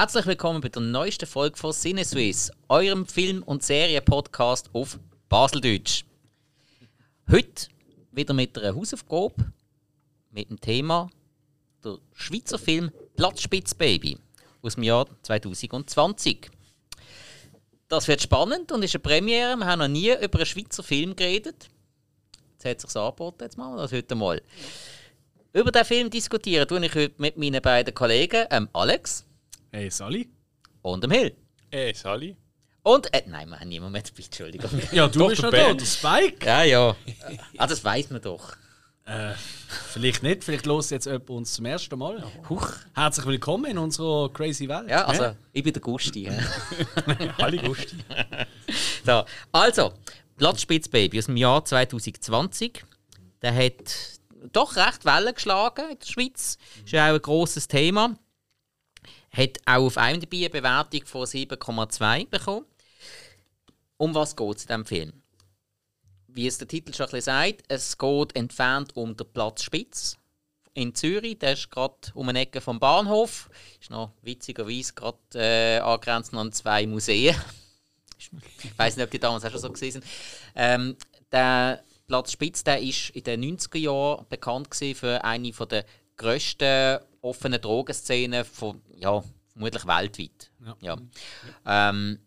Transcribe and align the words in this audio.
Herzlich 0.00 0.24
willkommen 0.24 0.62
bei 0.62 0.70
der 0.70 0.80
neuesten 0.80 1.26
Folge 1.26 1.58
von 1.58 1.74
CineSwiss, 1.74 2.50
eurem 2.70 3.04
Film- 3.04 3.42
und 3.42 3.62
Serienpodcast 3.62 4.70
auf 4.72 4.98
Baseldeutsch. 5.28 6.04
Heute 7.30 7.68
wieder 8.10 8.32
mit 8.32 8.56
einer 8.56 8.74
Hausaufgabe 8.74 9.52
mit 10.30 10.48
dem 10.48 10.58
Thema 10.58 11.10
der 11.84 11.98
Schweizer 12.14 12.58
Film 12.58 12.90
Platzspitzbaby 13.14 14.16
aus 14.62 14.76
dem 14.76 14.84
Jahr 14.84 15.06
2020. 15.22 16.50
Das 17.88 18.08
wird 18.08 18.22
spannend 18.22 18.72
und 18.72 18.82
ist 18.82 18.94
eine 18.94 19.00
Premiere. 19.00 19.54
Wir 19.58 19.66
haben 19.66 19.80
noch 19.80 19.88
nie 19.88 20.12
über 20.12 20.38
einen 20.38 20.46
Schweizer 20.46 20.82
Film 20.82 21.14
geredet. 21.14 21.68
Jetzt 22.52 22.64
hat 22.64 22.76
es 22.78 22.90
sich 22.90 23.02
angeboten, 23.02 23.42
jetzt 23.42 23.58
machen 23.58 23.74
wir 23.74 23.82
das 23.82 23.92
heute 23.92 24.14
mal. 24.14 24.40
Über 25.52 25.70
den 25.70 25.84
Film 25.84 26.08
diskutieren 26.08 26.66
tue 26.66 26.86
ich 26.86 26.94
heute 26.94 27.20
mit 27.20 27.36
meinen 27.36 27.60
beiden 27.60 27.92
Kollegen, 27.92 28.46
ähm 28.50 28.66
Alex 28.72 29.26
Hey, 29.72 29.90
Sally. 29.90 30.28
und 30.82 31.04
dem 31.04 31.10
Hill. 31.12 31.36
Ey, 31.70 31.94
Sally. 31.94 32.36
Und, 32.82 33.12
äh, 33.14 33.22
nein, 33.26 33.48
wir 33.48 33.60
haben 33.60 33.68
niemanden 33.68 33.92
mehr 33.92 34.02
dabei, 34.02 34.22
Entschuldigung. 34.24 34.70
Ja, 34.92 35.06
du 35.06 35.18
Doch, 35.20 35.28
bist 35.28 35.42
der 35.42 35.50
noch 35.50 35.58
da, 35.58 35.74
der 35.74 35.84
Spike. 35.86 36.46
ja, 36.46 36.62
ja. 36.64 36.96
Ah, 37.58 37.66
das 37.66 37.84
weiß 37.84 38.10
man 38.10 38.20
doch. 38.22 38.56
Äh, 39.04 39.32
vielleicht 39.92 40.22
nicht, 40.22 40.44
vielleicht 40.44 40.66
los 40.66 40.90
jetzt 40.90 41.06
jemand 41.06 41.30
uns 41.30 41.54
zum 41.54 41.66
ersten 41.66 41.98
Mal. 41.98 42.24
Huch. 42.48 42.72
Herzlich 42.94 43.26
willkommen 43.26 43.70
in 43.70 43.78
unserer 43.78 44.32
crazy 44.32 44.68
Welt. 44.68 44.88
Ja, 44.88 45.04
also, 45.04 45.36
ich 45.52 45.62
bin 45.62 45.72
der 45.72 45.82
Gusti. 45.82 46.24
hä? 46.24 47.28
Halli 47.38 47.58
Gusti. 47.58 47.96
so, 49.06 49.24
also, 49.52 49.92
Platzspitzbaby 50.36 51.18
aus 51.18 51.26
dem 51.26 51.36
Jahr 51.36 51.64
2020. 51.64 52.84
Der 53.42 53.54
hat 53.54 54.18
doch 54.52 54.76
recht 54.76 55.04
Wellen 55.04 55.34
geschlagen 55.34 55.90
in 55.90 55.98
der 55.98 56.06
Schweiz. 56.06 56.56
Ist 56.84 56.92
ja 56.92 57.10
auch 57.10 57.14
ein 57.14 57.22
grosses 57.22 57.68
Thema. 57.68 58.14
Hat 59.30 59.58
auch 59.64 59.86
auf 59.86 59.96
IMDb 59.96 60.34
eine 60.34 60.50
Bewertung 60.50 61.06
von 61.06 61.26
7,2 61.26 62.28
bekommen. 62.28 62.66
Um 63.96 64.14
was 64.14 64.34
geht 64.34 64.56
es 64.56 64.62
in 64.62 64.68
diesem 64.68 64.86
Film? 64.86 65.22
Wie 66.26 66.46
es 66.46 66.58
der 66.58 66.68
Titel 66.68 66.92
schon 66.94 67.06
ein 67.06 67.12
bisschen 67.12 67.34
sagt, 67.34 67.64
es 67.68 67.98
geht 67.98 68.36
entfernt 68.36 68.96
um 68.96 69.16
den 69.16 69.32
Platz 69.32 69.62
Spitz 69.62 70.16
in 70.74 70.94
Zürich. 70.94 71.38
Der 71.38 71.52
ist 71.52 71.70
gerade 71.70 71.96
um 72.14 72.28
eine 72.28 72.40
Ecke 72.40 72.60
vom 72.60 72.80
Bahnhof. 72.80 73.50
Ist 73.80 73.90
noch 73.90 74.12
witzigerweise 74.22 74.94
gerade 74.94 75.18
äh, 75.34 75.78
angrenzend 75.78 76.38
an 76.38 76.52
zwei 76.52 76.86
Museen. 76.86 77.36
Ich 78.62 78.78
weiß 78.78 78.96
nicht, 78.96 79.04
ob 79.04 79.10
die 79.10 79.18
damals 79.18 79.44
auch 79.44 79.50
schon 79.50 79.60
so 79.60 79.72
gewesen 79.72 80.02
sind. 80.02 80.04
Ähm, 80.54 80.96
der 81.32 81.82
Platz 82.06 82.32
Spitz 82.32 82.64
der 82.64 82.80
ist 82.80 83.10
in 83.10 83.24
den 83.24 83.58
90er 83.58 83.78
Jahren 83.78 84.26
bekannt 84.28 84.74
für 84.74 85.24
eine 85.24 85.50
der 85.52 85.84
grössten 86.16 86.98
offenen 87.22 87.60
Drogenszenen 87.60 88.44
von, 88.44 88.80
ja, 88.96 89.22
vermutlich 89.52 89.86
weltweit. 89.86 90.50
Ja. 90.80 90.96
Ähm, 91.66 92.18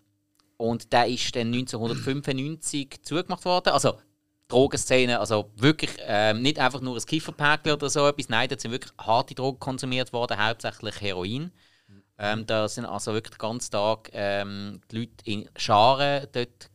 und 0.57 0.93
der 0.93 1.07
ist 1.07 1.35
dann 1.35 1.47
1995 1.47 3.01
zugemacht 3.03 3.45
worden. 3.45 3.69
Also 3.69 3.97
Drogenszene, 4.47 5.19
also 5.19 5.51
wirklich 5.55 5.91
ähm, 6.01 6.41
nicht 6.41 6.59
einfach 6.59 6.81
nur 6.81 6.95
ein 6.95 7.05
Kifferpäckchen 7.05 7.73
oder 7.73 7.89
so 7.89 8.07
etwas, 8.07 8.29
nein, 8.29 8.49
da 8.49 8.57
sind 8.57 8.71
wirklich 8.71 8.93
harte 8.99 9.33
Drogen 9.33 9.59
konsumiert 9.59 10.13
worden, 10.13 10.37
hauptsächlich 10.37 11.01
Heroin. 11.01 11.51
Ähm, 12.19 12.45
da 12.45 12.67
sind 12.67 12.85
also 12.85 13.13
wirklich 13.13 13.37
den 13.37 13.39
ganzen 13.39 13.71
Tag 13.71 14.09
ähm, 14.13 14.81
die 14.91 14.99
Leute 14.99 15.13
in 15.25 15.49
Scharen 15.55 16.27
dort 16.31 16.69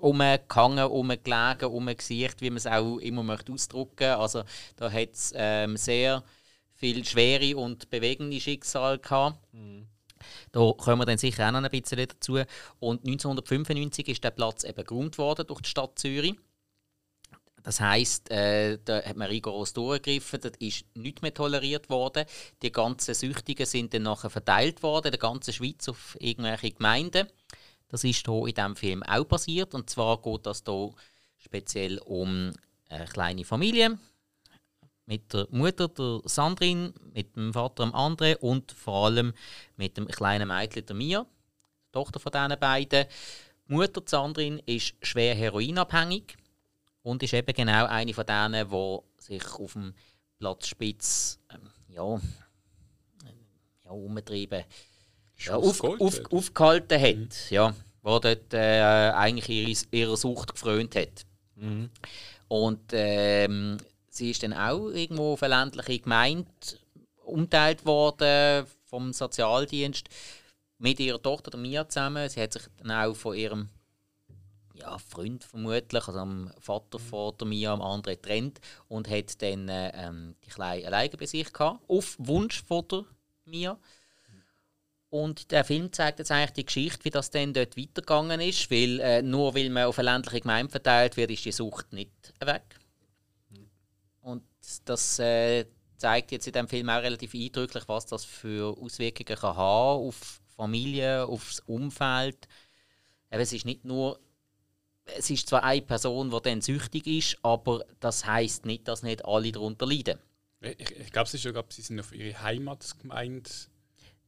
rumgehangen, 0.00 0.84
rumgelegen, 0.84 1.68
rumgesiegt, 1.68 2.40
wie 2.40 2.50
man 2.50 2.56
es 2.58 2.66
auch 2.66 2.98
immer 2.98 3.22
möchte 3.22 3.52
ausdrücken. 3.52 4.10
Also 4.10 4.44
da 4.76 4.90
hat 4.90 5.12
es 5.12 5.32
ähm, 5.36 5.76
sehr 5.76 6.22
viel 6.82 7.04
schwere 7.04 7.56
und 7.56 7.90
bewegende 7.90 8.40
Schicksale 8.40 8.98
gehabt. 8.98 9.38
Da 10.50 10.72
kommen 10.76 11.00
wir 11.00 11.06
dann 11.06 11.16
sicher 11.18 11.46
auch 11.46 11.52
noch 11.52 11.62
ein 11.62 11.70
bisschen 11.70 12.08
dazu. 12.08 12.34
Und 12.80 13.06
1995 13.06 14.08
ist 14.08 14.24
der 14.24 14.32
Platz 14.32 14.64
eben 14.64 14.84
geräumt 14.84 15.16
worden 15.16 15.46
durch 15.46 15.60
die 15.60 15.68
Stadt 15.68 15.96
Zürich. 15.96 16.34
Das 17.62 17.78
heisst, 17.78 18.32
äh, 18.32 18.78
da 18.84 19.00
hat 19.00 19.16
man 19.16 19.28
rigoros 19.28 19.72
durchgegriffen, 19.72 20.40
das 20.40 20.54
ist 20.58 20.84
nicht 20.96 21.22
mehr 21.22 21.32
toleriert 21.32 21.88
worden. 21.88 22.24
Die 22.60 22.72
ganzen 22.72 23.14
Süchtigen 23.14 23.66
sind 23.66 23.94
dann 23.94 24.02
nachher 24.02 24.30
verteilt 24.30 24.82
worden, 24.82 25.06
in 25.06 25.12
der 25.12 25.20
ganzen 25.20 25.52
Schweiz 25.52 25.88
auf 25.88 26.16
irgendwelche 26.18 26.72
Gemeinden. 26.72 27.28
Das 27.86 28.02
ist 28.02 28.26
hier 28.26 28.46
in 28.48 28.54
diesem 28.54 28.74
Film 28.74 29.04
auch 29.04 29.28
passiert. 29.28 29.74
Und 29.74 29.88
zwar 29.88 30.20
geht 30.20 30.46
das 30.46 30.64
hier 30.66 30.90
speziell 31.38 31.98
um 31.98 32.52
eine 32.88 33.04
kleine 33.06 33.44
Familie 33.44 33.96
mit 35.06 35.32
der 35.32 35.46
Mutter, 35.50 35.88
der 35.88 36.20
Sandrine, 36.24 36.92
mit 37.12 37.36
dem 37.36 37.52
Vater, 37.52 37.84
dem 37.84 37.94
André 37.94 38.36
und 38.36 38.72
vor 38.72 39.06
allem 39.06 39.32
mit 39.76 39.96
dem 39.96 40.06
kleinen 40.06 40.48
Mädchen, 40.48 40.86
der 40.86 40.96
Mia, 40.96 41.22
die 41.22 41.92
Tochter 41.92 42.20
von 42.20 42.32
diesen 42.32 42.58
beiden. 42.58 43.06
Die 43.68 43.74
Mutter, 43.74 44.00
die 44.00 44.10
Sandrine, 44.10 44.62
ist 44.66 44.94
schwer 45.02 45.34
heroinabhängig 45.34 46.36
und 47.02 47.22
ist 47.22 47.34
eben 47.34 47.54
genau 47.54 47.86
eine 47.86 48.14
von 48.14 48.26
denen, 48.26 48.70
die 48.70 48.98
sich 49.18 49.44
auf 49.44 49.72
dem 49.72 49.94
Platz 50.38 50.68
Spitz 50.68 51.38
ähm, 51.52 51.70
ja, 51.88 52.20
ja, 53.84 53.90
umgetrieben 53.90 54.64
ja, 55.38 55.56
auf, 55.56 55.82
auf, 55.82 56.20
aufgehalten 56.32 57.00
hat. 57.00 57.50
Ja, 57.50 57.74
wo 58.02 58.18
dort 58.18 58.52
äh, 58.52 59.12
eigentlich 59.14 59.48
ihre, 59.48 59.86
ihrer 59.92 60.16
Sucht 60.16 60.52
gefrönt 60.52 60.96
hat. 60.96 61.24
Und 62.48 62.80
ähm, 62.92 63.78
sie 64.12 64.30
ist 64.30 64.42
dann 64.42 64.52
auch 64.52 64.90
irgendwo 64.90 65.32
auf 65.32 65.42
eine 65.42 65.56
ländliche 65.56 66.00
Gemeinde 66.00 66.50
umteilt 67.24 67.84
worden 67.86 68.66
vom 68.84 69.12
Sozialdienst 69.12 70.08
mit 70.78 71.00
ihrer 71.00 71.22
Tochter 71.22 71.56
Mia 71.56 71.88
zusammen. 71.88 72.28
Sie 72.28 72.40
hat 72.40 72.52
sich 72.52 72.62
dann 72.78 72.90
auch 72.90 73.14
von 73.14 73.36
ihrem 73.36 73.70
ja, 74.74 74.98
Freund 74.98 75.44
vermutlich, 75.44 76.06
also 76.06 76.18
am 76.18 76.50
Vater 76.58 76.98
von 76.98 77.34
der 77.38 77.46
Mia, 77.46 77.72
am 77.72 77.80
anderen 77.80 78.16
getrennt 78.16 78.60
und 78.88 79.08
hat 79.08 79.40
dann 79.40 79.68
äh, 79.68 79.92
ähm, 79.94 80.34
die 80.44 80.50
Kleine 80.50 80.86
alleine 80.86 81.16
bei 81.16 81.26
sich 81.26 81.52
gehabt, 81.52 81.80
auf 81.88 82.16
Wunsch 82.18 82.62
von 82.62 82.86
der 82.88 83.04
Mia. 83.44 83.78
Und 85.08 85.50
der 85.50 85.64
Film 85.64 85.92
zeigt 85.92 86.18
jetzt 86.18 86.30
eigentlich 86.30 86.52
die 86.52 86.64
Geschichte, 86.66 87.04
wie 87.04 87.10
das 87.10 87.30
dann 87.30 87.52
dort 87.52 87.76
weitergegangen 87.76 88.40
ist, 88.40 88.70
weil 88.70 88.98
äh, 89.00 89.22
nur 89.22 89.54
weil 89.54 89.70
man 89.70 89.84
auf 89.84 89.98
eine 89.98 90.10
ländliche 90.10 90.40
Gemeinde 90.40 90.70
verteilt 90.70 91.16
wird, 91.16 91.30
ist 91.30 91.44
die 91.44 91.52
Sucht 91.52 91.92
nicht 91.92 92.32
weg. 92.40 92.62
Das 94.84 95.18
äh, 95.18 95.66
zeigt 95.96 96.32
jetzt 96.32 96.46
in 96.46 96.52
dem 96.52 96.68
Film 96.68 96.88
auch 96.88 97.02
relativ 97.02 97.34
eindrücklich, 97.34 97.84
was 97.86 98.06
das 98.06 98.24
für 98.24 98.76
Auswirkungen 98.78 99.38
kann 99.38 99.56
haben 99.56 100.06
auf 100.08 100.40
Familie, 100.56 101.26
aufs 101.26 101.60
Umfeld. 101.60 102.48
Eben, 103.30 103.40
es 103.42 103.52
ist 103.52 103.64
nicht 103.64 103.84
nur, 103.84 104.18
es 105.04 105.30
ist 105.30 105.48
zwar 105.48 105.64
eine 105.64 105.82
Person, 105.82 106.30
die 106.30 106.42
dann 106.42 106.60
süchtig 106.60 107.06
ist, 107.06 107.38
aber 107.42 107.84
das 108.00 108.26
heißt 108.26 108.66
nicht, 108.66 108.86
dass 108.88 109.02
nicht 109.02 109.24
alle 109.24 109.52
darunter 109.52 109.86
leiden. 109.86 110.18
Ich, 110.60 110.78
ich 110.78 111.12
glaube, 111.12 111.26
es 111.26 111.34
ist 111.34 111.44
ja, 111.44 111.50
glaub, 111.50 111.72
sie 111.72 111.82
sind 111.82 111.98
auf 111.98 112.12
ihre 112.12 112.40
Heimatgemeinde 112.40 113.50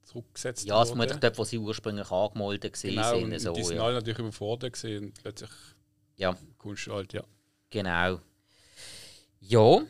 zurückgesetzt 0.03 0.65
Ja, 0.67 0.83
es 0.83 0.89
worden. 0.89 0.99
vermutlich 0.99 1.21
dort, 1.21 1.39
wo 1.39 1.45
sie 1.45 1.59
ursprünglich 1.59 2.11
angemeldet 2.11 2.81
Genau, 2.81 3.03
waren. 3.03 3.33
und 3.33 3.39
so, 3.39 3.53
die 3.53 3.63
sind 3.63 3.77
ja. 3.77 3.85
alle 3.85 3.95
natürlich 3.95 4.19
überfordert 4.19 4.73
gewesen 4.73 5.07
und 5.07 5.23
plötzlich 5.23 5.51
ja. 6.17 6.37
kommst 6.59 6.87
du 6.87 6.93
halt, 6.95 7.13
ja. 7.13 7.23
Genau. 7.71 8.21
Ja. 9.41 9.83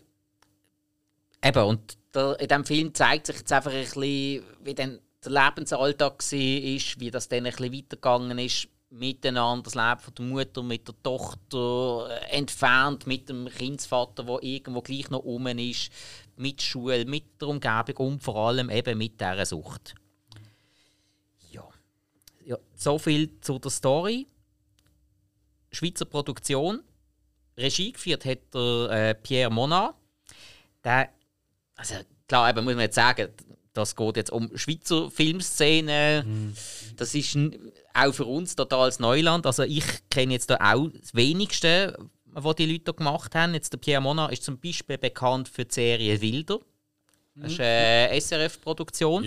Eben, 1.45 1.65
und 1.65 1.99
der, 2.15 2.41
in 2.41 2.49
diesem 2.49 2.65
Film 2.65 2.95
zeigt 2.95 3.27
sich 3.27 3.37
jetzt 3.37 3.53
einfach 3.53 3.73
ein 3.73 3.81
bisschen, 3.81 4.43
wie 4.63 4.75
dann 4.75 5.01
der 5.25 5.33
Lebensalltag 5.33 6.13
war, 6.13 7.01
wie 7.01 7.11
das 7.11 7.29
dann 7.29 7.47
ein 7.47 7.53
bisschen 7.53 7.73
weitergegangen 7.73 8.39
ist 8.39 8.69
miteinander, 8.95 9.65
das 9.65 9.75
Leben 9.75 10.15
der 10.17 10.25
Mutter 10.25 10.63
mit 10.63 10.87
der 10.87 10.95
Tochter, 11.03 12.09
äh, 12.11 12.37
entfernt 12.37 13.07
mit 13.07 13.29
dem 13.29 13.49
Kindsvater, 13.49 14.25
der 14.25 14.43
irgendwo 14.43 14.81
gleich 14.81 15.11
noch 15.11 15.25
rum 15.25 15.47
ist, 15.47 15.91
mit 16.37 16.63
Schule, 16.63 17.05
mit 17.05 17.41
der 17.41 17.49
Umgebung 17.49 17.97
und 17.97 18.23
vor 18.23 18.37
allem 18.37 18.71
eben 18.71 18.97
mit 18.97 19.21
dieser 19.21 19.47
Sucht. 19.47 19.95
Ja. 21.51 21.69
ja 22.45 22.57
so 22.75 22.99
viel 22.99 23.41
zu 23.41 23.59
der 23.59 23.71
Story. 23.71 24.27
Schweizer 25.73 26.05
Produktion. 26.05 26.83
Regie 27.57 27.93
geführt 27.93 28.25
hat 28.25 28.55
der 28.55 28.91
äh, 28.91 29.15
Pierre 29.15 29.51
Monat. 29.51 29.95
Der, 30.85 31.11
also 31.77 31.95
klar, 32.29 32.51
eben 32.51 32.65
muss 32.65 32.75
man 32.75 32.85
jetzt 32.85 32.95
sagen, 32.95 33.29
das 33.73 33.97
geht 33.97 34.17
jetzt 34.17 34.31
um 34.31 34.57
Schweizer 34.57 35.11
Filmszene. 35.11 36.25
Das 36.97 37.15
ist 37.15 37.37
auch 37.93 38.13
für 38.13 38.25
uns 38.25 38.55
totales 38.55 39.01
Neuland. 39.01 39.47
Also 39.47 39.65
ich 39.65 39.85
kenne 40.11 40.33
jetzt 40.35 40.49
da 40.51 40.59
auch 40.61 40.89
das 40.89 41.15
Wenigste, 41.15 41.97
was 42.27 42.55
die 42.57 42.67
Leute 42.67 42.85
da 42.85 42.93
gemacht 42.93 43.35
haben. 43.35 43.55
Jetzt 43.55 43.73
der 43.73 43.79
Pierre 43.79 44.01
Monat 44.01 44.33
ist 44.33 44.45
zum 44.45 44.59
Beispiel 44.61 44.97
bekannt 44.97 45.49
für 45.49 45.65
die 45.65 45.75
Serie 45.75 46.21
Wilder. 46.21 46.61
Das 47.35 47.53
ist 47.53 47.61
eine 47.61 48.21
SRF-Produktion. 48.21 49.25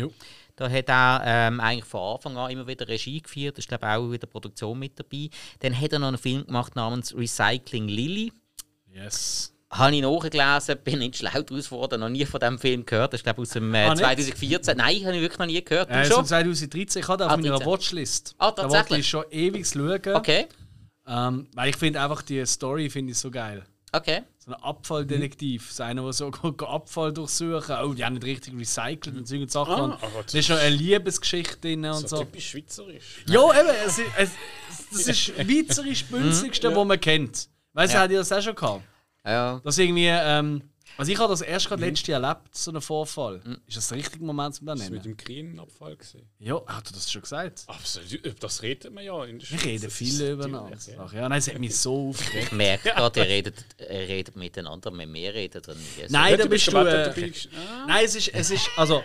Da 0.55 0.69
hat 0.69 0.89
er 0.89 1.21
ähm, 1.25 1.59
eigentlich 1.59 1.85
von 1.85 2.15
Anfang 2.15 2.37
an 2.37 2.49
immer 2.49 2.65
wieder 2.65 2.87
Regie 2.87 3.21
geführt. 3.21 3.57
Da 3.57 3.59
ist 3.59 3.67
glaube 3.67 3.87
auch 3.87 4.09
wieder 4.09 4.27
Produktion 4.27 4.79
mit 4.79 4.97
dabei. 4.97 5.29
Dann 5.59 5.79
hat 5.79 5.91
er 5.91 5.99
noch 5.99 6.07
einen 6.07 6.17
Film 6.17 6.45
gemacht 6.45 6.75
namens 6.75 7.15
Recycling 7.15 7.87
Lily. 7.89 8.31
Yes. 8.91 9.53
Habe 9.69 9.95
ich 9.95 10.01
nachgelesen, 10.01 10.77
bin 10.83 10.99
nicht 10.99 11.17
schlau 11.17 11.41
daraus 11.41 11.65
geworden, 11.65 11.99
noch 11.99 12.09
nie 12.09 12.25
von 12.25 12.39
diesem 12.39 12.57
Film 12.59 12.85
gehört. 12.85 13.13
Das 13.13 13.19
ist, 13.19 13.23
glaube 13.23 13.41
ich, 13.41 13.49
aus 13.49 13.53
dem 13.53 13.73
äh, 13.73 13.85
Ah, 13.85 13.89
nicht? 13.89 13.99
2014. 14.03 14.77
Nein, 14.77 15.05
habe 15.05 15.15
ich 15.15 15.21
wirklich 15.21 15.39
noch 15.39 15.45
nie 15.45 15.63
gehört. 15.63 15.89
Äh, 15.89 16.05
schon? 16.05 16.25
2013, 16.25 17.01
ich 17.01 17.07
hatte 17.07 17.25
auf 17.25 17.31
Ah, 17.31 17.37
meiner 17.37 17.49
13. 17.57 17.67
Watchlist. 17.67 18.35
Ah, 18.37 18.51
Da 18.51 18.63
wollte 18.63 18.73
tatsächlich? 18.77 18.99
ich 19.01 19.09
schon 19.09 19.25
ewig 19.31 19.67
schauen. 19.67 20.15
Okay, 20.15 20.47
Ähm, 21.07 21.47
weil 21.53 21.69
ich 21.69 21.75
finde 21.77 22.01
einfach 22.01 22.21
die 22.21 22.45
Story 22.45 22.89
finde 22.89 23.11
ich 23.11 23.17
so 23.17 23.29
geil. 23.31 23.65
okay. 23.93 24.23
So 24.39 24.53
ein 24.53 24.63
Abfalldetektiv. 24.63 25.71
So 25.73 25.83
einer, 25.83 26.03
der 26.03 26.13
so 26.13 26.27
Abfall 26.67 27.11
durchsuchen. 27.11 27.75
Oh, 27.83 27.93
die 27.93 28.05
haben 28.05 28.13
nicht 28.13 28.23
richtig 28.25 28.53
recycelt 28.57 29.17
und 29.17 29.27
solche 29.27 29.49
Sachen. 29.49 29.91
Ah, 29.91 29.99
das 30.23 30.31
da 30.31 30.39
ist 30.39 30.49
noch 30.49 30.57
eine 30.57 30.73
Liebesgeschichte 30.75 31.57
drin 31.59 31.83
und 31.85 31.95
So 32.07 32.07
so. 32.07 32.19
typisch 32.23 32.51
schweizerisch. 32.51 33.23
Ja, 33.27 33.41
eben. 33.59 33.69
Es, 33.85 33.99
ist- 33.99 34.07
es, 34.17 34.29
das 34.91 35.07
ist 35.07 35.19
schweizerisch 35.19 36.05
günstigste, 36.09 36.73
was 36.73 36.85
man 36.87 36.99
kennt. 36.99 37.49
Weißt 37.73 37.93
du, 37.93 37.97
Ja. 37.97 38.03
hat 38.03 38.11
ihr 38.11 38.19
das 38.19 38.31
auch 38.31 38.41
schon 38.41 38.55
gehabt? 38.55 38.83
Ja. 39.27 39.61
Das 39.63 39.77
irgendwie. 39.77 40.05
Ähm, 40.07 40.61
also 40.97 41.11
ich 41.11 41.19
habe 41.19 41.29
das 41.29 41.41
erst 41.41 41.67
gerade 41.67 41.85
letztes 41.85 42.07
Jahr 42.07 42.23
erlebt, 42.23 42.55
so 42.55 42.71
einen 42.71 42.81
Vorfall. 42.81 43.39
Mhm. 43.43 43.57
Ist 43.67 43.77
das 43.77 43.89
der 43.89 43.99
richtige 43.99 44.23
Moment 44.23 44.55
zum 44.55 44.65
das 44.65 44.79
Das 44.79 44.89
mit 44.89 45.03
nennen? 45.03 45.15
dem 45.15 45.25
Grünabfall 45.25 45.95
gesehen. 45.95 46.27
Ja, 46.39 46.55
hat 46.65 46.87
er 46.87 46.93
das 46.93 47.11
schon 47.11 47.21
gesagt? 47.21 47.65
Absolut, 47.67 48.41
das 48.43 48.61
redet 48.63 48.91
man 48.91 49.03
ja 49.03 49.23
in 49.25 49.37
der 49.37 49.47
Wir 49.51 49.57
Schweiz. 49.59 49.65
reden 49.65 49.83
Das 49.83 49.93
viel 49.93 50.21
über 50.31 50.71
Ach 50.99 51.13
ja, 51.13 51.29
nein, 51.29 51.37
es 51.37 51.47
hat 51.49 51.59
mich 51.59 51.75
so 51.75 52.09
aufgeregt. 52.09 52.45
Ich 52.47 52.51
merke 52.51 52.89
gerade, 52.89 53.19
ihr 53.19 53.27
redet, 53.27 53.65
ihr 53.79 53.87
redet 54.07 54.35
miteinander, 54.37 54.91
wenn 54.97 55.13
wir 55.13 55.33
reden. 55.35 55.61
Dann. 55.61 55.77
Nein, 56.09 56.31
Ja, 56.31 56.37
da 56.37 56.45
bist 56.47 56.67
du. 56.71 56.77
Äh, 56.77 56.83
dabei 57.05 57.21
gesch- 57.27 57.49
Ah, 57.55 57.85
nein, 57.87 58.05
es 58.05 58.15
ist, 58.15 58.29
es 58.33 58.49
ist 58.49 58.69
also 58.75 59.03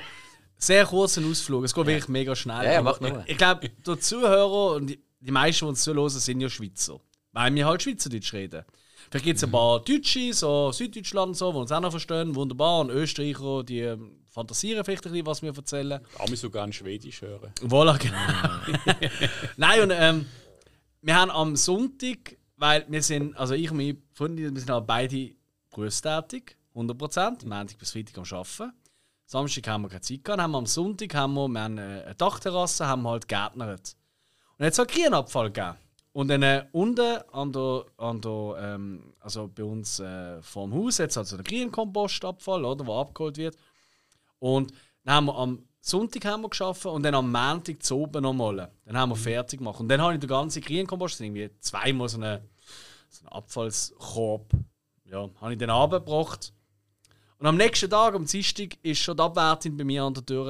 sehr 0.56 0.86
kurzer 0.86 1.20
Ausflug. 1.26 1.64
Es 1.64 1.74
geht 1.74 1.84
wirklich 1.86 2.08
mega 2.08 2.34
schnell. 2.34 2.64
Ja, 2.64 2.72
ja, 2.74 2.82
mach 2.82 3.00
nur. 3.00 3.22
Ich, 3.26 3.32
ich 3.32 3.36
glaube, 3.36 3.68
die 3.68 3.98
Zuhörer 3.98 4.76
und 4.76 4.86
die, 4.86 4.98
die 5.20 5.30
meisten, 5.32 5.66
die 5.66 5.68
uns 5.70 5.82
zuhören, 5.82 6.08
sind 6.08 6.40
ja 6.40 6.48
Schweizer. 6.48 7.00
Weil 7.32 7.54
wir 7.54 7.66
halt 7.66 7.82
Schweizerdeutsch 7.82 8.32
reden. 8.32 8.64
Vielleicht 9.12 9.26
gibt 9.26 9.36
es 9.36 9.44
ein 9.44 9.50
paar 9.50 9.80
Deutsche, 9.80 10.32
so 10.32 10.72
Süddeutschland 10.72 11.28
und 11.28 11.34
so, 11.34 11.52
die 11.52 11.58
uns 11.58 11.70
auch 11.70 11.80
noch 11.80 11.90
verstehen. 11.90 12.34
Wunderbar. 12.34 12.80
Und 12.80 12.88
Österreicher, 12.88 13.62
die 13.62 13.80
ähm, 13.80 14.24
fantasieren 14.30 14.82
vielleicht 14.86 15.04
ein 15.04 15.12
bisschen, 15.12 15.26
was 15.26 15.42
wir 15.42 15.54
erzählen. 15.54 16.00
Ami 16.18 16.34
sogar 16.34 16.64
ein 16.64 16.72
Schwedisch 16.72 17.20
hören. 17.20 17.52
Voilà, 17.60 17.98
genau. 17.98 18.16
Nein, 19.58 19.82
und 19.82 19.90
ähm, 19.90 20.26
wir 21.02 21.14
haben 21.14 21.30
am 21.30 21.56
Sonntag, 21.56 22.38
weil 22.56 22.86
wir 22.88 23.02
sind, 23.02 23.36
also 23.36 23.52
ich 23.52 23.70
und 23.70 23.76
meine 23.76 23.98
Freundin, 24.14 24.54
wir 24.54 24.60
sind 24.62 24.70
halt 24.70 24.86
beide 24.86 25.32
berufstätig, 25.74 26.56
100%, 26.74 27.46
Montag 27.46 27.76
bis 27.76 27.92
Freitag 27.92 28.16
am 28.16 28.24
Arbeiten. 28.24 28.72
Samstag 29.26 29.68
haben 29.68 29.82
wir 29.82 29.88
keine 29.90 30.00
Zeit 30.00 30.24
gehabt, 30.24 30.40
haben 30.40 30.52
wir 30.52 30.58
am 30.58 30.64
Sonntag 30.64 31.14
haben 31.14 31.34
wir, 31.34 31.48
wir 31.48 31.60
haben 31.60 31.78
eine 31.78 32.14
Dachterrasse, 32.16 32.86
haben 32.86 33.02
wir 33.02 33.10
halt 33.10 33.28
gärtnert. 33.28 33.94
Und 34.56 34.64
jetzt 34.64 34.78
hat 34.78 34.90
es 34.90 34.96
Grünabfall 34.96 35.52
gegeben. 35.52 35.76
Und 36.12 36.28
dann 36.28 36.42
äh, 36.42 36.66
unten 36.72 37.18
an 37.32 37.52
der, 37.52 37.86
an 37.96 38.20
der 38.20 38.56
ähm, 38.58 39.14
also 39.20 39.48
bei 39.48 39.64
uns 39.64 39.98
äh, 39.98 40.42
vor 40.42 40.66
dem 40.66 40.74
Haus 40.74 40.98
jetzt 40.98 41.16
also 41.16 41.36
der 41.36 41.44
Grünkompostabfall, 41.44 42.64
oder, 42.64 42.84
der 42.84 42.94
abgeholt 42.94 43.38
wird. 43.38 43.56
Und 44.38 44.72
dann 45.04 45.14
haben 45.14 45.26
wir 45.26 45.36
am 45.36 45.64
Sonntag 45.84 46.24
haben 46.26 46.42
wir 46.42 46.48
geschafft 46.48 46.86
und 46.86 47.02
dann 47.02 47.14
am 47.14 47.32
Montag 47.32 47.82
zu 47.82 47.96
oben 47.96 48.22
nochmal. 48.22 48.70
Dann 48.84 48.96
haben 48.96 49.10
wir 49.10 49.16
fertig 49.16 49.58
gemacht. 49.58 49.80
Und 49.80 49.88
dann 49.88 50.00
habe 50.00 50.14
ich 50.14 50.20
den 50.20 50.28
ganzen 50.28 50.62
ist 50.62 51.20
irgendwie 51.20 51.50
zweimal 51.58 52.08
so 52.08 52.18
einen, 52.18 52.40
so 53.08 53.22
einen 53.22 53.28
Abfallskorb, 53.32 54.52
ja, 55.06 55.28
habe 55.40 55.52
ich 55.52 55.58
dann 55.58 55.70
abgebracht. 55.70 56.52
Und 57.38 57.46
am 57.46 57.56
nächsten 57.56 57.90
Tag, 57.90 58.14
am 58.14 58.26
Dienstag, 58.26 58.78
ist 58.82 59.00
schon 59.00 59.16
die 59.16 59.22
Abwärtin 59.24 59.76
bei 59.76 59.82
mir 59.82 60.04
an 60.04 60.14
der 60.14 60.24
Tür 60.24 60.46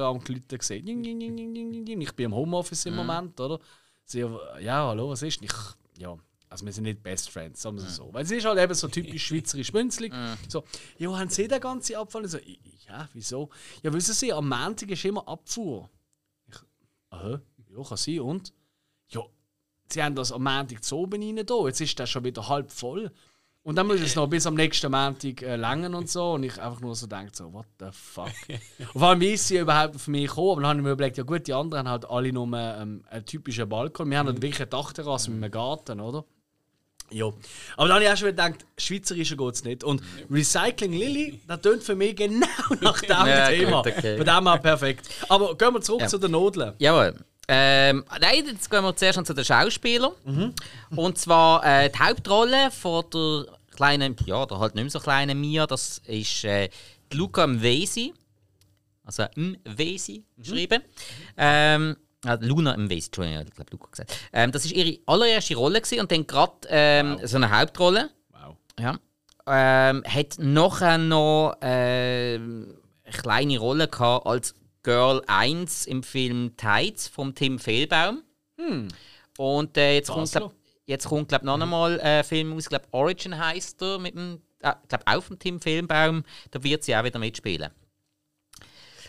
ding, 1.55 1.55
ding, 1.71 1.85
ding. 1.85 2.01
Ich 2.01 2.13
bin 2.13 2.25
im 2.25 2.35
Homeoffice 2.35 2.85
im 2.85 2.95
Moment, 2.95 3.39
oder? 3.39 3.59
Sie, 4.05 4.19
ja, 4.59 4.87
hallo, 4.87 5.09
was 5.09 5.21
ist? 5.21 5.41
Ich, 5.41 5.51
ja, 5.97 6.17
also 6.49 6.65
wir 6.65 6.73
sind 6.73 6.83
nicht 6.83 7.01
Best 7.01 7.29
Friends, 7.29 7.61
sagen 7.61 7.77
wir 7.77 7.83
es 7.85 7.95
so. 7.95 8.13
Weil 8.13 8.25
es 8.25 8.31
ist 8.31 8.45
halt 8.45 8.59
eben 8.59 8.73
so 8.73 8.87
typisch 8.87 9.25
schweizerisch 9.25 9.71
bünzlig. 9.71 10.13
So, 10.47 10.63
ja, 10.97 11.17
haben 11.17 11.29
Sie 11.29 11.47
den 11.47 11.59
ganzen 11.59 11.95
Abfall? 11.95 12.27
So, 12.27 12.37
ja, 12.87 13.09
wieso? 13.13 13.49
Ja, 13.81 13.91
wissen 13.91 14.13
Sie, 14.13 14.31
am 14.31 14.47
Montag 14.49 14.91
ist 14.91 15.03
immer 15.05 15.27
Abfuhr. 15.27 15.89
Ich, 16.47 16.55
aha, 17.09 17.41
ja, 17.75 17.83
kann 17.83 17.97
sein. 17.97 18.19
Und? 18.19 18.53
Ja, 19.09 19.21
Sie 19.89 20.03
haben 20.03 20.15
das 20.15 20.31
am 20.31 20.43
Montag 20.43 20.83
zu 20.83 20.97
oben 20.97 21.23
rein 21.23 21.45
da. 21.45 21.65
Jetzt 21.65 21.81
ist 21.81 21.97
das 21.99 22.09
schon 22.09 22.23
wieder 22.23 22.47
halb 22.47 22.71
voll. 22.71 23.11
Und 23.63 23.75
dann 23.77 23.87
muss 23.87 24.01
es 24.01 24.15
noch 24.17 24.27
bis 24.27 24.45
am 24.45 24.55
nächsten 24.55 24.91
Montag 24.91 25.41
äh, 25.41 25.55
langen 25.55 25.95
und 25.95 26.09
so. 26.09 26.33
Und 26.33 26.43
ich 26.43 26.61
einfach 26.61 26.81
nur 26.81 26.95
so 26.95 27.07
denke, 27.07 27.31
so, 27.33 27.53
what 27.53 27.65
the 27.79 27.85
fuck. 27.93 28.27
und 28.93 28.99
vor 28.99 29.07
allem, 29.09 29.21
wie 29.21 29.31
ist 29.33 29.47
sie 29.47 29.57
überhaupt 29.57 29.95
auf 29.95 30.07
mich 30.09 30.27
gekommen? 30.27 30.51
Aber 30.51 30.61
dann 30.61 30.69
habe 30.71 30.79
ich 30.79 30.83
mir 30.83 30.91
überlegt, 30.91 31.17
ja 31.17 31.23
gut, 31.23 31.47
die 31.47 31.53
anderen 31.53 31.87
haben 31.87 31.91
halt 32.03 32.09
alle 32.09 32.33
nur 32.33 32.45
ähm, 32.57 33.05
einen 33.09 33.25
typischen 33.25 33.69
Balkon. 33.69 34.09
Wir 34.11 34.17
haben 34.19 34.27
halt 34.27 34.41
wirklich 34.41 34.59
eine 34.59 34.67
Dachterrasse 34.67 35.31
mit 35.31 35.41
einem 35.41 35.51
Garten, 35.51 36.01
oder? 36.01 36.25
Ja. 37.09 37.27
Aber 37.77 37.87
dann 37.87 37.91
habe 37.93 38.03
ich 38.03 38.09
auch 38.11 38.17
schon 38.17 38.27
gedacht, 38.29 38.65
Schweizerischer 38.77 39.37
geht 39.37 39.53
es 39.53 39.63
nicht. 39.63 39.83
Und 39.85 40.01
Recycling 40.29 40.91
Lilly, 40.91 41.39
das 41.47 41.61
tönt 41.61 41.83
für 41.83 41.95
mich 41.95 42.15
genau 42.17 42.45
nach 42.81 42.99
dem 42.99 43.09
Ja, 43.27 43.47
Thema. 43.47 43.81
gut, 43.83 43.93
okay. 43.97 44.17
Von 44.17 44.25
dem 44.25 44.47
her 44.47 44.57
perfekt. 44.57 45.09
Aber 45.29 45.55
gehen 45.55 45.73
wir 45.73 45.81
zurück 45.81 46.01
Ja. 46.01 46.07
zu 46.07 46.17
den 46.17 46.31
Nudeln. 46.31 46.73
Jawohl. 46.79 47.15
Ähm, 47.47 48.05
nein, 48.21 48.45
jetzt 48.45 48.69
gehen 48.69 48.83
wir 48.83 48.95
zuerst 48.95 49.25
zu 49.25 49.33
den 49.33 49.45
Schauspielern. 49.45 50.13
Und 50.95 51.17
zwar 51.17 51.65
äh, 51.65 51.89
die 51.89 51.99
Hauptrolle 51.99 52.71
von 52.71 53.03
der 53.13 53.45
kleinen, 53.75 54.15
ja, 54.25 54.45
der 54.45 54.59
halt 54.59 54.75
nicht 54.75 54.83
mehr 54.83 54.91
so 54.91 54.99
kleinen 54.99 55.39
Mia, 55.39 55.67
das 55.67 56.01
ist 56.05 56.43
äh, 56.45 56.69
Luca 57.11 57.45
Mvesi. 57.45 58.13
Also 59.03 59.25
Mvesi 59.35 60.23
geschrieben. 60.37 60.81
Ähm, 61.35 61.97
ah, 62.25 62.37
Luna 62.39 62.77
Mvesi, 62.77 63.07
Entschuldigung, 63.07 63.45
ich 63.45 63.53
glaube 63.53 63.71
Luca 63.71 63.87
gesagt. 63.91 64.17
Ähm, 64.31 64.51
das 64.51 64.63
ist 64.63 64.71
ihre 64.71 64.99
allererste 65.05 65.55
Rolle 65.55 65.81
gewesen 65.81 65.99
und 65.99 66.11
dann 66.11 66.25
gerade 66.25 66.53
ähm, 66.69 67.19
so 67.23 67.35
eine 67.35 67.51
Hauptrolle. 67.57 68.09
Wow. 68.29 68.55
Ja. 68.79 68.97
Ähm, 69.45 70.03
hat 70.07 70.37
nachher 70.37 70.97
noch 70.97 71.57
ähm, 71.61 72.77
eine 73.03 73.13
kleine 73.13 73.59
Rolle 73.59 73.89
gehabt 73.89 74.25
als 74.25 74.55
Girl 74.83 75.21
1 75.27 75.85
im 75.85 76.03
Film 76.03 76.55
Tides 76.57 77.07
von 77.07 77.33
Tim 77.33 77.57
Fehlbaum. 77.57 78.23
Und 79.37 79.77
äh, 79.77 79.95
jetzt, 79.95 80.09
kommt, 80.09 80.31
glaub, 80.31 80.53
jetzt 80.85 81.07
kommt, 81.07 81.29
glaube 81.29 81.43
ich, 81.43 81.45
noch 81.45 81.59
einmal 81.59 81.99
ein 81.99 82.05
äh, 82.19 82.23
Film 82.23 82.53
aus, 82.53 82.69
glaube 82.69 82.85
Origin 82.91 83.37
heißt 83.37 83.81
er, 83.81 83.97
mit 83.97 84.13
dem, 84.13 84.41
äh, 84.59 84.73
glaub, 84.87 85.01
auch 85.05 85.23
von 85.23 85.39
Tim 85.39 85.59
Fehlbaum. 85.59 86.23
Da 86.51 86.63
wird 86.63 86.83
sie 86.83 86.95
auch 86.95 87.03
wieder 87.03 87.19
mitspielen. 87.19 87.69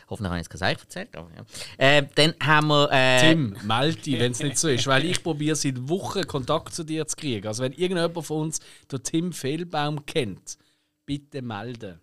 Hoffentlich 0.09 0.31
habe 0.31 0.41
ich 0.41 0.49
kein 0.49 0.59
Seich 0.59 0.79
erzählt. 0.79 1.17
Aber, 1.17 1.31
ja. 1.35 1.45
äh, 1.79 2.07
dann 2.15 2.35
haben 2.43 2.69
wir. 2.69 2.89
Äh, 2.93 3.21
Tim, 3.21 3.57
melde 3.63 4.01
dich, 4.01 4.19
wenn 4.19 4.33
es 4.33 4.41
nicht 4.41 4.59
so 4.59 4.69
ist. 4.69 4.87
Weil 4.87 5.05
ich 5.05 5.23
probiere 5.23 5.57
seit 5.57 5.89
Wochen 5.89 6.27
Kontakt 6.27 6.75
zu 6.75 6.85
dir 6.85 7.07
zu 7.07 7.17
kriegen. 7.17 7.47
Also 7.47 7.63
wenn 7.63 7.73
irgendjemand 7.73 8.27
von 8.27 8.43
uns 8.43 8.61
den 8.91 9.03
Tim 9.03 9.33
Fehlbaum 9.33 10.05
kennt, 10.05 10.59
bitte 11.07 11.43
melden. 11.43 12.01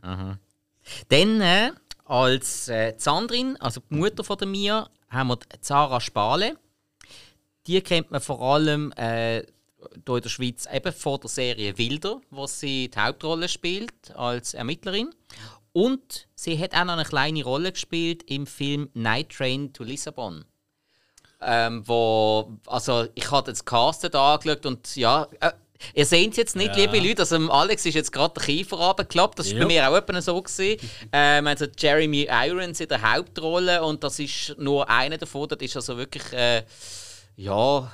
Dann 1.10 1.42
äh, 1.42 1.72
als 2.12 2.68
äh, 2.68 2.94
Sandrin, 2.98 3.56
also 3.62 3.82
die 3.90 3.96
Mutter 3.96 4.26
von 4.26 4.38
der 4.38 4.48
Mia, 4.48 4.90
haben 5.10 5.30
wir 5.30 5.38
die 5.38 5.62
Zara 5.62 6.02
Spale. 6.02 6.58
Die 7.68 7.80
kennt 7.82 8.12
man 8.12 8.20
vor 8.20 8.42
allem 8.42 8.92
äh, 8.98 9.44
hier 10.06 10.16
in 10.16 10.22
der 10.22 10.30
Schweiz 10.30 10.68
eben 10.72 10.92
von 10.92 11.22
der 11.22 11.30
Serie 11.30 11.78
Wilder, 11.78 12.20
wo 12.30 12.48
sie 12.48 12.90
die 12.90 13.00
Hauptrolle 13.00 13.48
spielt 13.48 14.14
als 14.14 14.54
Ermittlerin. 14.54 15.16
Und 15.72 16.28
sie 16.36 16.60
hat 16.60 16.76
auch 16.76 16.84
noch 16.84 16.94
eine 16.94 17.06
kleine 17.06 17.46
Rolle 17.46 17.72
gespielt 17.72 18.24
im 18.24 18.46
Film 18.46 18.90
Night 18.94 19.30
Train 19.30 19.72
to 19.72 19.86
Lissabon. 19.86 20.44
Ähm, 21.40 21.88
wo, 21.88 22.58
also 22.68 23.08
ich 23.16 23.32
habe 23.32 23.50
das 23.50 23.64
Castet 23.64 24.16
angeschaut 24.16 24.66
und 24.66 24.98
ja, 24.98 25.30
äh, 25.40 25.52
ihr 25.94 26.06
seht 26.06 26.32
es 26.32 26.38
jetzt 26.38 26.56
nicht, 26.56 26.76
liebe 26.76 27.00
Leute, 27.00 27.22
also 27.22 27.36
dem 27.38 27.50
Alex 27.52 27.86
ist 27.86 27.96
jetzt 27.96 28.12
gerade 28.12 28.34
der 28.36 28.44
Kiefer 28.44 28.78
runtergeklappt, 28.78 29.40
das 29.40 29.48
war 29.52 29.54
Ja. 29.58 29.60
bei 29.62 29.68
mir 29.68 29.90
auch 29.90 29.96
etwa 29.96 30.22
so. 30.22 30.42
Gewesen. 30.42 30.78
ähm, 31.12 31.48
also 31.48 31.66
Jeremy 31.78 32.28
Irons 32.30 32.80
in 32.80 32.88
der 32.88 33.02
Hauptrolle 33.14 33.84
und 33.84 34.04
das 34.04 34.20
ist 34.20 34.56
nur 34.58 34.90
einer 34.90 35.18
davon, 35.18 35.48
das 35.48 35.60
ist 35.62 35.76
also 35.76 35.98
wirklich, 35.98 36.32
äh, 36.34 36.64
ja, 37.36 37.92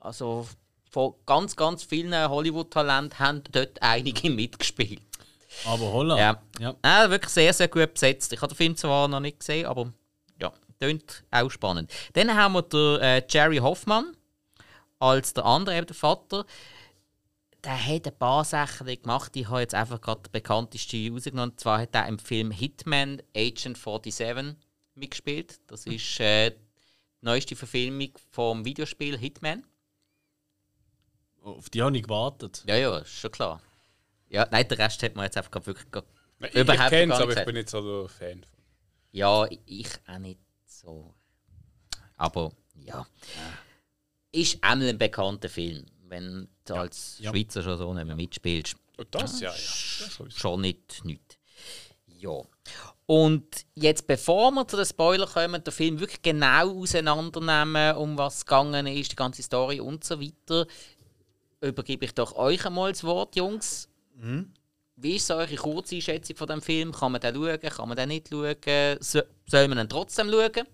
also 0.00 0.46
von 0.90 1.14
ganz, 1.26 1.54
ganz 1.54 1.84
vielen 1.84 2.14
Hollywood-Talenten 2.28 3.18
haben 3.18 3.42
dort 3.52 3.80
einige 3.82 4.30
mitgespielt. 4.30 5.02
Aber 5.64 5.92
holla. 5.92 6.18
Ja. 6.18 6.42
ja. 6.60 6.74
Ah, 6.82 7.10
wirklich 7.10 7.32
sehr, 7.32 7.52
sehr 7.52 7.68
gut 7.68 7.92
besetzt. 7.94 8.32
Ich 8.32 8.40
habe 8.40 8.52
den 8.52 8.56
Film 8.56 8.76
zwar 8.76 9.08
noch 9.08 9.20
nicht 9.20 9.40
gesehen, 9.40 9.66
aber 9.66 9.92
ja, 10.40 10.52
klingt 10.78 11.24
auch 11.32 11.50
spannend. 11.50 11.90
Dann 12.12 12.34
haben 12.34 12.52
wir 12.54 12.62
den, 12.62 13.00
äh, 13.00 13.22
Jerry 13.28 13.56
Hoffmann 13.58 14.14
als 15.00 15.34
der 15.34 15.44
andere, 15.44 15.76
eben 15.76 15.86
der 15.86 15.96
Vater. 15.96 16.44
Der 17.64 17.86
hat 17.86 18.06
ein 18.06 18.18
paar 18.18 18.44
Sachen 18.44 18.86
gemacht. 18.86 19.34
Ich 19.34 19.48
habe 19.48 19.60
jetzt 19.60 19.74
einfach 19.74 20.00
gerade 20.00 20.22
den 20.22 20.32
bekanntesten 20.32 21.12
rausgenommen. 21.12 21.50
Und 21.50 21.60
zwar 21.60 21.80
hat 21.80 21.94
er 21.94 22.06
im 22.06 22.18
Film 22.18 22.50
Hitman 22.50 23.20
Agent 23.36 23.76
47 23.76 24.54
mitgespielt. 24.94 25.60
Das 25.66 25.84
ist 25.86 26.20
äh, 26.20 26.50
die 26.50 26.56
neueste 27.22 27.56
Verfilmung 27.56 28.10
vom 28.30 28.64
Videospiel 28.64 29.18
Hitman. 29.18 29.64
Auf 31.42 31.70
die 31.70 31.82
habe 31.82 31.96
ich 31.96 32.02
gewartet. 32.02 32.62
Ja, 32.66 32.76
ja, 32.76 32.98
ist 32.98 33.10
schon 33.12 33.30
klar. 33.32 33.60
Ja, 34.28 34.46
nein, 34.50 34.68
den 34.68 34.78
Rest 34.80 35.02
hat 35.02 35.14
man 35.16 35.24
jetzt 35.24 35.36
einfach 35.36 35.50
gerade 35.50 35.66
wirklich 35.66 35.90
gar- 35.90 36.04
Ich, 36.40 36.46
ich 36.48 36.54
Überhaupt 36.56 36.90
kenne 36.90 37.08
gar 37.08 37.16
es, 37.18 37.22
aber 37.22 37.36
ich 37.38 37.44
bin 37.44 37.54
nicht 37.54 37.70
so 37.70 38.00
der 38.02 38.08
Fan. 38.08 38.42
von. 38.44 38.62
Ja, 39.12 39.46
ich 39.66 39.88
auch 40.06 40.18
nicht 40.18 40.40
so. 40.66 41.14
Aber 42.16 42.52
ja. 42.74 43.06
Ist 44.30 44.62
einmal 44.62 44.88
ein 44.88 44.98
bekannter 44.98 45.48
Film, 45.48 45.86
wenn 46.08 46.48
du 46.64 46.74
als 46.74 47.18
Ja. 47.20 47.30
Schweizer 47.30 47.62
schon 47.62 47.78
so 47.78 47.94
nicht 47.94 48.06
mehr 48.06 48.16
mitspielst. 48.16 48.76
Und 48.96 49.14
das, 49.14 49.40
ja, 49.40 49.50
ja. 49.50 49.56
Das. 49.56 50.34
Schon 50.34 50.60
nicht, 50.60 51.04
nicht. 51.04 51.38
Ja. 52.18 52.40
Und 53.06 53.46
jetzt, 53.74 54.06
bevor 54.06 54.50
wir 54.50 54.66
zu 54.66 54.76
den 54.76 54.84
Spoiler 54.84 55.26
kommen, 55.26 55.62
den 55.62 55.72
Film 55.72 55.98
wirklich 56.00 56.20
genau 56.20 56.80
auseinandernehmen, 56.80 57.96
um 57.96 58.18
was 58.18 58.38
es 58.38 58.46
gegangen 58.46 58.86
ist, 58.86 59.12
die 59.12 59.16
ganze 59.16 59.42
Story 59.42 59.80
und 59.80 60.04
so 60.04 60.20
weiter, 60.20 60.66
übergebe 61.60 62.04
ich 62.04 62.14
doch 62.14 62.34
euch 62.34 62.66
einmal 62.66 62.92
das 62.92 63.04
Wort, 63.04 63.34
Jungs. 63.36 63.88
Wie 64.96 65.16
ist 65.16 65.28
so 65.28 65.34
eure 65.34 65.54
Kurzeinschätzung 65.54 66.36
von 66.36 66.48
dem 66.48 66.60
Film? 66.60 66.92
Kann 66.92 67.12
man 67.12 67.20
den 67.20 67.34
schauen? 67.34 67.60
Kann 67.60 67.88
man 67.88 67.96
den 67.96 68.08
nicht 68.08 68.28
schauen? 68.28 68.56
So, 69.00 69.22
soll 69.46 69.68
man 69.68 69.78
ihn 69.78 69.88
trotzdem 69.88 70.28
schauen? 70.30 70.66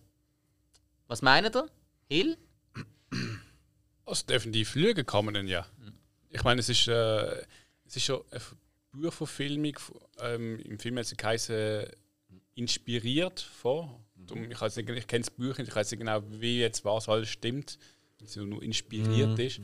Was 1.06 1.20
meint 1.22 1.54
ihr? 1.54 1.66
Hill? 2.08 2.38
Also 4.06 4.26
definitiv 4.26 4.74
lügen 4.74 5.06
kann 5.06 5.24
man 5.24 5.46
ja. 5.46 5.66
Ich 6.30 6.42
meine, 6.42 6.60
es 6.60 6.68
ist, 6.68 6.88
äh, 6.88 7.42
es 7.86 7.96
ist 7.96 8.04
schon 8.04 8.22
eine 8.30 8.40
Buchverfilmung. 8.92 9.78
Ähm, 10.20 10.58
Im 10.60 10.78
Film 10.78 10.98
hat 10.98 11.06
es 11.06 11.16
geheißen, 11.16 11.86
inspiriert 12.54 13.40
von. 13.40 13.90
Darum, 14.16 14.50
Ich, 14.50 14.60
nicht, 14.60 14.88
ich 14.90 15.06
kenne 15.06 15.24
das 15.24 15.30
Buch 15.30 15.58
nicht, 15.58 15.68
ich 15.68 15.76
weiß 15.76 15.90
nicht 15.90 16.00
genau, 16.00 16.22
wie 16.28 16.60
jetzt 16.60 16.84
was 16.84 17.08
alles 17.08 17.28
stimmt. 17.28 17.78
Wenn 18.18 18.26
es 18.26 18.36
nur 18.36 18.62
inspiriert 18.62 19.38
ist. 19.38 19.60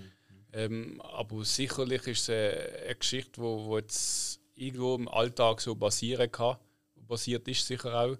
Ähm, 0.52 1.00
aber 1.02 1.44
sicherlich 1.44 2.06
ist 2.06 2.28
es 2.28 2.30
eine, 2.30 2.84
eine 2.84 2.94
Geschichte, 2.96 3.40
wo, 3.40 3.66
wo 3.66 3.78
jetzt 3.78 4.40
irgendwo 4.54 4.96
im 4.96 5.08
Alltag 5.08 5.60
so 5.60 5.74
basieren 5.74 6.30
kann. 6.30 6.56
Basiert 6.96 7.46
ist 7.48 7.66
sicher 7.66 7.94
auch. 7.94 8.16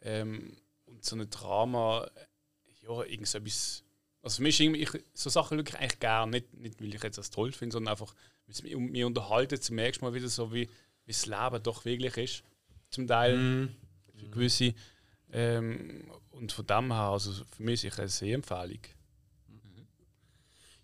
Ähm, 0.00 0.56
und 0.86 1.04
so 1.04 1.16
ein 1.16 1.28
Drama, 1.30 2.08
ja, 2.82 3.02
irgend 3.04 3.26
so 3.28 3.38
etwas. 3.38 3.83
Also 4.24 4.36
für 4.36 4.42
mich 4.42 4.58
ist 4.58 4.94
ich, 4.94 5.04
so 5.12 5.28
Sachen 5.28 5.58
schaue 5.58 5.68
ich 5.68 5.78
eigentlich 5.78 6.00
gerne, 6.00 6.30
nicht, 6.30 6.54
nicht 6.54 6.80
weil 6.80 6.94
ich 6.94 7.02
jetzt 7.02 7.18
das 7.18 7.28
toll 7.28 7.52
finde, 7.52 7.74
sondern 7.74 7.92
einfach, 7.92 8.14
weil 8.46 8.54
es 8.54 8.62
mich, 8.62 8.74
mich 8.74 9.04
unterhalten, 9.04 9.60
zum 9.60 9.76
nächsten 9.76 10.02
Mal 10.02 10.14
wieder 10.14 10.28
so, 10.28 10.50
wie, 10.50 10.66
wie 11.04 11.12
das 11.12 11.26
Leben 11.26 11.62
doch 11.62 11.84
wirklich 11.84 12.16
ist. 12.16 12.42
Zum 12.88 13.06
Teil, 13.06 13.68
für 14.14 14.28
gewisse. 14.30 14.74
Ähm, 15.30 16.10
und 16.30 16.52
von 16.52 16.66
dem 16.66 16.90
her, 16.90 17.10
also 17.10 17.32
für 17.32 17.62
mich 17.62 17.84
ist 17.84 17.92
es 17.92 17.98
eine 17.98 18.08
Sehempfehlung. 18.08 18.80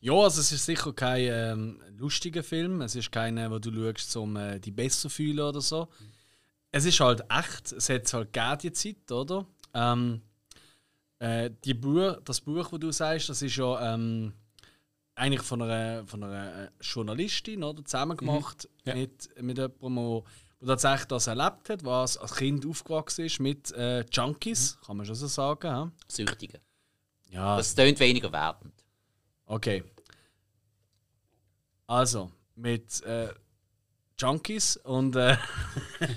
Ja, 0.03 0.13
also 0.13 0.43
es 0.43 0.53
ist 0.53 0.67
sicher 0.67 0.93
kein 0.93 1.29
ähm, 1.31 1.83
lustiger 1.97 2.43
Film. 2.43 2.83
Es 2.83 2.95
ist 2.95 3.11
keiner, 3.11 3.51
wo 3.51 3.59
du 3.59 3.73
schaust, 3.73 4.17
um 4.17 4.37
äh, 4.37 4.61
dich 4.61 4.75
besser 4.75 5.01
zu 5.01 5.09
fühlen 5.09 5.41
oder 5.41 5.63
so. 5.63 5.89
Es 6.73 6.85
ist 6.85 7.01
halt 7.01 7.23
echt. 7.31 7.73
Es 7.73 7.89
hat 7.89 8.13
halt 8.13 8.35
gegeben, 8.35 8.59
die 8.63 8.73
Zeit, 8.73 9.13
oder? 9.13 9.47
Ähm, 9.73 10.21
äh, 11.21 11.51
die 11.65 11.75
Buch, 11.75 12.17
das 12.25 12.41
Buch, 12.41 12.69
das 12.71 12.81
du 12.81 12.91
sagst, 12.93 13.29
das 13.29 13.43
ist 13.43 13.57
ja 13.57 13.95
ähm, 13.95 14.33
eigentlich 15.15 15.43
von 15.43 15.63
einer, 15.63 16.05
von 16.07 16.25
einer 16.25 16.65
äh, 16.65 16.71
Journalistin 16.81 17.63
oder, 17.63 17.85
zusammen 17.85 18.17
gemacht 18.17 18.69
Ja. 18.85 18.95
mit, 18.95 19.29
mit 19.41 19.59
jemandem, 19.59 20.23
der 20.61 20.67
tatsächlich 20.67 21.07
das 21.09 21.27
erlebt 21.27 21.69
hat, 21.71 21.85
was 21.85 22.17
als 22.19 22.35
Kind 22.35 22.67
aufgewachsen 22.67 23.25
ist 23.27 23.39
mit 23.41 23.71
äh, 23.73 24.05
Junkies, 24.11 24.79
kann 24.85 24.97
man 24.97 25.07
schon 25.07 25.15
so 25.15 25.27
sagen. 25.27 25.67
Ja, 25.69 25.93
Süchtige. 26.09 26.61
ja 27.31 27.57
Das 27.57 27.75
tönt 27.75 28.01
weniger 28.01 28.33
wertend. 28.33 28.75
Okay. 29.47 29.85
Also, 31.87 32.31
mit 32.55 33.03
äh, 33.03 33.29
Junkies 34.19 34.77
und. 34.79 35.17
Äh, 35.17 35.37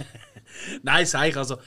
Nein, 0.83 1.05
sag 1.05 1.29
ich. 1.29 1.38
Also, 1.38 1.57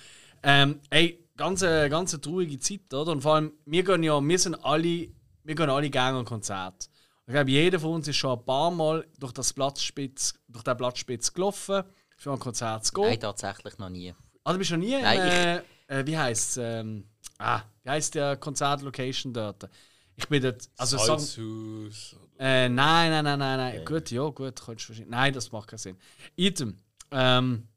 ähm, 0.43 0.81
ey, 0.91 1.26
ganz, 1.37 1.63
äh, 1.63 1.89
ganz 1.89 2.13
eine 2.15 2.21
traurige 2.21 2.59
Zeit, 2.59 2.93
oder? 2.93 3.13
Und 3.13 3.23
vor 3.23 3.35
allem, 3.35 3.53
wir 3.65 3.83
gehen 3.83 4.03
ja, 4.03 4.21
wir 4.21 4.39
sind 4.39 4.55
alle, 4.65 5.09
wir 5.45 5.55
gehen 5.55 5.71
alle 5.71 5.91
gerne 5.91 6.19
an 6.19 6.25
Konzert. 6.25 6.89
Ich 7.27 7.33
glaube, 7.33 7.51
jeder 7.51 7.81
von 7.81 7.95
uns 7.95 8.09
ist 8.09 8.17
schon 8.17 8.39
ein 8.39 8.45
paar 8.45 8.71
Mal 8.71 9.07
durch, 9.19 9.33
das 9.33 9.53
Platzspitz, 9.53 10.35
durch 10.49 10.63
den 10.63 10.77
Platzspitz 10.77 11.33
gelaufen, 11.33 11.83
für 12.17 12.33
ein 12.33 12.39
Konzert 12.39 12.85
zu 12.85 12.93
gehen. 12.95 13.05
Nein, 13.05 13.21
tatsächlich 13.21 13.79
noch 13.79 13.89
nie. 13.89 14.15
Ah, 14.45 14.53
du 14.53 14.59
bist 14.59 14.71
noch 14.71 14.79
nie 14.79 14.95
im, 14.95 15.03
Nein, 15.03 15.19
äh, 15.19 15.63
äh, 15.89 16.07
wie 16.07 16.17
heisst 16.17 16.57
ähm, 16.57 17.05
ah, 17.39 17.63
wie 17.83 17.91
heisst 17.91 18.15
der 18.15 18.37
Konzertlocation 18.37 19.33
dort? 19.33 19.69
Ich 20.15 20.29
bin 20.29 20.43
dort, 20.43 20.69
also 20.77 20.97
Salzhaus. 20.97 22.17
äh, 22.39 22.69
nein, 22.69 23.11
nein, 23.11 23.25
nein, 23.25 23.39
nein, 23.39 23.57
nein. 23.59 23.85
Gut, 23.85 24.11
ja, 24.11 24.27
gut, 24.29 24.63
kannst 24.65 24.83
du 24.83 24.87
verstehen. 24.87 25.11
Nein, 25.11 25.33
das 25.35 25.53
macht 25.53 25.69
keinen 25.69 25.79
Sinn. 25.79 25.99
Item. 26.37 26.79
Ähm, 27.11 27.69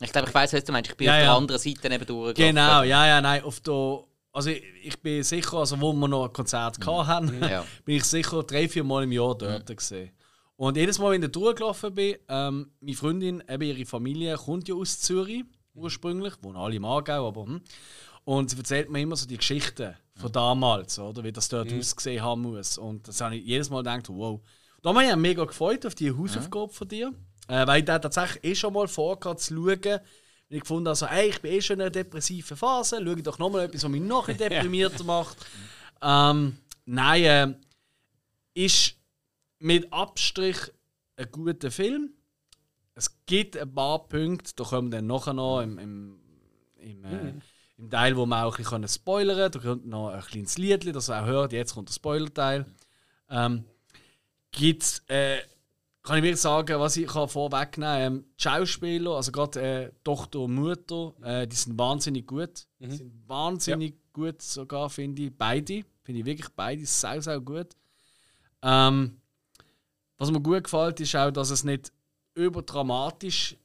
Ich 0.00 0.12
glaube, 0.12 0.28
ich 0.28 0.34
weiß, 0.34 0.52
was 0.52 0.64
du 0.64 0.72
meinst. 0.72 0.90
Ich 0.90 0.96
bin 0.96 1.06
Ja, 1.06 1.12
auf 1.14 1.18
der 1.18 1.24
ja. 1.26 1.36
anderen 1.36 1.60
Seite 1.60 1.88
neben 1.88 2.06
durchgelaufen. 2.06 2.34
genau, 2.34 2.82
ja, 2.82 3.06
ja, 3.06 3.20
nein, 3.20 3.42
auf 3.42 3.60
der, 3.60 4.04
also 4.32 4.50
ich, 4.50 4.62
ich 4.82 5.00
bin 5.00 5.22
sicher, 5.22 5.54
also 5.56 5.80
wo 5.80 5.92
wir 5.92 6.08
noch 6.08 6.26
ein 6.26 6.32
Konzert 6.32 6.80
gehabt 6.80 7.06
haben, 7.08 7.40
Ja. 7.42 7.64
bin 7.84 7.96
ich 7.96 8.04
sicher 8.04 8.42
drei, 8.42 8.68
vier 8.68 8.84
Mal 8.84 9.04
im 9.04 9.12
Jahr 9.12 9.36
dort 9.36 9.74
gesehen. 9.74 10.10
Und 10.56 10.76
jedes 10.76 10.98
Mal, 10.98 11.12
wenn 11.12 11.22
ich 11.22 11.30
durchgelaufen 11.32 11.94
bin, 11.94 12.16
ähm, 12.28 12.70
meine 12.80 12.96
Freundin, 12.96 13.42
eben 13.48 13.62
ihre 13.62 13.84
Familie, 13.86 14.36
kommt 14.36 14.68
ja 14.68 14.74
aus 14.74 15.00
Zürich 15.00 15.44
ursprünglich, 15.74 16.34
wohnen 16.42 16.56
alle 16.56 16.76
im 16.76 16.84
Aargau, 16.84 17.28
aber 17.28 17.44
hm. 17.44 17.60
Und 18.24 18.50
sie 18.50 18.56
erzählt 18.58 18.90
mir 18.90 19.00
immer 19.00 19.14
so 19.14 19.24
die 19.26 19.36
Geschichten 19.36 19.94
von 20.16 20.32
damals, 20.32 20.98
oder? 20.98 21.22
Wie 21.22 21.30
das 21.30 21.48
dort 21.48 21.72
ausgesehen 21.72 22.24
haben 22.24 22.42
muss. 22.42 22.76
Und 22.76 23.06
das 23.06 23.20
habe 23.20 23.36
ich 23.36 23.44
jedes 23.46 23.70
Mal 23.70 23.78
gedacht, 23.84 24.08
wow. 24.08 24.40
Da 24.82 24.90
habe 24.90 25.04
ich 25.04 25.08
mich 25.10 25.16
mega 25.16 25.44
gefreut 25.44 25.86
auf 25.86 25.94
die 25.94 26.10
Hausaufgabe 26.10 26.72
von 26.72 26.88
dir. 26.88 27.12
Äh, 27.48 27.66
weil 27.66 27.80
ich 27.80 27.84
da 27.84 27.98
tatsächlich 27.98 28.44
eh 28.44 28.54
schon 28.54 28.72
mal 28.72 28.88
vorgehabt 28.88 29.40
zu 29.40 29.54
schauen. 29.54 29.84
Weil 29.84 30.02
ich 30.48 30.60
gefunden 30.60 30.88
habe, 30.88 30.96
so, 30.96 31.06
ey, 31.06 31.28
ich 31.28 31.40
bin 31.40 31.52
eh 31.52 31.60
schon 31.60 31.74
in 31.74 31.82
einer 31.82 31.90
depressiven 31.90 32.56
Phase, 32.56 33.00
schau 33.04 33.12
ich 33.12 33.22
doch 33.22 33.38
nochmal 33.38 33.64
etwas, 33.64 33.84
was 33.84 33.90
mich 33.90 34.02
noch 34.02 34.26
deprimierter 34.32 35.04
macht. 35.04 35.36
Ähm, 36.02 36.58
nein, 36.84 37.24
äh, 37.24 37.54
ist 38.54 38.94
mit 39.58 39.92
Abstrich 39.92 40.58
ein 41.16 41.30
guter 41.30 41.70
Film. 41.70 42.10
Es 42.94 43.14
gibt 43.26 43.56
ein 43.56 43.74
paar 43.74 44.06
Punkte, 44.08 44.52
da 44.56 44.64
kommen 44.64 44.90
wir 44.90 44.98
dann 44.98 45.06
nachher 45.06 45.34
noch 45.34 45.60
im, 45.60 45.78
im, 45.78 46.20
im, 46.78 47.04
äh, 47.04 47.34
im 47.76 47.90
Teil, 47.90 48.16
wo 48.16 48.24
wir 48.24 48.44
auch 48.44 48.56
ein 48.56 48.62
bisschen 48.62 48.88
spoilern 48.88 49.36
können. 49.36 49.52
Da 49.52 49.58
kommt 49.58 49.86
noch 49.86 50.08
ein 50.08 50.22
kleines 50.22 50.56
Lied, 50.56 50.94
das 50.94 51.10
ihr 51.10 51.20
auch 51.20 51.26
hört. 51.26 51.52
Jetzt 51.52 51.74
kommt 51.74 51.88
der 51.90 51.94
Spoiler-Teil. 51.94 52.64
Ähm, 53.28 53.64
gibt's, 54.50 55.02
äh, 55.08 55.38
kann 56.06 56.18
ich 56.18 56.22
wirklich 56.22 56.40
sagen, 56.40 56.78
was 56.78 56.96
ich 56.96 57.08
kann 57.08 57.28
vorwegnehmen 57.28 57.98
kann. 57.98 58.00
Ähm, 58.00 58.24
die 58.38 58.42
Schauspieler, 58.42 59.16
also 59.16 59.32
gerade 59.32 59.60
äh, 59.60 59.92
Tochter 60.04 60.40
und 60.40 60.54
Mutter, 60.54 61.14
äh, 61.22 61.48
die 61.48 61.56
sind 61.56 61.76
wahnsinnig 61.76 62.26
gut. 62.26 62.66
Die 62.78 62.90
sind 62.90 63.12
wahnsinnig 63.26 63.96
gut 64.12 64.40
sogar, 64.40 64.88
finde 64.88 65.22
ich. 65.22 65.36
Beide. 65.36 65.82
Finde 66.02 66.20
ich 66.20 66.24
wirklich 66.24 66.48
beide 66.54 66.86
sehr, 66.86 67.20
sehr 67.20 67.40
gut. 67.40 67.68
Ähm, 68.62 69.20
was 70.16 70.30
mir 70.30 70.40
gut 70.40 70.64
gefällt, 70.64 71.00
ist 71.00 71.16
auch, 71.16 71.32
dass 71.32 71.50
es 71.50 71.64
nicht 71.64 71.92
überdramatisch 72.34 73.56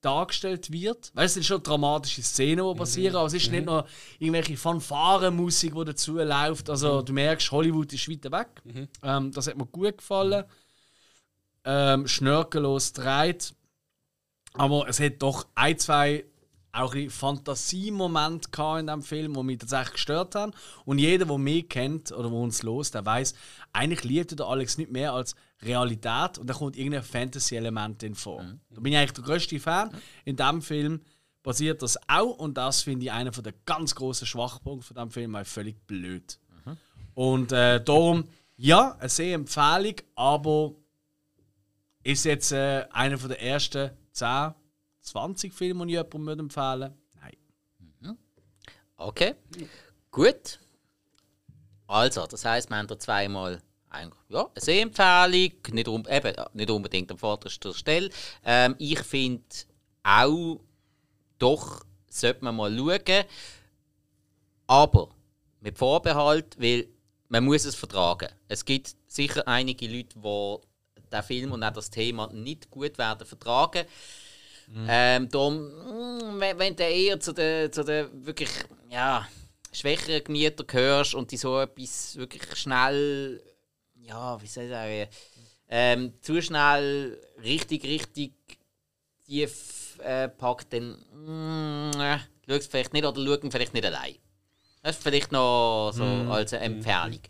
dargestellt 0.00 0.72
wird. 0.72 1.12
Weil 1.14 1.26
es 1.26 1.34
sind 1.34 1.46
schon 1.46 1.62
dramatische 1.62 2.22
Szenen, 2.22 2.66
die 2.66 2.78
passieren, 2.78 3.14
aber 3.14 3.26
es 3.26 3.34
ist 3.34 3.50
nicht 3.52 3.64
nur 3.64 3.86
irgendwelche 4.18 4.56
Fanfarenmusik, 4.56 5.74
die 5.74 5.84
dazu 5.84 6.16
läuft. 6.16 6.68
Also 6.68 7.02
du 7.02 7.12
merkst, 7.12 7.50
Hollywood 7.52 7.92
ist 7.92 8.08
weiter 8.08 8.32
weg. 8.32 8.48
Ähm, 9.04 9.30
das 9.30 9.46
hat 9.46 9.56
mir 9.56 9.66
gut 9.66 9.98
gefallen. 9.98 10.44
Ähm, 11.66 12.06
schnörkellos 12.06 12.92
dreht. 12.92 13.54
Aber 14.54 14.88
es 14.88 15.00
hat 15.00 15.20
doch 15.20 15.46
ein, 15.54 15.78
zwei 15.78 16.24
auch 16.72 16.94
ein 16.94 17.10
Fantasiemomente 17.10 18.50
gehabt 18.50 18.80
in 18.80 18.86
dem 18.86 19.02
Film, 19.02 19.34
die 19.34 19.42
mich 19.42 19.58
tatsächlich 19.58 19.94
gestört 19.94 20.34
haben. 20.34 20.52
Und 20.84 20.98
jeder, 20.98 21.24
der 21.24 21.38
mich 21.38 21.68
kennt 21.68 22.12
oder 22.12 22.28
der 22.28 22.38
uns 22.38 22.62
los, 22.62 22.90
der 22.90 23.04
weiß, 23.04 23.34
eigentlich 23.72 24.04
liebt 24.04 24.38
der 24.38 24.46
Alex 24.46 24.78
nicht 24.78 24.90
mehr 24.90 25.12
als 25.12 25.34
Realität 25.62 26.38
und 26.38 26.48
da 26.48 26.54
kommt 26.54 26.76
irgendein 26.76 27.02
Fantasy-Element 27.02 28.02
drin 28.02 28.14
vor. 28.14 28.44
Da 28.70 28.80
bin 28.80 28.92
ich 28.92 28.98
eigentlich 28.98 29.12
der 29.12 29.24
größte 29.24 29.58
Fan. 29.58 29.90
In 30.24 30.36
diesem 30.36 30.62
Film 30.62 31.00
passiert 31.42 31.80
das 31.80 31.98
auch 32.08 32.36
und 32.38 32.58
das 32.58 32.82
finde 32.82 33.06
ich 33.06 33.12
einer 33.12 33.30
der 33.30 33.54
ganz 33.64 33.94
großen 33.94 34.26
Schwachpunkte 34.26 34.86
von 34.86 34.96
dem 34.96 35.10
Film, 35.10 35.32
weil 35.32 35.44
völlig 35.44 35.86
blöd. 35.86 36.38
Und 37.14 37.52
äh, 37.52 37.82
darum, 37.82 38.24
ja, 38.56 38.96
eine 38.98 39.08
sehr 39.08 39.34
Empfehlung, 39.34 39.94
aber 40.14 40.74
ist 42.06 42.24
jetzt 42.24 42.52
äh, 42.52 42.86
einer 42.90 43.16
der 43.16 43.42
ersten 43.42 43.90
10, 44.12 44.54
20 45.00 45.52
Filme, 45.52 45.86
die 45.86 45.94
ich 45.94 45.98
jemandem 45.98 46.26
würde 46.26 46.42
empfehlen 46.42 46.94
Nein. 48.00 48.18
Okay, 48.96 49.34
gut. 50.10 50.60
Also, 51.86 52.26
das 52.26 52.44
heisst, 52.44 52.70
wir 52.70 52.76
haben 52.76 52.86
da 52.86 52.98
zweimal 52.98 53.60
ja, 54.28 54.40
eine 54.42 54.50
Sehempfehlung, 54.56 55.52
nicht, 55.72 55.88
um, 55.88 56.04
eben, 56.08 56.34
nicht 56.52 56.70
unbedingt 56.70 57.10
an 57.10 57.18
vorderster 57.18 57.74
Stelle. 57.74 58.10
Ähm, 58.44 58.74
ich 58.78 59.00
finde 59.00 59.44
auch, 60.02 60.60
doch 61.38 61.84
sollte 62.08 62.44
man 62.44 62.56
mal 62.56 62.76
schauen. 62.76 63.24
Aber 64.66 65.10
mit 65.60 65.78
Vorbehalt, 65.78 66.56
weil 66.58 66.88
man 67.28 67.44
muss 67.44 67.64
es 67.64 67.74
vertragen. 67.74 68.28
Es 68.48 68.64
gibt 68.64 68.96
sicher 69.06 69.46
einige 69.46 69.86
Leute, 69.88 70.18
die 70.18 70.58
den 71.16 71.26
Film 71.26 71.52
und 71.52 71.62
auch 71.62 71.72
das 71.72 71.90
Thema 71.90 72.32
nicht 72.32 72.70
gut 72.70 72.98
werden 72.98 73.26
vertragen. 73.26 73.86
Ähm, 74.88 75.28
darum, 75.28 75.58
mm, 75.58 76.40
wenn, 76.40 76.74
du 76.74 76.82
eher 76.82 77.20
zu 77.20 77.32
den, 77.32 77.72
zu 77.72 77.84
den 77.84 78.26
wirklich 78.26 78.50
ja, 78.90 79.26
schwächeren 79.72 80.24
Gemütern 80.24 80.66
gehörst 80.66 81.14
und 81.14 81.30
die 81.30 81.36
so 81.36 81.60
etwas 81.60 82.16
wirklich 82.16 82.42
schnell, 82.56 83.42
ja, 84.02 84.40
wie 84.42 84.46
soll 84.46 84.64
ich 84.64 84.70
sagen, 84.70 85.08
ähm, 85.68 86.14
zu 86.20 86.42
schnell 86.42 87.20
richtig, 87.42 87.84
richtig 87.84 88.32
tief 89.24 89.98
äh, 90.02 90.28
packt, 90.28 90.72
dann 90.72 90.96
mm, 91.12 92.00
äh, 92.00 92.18
schau 92.46 92.54
es 92.54 92.66
vielleicht 92.66 92.92
nicht 92.92 93.04
oder 93.04 93.24
schau 93.24 93.40
ihn 93.42 93.52
vielleicht 93.52 93.74
nicht 93.74 93.86
allein. 93.86 94.16
Das 94.82 94.96
ist 94.96 95.02
vielleicht 95.02 95.32
noch 95.32 95.92
so 95.92 96.04
als 96.04 96.52
eine 96.52 96.64
Empfehlung. 96.64 97.20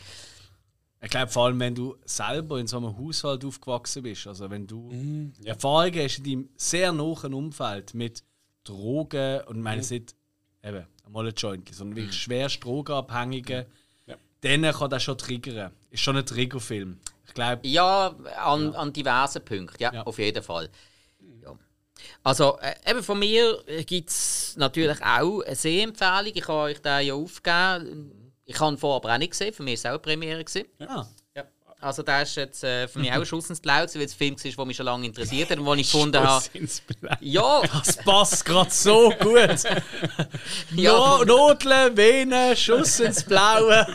Ich 1.06 1.10
glaube, 1.10 1.30
vor 1.30 1.44
allem, 1.44 1.60
wenn 1.60 1.72
du 1.72 1.94
selber 2.04 2.58
in 2.58 2.66
so 2.66 2.78
einem 2.78 2.98
Haushalt 2.98 3.44
aufgewachsen 3.44 4.02
bist, 4.02 4.26
also 4.26 4.50
wenn 4.50 4.66
du 4.66 4.90
Mhm, 4.90 5.32
ja. 5.40 5.52
Erfahrungen 5.52 6.02
hast 6.02 6.18
in 6.18 6.24
deinem 6.24 6.48
sehr 6.56 6.90
nahen 6.92 7.32
Umfeld 7.32 7.94
mit 7.94 8.24
Drogen 8.64 9.40
und 9.46 9.58
ich 9.58 9.62
meine, 9.62 9.82
es 9.82 9.88
sind 9.88 10.16
eben 10.64 10.84
einmal 11.04 11.28
ein 11.28 11.34
Joint, 11.36 11.72
sondern 11.72 11.94
wirklich 11.96 12.16
schwerst 12.20 12.64
Drogenabhängige, 12.64 13.66
Ja. 14.06 14.16
dann 14.40 14.62
kann 14.72 14.90
das 14.90 15.04
schon 15.04 15.16
triggern. 15.16 15.70
Ist 15.90 16.00
schon 16.00 16.16
ein 16.16 16.26
Triggerfilm. 16.26 16.98
Ich 17.24 17.34
glaube, 17.34 17.60
Ja, 17.68 18.08
an, 18.38 18.74
an 18.74 18.92
diversen 18.92 19.44
Punkten, 19.44 19.80
ja, 19.80 19.94
Ja. 19.94 20.02
auf 20.02 20.18
jeden 20.18 20.42
Fall. 20.42 20.68
Ja. 21.40 21.56
Also, 22.24 22.58
äh, 22.58 22.74
eben 22.90 23.04
von 23.04 23.20
mir 23.20 23.62
gibt 23.86 24.10
es 24.10 24.56
natürlich 24.58 25.00
auch 25.04 25.40
eine 25.42 25.54
Sehempfehlung. 25.54 26.32
Ich 26.34 26.48
habe 26.48 26.58
euch 26.62 26.82
den 26.82 27.06
ja 27.06 27.14
aufgegeben. 27.14 28.25
Ich 28.46 28.58
habe 28.58 28.74
ihn 28.74 28.78
vorher 28.78 28.96
aber 28.96 29.14
auch 29.14 29.18
nicht 29.18 29.30
gesehen, 29.32 29.52
für 29.52 29.62
mich 29.62 29.72
war 29.72 29.74
es 29.78 29.84
auch 29.86 29.90
eine 29.90 29.98
Premiere. 29.98 30.44
Gewesen. 30.44 30.66
ah, 30.80 31.06
Ja. 31.34 31.44
Also, 31.78 32.02
das 32.02 32.30
ist 32.30 32.36
jetzt 32.36 32.64
äh, 32.64 32.88
für 32.88 33.00
mich 33.00 33.10
auch 33.12 33.16
ein 33.16 33.26
Schuss 33.26 33.50
ins 33.50 33.60
Blaue, 33.60 33.80
weil 33.80 34.02
es 34.02 34.12
ein 34.12 34.16
Film 34.16 34.36
war, 34.36 34.52
der 34.56 34.64
mich 34.64 34.76
schon 34.76 34.86
lange 34.86 35.06
interessiert 35.06 35.50
hat 35.50 35.58
und 35.58 35.66
den 35.66 35.78
ich 35.78 35.92
gefunden 35.92 36.18
habe. 36.18 36.42
Schuss 36.42 36.50
ins 36.54 36.80
Blaue. 36.80 37.18
Ja, 37.20 37.62
das 37.62 37.96
passt 37.98 38.44
gerade 38.44 38.70
so 38.70 39.12
gut. 39.20 39.62
Ja. 40.74 41.18
no, 41.18 41.24
Nodeln, 41.24 41.96
Venen, 41.96 42.56
Schuss 42.56 42.98
ins 43.00 43.22
Blaue. 43.24 43.86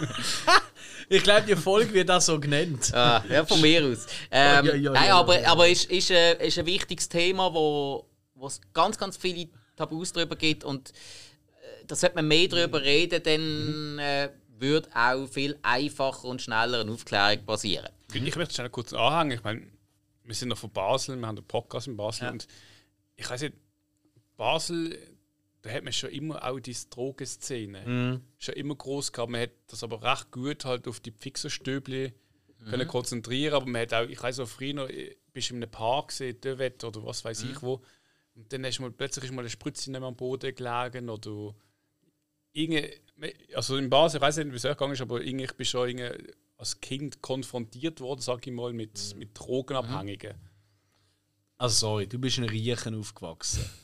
ich 1.09 1.23
glaube, 1.23 1.47
die 1.47 1.55
Folge 1.55 1.91
wird 1.93 2.09
das 2.09 2.27
so 2.27 2.39
genannt. 2.39 2.93
Ah, 2.93 3.23
ja, 3.27 3.43
von 3.45 3.59
mir 3.59 3.83
aus. 3.85 4.05
Ähm, 4.29 4.65
Ja, 4.65 4.73
ja, 4.73 4.75
ja, 4.75 4.91
nein, 4.91 5.07
ja, 5.07 5.15
aber, 5.17 5.41
ja. 5.41 5.51
aber 5.51 5.67
ist, 5.67 5.85
ist, 5.85 6.11
äh, 6.11 6.45
ist 6.45 6.59
ein 6.59 6.65
wichtiges 6.67 7.09
Thema, 7.09 7.51
wo 7.51 8.05
wo 8.41 8.47
es 8.47 8.59
ganz, 8.73 8.97
ganz 8.97 9.17
viele 9.17 9.47
Tabus 9.75 10.11
darüber 10.11 10.35
gibt 10.35 10.63
und 10.63 10.89
äh, 10.89 11.85
da 11.85 11.95
sollte 11.95 12.15
man 12.15 12.27
mehr 12.27 12.47
darüber 12.47 12.81
reden, 12.81 13.21
dann 13.23 13.99
äh, 13.99 14.29
würde 14.61 14.89
auch 14.95 15.27
viel 15.27 15.57
einfacher 15.63 16.25
und 16.25 16.41
schneller 16.41 16.81
eine 16.81 16.91
Aufklärung 16.91 17.45
passieren. 17.45 17.89
Ich 18.13 18.35
möchte 18.35 18.53
schnell 18.53 18.69
kurz 18.69 18.93
anhängen. 18.93 19.37
Ich 19.37 19.43
meine, 19.43 19.67
wir 20.23 20.35
sind 20.35 20.49
noch 20.49 20.57
von 20.57 20.71
Basel, 20.71 21.17
wir 21.17 21.27
haben 21.27 21.37
einen 21.37 21.47
Podcast 21.47 21.87
in 21.87 21.97
Basel 21.97 22.25
Ja. 22.25 22.31
und 22.31 22.47
ich 23.15 23.29
weiß 23.29 23.41
nicht, 23.41 23.55
Basel, 24.37 24.97
da 25.61 25.69
hat 25.71 25.83
man 25.83 25.93
schon 25.93 26.09
immer 26.09 26.43
auch 26.47 26.59
diese 26.59 26.87
Drogenszene 26.89 28.21
schon 28.39 28.55
immer 28.55 28.75
groß 28.75 29.11
gehabt. 29.11 29.31
Man 29.31 29.41
hat 29.41 29.51
das 29.67 29.83
aber 29.83 30.01
recht 30.01 30.31
gut 30.31 30.65
halt 30.65 30.87
auf 30.87 30.99
die 30.99 31.11
Fixerstöbli 31.11 32.13
können 32.69 32.87
konzentrieren, 32.87 33.55
aber 33.55 33.65
man 33.65 33.81
hat 33.81 33.93
auch, 33.93 34.07
ich 34.07 34.21
weiß 34.21 34.39
auch 34.39 34.47
früher 34.47 34.73
noch, 34.75 34.87
äh, 34.89 35.15
bist 35.33 35.49
du 35.49 35.55
in 35.55 35.63
einem 35.63 35.71
Park 35.71 36.09
gesehen, 36.09 36.39
Dövet 36.41 36.83
oder 36.83 37.03
was 37.03 37.25
weiß 37.25 37.43
ich 37.43 37.59
wo, 37.63 37.81
und 38.35 38.53
dann 38.53 38.63
hast 38.65 38.77
du 38.77 38.83
mal, 38.83 38.91
plötzlich 38.91 39.25
ist 39.25 39.31
mal 39.31 39.41
eine 39.41 39.49
Spritze 39.49 39.91
am 39.95 40.15
Boden 40.15 40.53
gelegen 40.53 41.09
oder 41.09 41.55
irgendwie, 42.53 42.99
also 43.55 43.77
in 43.77 43.89
Basel, 43.89 44.17
ich 44.17 44.21
weiß 44.21 44.37
nicht, 44.37 44.51
wie 44.51 44.55
es 44.55 44.65
euch 44.65 44.71
gegangen 44.71 44.93
ist, 44.93 45.01
aber 45.01 45.21
irgendwie, 45.21 45.45
ich 45.45 45.53
bin 45.53 45.65
schon 45.65 45.89
irgendwie 45.89 46.33
als 46.57 46.79
Kind 46.79 47.21
konfrontiert 47.21 47.99
worden, 48.01 48.21
sag 48.21 48.45
ich 48.45 48.53
mal, 48.53 48.73
mit, 48.73 49.15
mit 49.17 49.37
Drogenabhängigen. 49.37 50.35
Also 51.57 51.75
sorry, 51.75 52.07
du 52.07 52.17
bist 52.19 52.37
in 52.37 52.45
Riechen 52.45 52.99
aufgewachsen. 52.99 53.63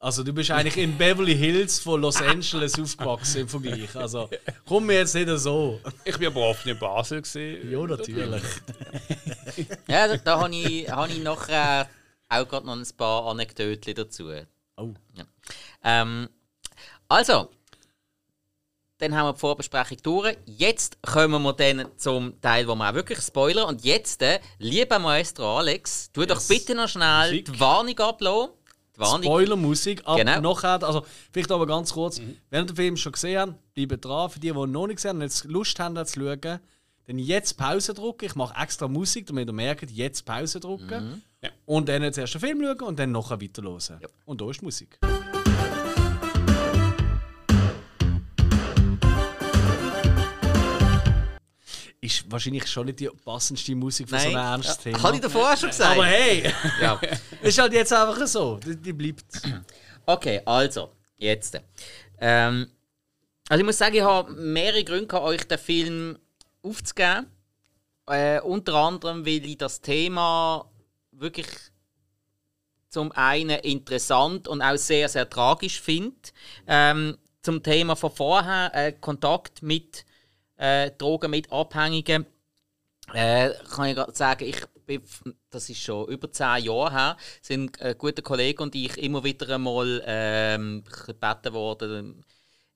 Also 0.00 0.22
du 0.22 0.34
bist 0.34 0.50
eigentlich 0.50 0.76
in 0.76 0.98
Beverly 0.98 1.34
Hills 1.34 1.78
von 1.78 1.98
Los 2.02 2.20
Angeles 2.20 2.78
aufgewachsen 2.78 3.40
im 3.40 3.48
Vergleich. 3.48 3.96
Also 3.96 4.28
komm 4.66 4.84
mir 4.84 4.98
jetzt 4.98 5.14
nicht 5.14 5.30
so. 5.38 5.80
Ich 6.04 6.18
bin 6.18 6.26
aber 6.26 6.42
oft 6.42 6.66
in 6.66 6.78
Basel 6.78 7.22
gesehen. 7.22 7.70
Ja, 7.70 7.86
natürlich. 7.86 8.42
Ja, 9.88 10.08
da, 10.08 10.16
da 10.18 10.40
habe 10.40 10.54
ich, 10.54 10.90
hab 10.90 11.08
ich 11.08 11.22
nachher 11.22 11.88
auch 12.28 12.46
gerade 12.46 12.66
noch 12.66 12.76
ein 12.76 12.86
paar 12.98 13.24
Anekdoten 13.28 13.94
dazu. 13.94 14.30
Oh. 14.76 14.92
Ja. 15.14 15.24
Ähm, 15.82 16.28
also, 17.08 17.50
dann 18.98 19.14
haben 19.14 19.26
wir 19.26 19.32
die 19.32 19.38
Vorbesprechung 19.40 19.98
durch. 20.02 20.36
Jetzt 20.46 20.98
kommen 21.02 21.42
wir 21.42 21.52
dann 21.52 21.86
zum 21.96 22.40
Teil, 22.40 22.66
wo 22.68 22.74
wir 22.74 22.90
auch 22.90 22.94
wirklich 22.94 23.18
spoilern. 23.20 23.66
Und 23.68 23.84
jetzt, 23.84 24.22
äh, 24.22 24.40
lieber 24.58 24.98
Maestro 24.98 25.58
Alex, 25.58 26.10
tu 26.12 26.24
doch 26.24 26.40
bitte 26.46 26.74
noch 26.74 26.88
schnell 26.88 27.30
Musik. 27.30 27.52
die 27.52 27.60
Warnung 27.60 27.98
ablassen. 27.98 28.50
Die 28.94 29.00
Warnung. 29.00 29.22
Spoilermusik, 29.24 30.02
aber 30.04 30.18
Genau. 30.24 30.40
nachher, 30.40 30.80
also 30.84 31.04
vielleicht 31.32 31.50
aber 31.50 31.66
ganz 31.66 31.92
kurz, 31.92 32.20
wenn 32.50 32.62
ihr 32.62 32.66
den 32.66 32.76
Film 32.76 32.96
schon 32.96 33.10
gesehen 33.12 33.40
habt, 33.40 33.74
bleibt 33.74 34.04
dran. 34.04 34.30
Für 34.30 34.38
die, 34.38 34.52
die 34.52 34.56
ihn 34.58 34.70
noch 34.70 34.86
nicht 34.86 34.96
gesehen 34.96 35.08
haben 35.10 35.16
und 35.16 35.22
jetzt 35.22 35.44
Lust 35.44 35.78
haben, 35.80 35.96
das 35.96 36.12
zu 36.12 36.20
schauen, 36.20 36.60
dann 37.06 37.18
jetzt 37.18 37.58
Pause 37.58 37.92
drücken. 37.92 38.24
Ich 38.26 38.36
mache 38.36 38.54
extra 38.62 38.86
Musik, 38.86 39.26
damit 39.26 39.48
ihr 39.48 39.52
merkt, 39.52 39.90
jetzt 39.90 40.24
Pause 40.24 40.60
drücken. 40.60 41.22
Ja. 41.42 41.50
Und 41.66 41.88
dann 41.88 42.10
zuerst 42.12 42.34
den 42.34 42.40
Film 42.40 42.62
schauen 42.62 42.80
und 42.88 42.98
dann 42.98 43.10
nachher 43.10 43.40
weiterhören. 43.42 44.00
Und 44.24 44.40
da 44.40 44.48
ist 44.48 44.60
die 44.60 44.64
Musik. 44.64 44.98
Wahrscheinlich 52.34 52.66
schon 52.66 52.86
nicht 52.86 53.00
die 53.00 53.08
passendste 53.08 53.74
Musik 53.74 54.08
für 54.08 54.18
so 54.18 54.28
ein 54.28 54.34
ernstes 54.34 54.78
Thema. 54.78 55.02
Habe 55.02 55.16
ich 55.16 55.22
davor 55.22 55.52
auch 55.52 55.56
schon 55.56 55.70
gesagt. 55.70 55.92
aber 55.92 56.06
hey, 56.06 56.52
ja. 56.80 57.00
ist 57.42 57.58
halt 57.58 57.72
jetzt 57.72 57.92
einfach 57.92 58.26
so. 58.26 58.58
Die, 58.58 58.76
die 58.76 58.92
bleibt. 58.92 59.24
Okay, 60.04 60.42
also, 60.44 60.90
jetzt. 61.16 61.58
Ähm, 62.18 62.68
also 63.48 63.60
ich 63.60 63.64
muss 63.64 63.78
sagen, 63.78 63.94
ich 63.94 64.02
habe 64.02 64.32
mehrere 64.32 64.84
Gründe, 64.84 65.06
gehabt, 65.06 65.26
euch 65.26 65.44
den 65.44 65.58
Film 65.58 66.18
aufzugeben. 66.62 67.26
Äh, 68.06 68.40
unter 68.40 68.74
anderem, 68.74 69.24
weil 69.24 69.44
ich 69.46 69.56
das 69.56 69.80
Thema 69.80 70.70
wirklich 71.12 71.46
zum 72.90 73.12
einen 73.12 73.58
interessant 73.60 74.46
und 74.46 74.60
auch 74.60 74.76
sehr, 74.76 75.08
sehr 75.08 75.28
tragisch 75.28 75.80
finde. 75.80 76.16
Ähm, 76.66 77.16
zum 77.42 77.62
Thema 77.62 77.96
von 77.96 78.10
vorher, 78.10 78.70
äh, 78.74 78.92
Kontakt 78.92 79.62
mit 79.62 80.04
äh, 80.56 80.90
Drogen, 80.92 81.30
mit 81.30 81.50
Abhängigen, 81.52 82.26
äh, 83.12 83.50
kann 83.74 83.88
ich 83.88 83.96
gerade 83.96 84.14
sagen, 84.14 84.44
ich 84.44 84.60
bin, 84.86 85.02
das 85.50 85.68
ist 85.68 85.80
schon 85.80 86.08
über 86.08 86.30
zehn 86.30 86.64
Jahre 86.64 86.92
her, 86.92 87.16
sind 87.42 87.80
ein 87.80 87.96
guter 87.98 88.22
Kollege 88.22 88.62
und 88.62 88.74
ich 88.74 88.96
immer 88.98 89.24
wieder 89.24 89.54
einmal 89.54 90.02
ähm, 90.06 90.84
gebeten 91.06 91.52
worden, 91.52 92.24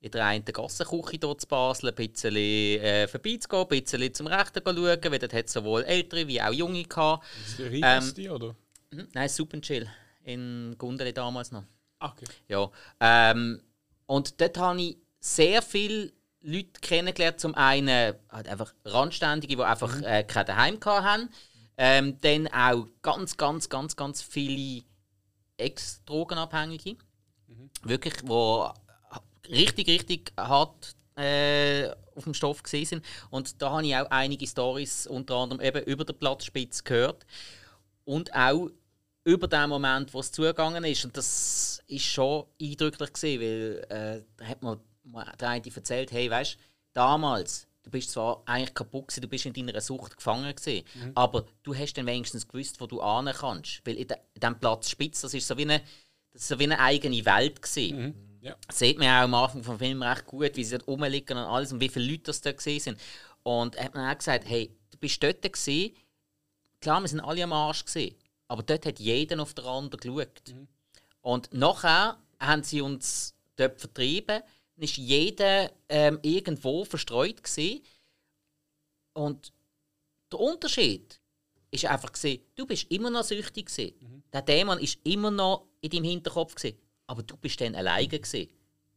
in 0.00 0.10
der 0.10 0.26
einen 0.26 0.44
Gassenküche 0.44 1.18
hier 1.20 1.38
zu 1.38 1.46
Basel 1.48 1.88
ein 1.88 1.94
bisschen 1.94 2.36
äh, 2.36 3.08
vorbeizugehen, 3.08 3.62
ein 3.62 3.68
bisschen 3.68 4.14
zum 4.14 4.26
Rechten 4.28 4.64
zu 4.64 4.74
schauen, 4.74 5.12
weil 5.12 5.18
dort 5.18 5.32
hat 5.32 5.48
sowohl 5.48 5.84
ältere 5.84 6.28
wie 6.28 6.40
auch 6.40 6.52
junge 6.52 6.84
gehabt. 6.84 7.26
Ähm, 7.58 8.14
die, 8.16 8.28
oder? 8.28 8.54
Hm, 8.92 9.08
Nein, 9.12 9.28
Super 9.28 9.60
Chill. 9.60 9.88
In 10.24 10.74
Gundeli 10.78 11.12
damals 11.12 11.50
noch. 11.52 11.64
Ah, 11.98 12.12
okay. 12.12 12.26
Ja. 12.48 12.70
Ähm, 13.00 13.60
und 14.06 14.40
dort 14.40 14.58
habe 14.58 14.80
ich 14.80 14.98
sehr 15.20 15.62
viele 15.62 16.12
Leute 16.40 16.80
kennengelernt. 16.80 17.40
Zum 17.40 17.54
einen 17.54 18.14
halt 18.30 18.48
einfach 18.48 18.74
Randständige, 18.84 19.56
die 19.56 19.62
einfach 19.62 20.00
äh, 20.02 20.24
kein 20.24 20.46
Daheim 20.46 20.80
gehabt 20.80 21.04
haben. 21.04 21.28
Ähm, 21.76 22.20
dann 22.20 22.48
auch 22.48 22.86
ganz, 23.02 23.36
ganz, 23.36 23.68
ganz, 23.68 23.96
ganz 23.96 24.22
viele 24.22 24.82
Ex-Drogenabhängige. 25.56 26.96
Wirklich, 27.82 28.14
die 28.16 29.52
richtig, 29.52 29.88
richtig 29.88 30.32
hart 30.36 30.96
äh, 31.16 31.88
auf 32.14 32.24
dem 32.24 32.34
Stoff 32.34 32.62
gesehen 32.62 32.86
sind. 32.86 33.04
Und 33.30 33.60
da 33.60 33.70
habe 33.70 33.86
ich 33.86 33.96
auch 33.96 34.10
einige 34.10 34.46
Stories 34.46 35.06
unter 35.06 35.36
anderem 35.36 35.62
eben 35.62 35.84
über 35.84 36.04
den 36.04 36.18
Platzspitz 36.18 36.82
gehört. 36.84 37.26
Und 38.04 38.34
auch 38.34 38.70
über 39.24 39.46
den 39.46 39.68
Moment, 39.68 40.14
wo 40.14 40.20
es 40.20 40.32
zugegangen 40.32 40.84
ist. 40.84 41.04
Und 41.04 41.16
das 41.16 41.82
ist 41.86 42.04
schon 42.04 42.46
eindrücklich 42.60 43.12
gesehen, 43.12 43.40
weil 43.40 43.86
äh, 43.90 44.22
da 44.36 44.44
hat 44.46 44.62
mal 44.62 44.78
der 45.40 45.48
eine 45.48 45.74
erzählt, 45.74 46.12
hey, 46.12 46.30
weißt 46.30 46.54
du, 46.54 46.58
damals, 46.92 47.66
du 47.82 47.90
bist 47.90 48.10
zwar 48.10 48.42
eigentlich 48.44 48.74
kaputt 48.74 49.08
gewesen, 49.08 49.22
du 49.22 49.28
bist 49.28 49.46
in 49.46 49.52
deiner 49.52 49.80
Sucht 49.80 50.16
gefangen 50.16 50.54
gewesen, 50.54 50.84
aber 51.14 51.46
du 51.62 51.74
hast 51.74 51.94
dann 51.94 52.06
wenigstens 52.06 52.46
gewusst, 52.46 52.80
wo 52.80 52.86
du 52.86 53.00
an 53.00 53.32
kannst. 53.32 53.80
Weil 53.84 53.96
in, 53.96 54.08
de, 54.08 54.16
in 54.34 54.40
diesem 54.40 54.58
Platz 54.58 54.90
Spitz, 54.90 55.20
das 55.20 55.34
ist 55.34 55.46
so 55.46 55.56
wie 55.56 55.62
eine, 55.62 55.80
das 56.32 56.42
ist 56.42 56.48
so 56.48 56.58
wie 56.58 56.64
eine 56.64 56.78
eigene 56.78 57.24
Welt 57.24 57.62
gewesen. 57.62 58.14
Ja. 58.40 58.56
Das 58.66 58.78
sieht 58.78 58.98
man 58.98 59.08
auch 59.08 59.24
am 59.24 59.34
Anfang 59.34 59.64
vom 59.64 59.78
Film 59.78 60.02
recht 60.02 60.26
gut, 60.26 60.56
wie 60.56 60.64
sie 60.64 60.76
dort 60.76 60.86
rumliegen 60.86 61.36
und 61.36 61.44
alles 61.44 61.72
und 61.72 61.80
wie 61.80 61.88
viele 61.88 62.10
Leute 62.10 62.24
das 62.24 62.40
da 62.40 62.52
gesehen 62.52 62.80
sind. 62.80 63.00
Und 63.42 63.74
er 63.76 63.86
hat 63.86 63.94
mir 63.94 64.10
auch 64.10 64.18
gesagt, 64.18 64.44
hey, 64.46 64.70
du 64.90 64.98
bist 64.98 65.22
dort 65.22 65.42
gewesen, 65.42 65.94
klar, 66.80 67.00
wir 67.00 67.08
sind 67.08 67.20
alle 67.20 67.42
am 67.42 67.52
Arsch 67.52 67.84
gesehen, 67.84 68.14
aber 68.46 68.62
dort 68.62 68.86
hat 68.86 69.00
jeder 69.00 69.40
auf 69.40 69.54
den 69.54 69.64
anderen 69.64 70.00
geschaut. 70.00 70.54
Und 71.22 71.52
nachher 71.52 72.18
haben 72.38 72.62
sie 72.62 72.80
uns 72.80 73.34
dort 73.56 73.80
vertrieben, 73.80 74.42
dann 74.78 74.84
ist 74.84 74.96
jeder 74.96 75.72
ähm, 75.88 76.20
irgendwo 76.22 76.84
verstreut 76.84 77.42
gewesen. 77.42 77.82
und 79.12 79.52
der 80.30 80.38
Unterschied 80.38 81.20
ist 81.72 81.86
einfach 81.86 82.12
gesehen, 82.12 82.42
du 82.54 82.64
bist 82.64 82.88
immer 82.90 83.10
noch 83.10 83.24
süchtig 83.24 83.66
gewesen. 83.66 84.22
Der 84.32 84.42
Dämon 84.42 84.78
ist 84.78 84.98
immer 85.04 85.32
noch 85.32 85.66
in 85.80 85.90
deinem 85.90 86.04
Hinterkopf 86.04 86.54
gewesen, 86.54 86.78
aber 87.08 87.24
du 87.24 87.36
bist 87.36 87.60
dann 87.60 87.74
alleine 87.74 88.06
gewesen. 88.06 88.50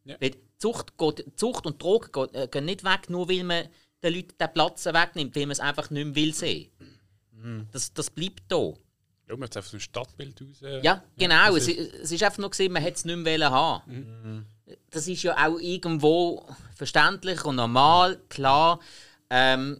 Ja. 0.03 0.17
Weil 0.19 0.35
Zucht, 0.57 0.97
geht, 0.97 1.25
Zucht 1.35 1.65
und 1.65 1.81
Drogen 1.81 2.29
äh, 2.33 2.47
gehen 2.47 2.65
nicht 2.65 2.83
weg, 2.83 3.09
nur 3.09 3.27
weil 3.27 3.43
man 3.43 3.67
den 4.03 4.13
Leuten 4.13 4.37
den 4.39 4.53
Platz 4.53 4.85
wegnimmt, 4.85 5.35
weil 5.35 5.47
man 5.47 5.51
es 5.51 5.59
einfach 5.59 5.89
nicht 5.89 6.05
mehr 6.05 6.15
will 6.15 6.33
sehen. 6.33 6.69
Das, 7.71 7.91
das 7.93 8.11
bleibt 8.11 8.43
da. 8.49 8.73
Ja, 9.31 9.37
man 9.37 9.43
hat 9.45 9.51
es 9.51 9.57
einfach 9.57 9.71
so 9.71 9.77
ein 9.77 9.81
Stadtbild 9.81 10.41
raus. 10.41 10.81
Ja, 10.83 11.01
genau. 11.17 11.55
es, 11.55 11.67
es 11.67 12.11
ist 12.11 12.21
einfach 12.21 12.39
nur 12.39 12.49
gesehen, 12.49 12.73
man 12.73 12.81
hätte 12.81 12.97
es 12.97 13.05
nicht 13.05 13.15
mehr 13.17 13.49
haben. 13.49 14.45
Das 14.89 15.07
ist 15.07 15.23
ja 15.23 15.47
auch 15.47 15.57
irgendwo 15.57 16.45
verständlich 16.75 17.45
und 17.45 17.55
normal, 17.55 18.19
klar. 18.27 18.79
Ähm, 19.29 19.79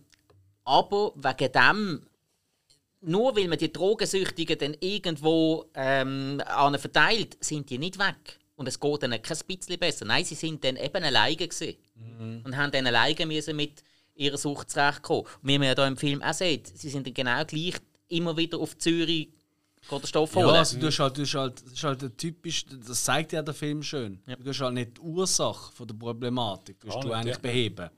aber 0.64 1.12
wegen 1.16 1.52
dem, 1.52 2.08
nur 3.02 3.36
weil 3.36 3.50
man 3.50 3.58
die 3.58 3.74
Drogensüchtigen 3.74 4.58
dann 4.58 4.78
irgendwo 4.80 5.66
ähm, 5.74 6.42
an 6.46 6.80
verteilt, 6.80 7.38
sind 7.44 7.70
die 7.70 7.78
nicht 7.78 8.00
weg. 8.00 8.40
Und 8.56 8.68
es 8.68 8.80
geht 8.80 9.04
ihnen 9.04 9.22
kein 9.22 9.38
bisschen 9.48 9.80
besser. 9.80 10.06
Nein, 10.06 10.24
sie 10.24 10.36
sind 10.36 10.64
dann 10.64 10.78
eben 10.78 11.04
alleine 11.04 11.36
gewesen. 11.36 11.76
Und 12.46 12.56
haben 12.56 12.72
dann 12.72 12.88
alleine 12.88 13.26
müssen 13.26 13.56
mit 13.58 13.84
ihrer 14.16 14.38
Sucht 14.38 14.70
zurechtkommen. 14.70 15.24
Und 15.24 15.50
wie 15.50 15.58
man 15.58 15.68
ja 15.68 15.76
hier 15.76 15.88
im 15.88 15.98
Film 15.98 16.22
auch 16.22 16.34
sieht, 16.34 16.68
sie 16.68 16.90
sind 16.90 17.06
dann 17.08 17.14
genau 17.14 17.44
gleich 17.44 17.76
immer 18.08 18.38
wieder 18.38 18.60
auf 18.60 18.78
Zürich 18.78 19.30
geht 19.89 20.04
den 20.04 20.08
Stoff 20.08 20.36
Ja, 20.36 20.44
holen. 20.44 20.56
also 20.56 20.78
du 20.80 20.88
hast 20.88 21.00
halt, 21.00 21.17
du 21.17 21.22
hast 21.24 21.34
halt, 21.36 21.65
das 21.65 21.74
ist 21.74 21.84
halt 21.84 22.04
ein 22.04 22.17
typisch, 22.17 22.65
das 22.88 23.04
zeigt 23.04 23.32
ja 23.34 23.41
der 23.41 23.54
Film 23.54 23.82
schön. 23.84 24.22
Du 24.39 24.50
hast 24.50 24.62
halt 24.62 24.74
nicht 24.74 24.98
die 24.98 25.02
Ursache 25.02 25.72
von 25.74 25.88
der 25.88 25.96
Problematik, 25.96 26.80
du, 26.80 26.88
Gar 26.88 27.00
du 27.02 27.08
nicht, 27.08 27.15
eigentlich 27.17 27.36
ja. 27.36 27.41
beheben. 27.41 27.89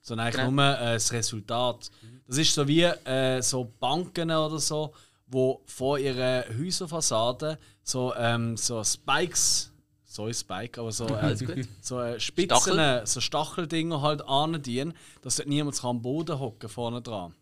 Sondern 0.00 0.26
eigentlich 0.26 0.44
Genau. 0.44 0.50
nur 0.50 0.78
äh, 0.78 0.94
das 0.94 1.12
Resultat. 1.12 1.90
Das 2.26 2.38
ist 2.38 2.54
so 2.54 2.66
wie 2.66 2.82
äh, 2.82 3.40
so 3.40 3.72
Banken 3.78 4.30
oder 4.30 4.58
so, 4.58 4.92
wo 5.26 5.62
vor 5.66 5.98
ihrer 5.98 6.44
Häuserfassade 6.58 7.58
so, 7.82 8.12
ähm, 8.16 8.56
so 8.56 8.82
Spikes, 8.84 9.72
sorry 10.04 10.34
Spike, 10.34 10.80
aber 10.80 10.92
so, 10.92 11.06
äh, 11.16 11.36
so 11.80 12.00
äh, 12.00 12.18
Spitzen, 12.20 12.58
Stachel. 12.60 13.06
so 13.06 13.20
Stacheldinger 13.20 14.02
halt 14.02 14.22
andienen, 14.22 14.92
dass 15.22 15.36
dort 15.36 15.48
niemand 15.48 15.78
kann 15.80 15.90
am 15.90 16.02
Boden 16.02 16.38
hocken 16.38 16.68
vorne 16.68 17.00
dran. 17.00 17.34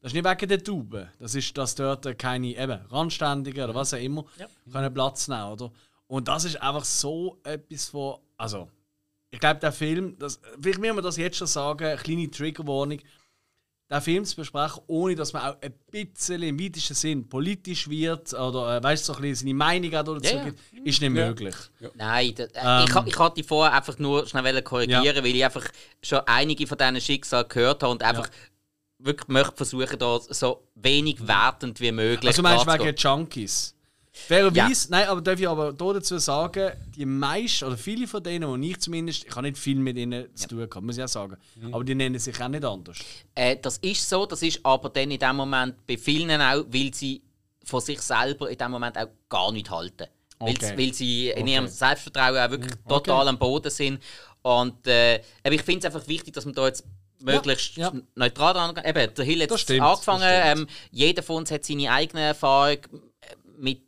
Das 0.00 0.12
ist 0.12 0.14
nicht 0.14 0.24
wegen 0.24 0.48
der 0.48 0.64
Tauben. 0.64 1.08
Das 1.18 1.34
ist, 1.34 1.56
dass 1.58 1.74
dort 1.74 2.18
keine 2.18 2.48
eben, 2.56 2.80
Randständigen 2.90 3.64
oder 3.64 3.74
was 3.74 3.92
auch 3.94 3.98
immer 3.98 4.24
Ja. 4.38 4.46
können 4.72 4.94
Platz 4.94 5.28
nehmen 5.28 5.44
oder? 5.44 5.70
Und 6.06 6.26
das 6.28 6.44
ist 6.44 6.60
einfach 6.60 6.84
so 6.84 7.38
etwas 7.44 7.88
von. 7.88 8.16
Also, 8.36 8.68
ich 9.30 9.38
glaube, 9.38 9.60
der 9.60 9.72
Film, 9.72 10.16
das, 10.18 10.40
vielleicht 10.60 10.80
müssen 10.80 10.96
wir 10.96 11.02
das 11.02 11.16
jetzt 11.18 11.36
schon 11.36 11.46
sagen, 11.46 11.84
eine 11.84 11.96
kleine 11.96 12.30
Triggerwarnung. 12.30 12.98
Den 13.92 14.00
Film 14.02 14.24
zu 14.24 14.36
besprechen, 14.36 14.82
ohne 14.86 15.16
dass 15.16 15.32
man 15.32 15.42
auch 15.42 15.56
ein 15.60 15.74
bisschen 15.90 16.42
im 16.44 16.60
weitesten 16.60 16.94
Sinn 16.94 17.28
politisch 17.28 17.88
wird 17.90 18.32
oder 18.34 18.76
äh, 18.76 18.82
weißt, 18.84 19.04
so 19.04 19.14
ein 19.14 19.20
bisschen 19.22 19.48
seine 19.48 19.54
Meinung 19.54 19.90
dazu 19.90 20.14
Ja, 20.22 20.30
ja. 20.36 20.44
gibt, 20.44 20.60
ist 20.86 21.00
nicht 21.00 21.10
möglich. 21.10 21.56
Nein, 21.96 22.32
da, 22.36 22.44
äh, 22.44 22.84
Ähm. 22.84 22.88
ich, 23.06 23.12
ich 23.12 23.18
hatte 23.18 23.42
vorher 23.42 23.74
einfach 23.76 23.98
nur 23.98 24.26
schnell 24.28 24.62
korrigieren, 24.62 25.04
Ja. 25.04 25.16
weil 25.16 25.34
ich 25.34 25.44
einfach 25.44 25.66
schon 26.04 26.20
einige 26.26 26.68
von 26.68 26.78
diesen 26.78 27.00
Schicksalen 27.00 27.48
gehört 27.48 27.82
habe 27.82 27.90
und 27.90 28.04
einfach 28.04 28.30
wirklich 29.02 29.28
möchte 29.28 29.56
versuchen, 29.56 29.98
da 29.98 30.18
so 30.20 30.62
wenig 30.74 31.26
wertend 31.26 31.80
wie 31.80 31.92
möglich 31.92 32.28
Also, 32.28 32.42
du 32.42 32.48
meinst 32.48 32.66
darzugehen. 32.66 32.88
wegen 32.88 32.96
Junkies? 32.98 33.74
Fairerweise, 34.12 34.90
nein, 34.90 35.06
aber 35.08 35.20
darf 35.20 35.38
ich 35.40 35.48
aber 35.48 35.72
dazu 35.72 36.18
sagen, 36.18 36.72
die 36.96 37.06
meisten 37.06 37.64
oder 37.64 37.76
viele 37.78 38.06
von 38.08 38.22
denen, 38.22 38.44
und 38.44 38.62
ich 38.62 38.78
zumindest, 38.80 39.24
ich 39.24 39.30
habe 39.30 39.42
nicht 39.42 39.56
viel 39.56 39.76
mit 39.76 39.96
ihnen 39.96 40.34
zu 40.34 40.48
tun 40.48 40.68
gehabt, 40.68 40.84
muss 40.84 40.98
ich 40.98 41.04
auch 41.04 41.08
sagen, 41.08 41.36
aber 41.70 41.84
die 41.84 41.94
nennen 41.94 42.18
sich 42.18 42.38
auch 42.42 42.48
nicht 42.48 42.64
anders. 42.64 42.98
Äh, 43.34 43.56
das 43.62 43.78
ist 43.78 44.08
so, 44.08 44.26
das 44.26 44.42
ist 44.42 44.60
aber 44.64 44.88
dann 44.90 45.10
in 45.10 45.18
dem 45.18 45.36
Moment 45.36 45.86
bei 45.86 45.96
vielen 45.96 46.40
auch, 46.40 46.64
weil 46.68 46.92
sie 46.92 47.22
von 47.64 47.80
sich 47.80 48.00
selber 48.02 48.50
in 48.50 48.58
dem 48.58 48.70
Moment 48.72 48.98
auch 48.98 49.08
gar 49.28 49.52
nicht 49.52 49.70
halten. 49.70 50.06
Weil, 50.40 50.54
Okay. 50.54 50.74
weil 50.76 50.92
sie 50.94 51.28
in 51.30 51.42
Okay. 51.42 51.52
ihrem 51.54 51.68
Selbstvertrauen 51.68 52.36
auch 52.38 52.50
wirklich 52.50 52.72
total 52.88 53.28
am 53.28 53.38
Boden 53.38 53.70
sind. 53.70 54.02
Und 54.42 54.86
äh, 54.86 55.20
aber 55.44 55.54
ich 55.54 55.62
finde 55.62 55.86
es 55.86 55.94
einfach 55.94 56.08
wichtig, 56.08 56.32
dass 56.34 56.46
man 56.46 56.54
da 56.54 56.66
jetzt 56.66 56.82
möglichst 57.22 57.76
ja. 57.76 57.92
neutral 58.14 58.56
angeht. 58.56 58.84
Eben, 58.86 59.14
der 59.14 59.24
Hill 59.24 59.42
hat 59.42 59.50
Das 59.50 59.60
stimmt, 59.60 59.82
angefangen. 59.82 60.24
Ähm, 60.26 60.66
jeder 60.90 61.22
von 61.22 61.36
uns 61.36 61.50
hat 61.50 61.64
seine 61.64 61.90
eigene 61.90 62.22
Erfahrung 62.22 62.78
äh, 63.20 63.36
mit, 63.58 63.82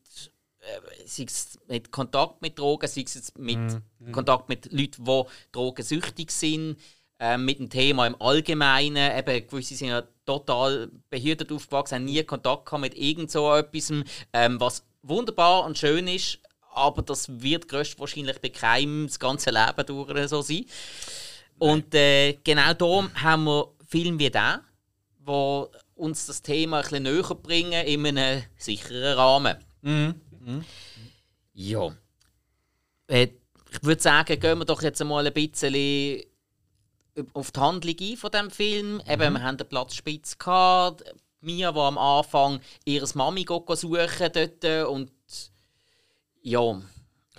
äh, 0.61 1.07
sei 1.07 1.25
es 1.25 1.59
mit 1.69 1.91
Kontakt 1.91 2.43
mit 2.43 2.59
Drogen, 2.59 2.89
sei 2.89 3.03
es 3.03 3.15
jetzt 3.15 3.39
mit 3.39 3.59
Mhm. 4.05 4.13
Kontakt 4.13 4.49
mit 4.49 4.73
Leuten, 4.73 5.05
die 5.05 5.23
drogensüchtig 5.53 6.31
sind, 6.31 6.77
ähm, 7.19 7.45
mit 7.45 7.59
dem 7.59 7.71
Thema 7.71 8.07
im 8.07 8.21
Allgemeinen. 8.21 9.17
Eben, 9.17 9.47
gewisse 9.47 9.75
sind 9.75 9.89
ja 9.89 10.03
total 10.27 10.91
behütet 11.11 11.53
aufgewachsen, 11.53 11.97
haben 11.97 12.05
nie 12.05 12.23
Kontakt 12.25 12.67
gehabt 12.67 12.81
mit 12.81 12.95
irgend 12.97 13.31
so 13.31 13.55
etwas, 13.55 13.93
ähm, 14.33 14.61
was 14.61 14.85
wunderbar 15.03 15.65
und 15.65 15.79
schön 15.79 16.09
ist, 16.09 16.39
aber 16.75 17.03
das 17.03 17.43
wird 17.43 17.69
größtwahrscheinlich 17.69 18.41
bei 18.41 18.49
keinem 18.49 19.07
das 19.07 19.19
ganze 19.19 19.51
Leben 19.51 19.87
durch 19.87 20.29
so 20.29 20.43
sein. 20.43 20.65
Und 21.63 21.95
äh, 21.95 22.41
genau 22.43 22.75
darum 22.75 23.09
haben 23.23 23.45
wir 23.45 23.69
Filme 23.87 24.19
wie 24.19 24.31
diesen, 24.31 24.61
die 25.21 25.65
uns 25.95 26.27
das 26.27 26.43
Thema 26.43 26.79
ein 26.79 26.83
bisschen 26.83 27.03
näher 27.05 27.35
bringen 27.37 27.87
in 27.87 28.05
einem 28.05 28.43
sicheren 28.57 29.17
Rahmen. 29.17 29.57
Ja. 31.55 31.95
Äh, 33.07 33.29
ich 33.71 33.85
würde 33.85 34.03
sagen, 34.03 34.41
gehen 34.41 34.59
wir 34.59 34.65
doch 34.65 34.83
jetzt 34.83 35.01
einmal 35.01 35.25
ein 35.25 35.33
bisschen 35.33 36.25
auf 37.33 37.53
die 37.53 37.61
Handlung 37.61 37.97
ein 38.01 38.17
von 38.17 38.31
diesem 38.33 38.51
Film. 38.51 39.03
Eben, 39.09 39.33
wir 39.33 39.43
haben 39.45 39.57
den 39.57 39.69
Platzspitz 39.69 40.37
gehabt. 40.39 41.05
Mia, 41.43 41.71
die 41.71 41.79
am 41.79 41.97
Anfang 41.97 42.59
ihre 42.85 43.07
Mami 43.15 43.45
suchen 43.45 44.33
dort 44.33 44.89
und 44.89 45.13
ja. 46.41 46.83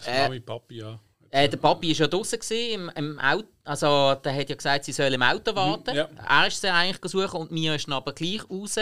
Äh, 0.06 0.24
Mami, 0.24 0.40
Papi, 0.40 0.78
ja. 0.78 0.98
Äh, 1.34 1.50
der 1.50 1.58
Papi 1.58 1.90
war 1.90 1.96
ja 1.96 2.08
draußen 2.08 2.40
im, 2.52 2.92
im 2.94 3.20
Auto. 3.20 3.48
Also, 3.64 4.14
der 4.24 4.36
hat 4.36 4.50
ja 4.50 4.56
gesagt, 4.56 4.86
sie 4.86 4.92
soll 4.92 5.12
im 5.12 5.24
Auto 5.24 5.56
warten. 5.56 5.96
ja. 5.96 6.08
Er 6.30 6.48
ist 6.48 6.62
sie 6.62 6.70
eigentlich 6.70 7.02
gesucht 7.02 7.34
und 7.34 7.52
Mia 7.52 7.74
ist 7.74 7.90
aber 7.90 8.14
gleich 8.14 8.48
raus. 8.48 8.76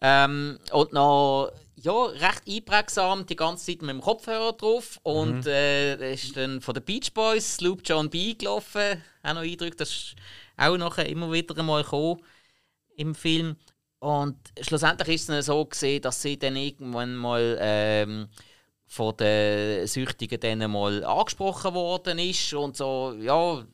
Ähm, 0.00 0.58
und 0.72 0.92
noch 0.92 1.52
ja, 1.76 2.04
recht 2.06 2.42
einprägsam 2.48 3.26
die 3.26 3.36
ganze 3.36 3.66
Zeit 3.66 3.82
mit 3.82 3.90
dem 3.90 4.00
Kopfhörer 4.00 4.54
drauf. 4.54 4.98
Und 5.04 5.46
äh, 5.46 5.96
da 5.96 6.06
ist 6.06 6.36
dann 6.36 6.60
von 6.60 6.74
den 6.74 6.82
Beach 6.82 7.14
Boys 7.14 7.56
Sloop 7.56 7.82
John 7.84 8.10
B 8.10 8.34
gelaufen. 8.34 9.00
Auch 9.22 9.34
noch 9.34 9.42
Eindruck, 9.42 9.76
das 9.76 9.90
ist 9.90 10.16
auch 10.56 10.76
nachher 10.76 11.08
immer 11.08 11.30
wieder 11.30 11.56
einmal 11.56 11.84
gekommen 11.84 12.20
im 12.96 13.14
Film. 13.14 13.54
Und 14.00 14.36
schlussendlich 14.60 15.14
ist 15.14 15.20
es 15.22 15.26
dann 15.28 15.42
so 15.42 15.64
gesehen, 15.64 16.02
dass 16.02 16.20
sie 16.20 16.36
dann 16.40 16.56
irgendwann 16.56 17.14
mal 17.14 17.56
ähm, 17.60 18.28
von 18.86 19.16
den 19.16 19.86
Süchtigen 19.86 20.40
dann 20.40 20.70
mal 20.70 21.04
angesprochen 21.04 21.74
worden 21.74 22.18
ist 22.18 22.52
und 22.54 22.76
so, 22.76 23.14
ja, 23.20 23.64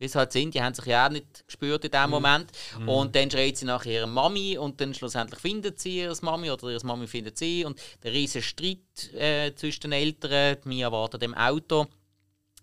wie 0.00 0.06
es 0.06 0.14
halt 0.14 0.32
sind, 0.32 0.54
die 0.54 0.62
haben 0.62 0.74
sich 0.74 0.86
ja 0.86 1.06
auch 1.06 1.10
nicht 1.10 1.46
gespürt 1.46 1.84
in 1.84 1.90
dem 1.90 2.08
Moment. 2.08 2.50
Und 2.86 3.14
dann 3.14 3.30
schreit 3.30 3.58
sie 3.58 3.66
nach 3.66 3.84
ihrer 3.84 4.06
Mami 4.06 4.56
und 4.56 4.80
dann 4.80 4.94
schlussendlich 4.94 5.38
findet 5.38 5.78
sie 5.78 5.98
ihre 5.98 6.16
Mami 6.22 6.50
oder 6.50 6.70
ihre 6.70 6.86
Mami 6.86 7.06
findet 7.06 7.36
sie 7.36 7.66
und 7.66 7.78
der 8.02 8.12
riesige 8.12 8.42
Streit 8.42 9.12
äh, 9.14 9.54
zwischen 9.54 9.82
den 9.82 9.92
Eltern, 9.92 10.56
die 10.64 10.68
Mia 10.68 10.90
wartet 10.90 11.22
im 11.22 11.34
Auto 11.34 11.86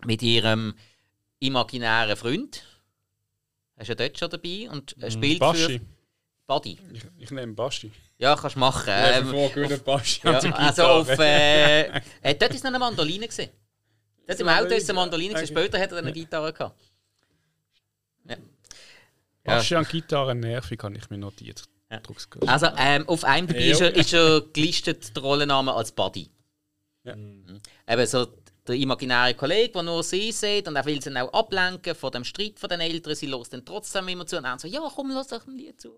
mit 0.03 0.23
ihrem 0.23 0.73
imaginären 1.39 2.17
Freund. 2.17 2.63
Er 3.75 3.83
ist 3.83 3.89
ja 3.89 3.95
dort 3.95 4.17
schon 4.17 4.29
dabei 4.31 4.69
und 4.71 4.95
er 4.99 5.11
spielt 5.11 5.39
Baschi. 5.39 5.79
für 5.79 5.81
Buddy. 6.47 6.79
Ich, 6.91 7.03
ich 7.19 7.31
nehme 7.31 7.53
Baschi. 7.53 7.91
Ja, 8.19 8.35
kannst 8.35 8.55
du 8.55 8.59
machen. 8.59 8.91
Ähm, 8.93 9.29
vor 9.29 9.49
guten 9.49 9.83
Baschi 9.83 10.21
ja, 10.23 10.37
an 10.37 10.41
der 10.41 10.59
also 10.59 10.83
auf. 10.83 11.19
Äh, 11.19 12.01
äh, 12.21 12.35
dort 12.35 12.51
war 12.51 12.57
noch 12.57 12.65
eine 12.65 12.79
Mandoline. 12.79 13.27
Gewesen. 13.27 13.49
Dort 14.25 14.39
im 14.39 14.49
Auto 14.49 14.73
ist 14.73 14.89
eine 14.89 14.99
Mandoline? 14.99 15.33
Gewesen. 15.35 15.55
Später 15.55 15.79
hat 15.79 15.91
er 15.91 15.97
dann 15.97 16.05
eine 16.05 16.13
Gitarre 16.13 16.51
gehabt. 16.51 16.81
Ja. 18.27 18.35
Baschi 19.43 19.75
an 19.75 19.85
Gitarre 19.85 20.35
nervig, 20.35 20.79
habe 20.83 20.97
ich 20.97 21.09
mir 21.09 21.17
notiert. 21.17 21.63
Ja. 21.89 22.01
Also 22.47 22.67
ähm, 22.77 23.07
auf 23.07 23.23
einem 23.23 23.47
dabei 23.47 23.67
ist 23.67 23.81
er, 23.81 23.95
ist 23.95 24.13
er 24.13 24.41
gelistet, 24.51 25.15
der 25.15 25.23
Rollenname 25.23 25.73
als 25.73 25.91
Buddy. 25.91 26.29
Ja. 27.03 27.15
Mhm. 27.15 27.61
Eben 27.87 28.05
so 28.07 28.27
der 28.67 28.75
imaginäre 28.75 29.33
Kollege, 29.35 29.71
der 29.71 29.83
nur 29.83 30.03
sie 30.03 30.31
sieht 30.33 30.67
und 30.67 30.75
er 30.75 30.85
will 30.85 31.01
sie 31.01 31.09
dann 31.09 31.23
auch 31.23 31.33
ablenken 31.33 31.95
von 31.95 32.11
dem 32.11 32.25
Streit 32.25 32.59
von 32.59 32.69
den 32.69 32.81
Eltern. 32.81 33.15
Sie 33.15 33.27
lässt 33.27 33.53
dann 33.53 33.63
trotzdem 33.63 34.07
immer 34.09 34.25
zu 34.25 34.37
und 34.37 34.43
dann 34.43 34.59
so, 34.59 34.67
ja 34.67 34.81
komm, 34.93 35.11
lass 35.11 35.29
doch 35.29 35.47
ein 35.47 35.55
Lied 35.55 35.79
zu. 35.79 35.93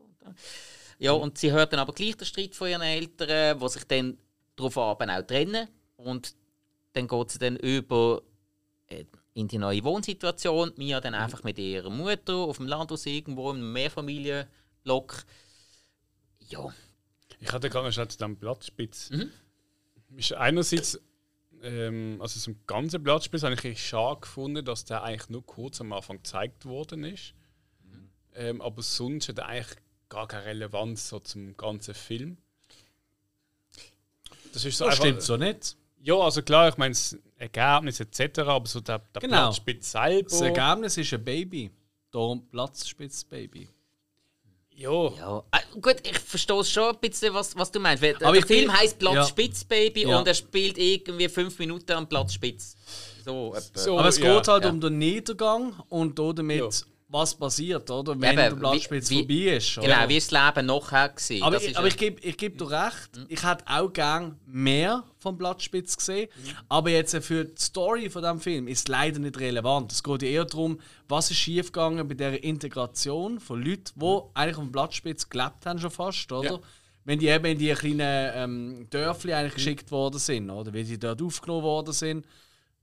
Ja, 1.00 1.14
und 1.14 1.38
sie 1.38 1.52
hört 1.52 1.72
dann 1.72 1.80
aber 1.80 1.94
gleich 1.94 2.18
den 2.18 2.26
Streit 2.26 2.56
von 2.56 2.70
ihren 2.70 2.82
Eltern, 2.82 3.60
wo 3.62 3.68
sich 3.70 3.86
dann 3.86 4.18
daraufhin 4.58 5.10
auch 5.10 5.22
trennen. 5.26 5.68
Und 5.96 6.36
dann 6.94 7.08
geht 7.08 7.32
sie 7.32 7.40
dann 7.40 7.56
über 7.56 8.22
äh, 8.88 9.06
in 9.34 9.48
die 9.48 9.58
neue 9.58 9.84
Wohnsituation. 9.84 10.74
Mia 10.76 11.00
dann 11.00 11.16
einfach 11.16 11.44
mit 11.44 11.58
ihrer 11.58 11.90
Mutter 11.90 12.36
auf 12.36 12.58
dem 12.58 12.68
Landhaus 12.68 13.06
irgendwo 13.06 13.52
im 13.52 13.72
Mehrfamilienblock. 13.72 15.24
Ja, 16.50 16.74
Ich 17.40 17.52
hatte 17.52 17.70
gerade 17.70 17.88
noch 17.88 17.94
schnell 17.94 18.10
zu 18.10 18.18
diesem 18.18 18.36
Blattspitz. 18.36 19.10
Mhm. 19.12 19.32
Ist 20.18 20.34
einerseits, 20.34 21.00
ähm, 21.62 22.18
also 22.20 22.40
zum 22.42 22.60
ganzen 22.68 23.02
Blattspitz 23.02 23.44
habe 23.44 23.54
ich 23.54 23.64
echt 23.64 23.82
schade 23.86 24.20
gefunden, 24.20 24.66
dass 24.66 24.84
der 24.84 25.04
eigentlich 25.04 25.30
nur 25.30 25.46
kurz 25.46 25.80
am 25.80 25.94
Anfang 25.94 26.18
gezeigt 26.18 26.66
worden 26.66 27.06
ist. 27.06 27.36
Ähm, 28.34 28.62
aber 28.62 28.82
sonst 28.82 29.30
hat 29.30 29.38
er 29.38 29.46
eigentlich 29.46 29.78
gar 30.10 30.28
keine 30.28 30.46
Relevanz 30.46 31.10
so 31.10 31.20
zum 31.20 31.56
ganzen 31.56 31.94
Film. 31.94 32.38
Das 34.54 34.66
ist 34.66 34.78
so 34.78 34.86
Das 34.86 34.94
einfach, 34.96 35.06
stimmt 35.06 35.22
so 35.22 35.38
nicht. 35.38 35.76
Ja, 36.02 36.16
also 36.16 36.42
klar, 36.42 36.70
ich 36.70 36.78
meine 36.78 36.94
das 36.94 37.18
Ergebnis 37.38 38.00
etc., 38.00 38.40
aber 38.40 38.68
so 38.68 38.80
der, 38.80 39.00
der 39.00 39.22
Genau. 39.22 39.48
Blattspitz 39.48 39.92
selber. 39.92 40.30
Das 40.30 40.42
Ergebnis 40.42 40.98
ist 40.98 41.14
ein 41.14 41.24
Baby. 41.24 41.72
Darum 42.12 42.48
Platzspitzbaby. 42.50 43.68
Ja. 44.72 45.10
Ja, 45.18 45.44
äh, 45.52 45.80
gut, 45.80 45.98
ich 46.04 46.18
verstehe 46.18 46.64
schon 46.64 46.96
ein 46.96 47.00
bisschen, 47.02 47.34
was, 47.34 47.56
was 47.56 47.70
du 47.70 47.80
meinst. 47.82 48.02
Weil 48.02 48.16
Aber 48.16 48.32
der 48.32 48.36
ich 48.40 48.46
Film 48.46 48.72
heißt 48.74 48.98
Platz 48.98 49.16
ja. 49.16 49.24
Spitz, 49.26 49.64
Baby, 49.66 50.04
Ja. 50.08 50.20
und 50.20 50.28
er 50.28 50.34
spielt 50.34 50.78
irgendwie 50.78 51.28
fünf 51.28 51.60
Minuten 51.60 51.92
am 51.92 52.08
Platz 52.08 52.34
Spitz. 52.34 52.78
So. 53.26 53.54
So, 53.74 54.00
Aber 54.00 54.08
es 54.08 54.18
ja, 54.18 54.38
geht 54.38 54.48
halt 54.48 54.64
ja. 54.64 54.70
um 54.70 54.80
den 54.80 54.98
Niedergang 54.98 55.74
und 55.90 56.18
da 56.18 56.32
damit, 56.32 56.60
Ja. 56.60 56.70
Was 57.12 57.34
passiert, 57.36 57.90
oder? 57.90 58.12
Wenn 58.20 58.34
Eben, 58.34 58.38
der 58.38 58.56
Blattspitz 58.56 59.10
wie- 59.10 59.20
vorbei 59.20 59.56
ist. 59.58 59.78
oder? 59.80 59.88
Genau, 59.88 60.10
wie 60.10 60.18
ist 60.18 60.32
das 60.32 60.56
Leben 60.56 60.68
nachher 60.68 61.10
gewesen? 61.10 61.44
Aber 61.44 61.62
ich, 61.62 61.78
aber 61.78 61.88
ich 61.88 61.98
gebe 61.98 62.22
ich 62.22 62.38
geb 62.38 62.58
dir 62.60 62.70
recht, 62.70 63.10
ich 63.28 63.44
hätte 63.44 63.64
auch 63.68 63.92
gern 63.92 64.40
mehr 64.46 65.04
vom 65.18 65.36
Blattspitz 65.38 65.98
gesehen. 65.98 66.30
Aber 66.68 66.92
jetzt 66.92 67.16
für 67.26 67.46
die 67.46 67.60
Story 67.62 68.10
von 68.12 68.22
dem 68.22 68.40
Film 68.40 68.68
ist 68.68 68.80
es 68.82 68.88
leider 68.88 69.18
nicht 69.20 69.40
relevant. 69.40 69.92
Es 69.92 70.04
geht 70.04 70.22
eher 70.24 70.46
darum, 70.46 70.80
was 71.08 71.32
ist 71.32 71.38
schiefgegangen 71.38 72.08
bei 72.08 72.14
der 72.14 72.44
Integration 72.44 73.40
von 73.40 73.64
Leuten, 73.64 73.92
die 74.00 74.20
eigentlich 74.36 74.58
auf 74.58 74.64
dem 74.64 74.72
Blattspitz 74.72 75.28
gelebt 75.30 75.66
haben 75.66 75.80
schon 75.80 75.92
fast, 75.92 76.32
oder? 76.32 76.52
Ja. 76.52 76.60
Wenn 77.06 77.18
die 77.18 77.28
eben 77.28 77.46
in 77.46 77.58
die 77.58 77.74
kleinen 77.74 78.32
ähm, 78.36 78.88
Dörfli 78.92 79.34
eigentlich 79.34 79.56
geschickt 79.56 79.90
worden 79.90 80.20
sind, 80.20 80.52
oder? 80.52 80.72
Wie 80.74 80.84
die 80.84 81.00
dort 81.00 81.22
aufgenommen 81.24 81.64
worden 81.64 81.92
sind. 81.94 82.26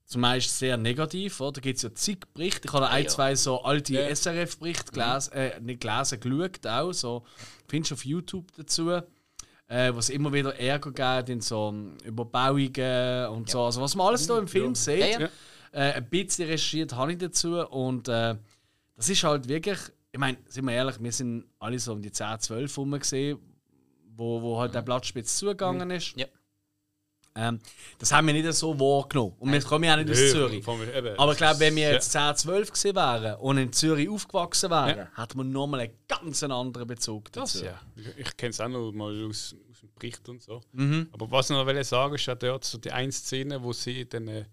Zum 0.07 0.23
Beispiel 0.23 0.53
sehr 0.53 0.77
negativ, 0.77 1.41
oder? 1.41 1.53
Da 1.53 1.61
gibt 1.61 1.79
es 1.79 1.83
ja 1.83 1.93
zig 1.93 2.21
Berichte. 2.33 2.69
Ich 2.69 2.73
habe 2.73 2.89
ein, 2.89 3.03
ja. 3.03 3.09
zwei 3.11 3.35
so 3.35 3.63
alte 3.63 3.93
Ja. 3.95 4.09
SRF-Berichte 4.09 4.93
gelesen, 4.93 5.33
äh, 5.33 5.61
nicht 5.61 5.81
gelesen, 5.81 6.21
geschaut 6.21 6.67
auch. 6.67 6.93
So, 6.93 7.25
findest 7.67 7.91
du 7.91 7.95
auf 7.97 8.05
YouTube 8.05 8.47
dazu. 8.57 9.01
Äh, 9.69 9.93
was 9.95 10.11
immer 10.11 10.33
wieder 10.33 10.55
Ärger 10.61 10.93
gibt 10.93 11.29
in 11.29 11.41
so 11.41 11.71
ähm, 11.71 11.97
Überbauungen 12.05 13.29
und 13.31 13.51
so. 13.51 13.65
Also 13.65 13.81
was 13.81 13.97
man 13.97 14.07
alles 14.07 14.29
da 14.29 14.39
im 14.39 14.47
Film 14.47 14.77
sieht. 14.77 15.01
Ja, 15.01 15.21
ja. 15.23 15.29
Äh, 15.73 15.95
ein 15.95 16.09
bisschen 16.09 16.47
recherchiert 16.47 16.95
habe 16.95 17.13
ich 17.13 17.19
dazu 17.19 17.59
und 17.69 18.07
äh, 18.07 18.37
das 18.95 19.09
ist 19.09 19.25
halt 19.25 19.49
wirklich, 19.49 19.79
ich 20.13 20.21
meine, 20.21 20.39
sind 20.47 20.67
wir 20.67 20.73
ehrlich, 20.73 21.03
wir 21.03 21.11
sind 21.11 21.47
alle 21.59 21.81
so 21.81 21.93
um 21.93 22.01
die 22.01 22.13
10, 22.13 22.39
12 22.39 22.79
rum 22.79 22.93
gesehen, 22.93 23.39
wo, 24.15 24.41
wo 24.41 24.61
halt 24.61 24.73
der 24.73 24.83
Blattspitz 24.83 25.37
zugegangen 25.37 25.91
ist. 25.91 26.17
Ja. 26.17 26.27
Ähm, 27.37 27.61
das 27.99 28.13
haben 28.13 28.27
wir 28.27 28.35
nicht 28.35 28.51
so 28.55 28.79
wahrgenommen. 28.79 29.35
Und 29.39 29.53
wir 29.53 29.61
kommen 29.63 29.85
ja 29.85 29.95
auch 29.95 29.99
nicht 29.99 30.11
aus 30.11 30.31
Zürich. 30.31 30.67
Aber 30.67 31.33
ich 31.33 31.39
glaube, 31.39 31.61
wenn 31.61 31.77
wir 31.77 31.89
ja. 31.89 31.93
jetzt 31.93 32.13
10, 32.13 32.37
12 32.37 32.73
gewesen 32.73 32.97
wären 32.97 33.37
und 33.37 33.59
in 33.59 33.73
Zürich 33.73 34.09
aufgewachsen 34.09 34.71
wären, 34.71 35.09
hätten 35.15 35.39
wir 35.39 35.45
nochmal 35.45 35.81
einen 35.81 35.93
ganz 36.09 36.43
anderen 36.43 36.87
Bezug 36.87 37.31
dazu. 37.33 37.59
Das 37.59 37.63
ja. 37.63 37.81
Ich, 37.97 38.27
ich 38.27 38.37
kenne 38.37 38.51
es 38.51 38.61
auch 38.61 38.69
noch 38.69 38.91
mal 38.93 39.27
aus, 39.27 39.55
aus 39.71 39.81
dem 39.81 39.91
Bericht 39.95 40.29
und 40.29 40.43
so. 40.43 40.61
Mhm. 40.73 41.09
Aber 41.13 41.31
was 41.31 41.51
ich 41.51 41.57
noch 41.57 41.67
will 41.67 41.85
sagen 41.85 42.15
ist 42.15 42.27
ja 42.27 42.35
dort 42.35 42.65
so 42.65 42.79
die 42.79 42.93
eine 42.93 43.13
Szene, 43.13 43.63
wo 43.63 43.73
sie 43.73 44.09
dann 44.09 44.29
äh, 44.29 44.45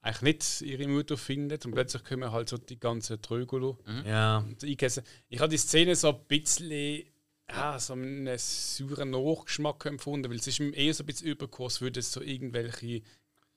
eigentlich 0.00 0.22
nicht 0.22 0.62
ihre 0.62 0.88
Mutter 0.88 1.16
findet 1.16 1.64
und 1.64 1.72
plötzlich 1.72 2.02
kommen 2.04 2.32
halt 2.32 2.48
so 2.48 2.58
die 2.58 2.78
ganzen 2.78 3.22
Trögolo. 3.22 3.78
Ja. 4.04 4.38
Und 4.38 4.62
Ich, 4.62 4.82
ich 4.82 5.40
habe 5.40 5.48
die 5.48 5.58
Szene 5.58 5.94
so 5.94 6.08
ein 6.08 6.24
bisschen 6.26 7.04
ja, 7.50 7.78
so 7.78 7.92
einen 7.94 8.28
sauren 8.38 9.10
Nachgeschmack 9.10 9.84
empfunden, 9.86 10.30
weil 10.30 10.38
es 10.38 10.46
ist 10.46 10.60
mir 10.60 10.74
eher 10.74 10.94
so 10.94 11.02
ein 11.02 11.06
bisschen 11.06 11.28
übergekommen, 11.28 11.68
als 11.68 11.80
würde 11.80 12.00
es 12.00 12.10
so 12.12 12.20
irgendwelche 12.22 13.02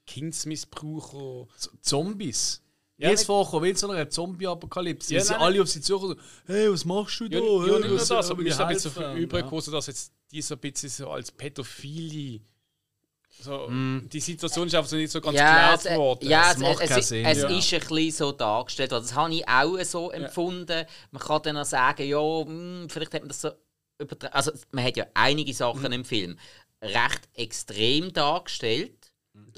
Kindsmissbraucher. 0.06 1.48
Zombies. 1.82 2.62
Ja, 2.98 3.10
Jetzt 3.10 3.22
nicht- 3.22 3.26
vorkommen, 3.28 3.66
wie 3.66 3.70
in 3.72 3.76
so 3.76 3.90
einer 3.90 4.10
Zombie-Apokalypse. 4.10 5.14
Ja, 5.14 5.20
Ja, 5.20 5.26
sie 5.26 5.34
nein, 5.34 5.42
alle 5.42 5.62
auf 5.62 5.68
sie 5.70 5.82
suchen 5.82 6.10
so, 6.10 6.16
hey, 6.54 6.72
was 6.72 6.86
machst 6.86 7.20
du 7.20 7.28
da? 7.28 7.38
Ja, 7.38 7.44
hey, 7.44 7.72
ja, 7.72 7.78
nicht 7.80 7.88
nur 7.90 8.00
was- 8.00 8.08
das, 8.08 8.30
aber 8.32 8.40
ein 8.40 8.46
bisschen 8.46 8.78
so 8.80 9.02
helfen? 9.02 9.18
übergekommen, 9.18 9.62
so 9.62 9.72
dass 9.72 9.88
jetzt 9.88 10.14
die 10.32 10.42
so 10.42 10.56
ein 10.56 10.60
bisschen 10.62 10.90
so 10.90 11.10
als 11.10 11.32
Pädophile. 11.32 12.40
So, 13.38 13.68
Mm. 13.68 14.08
Die 14.14 14.22
Situation 14.22 14.68
ist 14.68 14.76
einfach 14.76 14.90
so 14.90 14.96
nicht 14.96 15.12
so 15.12 15.20
ganz 15.20 15.36
ja, 15.38 15.76
geklärt 15.76 15.86
es, 15.94 15.98
worden. 16.00 16.30
ja, 16.30 16.52
es, 16.54 16.58
macht 16.58 16.80
es, 16.82 16.88
keinen 16.90 17.00
es, 17.00 17.08
Sinn, 17.10 17.26
es 17.26 17.38
ja. 17.40 17.50
ist 17.50 17.74
ein 17.74 17.80
bisschen 17.82 18.12
so 18.12 18.32
dargestellt 18.32 18.92
worden. 18.92 19.04
Das 19.04 19.14
habe 19.14 19.34
ich 19.34 19.46
auch 19.50 19.78
so 19.84 20.12
empfunden. 20.12 20.86
Man 21.12 21.22
kann 21.22 21.42
dann 21.44 21.58
auch 21.58 21.66
sagen, 21.66 22.08
ja, 22.08 22.18
hm, 22.46 22.88
vielleicht 22.90 23.14
hat 23.14 23.22
man 23.24 23.28
das 23.28 23.42
so 23.42 23.50
übertragen. 24.00 24.34
Also, 24.34 24.52
man 24.72 24.84
hat 24.84 24.98
ja 24.98 25.06
einige 25.14 25.54
Sachen 25.54 25.84
Mhm. 25.88 25.92
im 25.94 26.06
Film 26.06 26.40
recht 26.82 27.22
extrem 27.34 28.12
dargestellt. 28.14 29.12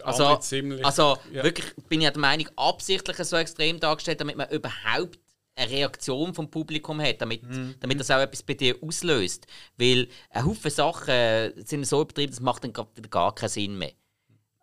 Also, 0.04 0.36
ziemlich- 0.38 0.84
also 0.86 1.18
ja. 1.32 1.44
wirklich 1.44 1.74
bin 1.88 2.02
ich 2.02 2.10
der 2.10 2.18
Meinung, 2.20 2.48
absichtlich 2.56 3.18
so 3.18 3.36
extrem 3.36 3.80
dargestellt, 3.80 4.20
damit 4.22 4.36
man 4.36 4.50
überhaupt 4.50 5.20
eine 5.56 5.70
Reaktion 5.72 6.34
vom 6.34 6.50
Publikum 6.50 7.02
hat, 7.02 7.22
damit, 7.22 7.44
Mhm. 7.44 7.76
damit 7.80 8.00
das 8.00 8.12
auch 8.12 8.20
etwas 8.20 8.44
bei 8.44 8.54
dir 8.54 8.76
auslöst. 8.82 9.46
Weil 9.78 10.08
ein 10.30 10.46
Haufen 10.46 10.70
Sachen 10.72 11.54
sind 11.66 11.86
so 11.86 12.02
übertrieben, 12.02 12.32
das 12.32 12.40
macht 12.40 12.64
dann 12.64 12.74
gar 12.74 13.34
keinen 13.34 13.50
Sinn 13.50 13.78
mehr. 13.78 13.92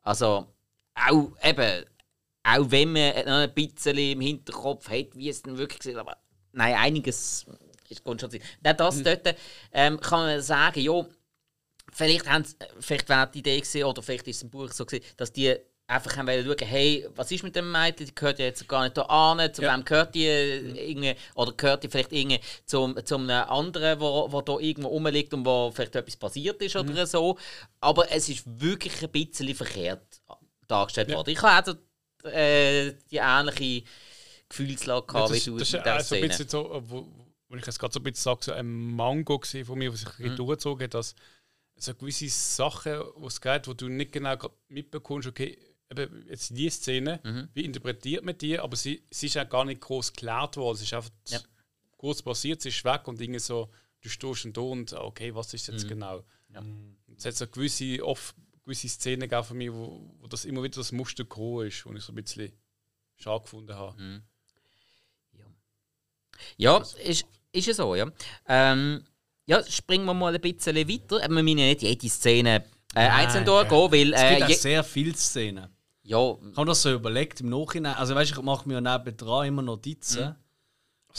Also, 0.02 0.46
auch 0.94 1.32
eben, 1.42 1.84
auch 2.44 2.70
wenn 2.70 2.92
man 2.92 3.14
noch 3.24 3.32
ein 3.48 3.54
bisschen 3.54 3.98
im 3.98 4.20
Hinterkopf 4.20 4.88
hat, 4.88 5.16
wie 5.16 5.28
es 5.28 5.42
denn 5.42 5.58
wirklich 5.58 5.84
ist, 5.86 5.96
aber 5.96 6.16
nein, 6.52 6.74
einiges 6.76 7.46
ist 7.98 8.30
Sinn. 8.30 8.42
Dann 8.62 8.76
das 8.76 8.96
Mhm. 8.96 9.04
dort 9.04 9.36
ähm, 9.72 10.00
kann 10.00 10.20
man 10.26 10.40
sagen, 10.42 10.80
ja, 10.80 11.06
vielleicht, 11.92 12.24
vielleicht 12.80 13.08
wäre 13.08 13.30
die 13.32 13.38
Idee 13.40 13.60
gewesen, 13.60 13.84
oder 13.84 14.02
vielleicht 14.02 14.28
ist 14.28 14.36
es 14.36 14.42
im 14.42 14.50
Buch 14.50 14.70
so 14.72 14.84
gewesen, 14.84 15.04
dass 15.16 15.32
die 15.32 15.54
einfach 15.86 16.16
haben 16.16 16.26
wollen 16.28 16.46
schauen, 16.46 16.66
hey, 16.66 17.06
was 17.14 17.30
ist 17.30 17.42
mit 17.42 17.54
dem 17.54 17.70
Mädchen, 17.70 18.06
die 18.06 18.14
gehört 18.14 18.38
ja 18.38 18.46
jetzt 18.46 18.66
gar 18.66 18.84
nicht 18.84 18.96
da 18.96 19.02
an, 19.02 19.52
zu 19.52 19.60
Ja. 19.62 19.74
wem 19.76 19.84
gehört 19.84 20.14
die 20.14 20.26
äh, 20.26 21.14
oder 21.34 21.52
gehört 21.52 21.84
die 21.84 21.88
vielleicht 21.88 22.10
irgendwie 22.12 22.40
zum, 22.64 22.96
zum 23.04 23.28
einem 23.28 23.48
anderen, 23.50 24.00
wo, 24.00 24.32
wo 24.32 24.40
da 24.40 24.58
irgendwo 24.58 24.88
rumliegt 24.88 25.34
und 25.34 25.44
wo 25.44 25.70
vielleicht 25.74 25.94
etwas 25.94 26.16
passiert 26.16 26.60
ist 26.62 26.74
Mhm. 26.74 26.90
oder 26.90 27.06
so. 27.06 27.38
Aber 27.80 28.10
es 28.10 28.28
ist 28.30 28.44
wirklich 28.46 29.02
ein 29.02 29.10
bisschen 29.10 29.54
verkehrt 29.54 30.22
dargestellt 30.66 31.10
Ja. 31.10 31.16
worden. 31.16 31.30
Ich 31.30 31.42
habe 31.42 31.70
auch 31.70 31.74
so, 32.22 32.28
äh, 32.30 32.94
die 33.10 33.18
ähnliche 33.18 33.84
Gefühlslage 34.48 35.06
Ja, 35.06 35.12
gehabt, 35.12 35.30
das, 35.30 35.46
wie 35.46 35.50
du 35.50 35.58
das 35.58 35.68
in 35.72 35.78
ist 35.80 35.84
dieser 35.84 35.96
auch 35.96 36.00
so 36.00 36.14
ein 36.14 36.20
bisschen 36.22 36.48
so, 36.48 36.82
wo, 36.86 37.06
wo 37.54 37.58
ich 37.58 37.66
jetzt 37.66 37.78
gerade 37.78 37.92
so 37.94 38.00
ein 38.00 38.02
bisschen 38.02 38.22
sage, 38.22 38.44
so 38.44 38.52
ein 38.52 38.66
Mango 38.96 39.38
gewesen 39.38 39.64
von 39.64 39.78
mir, 39.78 39.92
was 39.92 40.00
sich 40.00 40.18
mhm. 40.18 40.36
durchgezogen 40.36 40.84
hat, 40.84 40.94
dass 40.94 41.14
so 41.76 41.94
gewisse 41.94 42.28
Sachen, 42.28 43.00
wo 43.16 43.26
es 43.26 43.40
geht, 43.40 43.66
wo 43.68 43.74
du 43.74 43.88
nicht 43.88 44.12
genau 44.12 44.36
mitbekommst, 44.68 45.28
okay, 45.28 45.58
eben 45.90 46.26
jetzt 46.28 46.50
die 46.56 46.70
Szene, 46.70 47.20
Mhm. 47.24 47.48
wie 47.54 47.64
interpretiert 47.64 48.24
man 48.24 48.36
die, 48.38 48.58
aber 48.58 48.76
sie, 48.76 49.04
sie 49.10 49.26
ist 49.26 49.34
ja 49.34 49.44
gar 49.44 49.64
nicht 49.64 49.80
groß 49.80 50.12
geklärt 50.12 50.56
worden, 50.56 50.76
es 50.76 50.82
ist 50.82 50.92
einfach 50.94 51.10
Ja. 51.28 51.40
kurz 51.96 52.22
passiert, 52.22 52.60
sie 52.62 52.68
ist 52.70 52.84
weg 52.84 53.06
und 53.08 53.20
Dinge 53.20 53.38
so, 53.40 53.70
du 54.00 54.08
stehst 54.08 54.44
und 54.44 54.56
da 54.56 54.60
und 54.60 54.92
okay, 54.92 55.34
was 55.34 55.52
ist 55.54 55.68
Mhm. 55.68 55.74
jetzt 55.74 55.88
genau? 55.88 56.24
Und 56.56 56.96
Es 57.16 57.24
hat 57.24 57.36
so 57.36 57.46
gewisse, 57.46 58.04
oft, 58.04 58.34
gewisse 58.64 58.88
Szenen 58.88 59.28
gegeben 59.28 59.44
von 59.44 59.56
mir, 59.56 59.72
wo, 59.74 60.14
wo 60.20 60.26
das 60.26 60.44
immer 60.44 60.62
wieder 60.62 60.76
das 60.76 60.92
Muster 60.92 61.24
gekommen 61.24 61.66
ist, 61.66 61.84
wo 61.86 61.92
ich 61.92 62.02
so 62.02 62.12
ein 62.12 62.16
bisschen 62.16 62.52
schade 63.16 63.42
gefunden 63.42 63.74
habe. 63.74 64.00
Mhm. 64.00 64.22
Ja, 66.56 66.78
ist, 66.78 67.26
ist 67.54 67.66
ja 67.66 67.74
so, 67.74 67.94
ja. 67.94 68.06
Ähm, 68.48 69.04
ja, 69.46 69.62
springen 69.64 70.04
wir 70.06 70.14
mal 70.14 70.34
ein 70.34 70.40
bisschen 70.40 70.76
weiter. 70.76 71.22
Äh, 71.22 71.28
Wir 71.28 71.42
müssen 71.42 71.58
ja 71.58 71.66
nicht 71.66 71.82
jede 71.82 72.08
Szene 72.08 72.64
äh, 72.94 73.00
einzeln 73.00 73.44
durchgehen, 73.44 73.92
weil 73.92 74.12
Es 74.14 74.20
gibt 74.38 74.40
äh, 74.40 74.44
auch 74.44 74.60
sehr 74.60 74.84
viele 74.84 75.14
Szenen. 75.14 75.68
ja, 76.02 76.32
Ich 76.50 76.56
habe 76.56 76.66
das 76.66 76.82
so 76.82 76.92
überlegt 76.92 77.40
im 77.40 77.50
Nachhinein. 77.50 77.94
Also 77.94 78.14
weißt 78.14 78.30
du, 78.32 78.36
ich 78.40 78.42
mache 78.42 78.68
mir 78.68 78.80
ja 78.80 78.80
nebendran 78.80 79.46
immer 79.46 79.62
Notizen. 79.62 80.28
Und 80.28 80.36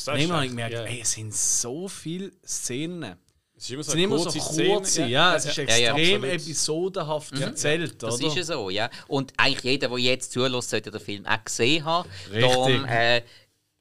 das 0.07 0.17
ist 0.17 0.23
immer 0.25 0.35
habe 0.35 0.45
ich 0.45 0.51
gemerkt, 0.51 0.73
ja. 0.73 0.83
ey, 0.83 1.01
es 1.01 1.11
sind 1.11 1.33
so 1.33 1.87
viele 1.87 2.31
Szenen. 2.45 3.15
Es 3.57 3.63
ist 3.63 3.69
immer 3.71 3.79
Es 3.81 3.85
so 3.87 3.91
sind 3.93 4.01
immer 4.01 4.17
so 4.17 4.39
kurze 4.39 4.91
Szene, 4.91 5.07
ja, 5.09 5.35
es 5.35 5.45
ist 5.45 5.55
ja, 5.55 5.63
extrem 5.63 5.93
absolut. 5.95 6.23
episodenhaft 6.25 7.39
erzählt, 7.39 8.03
das 8.03 8.15
oder? 8.15 8.27
ist 8.27 8.35
ja 8.35 8.43
so, 8.43 8.69
ja. 8.69 8.89
Und 9.07 9.31
eigentlich 9.37 9.63
jeder, 9.63 9.87
der 9.87 9.97
jetzt 9.99 10.33
zulässt, 10.33 10.69
sollte 10.71 10.91
den 10.91 10.99
Film 10.99 11.25
auch 11.25 11.41
gesehen 11.43 11.85
haben. 11.85 12.09
Richtig. 12.31 12.41
Darum 12.41 12.83
äh, 12.85 13.21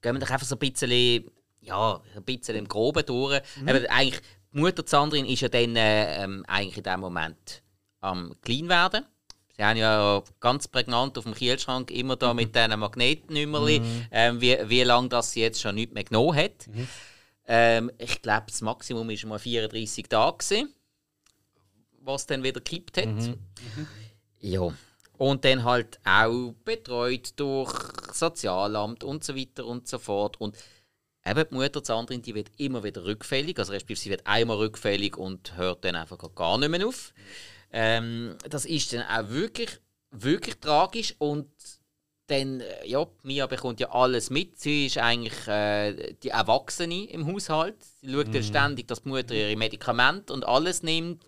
gehen 0.01 0.15
wir 0.15 0.19
doch 0.21 0.31
einfach 0.31 0.47
so 0.47 0.55
ein 0.55 0.59
bisschen, 0.61 1.25
ja, 1.65 2.01
ein 2.15 2.23
bisschen 2.25 2.57
im 2.57 2.69
Groben 2.69 3.05
durch. 3.07 3.41
Mhm. 3.61 3.69
Eben, 3.69 3.87
eigentlich, 3.87 4.21
die 4.53 4.59
Mutter 4.59 4.85
Sandrin 4.87 5.27
ist 5.27 5.41
ja 5.41 5.49
dann 5.49 5.77
äh, 5.77 6.23
ähm, 6.23 6.45
eigentlich 6.47 6.77
in 6.77 6.85
dem 6.85 7.01
Moment 7.01 7.63
am 8.01 8.35
clean 8.43 8.69
werden. 8.69 9.05
Sie 9.57 9.63
haben 9.63 9.77
ja 9.77 10.23
ganz 10.41 10.67
prägnant 10.67 11.17
auf 11.17 11.25
dem 11.25 11.35
Kühlschrank 11.35 11.91
immer 11.93 12.17
da 12.17 12.35
mit 12.35 12.57
diesen 12.57 12.79
Magnetnümmerli, 12.79 13.81
ähm, 14.11 14.41
wie, 14.41 14.59
wie 14.67 14.83
lange 14.83 15.09
das 15.09 15.31
sie 15.31 15.43
jetzt 15.43 15.61
schon 15.61 15.77
nicht 15.77 15.95
mehr 15.95 16.03
genommen 16.03 16.37
hat. 16.37 16.69
Ähm, 17.47 17.91
ich 17.99 18.21
glaube, 18.21 18.47
das 18.49 18.63
Maximum 18.63 19.09
war 19.09 19.29
mal 19.29 19.39
34 19.39 20.09
Tage, 20.09 20.39
gewesen, 20.39 20.75
was 22.01 22.27
dann 22.27 22.43
wieder 22.43 22.61
gekippt 22.61 22.97
hat. 22.97 23.37
Ja. 24.41 24.73
Und 25.17 25.45
dann 25.45 25.63
halt 25.63 26.01
auch 26.05 26.53
betreut 26.65 27.33
durch 27.37 27.73
Sozialamt 28.13 29.05
und 29.05 29.23
so 29.23 29.37
weiter 29.37 29.67
und 29.67 29.87
so 29.87 29.99
fort. 29.99 30.41
Und 30.41 30.57
eben 31.27 31.45
die 31.51 31.55
Mutter 31.55 31.81
Sandrin, 31.85 32.23
die 32.23 32.35
wird 32.35 32.51
immer 32.59 32.83
wieder 32.85 33.05
rückfällig. 33.05 33.59
Also 33.59 33.73
respektive 33.73 33.99
sie 34.01 34.11
wird 34.11 34.27
einmal 34.27 34.57
rückfällig 34.59 35.17
und 35.17 35.57
hört 35.57 35.85
dann 35.85 35.97
einfach 35.97 36.19
gar 36.35 36.59
nicht 36.59 36.69
mehr 36.71 36.87
auf. 36.87 37.13
Ähm, 37.73 38.37
das 38.49 38.65
ist 38.67 38.93
dann 38.93 39.03
auch 39.03 39.31
wirklich, 39.31 39.71
wirklich 40.11 40.57
tragisch 40.61 41.15
und 41.19 41.49
dann, 42.27 42.61
äh, 42.61 42.87
ja, 42.87 43.07
Mia 43.23 43.47
bekommt 43.47 43.81
ja 43.81 43.91
alles 43.91 44.31
mit. 44.31 44.59
Sie 44.59 44.87
ist 44.87 44.97
eigentlich 44.99 45.47
äh, 45.47 46.15
die 46.23 46.29
Erwachsene 46.31 47.05
im 47.11 47.27
Haushalt. 47.27 47.77
Sie 48.01 48.11
schaut 48.13 48.33
ja 48.35 48.43
ständig, 48.43 48.89
dass 48.89 49.03
die 49.03 49.09
Mutter 49.09 49.35
ihre 49.35 49.57
Medikamente 49.57 50.33
und 50.33 50.45
alles 50.47 50.83
nimmt. 50.83 51.23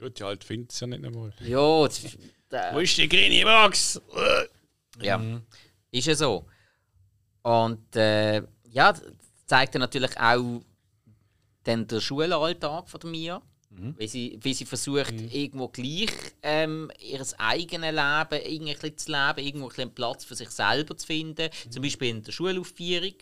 Ja, 0.00 0.08
die 0.08 0.22
halt 0.24 0.42
findet 0.42 0.72
es 0.72 0.80
ja 0.80 0.86
nicht 0.88 1.04
einmal. 1.04 1.32
Ja, 1.40 1.84
das- 1.86 2.04
äh, 2.50 2.74
Wo 2.74 2.80
ist 2.80 2.96
die 2.96 3.08
grüne 3.08 3.44
Box? 3.44 4.00
Ja, 5.00 5.22
ist 5.92 6.06
ja 6.06 6.14
so. 6.14 6.46
Und 7.42 7.94
äh, 7.96 8.42
ja, 8.72 8.92
das 8.92 9.02
zeigt 9.46 9.74
ja 9.74 9.80
natürlich 9.80 10.18
auch, 10.18 10.62
dann 11.64 11.86
der 11.86 12.00
Schulalltag 12.00 12.88
von 12.88 13.00
der 13.00 13.10
Mia. 13.10 13.42
Wie, 13.96 14.06
sie, 14.06 14.38
wie 14.42 14.52
sie 14.52 14.66
versucht, 14.66 15.14
irgendwo 15.32 15.68
gleich 15.68 16.10
ähm, 16.42 16.90
ihr 17.00 17.24
eigenes 17.38 17.90
Leben 17.90 18.44
irgendwie 18.44 18.96
zu 18.96 19.10
leben, 19.10 19.38
irgendwo 19.38 19.66
ein 19.66 19.68
bisschen 19.68 19.82
einen 19.84 19.94
Platz 19.94 20.24
für 20.24 20.34
sich 20.34 20.50
selber 20.50 20.94
zu 20.94 21.06
finden. 21.06 21.48
Zum 21.70 21.82
Beispiel 21.82 22.08
in 22.10 22.22
der 22.22 22.32
Schulaufführung. 22.32 23.14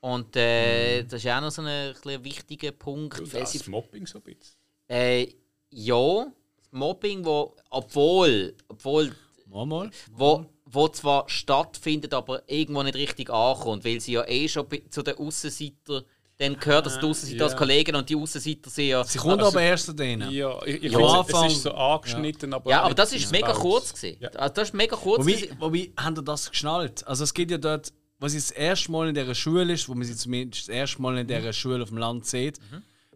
Und 0.00 0.34
äh, 0.34 1.02
das 1.02 1.22
ist 1.22 1.30
auch 1.30 1.42
noch 1.42 1.50
so 1.50 1.60
ein, 1.60 1.94
ein 1.94 2.24
wichtiger 2.24 2.72
Punkt. 2.72 3.18
sie 3.44 3.58
Das 3.58 3.68
Mobbing 3.68 4.06
so 4.06 4.18
ein 4.18 4.22
bisschen. 4.22 4.56
äh, 4.88 5.28
ja, 5.68 6.24
das 6.56 6.72
Mobbing, 6.72 7.22
wo, 7.24 7.54
obwohl, 7.68 8.54
obwohl 8.66 9.14
Mal, 9.46 9.66
mal. 9.66 9.90
wo, 10.12 10.46
wo 10.72 10.88
zwar 10.88 11.28
stattfindet, 11.28 12.14
aber 12.14 12.42
irgendwo 12.48 12.82
nicht 12.82 12.94
richtig 12.96 13.30
ankommt, 13.30 13.84
weil 13.84 14.00
sie 14.00 14.12
ja 14.12 14.24
eh 14.26 14.48
schon 14.48 14.66
zu 14.90 15.02
den 15.02 15.16
Aussenseitern 15.16 16.02
dann 16.38 16.58
gehört, 16.58 16.86
dass 16.86 16.98
die 16.98 17.04
Aussenseiter 17.04 17.40
ja. 17.40 17.44
als 17.46 17.56
Kollegen 17.56 17.96
und 17.96 18.08
die 18.08 18.16
Aussenseiter 18.16 18.70
sind 18.70 18.86
ja. 18.86 19.04
Sie 19.04 19.18
kommt 19.18 19.40
Also- 19.42 19.48
aber 19.48 19.60
erst 19.62 19.86
zu 19.86 19.92
denen. 19.92 20.30
Ja, 20.30 20.58
ich, 20.64 20.76
ich 20.82 20.92
Ja. 20.92 20.98
finde, 20.98 21.12
Anfang- 21.18 21.46
es 21.48 21.52
ist 21.54 21.62
so 21.64 21.72
angeschnitten, 21.72 22.54
aber. 22.54 22.70
Ja, 22.70 22.82
aber 22.82 22.94
das 22.94 23.12
ist 23.12 23.30
mega 23.30 23.48
ausgebaut. 23.48 23.72
kurz 23.72 23.92
gewesen. 23.94 24.16
Ja. 24.20 24.28
Also 24.30 24.54
das 24.54 24.68
ist 24.68 24.74
mega 24.74 24.96
kurz. 24.96 25.20
Wobei, 25.20 25.32
gewesen. 25.32 25.56
wobei, 25.58 25.90
haben 25.98 26.16
ihr 26.16 26.22
das 26.22 26.48
geschnallt? 26.50 27.06
Also 27.06 27.24
es 27.24 27.34
gibt 27.34 27.50
ja 27.50 27.58
dort, 27.58 27.92
was 28.18 28.32
das 28.32 28.50
erste 28.52 28.90
Mal 28.90 29.08
in 29.08 29.14
dieser 29.14 29.34
Schule 29.34 29.70
ist, 29.72 29.86
wo 29.88 29.94
man 29.94 30.04
sie 30.06 30.16
zumindest 30.16 30.68
das 30.68 30.74
erste 30.74 31.02
Mal 31.02 31.18
in 31.18 31.26
dieser 31.26 31.52
Schule 31.52 31.82
auf 31.82 31.88
dem 31.90 31.98
Land 31.98 32.24
sieht, 32.26 32.58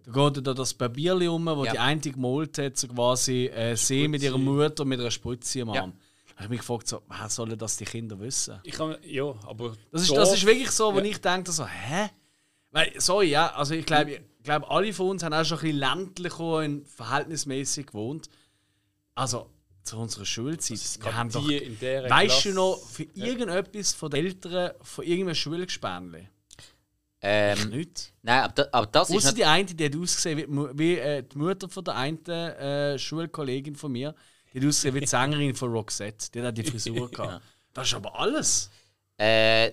da 0.07 0.31
geht 0.31 0.47
da 0.47 0.53
das 0.53 0.75
Papierli 0.75 1.27
um, 1.29 1.47
wo 1.47 1.65
Ja. 1.65 1.73
die 1.73 1.79
eine 1.79 2.01
gemalt 2.01 2.59
hat, 2.59 2.77
so 2.77 2.89
quasi 2.89 3.47
äh, 3.47 3.75
sie 3.75 4.07
mit 4.07 4.23
ihrer 4.23 4.37
Mutter 4.37 4.85
mit 4.85 5.01
einer 5.01 5.11
Spritze 5.11 5.63
am 5.63 5.73
Ja. 5.73 5.81
Arm. 5.83 5.95
Da 6.35 6.43
habe 6.43 6.45
ich 6.45 6.51
mich 6.51 6.61
gefragt, 6.61 6.89
so, 6.89 7.01
sollen 7.29 7.57
das 7.59 7.77
die 7.77 7.85
Kinder 7.85 8.19
wissen? 8.19 8.59
Ich 8.65 8.75
kann, 8.75 8.97
ja, 9.05 9.25
aber. 9.47 9.75
Das 9.93 10.03
ist, 10.03 10.11
da- 10.11 10.17
das 10.17 10.35
ist 10.35 10.45
wirklich 10.47 10.71
so, 10.71 10.93
wo 10.93 10.99
Ja. 10.99 11.05
ich 11.05 11.21
denke, 11.21 11.53
so, 11.53 11.67
hä? 11.67 12.11
Weil, 12.71 12.93
sorry, 13.01 13.29
ja, 13.31 13.55
also 13.55 13.75
ich 13.75 13.87
glaube, 13.87 14.11
ich 14.13 14.43
glaube, 14.43 14.69
alle 14.69 14.93
von 14.93 15.11
uns 15.11 15.23
haben 15.23 15.33
auch 15.33 15.45
schon 15.45 15.59
ein 15.59 15.63
bisschen 15.63 15.79
ländlicher 15.79 16.57
und 16.57 16.89
verhältnismäßig 16.89 17.87
gewohnt. 17.87 18.29
Also, 19.15 19.49
zu 19.85 19.97
unserer 19.99 20.25
Schulzeit, 20.25 20.77
ist 20.77 21.05
wir 21.05 21.15
haben 21.17 21.31
doch, 21.31 21.49
in 21.49 21.79
dieser 21.79 22.11
weißt 22.11 22.27
Klasse. 22.43 22.49
du 22.49 22.55
noch, 22.55 22.79
für 22.89 23.05
irgendetwas 23.15 23.93
von 23.95 24.11
den 24.11 24.27
Eltern, 24.27 24.73
von 24.83 25.05
irgendeinem 25.05 25.35
Schulgespänli? 25.37 26.29
ähm, 27.27 27.71
Nicht. 27.71 28.13
nein, 28.23 28.43
aber, 28.43 28.53
da, 28.55 28.67
aber 28.73 28.87
das 28.87 29.09
ist 29.09 29.17
Außer 29.17 29.27
nicht, 29.29 29.39
die 29.39 29.45
eine, 29.47 29.65
die 29.67 29.85
hat 29.85 29.97
ausgesehen 29.97 30.39
wie, 30.39 30.79
wie 30.79 30.99
äh, 30.99 31.23
die 31.23 31.39
Mutter 31.39 31.69
von 31.71 31.85
der 31.85 31.95
einen 31.97 32.27
äh, 32.27 32.99
Schulkollegin 32.99 33.77
von 33.77 33.93
mir. 33.93 34.15
Die 34.55 34.61
hat 34.61 34.69
ausgesehen 34.69 34.95
wie 34.95 35.01
die 35.01 35.07
Sängerin 35.07 35.55
von 35.55 35.73
Roxette. 35.73 36.31
Die 36.31 36.41
hat 36.41 36.49
auch 36.49 36.55
die 36.55 36.63
Frisur 36.65 37.11
gehabt. 37.11 37.43
Das 37.73 37.89
ist 37.89 37.95
aber 37.95 38.19
alles. 38.19 38.71
Äh, 39.19 39.73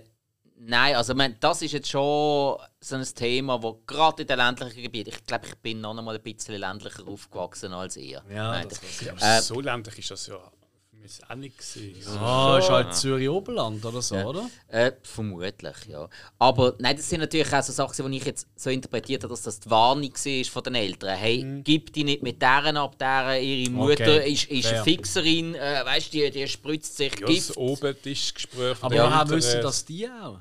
nein, 0.57 0.95
also 0.95 1.13
ich 1.13 1.17
meine, 1.17 1.35
das 1.39 1.61
ist 1.61 1.71
jetzt 1.71 1.89
schon 1.89 2.57
so 2.79 2.95
ein 2.95 3.03
Thema, 3.15 3.61
wo 3.61 3.81
gerade 3.85 4.23
in 4.23 4.27
den 4.27 4.37
ländlichen 4.37 4.81
Gebieten, 4.81 5.09
ich 5.09 5.23
glaube, 5.25 5.45
ich 5.47 5.55
bin 5.55 5.81
noch 5.81 5.95
einmal 5.95 6.15
ein 6.15 6.21
bisschen 6.23 6.55
ländlicher 6.55 7.07
aufgewachsen 7.07 7.73
als 7.73 7.95
ihr. 7.95 8.23
Ja, 8.29 8.51
Nein, 8.51 8.67
das 8.69 9.01
Ja, 9.01 9.37
Äh, 9.37 9.41
so 9.41 9.61
ländlich 9.61 9.99
ist 9.99 10.09
das 10.11 10.27
ja 10.27 10.51
mich 11.01 11.19
auch 11.27 11.35
nicht 11.35 11.57
gewesen. 11.57 12.17
Ah, 12.17 12.57
ist 12.59 12.69
halt 12.69 12.95
Zürich 12.95 13.29
Oberland 13.29 13.83
oder 13.85 14.01
so, 14.01 14.15
oder? 14.15 14.49
Äh, 14.67 14.91
vermutlich, 15.03 15.75
ja. 15.87 16.07
Aber 16.39 16.75
nein, 16.79 16.95
das 16.95 17.09
sind 17.09 17.19
natürlich 17.21 17.51
auch 17.53 17.63
so 17.63 17.71
Sachen, 17.73 18.11
die 18.11 18.17
ich 18.17 18.25
jetzt 18.25 18.47
so 18.55 18.69
interpretiert 18.69 19.23
habe, 19.23 19.33
dass 19.33 19.41
das 19.43 19.59
die 19.59 19.69
Warnung 19.69 20.11
war 20.13 20.45
von 20.45 20.63
den 20.63 20.75
Eltern. 20.75 21.17
Hey, 21.17 21.61
gib 21.63 21.93
die 21.93 22.03
nicht 22.03 22.23
mit 22.23 22.41
deren 22.41 22.77
ab, 22.77 22.97
deren 22.97 23.41
ihre 23.43 23.71
Mutter 23.71 23.93
Okay, 24.03 24.31
ist, 24.31 24.49
ist 24.49 24.67
eine 24.67 24.83
Fixerin, 24.83 25.55
äh, 25.55 25.81
weißt 25.85 26.13
du, 26.13 26.17
die, 26.17 26.31
die 26.31 26.47
spritzt 26.47 26.97
sich 26.97 27.19
Ja, 27.19 27.25
Gift. 27.27 27.49
das 27.49 27.57
Obertischgespräch 27.57 28.77
Aber 28.81 28.95
woher 28.95 29.29
wissen 29.29 29.59
äh, 29.59 29.61
das 29.61 29.85
die 29.85 30.07
auch? 30.07 30.39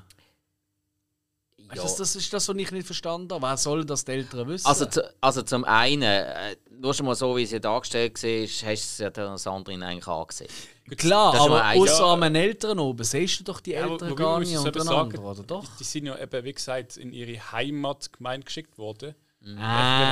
Ja. 1.73 1.83
Das, 1.83 1.95
das 1.95 2.15
ist 2.17 2.33
das, 2.33 2.49
was 2.49 2.55
ich 2.57 2.71
nicht 2.71 2.85
verstanden 2.85 3.33
habe. 3.33 3.47
Wer 3.47 3.55
soll 3.55 3.85
das 3.85 4.03
die 4.03 4.11
Eltern 4.11 4.45
wissen? 4.49 4.67
Also, 4.67 4.85
zu, 4.87 5.09
also 5.21 5.41
zum 5.41 5.63
einen, 5.63 6.01
äh, 6.01 6.57
nur 6.81 6.93
schon 6.93 7.05
mal 7.05 7.15
so, 7.15 7.35
wie 7.37 7.45
sie 7.45 7.59
dargestellt 7.59 8.21
war, 8.23 8.29
hast 8.43 8.61
du 8.61 8.67
es 8.73 8.97
ja 8.97 9.09
der 9.09 9.37
Sandrine 9.37 9.85
eigentlich 9.85 10.07
angesehen. 10.07 10.49
Klar, 10.97 11.35
aber 11.39 11.63
außer 11.75 11.99
Ja. 12.05 12.13
an 12.13 12.21
den 12.21 12.35
Eltern 12.35 12.79
oben 12.79 13.03
siehst 13.03 13.39
du 13.39 13.43
doch 13.45 13.59
die 13.61 13.71
Ja, 13.71 13.81
Eltern 13.87 14.09
wobei 14.11 14.23
gar 14.23 14.39
nicht 14.39 14.57
untereinander, 14.57 15.11
sagen, 15.11 15.17
oder 15.19 15.43
doch? 15.43 15.63
Die 15.79 15.83
sind 15.83 16.05
ja 16.07 16.17
eben, 16.17 16.43
wie 16.43 16.53
gesagt, 16.53 16.97
in 16.97 17.13
ihre 17.13 17.39
Heimatgemeinde 17.51 18.45
geschickt 18.45 18.77
worden. 18.77 19.15
Ah. 19.43 19.47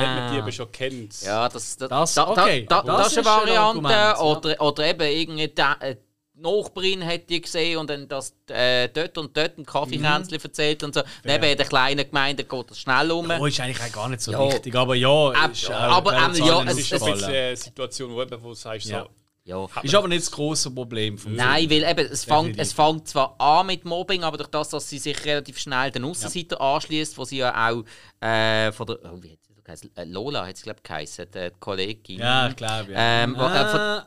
hat 0.00 0.16
man 0.16 0.32
die 0.32 0.38
eben 0.38 0.52
schon 0.52 0.72
kennt. 0.72 1.20
Ja, 1.22 1.48
das, 1.48 1.76
das, 1.76 1.88
Das- 1.88 2.14
da, 2.14 2.28
okay, 2.30 2.66
da, 2.68 2.82
da, 2.82 2.96
das 2.96 2.96
das 2.96 3.12
ist 3.12 3.18
eine 3.18 3.28
ein 3.28 3.40
Variante. 3.40 3.60
Argument, 3.60 3.94
ja. 3.94 4.20
oder, 4.20 4.60
oder 4.60 4.86
eben 4.86 5.00
irgendeine 5.02 5.98
Nachbarin 6.40 7.04
hat 7.04 7.28
die 7.28 7.40
gesehen 7.40 7.78
und 7.78 7.90
dann 7.90 8.08
das 8.08 8.34
äh, 8.48 8.88
dort 8.88 9.16
und 9.18 9.36
dort 9.36 9.58
ein 9.58 9.64
Kaffeekränzchen 9.66 10.36
Mhm. 10.38 10.44
erzählt 10.44 10.82
und 10.82 10.94
so. 10.94 11.02
Neben 11.24 11.44
in 11.44 11.56
der 11.56 11.66
kleinen 11.66 12.06
Gemeinde 12.06 12.44
geht 12.44 12.70
das 12.70 12.78
schnell 12.80 13.10
um. 13.10 13.30
Oh, 13.30 13.46
ist 13.46 13.60
eigentlich 13.60 13.80
auch 13.80 13.92
gar 13.92 14.08
nicht 14.08 14.22
so 14.22 14.32
Ja. 14.32 14.52
wichtig, 14.52 14.74
aber 14.74 14.94
ja. 14.94 15.30
Ab- 15.30 15.52
ist 15.52 15.70
auch- 15.70 15.74
aber, 15.74 16.12
ähm, 16.14 16.34
ja, 16.34 16.62
es 16.64 16.78
ist 16.78 17.02
eine 17.02 17.56
Situation, 17.56 18.10
wo, 18.14 18.24
du 18.24 18.54
sagst, 18.54 18.86
Ja. 18.88 19.02
so, 19.04 19.10
Ja. 19.42 19.66
Ist 19.82 19.94
aber 19.94 20.06
nicht 20.06 20.20
das 20.22 20.30
grosse 20.30 20.70
Problem 20.70 21.16
vom 21.18 21.34
Nein, 21.34 21.68
weil 21.70 21.82
eben, 21.82 22.06
es 22.12 22.24
fängt, 22.24 22.58
es 22.58 22.72
fängt 22.72 23.08
zwar 23.08 23.40
an 23.40 23.66
mit 23.66 23.84
Mobbing, 23.84 24.22
aber 24.22 24.36
durch 24.36 24.50
das, 24.50 24.68
dass 24.68 24.88
sie 24.88 24.98
sich 24.98 25.24
relativ 25.24 25.58
schnell 25.58 25.90
den 25.90 26.04
Aussenseiter 26.04 26.60
anschließt, 26.60 27.16
wo 27.18 27.24
sie 27.24 27.38
ja 27.38 27.68
auch 27.70 27.82
äh, 28.24 28.70
von 28.70 28.86
der. 28.86 28.98
Oh, 29.04 29.18
wie 29.22 29.32
hat 29.32 29.38
sie 29.42 29.54
geheißen? 29.64 29.90
Äh, 29.96 30.04
Lola 30.04 30.46
hat 30.46 30.56
sie, 30.58 30.64
glaube 30.64 30.78
ich, 30.78 30.82
geheißen, 30.84 31.26
die 31.34 31.50
Kollegin. 31.58 32.18
Ja, 32.20 32.48
ich 32.48 32.54
glaube, 32.56 32.92
ja. 32.92 32.98
Ähm, 33.24 33.34
wo- 33.36 33.42
äh, 33.44 33.48
von- 33.70 33.80
ah, 33.80 34.06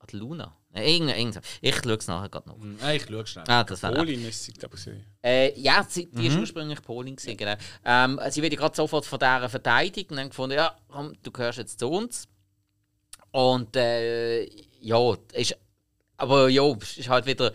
Ah, 0.00 0.06
Luna. 0.12 0.56
Äh, 0.74 0.92
irgend, 0.96 1.16
irgend, 1.16 1.40
ich 1.60 1.76
schaue 1.76 1.94
es 1.94 2.06
nachher 2.08 2.28
gerade 2.28 2.48
noch. 2.48 2.56
ah, 2.82 2.92
ich 2.92 3.04
schaue 3.06 3.26
schnell. 3.26 3.44
Ah, 3.46 3.62
das 3.64 3.82
wäre 3.82 3.94
Polin 3.94 4.26
ist 4.28 4.42
sie, 4.44 4.52
glaube 4.52 4.76
ich. 4.76 4.88
Äh, 5.22 5.58
ja, 5.60 5.86
sie, 5.88 6.06
die 6.06 6.18
Mhm. 6.18 6.26
ist 6.26 6.36
ursprünglich 6.38 6.82
Polin, 6.82 7.14
gewesen, 7.16 7.36
genau. 7.36 7.54
Ähm, 7.84 8.18
sie 8.30 8.42
wird 8.42 8.56
gerade 8.56 8.74
sofort 8.74 9.06
von 9.06 9.18
dieser 9.18 9.48
verteidigt 9.48 10.10
und 10.10 10.16
dann 10.16 10.28
gefunden, 10.30 10.56
ja, 10.56 10.76
komm, 10.88 11.14
du 11.22 11.30
gehörst 11.30 11.58
jetzt 11.58 11.78
zu 11.78 11.88
uns. 11.88 12.26
Und 13.30 13.74
äh, 13.76 14.44
ja, 14.80 15.14
ist, 15.32 15.56
aber 16.16 16.48
ja, 16.48 16.62
es 16.80 16.98
ist 16.98 17.08
halt 17.08 17.26
wieder, 17.26 17.52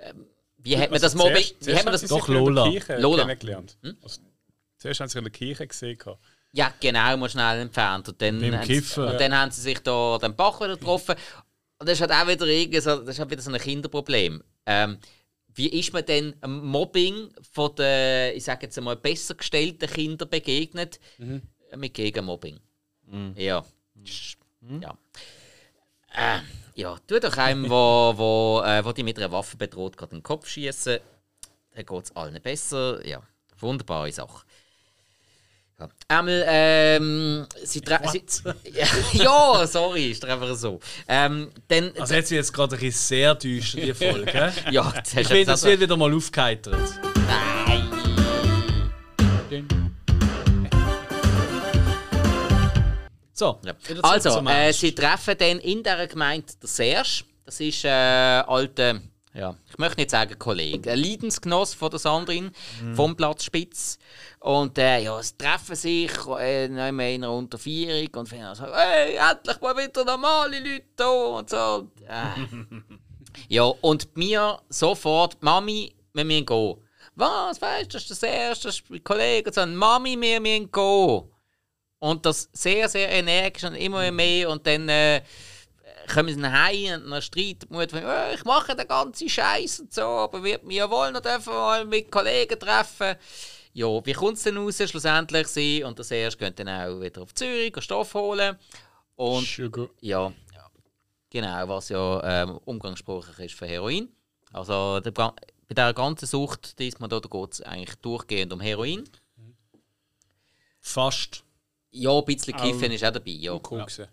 ähm, 0.00 0.26
wie 0.58 0.76
hat 0.78 0.90
man 0.90 1.00
das 1.00 1.14
Mobbing, 1.14 1.44
wie 1.60 1.74
hat 1.74 1.84
man 1.84 1.92
das, 1.92 2.02
Doch, 2.02 2.28
Lola. 2.28 2.68
Kirche 2.70 2.98
Lola. 2.98 3.24
kennengelernt. 3.24 3.76
Also, 4.02 4.20
zuerst 4.78 5.00
haben 5.00 5.08
sie 5.08 5.18
in 5.18 5.24
der 5.24 5.32
Kirche 5.32 5.66
gesehen. 5.66 5.98
ja 6.52 6.72
genau, 6.80 7.16
mal 7.16 7.28
schnell 7.28 7.60
entfernt. 7.60 8.08
Und 8.08 8.20
dann, 8.22 8.40
Beim 8.40 8.54
haben 8.56 8.66
sie, 8.66 8.74
Kiffen. 8.74 9.04
und 9.04 9.20
dann 9.20 9.34
haben 9.36 9.50
sie 9.50 9.60
sich 9.62 9.78
da 9.80 10.18
den 10.18 10.34
Bach 10.36 10.60
wieder 10.60 10.76
getroffen. 10.76 11.16
Und 11.78 11.88
das 11.88 12.00
ist 12.00 12.00
halt 12.00 12.12
auch 12.12 12.26
wieder, 12.26 12.46
irgendwie 12.46 12.80
so, 12.80 12.96
das 12.96 13.10
ist 13.10 13.18
halt 13.18 13.30
wieder 13.30 13.42
so 13.42 13.50
ein 13.50 13.60
Kinderproblem. 13.60 14.42
Ähm, 14.66 14.98
wie 15.54 15.68
ist 15.68 15.92
man 15.92 16.04
denn 16.04 16.34
Mobbing 16.46 17.30
von 17.52 17.74
den, 17.76 18.34
ich 18.36 18.44
sage 18.44 18.66
jetzt 18.66 18.76
einmal, 18.78 18.96
besser 18.96 19.34
gestellten 19.34 19.88
Kindern 19.88 20.28
begegnet? 20.28 21.00
Mit 21.76 21.94
Gegenmobbing. 21.94 22.60
Ja. 23.36 23.64
Ja. 24.80 24.98
Äh, 26.14 26.40
ja, 26.74 26.96
tu 27.06 27.18
doch 27.20 27.36
einem, 27.36 27.68
wo, 27.68 28.12
wo, 28.16 28.62
äh, 28.64 28.84
wo 28.84 28.92
die 28.92 29.02
mit 29.02 29.18
einer 29.18 29.32
Waffe 29.32 29.56
bedroht, 29.56 29.96
gerade 29.96 30.16
den 30.16 30.22
Kopf 30.22 30.48
schießen. 30.48 30.98
Dann 31.74 31.86
geht 31.86 32.04
es 32.04 32.16
allen 32.16 32.40
besser. 32.42 33.06
Ja, 33.06 33.22
wunderbare 33.58 34.12
Sache. 34.12 34.44
Ja. 35.78 35.88
Einmal, 36.08 36.42
ähm, 36.48 37.46
sie, 37.62 37.80
tre- 37.82 38.00
sie 38.10 38.24
ja, 38.72 38.86
ja, 39.12 39.66
sorry, 39.66 40.10
ist 40.10 40.24
einfach 40.24 40.54
so. 40.54 40.80
Ähm, 41.06 41.50
dann, 41.68 41.92
Also 41.98 42.14
jetzt 42.14 42.30
wird 42.30 42.44
es 42.44 42.52
gerade 42.52 42.76
ein 42.76 42.80
bisschen 42.80 42.98
sehr 42.98 43.34
düster, 43.34 43.80
die 43.82 43.92
Folge. 43.92 44.52
ja, 44.70 44.90
das 44.92 45.12
Ich 45.14 45.28
jetzt 45.28 45.48
das 45.48 45.48
also- 45.48 45.66
wird 45.68 45.80
wieder 45.80 45.96
mal 45.98 46.14
aufgeheitert. 46.14 46.78
So, 53.32 53.60
Ja. 53.64 53.74
Also, 54.02 54.40
äh, 54.48 54.72
sie 54.72 54.94
treffen 54.94 55.36
dann 55.38 55.58
in 55.58 55.82
dieser 55.82 56.06
Gemeinde 56.06 56.46
den 56.62 56.66
Serge. 56.66 57.24
Das 57.44 57.60
ist 57.60 57.84
äh, 57.84 57.88
alter, 57.88 59.00
ja, 59.36 59.54
ich 59.68 59.76
möchte 59.76 60.00
nicht 60.00 60.10
sagen 60.10 60.38
Kollege, 60.38 60.90
ein 60.90 60.98
Leidensgenoss 60.98 61.74
von 61.74 61.90
der 61.90 61.98
Sandrin 61.98 62.52
vom 62.94 63.14
Platz 63.16 63.44
Spitz. 63.44 63.98
Und 64.40 64.78
äh, 64.78 65.00
ja, 65.00 65.22
sie 65.22 65.36
treffen 65.36 65.76
sich 65.76 66.10
äh, 66.38 66.64
in 66.66 66.78
einer 66.78 67.32
Unterführung 67.32 68.08
und 68.14 68.28
finden 68.28 68.54
so, 68.54 68.64
hey, 68.64 69.16
endlich 69.16 69.60
mal 69.60 69.76
wieder 69.76 70.04
normale 70.04 70.58
Leute 70.58 70.86
da 70.96 71.10
und 71.10 71.50
so. 71.50 71.90
Äh. 72.08 72.40
ja, 73.48 73.64
und 73.64 74.16
mir 74.16 74.58
sofort, 74.70 75.42
Mami, 75.42 75.94
wir 76.14 76.24
müssen 76.24 76.46
gehen. 76.46 76.76
Was, 77.14 77.60
weißt 77.60 77.92
du, 77.92 77.96
das 77.98 78.02
ist 78.02 78.10
das 78.10 78.22
Erste, 78.22 78.68
das 78.68 78.76
ist 78.76 78.90
mein 78.90 79.04
Kollege. 79.04 79.50
Und 79.50 79.54
so, 79.54 79.66
Mami, 79.66 80.18
wir 80.18 80.40
müssen 80.40 80.70
gehen. 80.70 81.22
Und 81.98 82.24
das 82.24 82.48
sehr, 82.52 82.88
sehr 82.88 83.10
energisch 83.10 83.64
und 83.64 83.74
immer 83.74 84.10
mehr. 84.10 84.48
Und 84.48 84.66
dann 84.66 84.88
äh, 84.88 85.22
kommen 86.06 86.34
sie 86.34 86.40
nach 86.40 86.68
Hause 86.68 86.96
und 86.96 87.10
dann 87.10 87.22
streitet 87.22 87.70
die 87.70 87.74
Mutter, 87.74 88.02
äh, 88.02 88.34
ich 88.34 88.44
mache 88.44 88.74
den 88.74 88.88
ganzen 88.88 89.28
Scheiß 89.28 89.80
und 89.80 89.94
so, 89.94 90.02
aber 90.02 90.42
wird 90.42 90.64
mir 90.64 90.74
ja 90.74 90.90
wohl 90.90 91.12
noch 91.12 91.20
dürfen 91.20 91.52
mal 91.52 91.84
mit 91.84 92.10
Kollegen 92.10 92.58
treffen. 92.58 93.16
Ja, 93.72 94.04
wie 94.04 94.12
kommt 94.12 94.38
es 94.38 94.44
denn 94.44 94.56
raus? 94.56 94.78
Schlussendlich 94.78 95.48
sie 95.48 95.84
und 95.84 95.98
das 95.98 96.10
erste 96.10 96.38
gehen 96.38 96.54
dann 96.54 96.68
auch 96.68 97.00
wieder 97.00 97.22
auf 97.22 97.34
Zürich, 97.34 97.74
Stoff 97.78 98.14
holen. 98.14 98.56
Und 99.16 99.46
Sugar. 99.46 99.88
ja, 100.00 100.32
ja, 100.54 100.70
genau, 101.30 101.68
was 101.68 101.88
ja 101.90 102.42
ähm, 102.42 102.58
umgangssprachlich 102.64 103.52
ist 103.52 103.58
für 103.58 103.66
Heroin. 103.66 104.08
Also 104.52 105.00
der, 105.00 105.10
bei 105.10 105.32
dieser 105.70 105.94
ganzen 105.94 106.26
Sucht, 106.26 106.78
diesmal 106.78 107.08
da, 107.08 107.20
da 107.20 107.28
geht 107.28 107.52
es 107.52 107.62
eigentlich 107.62 107.96
durchgehend 107.96 108.52
um 108.52 108.60
Heroin. 108.60 109.04
Fast. 110.80 111.44
Ja, 111.90 112.18
ein 112.18 112.24
bisschen 112.24 112.56
Kiffen 112.56 112.92
ist 112.92 113.04
auch 113.04 113.10
dabei, 113.10 113.30
ja. 113.30 113.58
Koksen. 113.58 114.06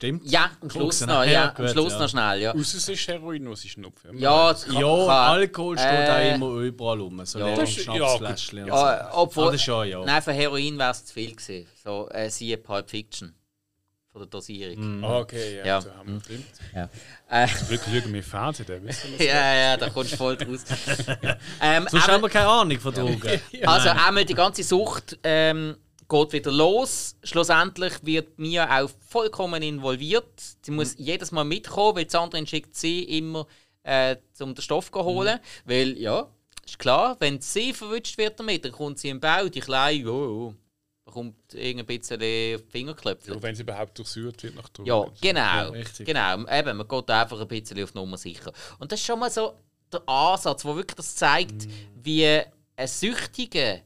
Stimmt? 0.00 0.30
Ja, 0.30 0.50
am 0.62 0.70
Schluss 0.70 1.02
noch, 1.02 1.24
ja, 1.24 1.30
ja, 1.30 1.54
am 1.54 1.68
Schluss 1.68 1.92
ja. 1.92 1.98
noch 1.98 2.08
schnell, 2.08 2.40
ja. 2.40 2.50
Außer 2.54 2.78
es 2.78 2.88
ist 2.88 3.06
Heroin, 3.06 3.50
was 3.50 3.62
ist 3.66 3.72
Schnupf. 3.72 4.00
Ja, 4.14 4.50
das 4.54 4.64
kann, 4.64 4.76
Ja, 4.76 4.80
kann, 4.80 5.10
Alkohol 5.10 5.76
steht 5.78 5.88
äh, 5.90 6.30
auch 6.30 6.34
immer 6.36 6.60
überall 6.62 7.00
rum. 7.00 7.22
So 7.26 7.38
ja. 7.38 7.48
ja, 7.48 7.54
Das 7.56 7.68
ist- 7.68 7.84
ja, 7.86 7.94
Schnapsfläschchen. 8.16 8.62
gut. 8.64 8.72
und 8.72 8.78
so. 8.78 8.84
Ja, 8.86 9.10
obwohl, 9.12 9.54
Ah, 9.54 9.58
schon, 9.58 9.88
ja. 9.88 10.02
Nein, 10.02 10.22
für 10.22 10.32
Heroin 10.32 10.78
wäre 10.78 10.90
es 10.92 11.04
zu 11.04 11.12
viel 11.12 11.32
gewesen. 11.36 11.66
So, 11.84 12.08
äh, 12.12 12.30
siehe 12.30 12.56
Pulp 12.56 12.88
Fiction. 12.88 13.34
Von 14.10 14.22
der 14.22 14.28
Dosierung. 14.30 15.04
Ah, 15.04 15.18
okay, 15.18 15.58
ja. 15.58 15.66
Ja. 15.66 15.80
So 15.82 15.94
haben 15.94 16.14
wir 16.14 16.20
stimmt. 16.22 16.46
Äh, 17.28 17.46
Glück 17.68 17.80
schauen 17.84 18.12
wir 18.14 18.22
Fernsehen, 18.24 18.66
da 18.68 18.82
wissen 18.82 19.10
wir 19.18 19.26
ja, 19.26 19.54
ja, 19.54 19.76
da 19.76 19.90
kommst 19.90 20.12
du 20.12 20.16
voll 20.16 20.36
draus. 20.36 20.64
ähm, 21.62 21.86
Sonst 21.90 22.04
aber- 22.04 22.12
haben 22.14 22.22
wir 22.22 22.28
keine 22.30 22.48
Ahnung 22.48 22.80
von 22.80 22.92
Drogen. 22.94 23.40
Also 23.66 23.90
einmal 23.90 24.24
die 24.24 24.34
ganze 24.34 24.62
Sucht 24.64 25.18
ähm, 25.22 25.76
geht 26.10 26.32
wieder 26.32 26.52
los. 26.52 27.16
Schlussendlich 27.22 27.94
wird 28.02 28.38
Mia 28.38 28.82
auch 28.82 28.90
vollkommen 29.08 29.62
involviert. 29.62 30.28
Sie 30.62 30.72
muss 30.72 30.96
jedes 30.98 31.32
Mal 31.32 31.44
mitkommen, 31.44 31.96
weil 31.96 32.10
Sandrine 32.10 32.46
schickt 32.46 32.76
sie 32.76 33.04
immer 33.04 33.46
äh, 33.82 34.16
um 34.40 34.54
den 34.54 34.62
Stoff 34.62 34.90
zu 34.90 35.02
holen. 35.02 35.38
Weil, 35.64 35.96
ja, 35.96 36.28
ist 36.66 36.78
klar, 36.78 37.16
wenn 37.20 37.40
sie 37.40 37.72
verwünscht 37.72 38.18
wird 38.18 38.38
damit, 38.38 38.64
dann 38.64 38.72
kommt 38.72 38.98
sie 38.98 39.08
im 39.08 39.20
Bau, 39.20 39.48
die 39.48 39.60
Kleine, 39.60 40.10
oh, 40.10 40.48
oh, 40.48 40.54
da 41.04 41.12
kommt 41.12 41.54
irgendein 41.54 41.86
bisschen 41.86 42.16
auf 42.16 42.62
die 42.62 42.70
Finger 42.70 42.94
klopfen. 42.94 43.34
Ja, 43.34 43.42
wenn 43.42 43.54
sie 43.54 43.62
überhaupt 43.62 43.98
durchsucht 43.98 44.42
wird 44.42 44.54
nach 44.54 44.68
Drogen. 44.68 44.88
Ja, 44.88 45.06
genau. 45.20 45.70
richtig. 45.70 46.06
genau. 46.06 46.46
Eben, 46.46 46.76
man 46.76 46.88
geht 46.88 47.08
da 47.08 47.22
einfach 47.22 47.40
ein 47.40 47.48
bisschen 47.48 47.82
auf 47.82 47.94
Nummer 47.94 48.18
sicher. 48.18 48.52
Und 48.78 48.92
das 48.92 49.00
ist 49.00 49.06
schon 49.06 49.18
mal 49.18 49.30
so 49.30 49.54
der 49.92 50.08
Ansatz, 50.08 50.64
wo 50.64 50.76
wirklich 50.76 50.96
das 50.96 51.16
zeigt, 51.16 51.66
wie 52.02 52.42
ein 52.76 52.86
Süchtiger 52.86 53.80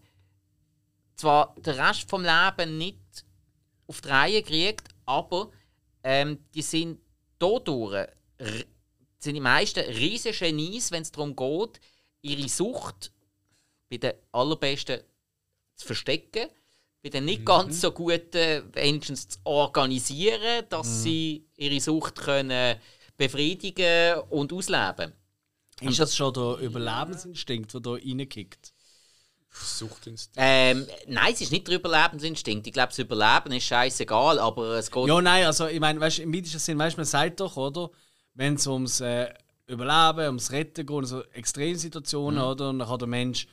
zwar 1.17 1.55
den 1.57 1.75
Rest 1.75 2.09
vom 2.09 2.23
Leben 2.23 2.79
nicht 2.79 3.25
auf 3.87 4.01
die 4.01 4.09
Reihe 4.09 4.43
kriegt, 4.43 4.89
aber 5.07 5.51
ähm, 6.03 6.39
die 6.55 6.62
sind 6.62 7.01
dadurch 7.39 8.09
sind 9.19 9.35
die 9.35 9.41
meisten 9.41 9.81
riesige 9.81 10.37
Genies, 10.37 10.91
wenn 10.91 11.03
es 11.03 11.11
darum 11.11 11.35
geht, 11.35 11.81
ihre 12.23 12.49
Sucht 12.49 13.12
bei 13.89 13.97
den 13.97 14.12
allerbesten 14.33 15.01
zu 15.77 15.87
verstecken, 15.87 16.49
bei 17.03 17.09
den 17.09 17.25
nicht 17.25 17.45
ganz 17.45 17.81
so 17.81 17.91
guten 17.93 18.75
wenigstens 18.75 19.29
zu 19.29 19.39
organisieren, 19.45 20.67
dass 20.69 21.03
sie 21.03 21.47
ihre 21.57 21.81
Sucht 21.81 22.17
können 22.17 22.79
befriedigen 23.17 24.21
und 24.31 24.53
ausleben. 24.53 25.12
Ist 25.81 25.99
das 25.99 26.17
schon 26.17 26.33
der 26.33 26.59
Überlebensinstinkt, 26.59 27.75
der 27.75 27.81
da 27.81 27.93
reinkickt? 27.93 28.74
Suchtinstinkt. 29.57 30.37
Ähm, 30.37 30.87
nein, 31.07 31.33
es 31.33 31.41
ist 31.41 31.53
nicht 31.53 31.67
der 31.69 31.77
Überlebensinstinkt. 31.77 32.67
Ich 32.67 32.73
glaube, 32.73 32.89
das 32.89 32.99
Überleben 32.99 33.53
ist 33.53 33.65
scheißegal, 33.65 34.39
aber 34.39 34.79
es 34.79 34.91
geht. 34.91 35.07
Ja, 35.07 35.21
nein, 35.23 35.45
also 35.47 35.67
ich 35.69 35.79
meine, 35.81 36.01
weißt, 36.01 36.19
im 36.21 36.35
weitesten 36.35 36.59
Sinn, 36.59 36.79
weißt, 36.79 36.97
man 36.97 37.07
sagt 37.07 37.41
doch, 37.41 37.57
oder, 37.57 37.91
wenn 38.35 38.55
es 38.55 38.67
ums 38.67 39.01
äh, 39.01 39.33
Überleben, 39.67 40.27
ums 40.27 40.51
Retten 40.51 40.85
geht, 40.85 41.07
so 41.07 41.23
Extremsituationen, 41.33 42.41
Mhm. 42.43 42.47
oder, 42.49 42.71
und 42.71 42.79
dann 42.81 42.89
kann 42.89 42.99
der 42.99 43.09
Mensch 43.09 43.47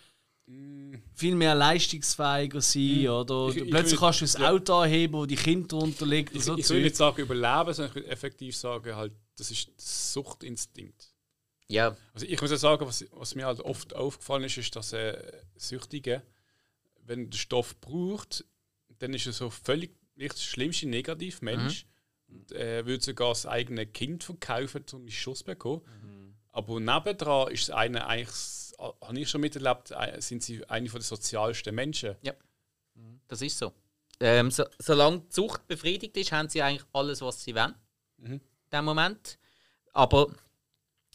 viel 1.14 1.36
mehr 1.36 1.56
leistungsfähiger 1.56 2.60
sein, 2.60 3.08
oder? 3.08 3.50
Ich- 3.50 3.58
ich 3.64 3.70
Plötzlich 3.70 3.92
will- 3.94 4.00
kannst 4.00 4.22
du 4.22 4.26
das 4.26 4.36
Auto 4.42 4.74
anheben, 4.80 5.14
wo 5.14 5.26
die 5.26 5.36
Kinder 5.38 5.68
drunter 5.68 6.06
liegt. 6.06 6.36
Ich, 6.36 6.44
so 6.44 6.54
ich 6.54 6.58
will 6.58 6.64
Zeug. 6.66 6.84
nicht 6.84 6.96
sagen 6.98 7.22
überleben, 7.22 7.74
sondern 7.74 7.90
ich 7.90 7.96
will 7.96 8.06
effektiv 8.12 8.58
sagen, 8.58 8.94
halt, 8.96 9.14
das 9.38 9.50
ist 9.52 9.70
Suchtinstinkt. 9.80 11.11
Ja, 11.72 11.96
Also 12.14 12.26
ich 12.26 12.40
muss 12.42 12.52
ja 12.52 12.58
sagen, 12.58 12.86
was, 12.86 13.06
was 13.12 13.36
mir 13.36 13.46
halt 13.46 13.60
oft 13.62 13.96
aufgefallen 13.96 14.44
ist, 14.44 14.58
ist, 14.58 14.76
dass 14.76 14.94
äh, 14.94 15.42
Süchtige, 15.56 16.22
wenn 17.04 17.22
er 17.22 17.26
den 17.28 17.34
Stoff 17.34 17.80
braucht, 17.80 18.46
dann 19.00 19.14
ist 19.14 19.26
er 19.26 19.34
so 19.34 19.50
völlig 19.50 19.96
nicht 20.16 20.34
das 20.34 20.44
schlimmste 20.44 20.88
Negativmensch. 20.88 21.86
Und 22.28 22.52
äh, 22.54 22.86
würde 22.86 23.04
sogar 23.04 23.30
das 23.30 23.46
eigene 23.46 23.86
Kind 23.86 24.24
verkaufen, 24.24 24.86
um 24.94 25.02
einen 25.02 25.12
Schuss 25.12 25.40
zu 25.40 25.46
bekommen. 25.46 25.82
Aber 26.52 26.80
nebendran 26.80 27.52
ist 27.52 27.72
eine 27.72 28.08
eigentlich, 28.08 28.38
habe 28.80 29.20
ich 29.20 29.30
schon 29.30 29.42
miterlebt, 29.42 29.92
äh, 29.92 30.22
sind 30.22 30.44
sie 30.44 30.68
eine 30.70 30.90
von 30.90 31.00
den 31.00 31.06
sozialsten 31.06 31.76
Menschen. 31.76 32.16
das 33.28 33.42
ist 33.42 33.58
so. 33.58 33.74
Ähm, 34.20 34.52
so 34.52 34.64
solange 34.80 35.22
die 35.22 35.34
Sucht 35.34 35.68
befriedigt 35.68 36.16
ist, 36.18 36.32
haben 36.32 36.48
sie 36.48 36.62
eigentlich 36.62 36.88
alles, 36.94 37.22
was 37.22 37.44
sie 37.44 37.56
wollen. 37.56 37.76
Mhm. 38.18 38.34
In 38.34 38.42
dem 38.72 38.86
Moment. 38.86 39.40
Aber 39.94 40.34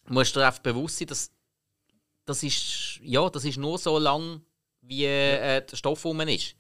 du 0.07 0.13
musst 0.15 0.35
dir 0.37 0.47
einfach 0.47 0.61
bewusst 0.61 0.99
sein, 0.99 1.09
dass 1.09 1.31
das 2.25 2.43
ist, 2.43 2.99
ja, 3.03 3.29
das 3.31 3.45
ist 3.45 3.57
nur 3.59 3.79
so 3.79 3.99
lang, 3.99 4.41
wie 4.83 5.05
äh, 5.05 5.65
der 5.65 5.77
Stoff 5.77 6.05
rum 6.05 6.21
ist. 6.23 6.57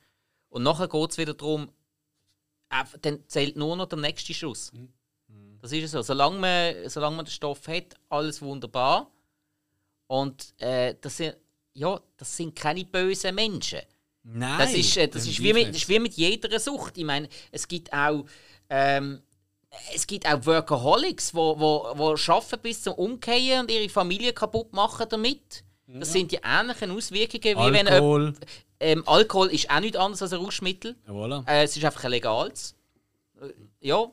Und 0.48 0.62
nachher 0.62 0.88
geht 0.88 1.10
es 1.10 1.18
wieder 1.18 1.34
darum, 1.34 1.70
einfach- 2.68 2.98
dann 3.02 3.26
zählt 3.26 3.56
nur 3.56 3.76
noch 3.76 3.86
der 3.86 3.98
nächste 3.98 4.32
Schuss. 4.34 4.70
Das 5.60 5.72
ist 5.72 5.84
es 5.84 5.90
so. 5.90 6.02
Solange 6.02 6.38
man, 6.38 6.88
solange 6.88 7.16
man 7.16 7.24
den 7.24 7.30
Stoff 7.32 7.66
hat, 7.66 7.94
alles 8.08 8.40
wunderbar. 8.42 9.10
Und 10.06 10.54
äh, 10.58 10.94
das, 11.00 11.16
sind, 11.16 11.36
ja, 11.74 12.00
das 12.16 12.36
sind 12.36 12.54
keine 12.54 12.84
bösen 12.84 13.34
Menschen. 13.34 13.80
Nein, 14.22 14.58
Das 14.58 14.72
ist, 14.74 14.96
äh, 14.96 15.08
das, 15.08 15.26
ist 15.26 15.42
wie 15.42 15.52
mit, 15.52 15.68
das 15.68 15.76
ist 15.76 15.88
wie 15.88 15.98
mit 15.98 16.14
jeder 16.14 16.60
Sucht. 16.60 16.96
Ich 16.98 17.04
meine, 17.04 17.28
es 17.50 17.66
gibt 17.66 17.92
auch, 17.92 18.24
ähm, 18.68 19.22
es 19.94 20.06
gibt 20.06 20.26
auch 20.26 20.44
Workaholics, 20.46 21.30
die 21.30 21.36
wo, 21.36 21.58
wo, 21.58 21.92
wo 21.96 22.10
arbeiten 22.12 22.60
bis 22.62 22.82
zum 22.82 22.94
Umkehren 22.94 23.60
und 23.62 23.70
ihre 23.70 23.88
Familie 23.88 24.32
kaputt 24.32 24.72
machen 24.72 25.06
damit. 25.08 25.64
Das 25.86 26.12
sind 26.12 26.32
die 26.32 26.40
ähnlichen 26.42 26.90
Auswirkungen, 26.90 27.56
wie 27.58 27.72
wenn 27.72 27.86
Alkohol. 27.86 28.34
ähm, 28.80 29.04
Alkohol 29.06 29.48
ist 29.48 29.70
auch 29.70 29.80
nichts 29.80 29.96
anderes 29.96 30.20
als 30.22 30.32
ein 30.32 30.40
Rauschmittel. 30.40 30.96
Ja, 31.06 31.12
voilà. 31.12 31.48
Äh, 31.48 31.62
es 31.62 31.76
ist 31.76 31.84
einfach 31.84 32.04
ein 32.04 32.10
legales. 32.10 32.74
Äh, 33.40 33.52
Ja. 33.80 34.10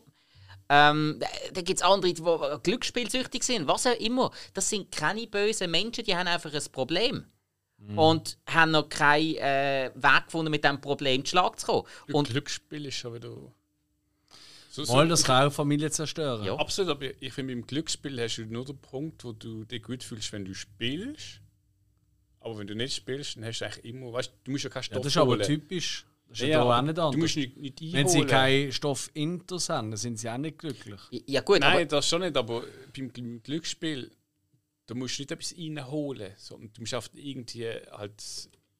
Ähm, 0.70 1.20
da 1.54 1.62
gibt 1.62 1.80
es 1.80 1.86
andere, 1.86 2.14
die 2.14 2.22
die 2.22 2.58
glücksspielsüchtig 2.64 3.44
sind, 3.44 3.68
was 3.68 3.86
auch 3.86 4.00
immer. 4.00 4.32
Das 4.54 4.70
sind 4.70 4.92
keine 4.92 5.28
bösen 5.28 5.70
Menschen, 5.72 6.04
die 6.04 6.16
haben 6.16 6.28
einfach 6.28 6.54
ein 6.54 6.72
Problem. 6.72 7.26
Und 7.98 8.38
haben 8.48 8.72
noch 8.72 8.88
keinen 8.88 9.36
äh, 9.36 9.92
Weg 9.94 10.26
gefunden, 10.26 10.52
mit 10.52 10.64
diesem 10.64 10.80
Problem 10.80 11.26
zu 11.26 11.32
Schlag 11.32 11.60
zu 11.60 11.66
kommen. 11.66 11.84
Und 12.08 12.16
Und 12.16 12.30
Glücksspiel 12.30 12.86
ist 12.86 12.96
schon 12.96 13.16
wieder. 13.16 13.36
So, 14.76 14.92
Mal 14.92 15.08
das 15.08 15.30
auch 15.30 15.52
Familie 15.54 15.92
zerstören. 15.92 16.44
Ja. 16.46 16.56
Absolut, 16.56 16.90
aber 16.92 17.22
ich 17.22 17.32
finde, 17.32 17.54
beim 17.54 17.68
Glücksspiel 17.68 18.20
hast 18.20 18.38
du 18.38 18.46
nur 18.48 18.66
den 18.66 18.78
Punkt, 18.80 19.24
wo 19.24 19.32
du 19.32 19.66
dich 19.66 19.84
gut 19.84 20.04
fühlst, 20.04 20.34
wenn 20.34 20.46
du 20.46 20.56
spielst. 20.56 21.42
Aber 22.40 22.58
wenn 22.58 22.66
du 22.66 22.74
nicht 22.74 22.96
spielst, 22.96 23.36
dann 23.36 23.46
hast 23.46 23.60
du 23.60 23.66
eigentlich 23.66 23.86
immer, 23.86 24.12
weißt 24.12 24.34
du, 24.44 24.50
musst 24.52 24.64
ja 24.64 24.72
keinen 24.72 24.82
Stoff 24.84 24.96
Ja, 24.96 25.04
das 25.04 25.12
ist 25.14 25.18
aber 25.18 25.32
holen. 25.34 25.44
typisch. 25.46 26.08
Das 26.28 26.40
ist 26.40 26.42
ja, 26.42 26.48
Ja, 26.48 26.64
auch 26.64 26.72
aber 26.72 26.82
nicht 26.82 26.98
Du 26.98 27.02
anders. 27.04 27.22
musst 27.22 27.36
nicht, 27.36 27.56
nicht 27.58 27.82
einholen. 27.82 27.94
Wenn 27.94 28.08
sie 28.08 28.26
keinen 28.26 28.72
Stoff 28.72 29.12
intus 29.14 29.70
haben, 29.70 29.92
dann 29.92 29.98
sind 29.98 30.18
sie 30.18 30.28
auch 30.28 30.38
nicht 30.40 30.58
glücklich. 30.58 31.00
ja 31.28 31.42
gut, 31.42 31.60
Nein, 31.60 31.72
aber 31.74 31.86
das 31.86 32.10
schon 32.10 32.22
nicht, 32.22 32.36
aber 32.36 32.64
beim, 32.98 33.12
beim 33.12 33.44
Glücksspiel, 33.44 34.10
da 34.88 34.96
musst 34.96 35.20
du 35.20 35.22
nicht 35.22 35.32
etwas 35.32 35.54
reinholen, 35.56 36.34
sondern 36.38 36.74
du 36.74 36.82
musst 36.82 36.96
einfach 36.96 37.12
irgendwie 37.14 37.68
halt 37.92 38.24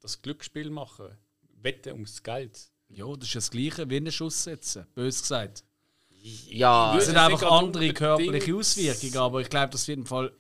das 0.02 0.22
Glücksspiel 0.24 0.72
machen. 0.72 1.10
Wetten 1.62 1.94
ums 1.94 2.24
Geld. 2.24 2.60
Ja, 2.90 3.06
das 3.16 3.28
ist 3.28 3.36
das 3.36 3.52
Gleiche 3.52 3.88
wie 3.92 3.98
einen 3.98 4.12
Schuss 4.12 4.44
setzen, 4.44 4.88
bös 4.96 5.22
gesagt. 5.22 5.64
Ja, 6.50 6.96
Es 6.98 7.06
sind 7.08 7.18
einfach 7.18 7.52
andere 7.52 7.92
körperliche 7.94 8.56
Auswirkungen, 8.56 9.18
aber 9.18 9.42
ich 9.42 9.50
glaube, 9.50 9.70
das 9.72 9.88
wird 9.88 10.00
im 10.00 10.06
Fall 10.06 10.32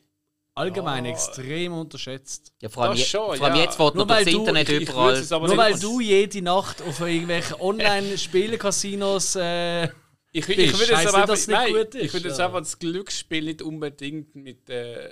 allgemein 0.55 1.05
Ja. 1.05 1.11
extrem 1.11 1.73
unterschätzt. 1.73 2.53
ja, 2.61 2.69
vor 2.69 2.83
allem, 2.83 2.93
je, 2.97 3.03
schon, 3.03 3.37
vor 3.37 3.45
allem 3.47 3.55
ja. 3.55 3.63
jetzt, 3.63 3.79
wo 3.79 3.85
Nur 3.85 4.05
du 4.05 4.09
weil 4.09 4.23
das 4.23 4.33
Internet 4.33 4.69
ich- 4.69 4.81
ich 4.83 4.89
überall... 4.89 5.23
aber 5.31 5.47
Nur 5.47 5.57
weil 5.57 5.79
du 5.79 5.99
jede 5.99 6.41
Nacht 6.41 6.81
auf 6.81 6.99
irgendwelchen 6.99 7.59
Online-Spiele-Casinos 7.59 9.35
äh, 9.35 9.85
Ich, 10.31 10.47
ich, 10.49 10.55
Bist. 10.55 10.79
würde 10.79 10.93
jetzt 10.93 11.07
aber 11.07 11.17
einfach, 11.17 11.25
dass 11.27 11.39
es 11.41 11.47
nicht 11.47 11.57
nein, 11.57 11.73
gut 11.73 11.95
ist, 11.95 12.05
ich 12.05 12.13
würde 12.13 12.27
jetzt 12.29 12.39
ja. 12.39 12.45
einfach 12.45 12.59
das 12.59 12.79
Glücksspiel 12.79 13.43
nicht 13.43 13.61
unbedingt 13.61 14.35
mit, 14.35 14.69
äh, 14.69 15.09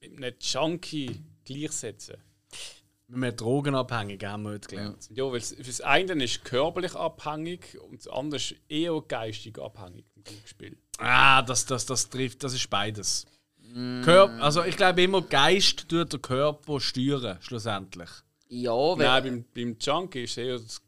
mit 0.00 0.16
einem 0.18 0.34
Junkie 0.40 1.20
gleichsetzen. 1.44 2.16
Mit 3.08 3.22
einem 3.22 3.36
Drogenabhängigen 3.36 4.30
haben 4.30 4.42
wir 4.44 4.50
heute 4.52 4.68
gelernt. 4.68 5.08
Ja, 5.10 5.24
weil 5.24 5.36
es- 5.38 5.54
das 5.56 5.80
eine 5.80 6.24
ist 6.24 6.44
körperlich 6.44 6.94
abhängig 6.94 7.78
und 7.80 7.98
das 7.98 8.08
andere 8.08 8.36
ist 8.36 8.54
eher 8.68 9.00
geistig 9.06 9.58
abhängig 9.58 10.06
im 10.16 10.24
Glücksspiel. 10.24 10.76
Ah, 10.98 11.42
das, 11.42 11.66
das, 11.66 11.84
das 11.86 12.08
trifft, 12.08 12.42
das 12.44 12.54
ist 12.54 12.68
beides. 12.70 13.26
Körper, 14.04 14.40
also 14.42 14.62
ich 14.64 14.76
glaube 14.76 15.02
immer, 15.02 15.20
Geist 15.22 15.88
tut 15.88 16.12
der 16.12 16.20
Körper 16.20 16.80
steuern, 16.80 17.38
schlussendlich. 17.40 18.08
ja, 18.48 18.70
weil, 18.72 18.96
Nein, 19.06 19.22
beim, 19.22 19.44
beim 19.54 19.76
Junkie 19.80 20.24
ist 20.24 20.38
eher 20.38 20.58
das, 20.58 20.80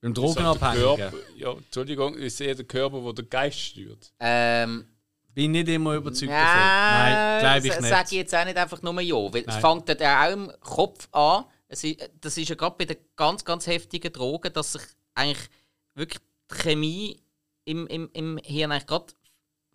Beim 0.00 0.08
halt 0.10 0.16
der 0.16 0.22
Drogenabhängigen 0.22 0.96
Körper, 0.96 1.16
ja, 1.36 1.52
Entschuldigung, 1.52 2.14
ist 2.14 2.40
eher 2.40 2.54
der 2.54 2.64
Körper, 2.64 3.00
der 3.02 3.12
den 3.12 3.28
Geist 3.30 3.58
steuert. 3.60 4.12
ähm, 4.20 4.86
bin 5.34 5.54
ich 5.54 5.64
nicht 5.64 5.68
immer 5.74 5.94
überzeugt 5.94 6.32
davon. 6.32 6.60
Nein, 6.60 7.40
glaube 7.40 7.58
ich 7.68 7.80
nicht. 7.80 7.90
sage 7.90 8.04
ich 8.06 8.16
jetzt 8.16 8.34
auch 8.34 8.44
nicht 8.44 8.56
einfach 8.56 8.82
nur 8.82 9.00
ja. 9.00 9.14
Weil 9.16 9.44
es 9.46 9.56
fängt 9.56 9.88
dort 9.88 10.02
auch 10.02 10.32
im 10.32 10.50
Kopf 10.60 11.08
an. 11.12 11.44
Es 11.70 11.86
das 12.20 12.36
ist 12.36 12.48
ja 12.48 12.56
gerade 12.56 12.76
bei 12.76 12.84
den 12.84 12.96
ganz, 13.14 13.44
ganz 13.44 13.68
heftigen 13.68 14.12
Drogen, 14.12 14.52
dass 14.52 14.72
sich 14.72 14.82
eigentlich 15.14 15.48
wirklich 15.94 16.20
die 16.50 16.56
Chemie 16.56 17.22
im, 17.64 17.86
im, 17.86 18.10
im 18.12 18.38
Hirn 18.38 18.72
eigentlich 18.72 18.88
gerade 18.88 19.14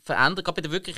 verändert. 0.02 0.44
Gerade 0.44 0.56
bei 0.56 0.62
den 0.62 0.72
wirklich 0.74 0.98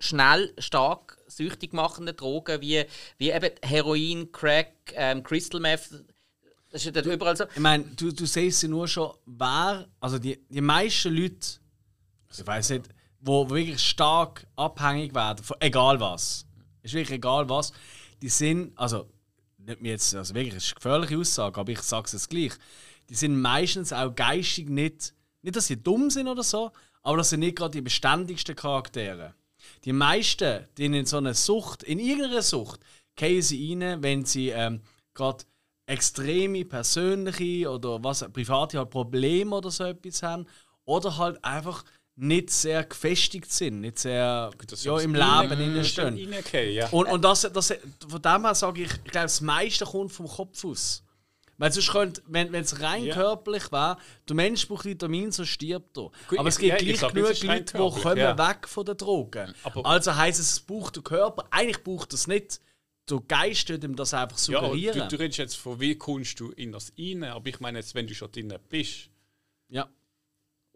schnell, 0.00 0.52
stark 0.58 1.16
süchtig 1.28 1.72
machenden 1.72 2.16
Drogen 2.16 2.60
wie, 2.60 2.84
wie 3.18 3.30
eben 3.30 3.50
Heroin, 3.62 4.32
Crack, 4.32 4.72
ähm, 4.94 5.22
Crystal 5.22 5.60
Meth. 5.60 5.90
Das 6.70 6.80
ist 6.80 6.86
ja 6.86 6.90
dort 6.90 7.06
überall 7.06 7.36
so. 7.36 7.44
Ich 7.54 7.60
meine, 7.60 7.84
du, 7.84 8.12
du 8.12 8.26
siehst 8.26 8.64
ja 8.64 8.68
nur 8.68 8.88
schon, 8.88 9.12
wer, 9.26 9.86
also 10.00 10.18
die, 10.18 10.44
die 10.48 10.60
meisten 10.60 11.14
Leute, 11.14 11.60
ich 12.32 12.44
weiß 12.44 12.70
nicht, 12.70 12.88
wo 13.20 13.48
wirklich 13.48 13.80
stark 13.80 14.44
abhängig 14.56 15.14
werden, 15.14 15.44
von 15.44 15.56
egal 15.60 16.00
was, 16.00 16.46
ist 16.82 16.94
wirklich 16.94 17.16
egal 17.16 17.48
was, 17.48 17.72
die 18.20 18.28
sind, 18.28 18.76
also 18.76 19.08
nicht 19.66 19.80
mir 19.80 19.92
jetzt, 19.92 20.14
also 20.14 20.34
wirklich, 20.34 20.54
ist 20.54 20.68
eine 20.68 20.74
gefährliche 20.76 21.18
Aussage, 21.18 21.60
aber 21.60 21.72
ich 21.72 21.82
sage 21.82 22.08
es 22.12 22.28
gleich, 22.28 22.52
die 23.08 23.14
sind 23.14 23.40
meistens 23.40 23.92
auch 23.92 24.14
geistig 24.14 24.68
nicht, 24.68 25.14
nicht, 25.42 25.56
dass 25.56 25.66
sie 25.66 25.82
dumm 25.82 26.10
sind 26.10 26.28
oder 26.28 26.42
so, 26.42 26.72
aber 27.02 27.18
das 27.18 27.30
sind 27.30 27.40
nicht 27.40 27.56
gerade 27.56 27.72
die 27.72 27.82
beständigsten 27.82 28.56
Charaktere. 28.56 29.34
Die 29.84 29.92
meisten, 29.92 30.66
die 30.76 30.86
in 30.86 31.06
so 31.06 31.18
einer 31.18 31.34
Sucht, 31.34 31.82
in 31.82 31.98
irgendeiner 31.98 32.42
Sucht, 32.42 32.80
gehen 33.14 33.42
sie 33.42 33.74
rein, 33.74 34.02
wenn 34.02 34.24
sie 34.24 34.50
ähm, 34.50 34.82
gerade 35.14 35.44
extreme 35.86 36.64
persönliche 36.64 37.70
oder 37.70 38.02
was 38.02 38.26
private 38.32 38.78
halt 38.78 38.90
Probleme 38.90 39.54
oder 39.54 39.70
so 39.70 39.84
etwas 39.84 40.22
haben 40.22 40.46
oder 40.84 41.16
halt 41.16 41.42
einfach 41.44 41.84
nicht 42.18 42.50
sehr 42.50 42.82
gefestigt 42.84 43.52
sind, 43.52 43.82
nicht 43.82 43.98
sehr 43.98 44.50
ja, 44.82 44.98
im 45.00 45.14
Leben 45.14 45.84
stehen. 45.84 46.16
ja. 46.72 46.88
Und, 46.88 47.06
und 47.06 47.22
das, 47.22 47.42
das, 47.52 47.74
von 48.08 48.22
dem 48.22 48.42
her 48.44 48.54
sage 48.54 48.82
ich, 48.82 48.90
ich 48.90 49.04
glaube, 49.12 49.26
das 49.26 49.40
meiste 49.42 49.84
kommt 49.84 50.12
vom 50.12 50.26
Kopf 50.26 50.64
aus. 50.64 51.02
Weil 51.58 51.72
sonst 51.72 51.90
könnte, 51.90 52.22
wenn 52.26 52.54
es 52.54 52.80
rein 52.82 53.04
Ja. 53.04 53.14
körperlich 53.14 53.72
wäre, 53.72 53.96
der 54.28 54.36
Mensch 54.36 54.68
braucht 54.68 54.84
Vitamin, 54.84 55.32
so 55.32 55.44
stirbt 55.46 55.96
er. 55.96 56.10
Gut, 56.28 56.38
Aber 56.38 56.48
es 56.50 56.58
gibt 56.58 56.68
ja, 56.70 56.76
ich 56.76 56.84
gleich 56.84 57.00
sag, 57.00 57.14
genug 57.14 57.42
Leute, 57.42 57.64
die 57.72 58.00
kommen 58.02 58.16
ja. 58.18 58.36
weg 58.36 58.68
von 58.68 58.84
den 58.84 58.96
Drogen. 58.96 59.54
Aber- 59.62 59.86
also 59.86 60.14
heisst 60.16 60.40
es, 60.40 60.52
es 60.52 60.60
braucht 60.60 60.96
der 60.96 61.02
Körper, 61.02 61.46
eigentlich 61.50 61.82
braucht 61.82 62.12
es 62.12 62.26
nicht. 62.26 62.60
Der 63.08 63.20
Geist 63.28 63.68
tut 63.68 63.84
ihm 63.84 63.94
das 63.96 64.12
einfach 64.12 64.36
Ja, 64.36 64.60
suggerieren. 64.60 64.98
du, 65.00 65.08
du 65.08 65.16
redest 65.16 65.38
jetzt 65.38 65.56
von, 65.56 65.80
wie 65.80 65.94
kommst 65.96 66.40
du 66.40 66.50
in 66.50 66.72
das 66.72 66.92
rein, 66.98 67.24
aber 67.24 67.48
ich 67.48 67.60
meine 67.60 67.78
jetzt, 67.78 67.94
wenn 67.94 68.06
du 68.06 68.14
schon 68.14 68.30
drin 68.32 68.52
bist. 68.68 69.08
ja. 69.68 69.88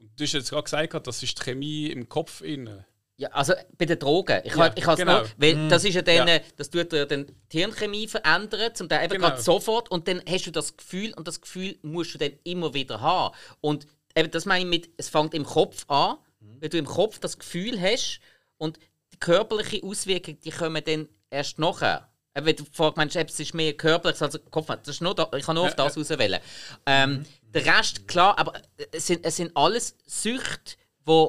Und 0.01 0.11
du 0.19 0.25
hast 0.25 0.33
jetzt 0.33 0.51
gerade 0.51 0.65
gesagt, 0.65 1.07
das 1.07 1.23
ist 1.23 1.39
die 1.39 1.43
Chemie 1.43 1.87
im 1.87 2.09
Kopf 2.09 2.41
innen. 2.41 2.85
Ja, 3.17 3.29
also 3.33 3.53
bei 3.77 3.85
den 3.85 3.99
Drogen. 3.99 4.41
Ich, 4.45 4.55
Ja, 4.57 4.73
ich 4.75 4.83
genau. 4.83 5.19
nur, 5.21 5.29
weil 5.37 5.69
das 5.69 5.85
ist 5.85 5.95
ja 5.95 6.01
dann, 6.01 6.27
Ja. 6.27 6.35
äh, 6.37 6.41
das 6.57 6.71
tut 6.71 6.91
ja 6.95 7.05
dann 7.05 7.27
die 7.53 7.59
Hirnchemie 7.59 8.09
verändern, 8.09 8.75
zum 8.75 8.89
Teil 8.89 9.05
eben 9.05 9.15
Genau. 9.17 9.29
gerade 9.29 9.43
sofort 9.43 9.91
und 9.91 10.09
dann 10.09 10.23
hast 10.27 10.47
du 10.47 10.51
das 10.51 10.75
Gefühl 10.75 11.13
und 11.15 11.29
das 11.29 11.43
Gefühl 11.43 11.79
musst 11.83 12.15
du 12.15 12.19
dann 12.19 12.33
immer 12.45 12.73
wieder 12.73 13.03
haben. 13.03 13.35
Und 13.61 13.87
eben 14.17 14.31
das 14.31 14.47
meine 14.47 14.65
ich 14.65 14.71
mit, 14.71 14.91
es 14.97 15.11
fängt 15.11 15.35
im 15.35 15.45
Kopf 15.45 15.85
an, 15.89 16.17
wenn 16.61 16.71
du 16.71 16.79
im 16.79 16.87
Kopf 16.87 17.19
das 17.19 17.39
Gefühl 17.39 17.79
hast 17.79 18.21
und 18.57 18.79
die 19.13 19.19
körperlichen 19.19 19.83
Auswirkungen, 19.85 20.41
die 20.41 20.51
kommen 20.51 20.83
dann 20.83 21.07
erst 21.29 21.59
nachher. 21.59 22.10
Eben, 22.37 22.47
Wenn 22.47 22.57
du 22.57 22.65
vorher 22.73 22.95
meinst, 22.97 23.17
es 23.17 23.41
ist 23.41 23.55
mehr 23.55 23.73
körperlich 23.73 24.21
als 24.23 24.39
Kopf, 24.51 24.67
das 24.67 24.89
ist 24.89 25.01
nur 25.01 25.15
da, 25.15 25.29
ich 25.37 25.45
kann 25.45 25.57
nur 25.57 25.67
auf 25.67 25.75
das 25.75 25.97
auswählen. 25.97 26.41
Ähm, 26.87 27.27
Der 27.53 27.67
Rest, 27.67 28.07
klar, 28.07 28.39
aber 28.39 28.53
es 28.93 29.07
sind, 29.09 29.25
es 29.25 29.37
sind 29.37 29.57
alles 29.57 29.97
Süchte, 30.07 30.77
die 31.07 31.29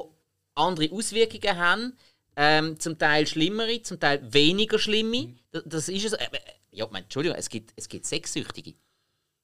andere 0.54 0.90
Auswirkungen 0.92 1.56
haben. 1.58 1.98
Ähm, 2.34 2.80
zum 2.80 2.98
Teil 2.98 3.26
schlimmere, 3.26 3.82
zum 3.82 4.00
Teil 4.00 4.20
weniger 4.32 4.78
schlimme. 4.78 5.34
Das, 5.50 5.62
das 5.66 5.88
ist 5.88 6.06
es. 6.06 6.12
Äh, 6.14 6.24
äh, 6.32 6.38
ja, 6.70 6.86
ich 6.86 6.90
meine, 6.90 7.04
Entschuldigung, 7.04 7.36
es 7.36 7.50
gibt, 7.50 7.72
es 7.76 7.88
gibt 7.88 8.06
Sexsüchtige. 8.06 8.74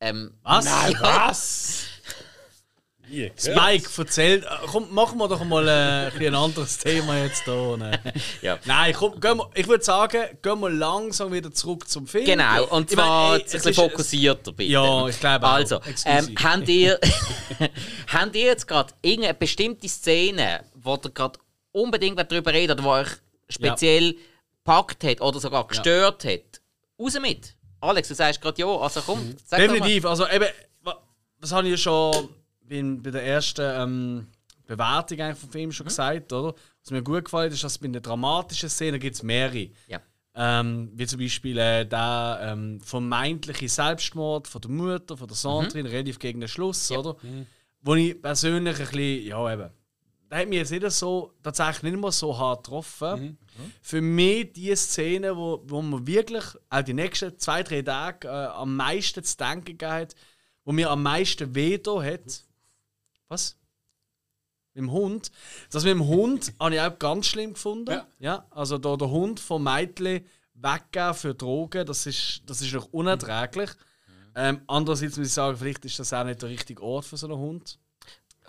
Ähm, 0.01 0.39
Was? 0.43 0.67
Was? 1.01 1.85
Spike, 3.37 3.89
erzähl. 3.99 4.43
äh, 4.43 4.47
Komm, 4.67 4.93
machen 4.95 5.19
wir 5.19 5.29
doch 5.29 5.43
mal 5.45 5.67
äh, 5.67 6.11
ein, 6.17 6.27
ein 6.27 6.35
anderes 6.35 6.79
Thema 6.79 7.19
jetzt 7.19 7.45
hier. 7.45 7.77
Ne? 7.77 8.01
Ja. 8.43 8.59
Nein, 8.65 8.95
komm, 8.95 9.21
gehen 9.21 9.39
wir, 9.39 9.51
ich 9.55 9.67
würde 9.67 9.83
sagen, 9.85 10.23
gehen 10.43 10.61
wir 10.61 10.71
langsam 10.71 11.33
wieder 11.33 11.51
zurück 11.53 11.89
zum 11.89 12.07
Film. 12.07 12.25
Genau, 12.25 12.65
und 12.67 12.91
Ich 12.91 12.97
zwar 12.97 13.35
ey, 13.35 13.41
ein 13.41 13.45
bisschen 13.51 13.71
ist- 13.71 13.77
fokussierter 13.77 14.53
bitte. 14.53 14.71
Ja, 14.73 15.09
ich 15.09 15.19
glaube 15.21 15.47
auch. 15.47 15.53
Also, 15.53 15.81
ähm, 16.05 16.35
habt, 16.43 16.69
ihr, 16.69 16.99
habt 18.13 18.37
ihr 18.37 18.45
jetzt 18.47 18.67
gerade 18.67 18.93
irgendeine 19.03 19.35
bestimmte 19.35 19.89
Szene, 19.89 20.65
wo 20.75 20.95
ihr 20.95 21.11
gerade 21.11 21.39
unbedingt 21.73 22.19
darüber 22.19 22.53
redet 22.53 22.79
oder 22.81 22.83
die 22.83 23.07
euch 23.09 23.09
speziell 23.49 24.17
gepackt 24.65 25.05
hat 25.05 25.21
oder 25.21 25.41
sogar 25.41 25.67
gestört 25.67 26.25
hat? 26.25 26.61
Raus 27.01 27.19
mit! 27.21 27.55
Alex, 27.81 28.09
du 28.09 28.15
sagst 28.15 28.41
gerade 28.41 28.61
ja, 28.61 28.67
also 28.67 29.01
komm, 29.03 29.37
sag 29.47 29.61
doch 29.61 29.67
mal. 29.69 29.75
Definitiv. 29.75 30.05
Also 30.07 30.29
eben, 30.29 30.47
wa- 30.83 31.01
das 31.41 31.53
habe 31.53 31.69
ich 31.69 31.73
ja 31.73 31.77
schon 31.77 32.29
bei, 32.69 32.83
bei 33.03 33.11
der 33.11 33.23
ersten 33.25 33.63
ähm, 33.65 34.27
Bewertung 34.67 35.21
eigentlich 35.21 35.39
vom 35.39 35.51
Film 35.51 35.73
schon 35.73 35.85
Mhm. 35.85 35.89
gesagt, 35.89 36.33
oder? 36.33 36.55
Was 36.83 36.91
mir 36.91 37.03
gut 37.03 37.25
gefällt, 37.25 37.53
ist, 37.53 37.65
dass 37.65 37.79
bei 37.79 37.89
den 37.89 38.03
dramatischen 38.03 38.69
Szenen 38.69 39.01
gibt 39.01 39.17
es 39.17 39.23
mehrere. 39.23 39.69
Ja. 39.87 40.01
Ähm, 40.35 40.91
wie 40.95 41.07
zum 41.07 41.19
Beispiel 41.19 41.59
äh, 41.59 41.85
der 41.85 42.39
ähm, 42.43 42.81
vermeintliche 42.81 43.69
Selbstmord 43.69 44.47
von 44.47 44.61
der 44.61 44.71
Mutter, 44.71 45.17
von 45.17 45.27
der 45.27 45.37
Sandrine, 45.37 45.89
Mhm. 45.89 45.95
relativ 45.95 46.19
gegen 46.19 46.41
den 46.41 46.49
Schluss, 46.49 46.91
oder? 46.93 47.17
Wo 47.81 47.95
ich 47.95 48.21
persönlich 48.21 48.75
ein 48.79 48.87
bisschen, 48.87 49.27
ja 49.27 49.53
eben, 49.53 49.71
der 50.31 50.39
hat 50.41 50.49
mich 50.49 50.59
jetzt 50.59 50.71
nicht 50.71 50.89
so, 50.91 51.33
tatsächlich 51.43 51.91
nicht 51.93 52.01
mehr 52.01 52.13
so 52.13 52.37
hart 52.37 52.65
getroffen. 52.65 53.39
Für 53.81 54.01
mich 54.03 54.53
die 54.53 54.77
Szene, 54.77 55.35
wo, 55.37 55.63
wo 55.67 55.81
man 55.83 56.07
wirklich 56.07 56.45
auch 56.69 56.83
die 56.83 56.93
nächsten 56.95 57.37
zwei, 57.39 57.63
drei 57.63 57.81
Tage 57.83 58.29
äh, 58.29 58.31
am 58.31 58.77
meisten 58.77 59.25
zu 59.25 59.37
denken 59.39 59.65
gegeben 59.65 59.91
hat, 59.93 60.15
wo 60.65 60.73
mir 60.73 60.91
am 60.91 61.03
meisten 61.03 61.53
weh 61.55 61.79
da 61.79 62.03
hat. 62.03 62.45
Was? 63.29 63.57
Mit 64.75 64.85
dem 64.85 64.93
Hund. 64.93 65.31
Das 65.71 65.85
mit 65.85 65.93
dem 65.93 66.07
Hund 66.07 66.53
habe 66.61 66.75
ich 66.75 66.81
auch 66.81 66.99
ganz 66.99 67.27
schlimm 67.27 67.55
gefunden. 67.55 67.91
Ja. 67.91 68.07
Ja, 68.19 68.47
also 68.51 68.79
da 68.79 68.97
der 68.97 69.11
Hund 69.11 69.41
vom 69.41 69.65
Mädchen 69.65 70.25
weggeben 70.55 71.15
für 71.15 71.35
Drogen, 71.35 71.87
das 71.87 72.07
ist, 72.07 72.43
das 72.47 72.61
ist 72.61 72.73
noch 72.73 72.87
unerträglich. 72.93 73.71
Ähm, 74.35 74.63
andererseits 74.67 75.17
muss 75.17 75.27
ich 75.29 75.33
sagen, 75.33 75.57
vielleicht 75.57 75.85
ist 75.85 75.99
das 75.99 76.13
auch 76.13 76.25
nicht 76.25 76.41
der 76.43 76.49
richtige 76.49 76.83
Ort 76.83 77.05
für 77.05 77.17
so 77.17 77.27
einen 77.27 77.39
Hund. 77.39 77.79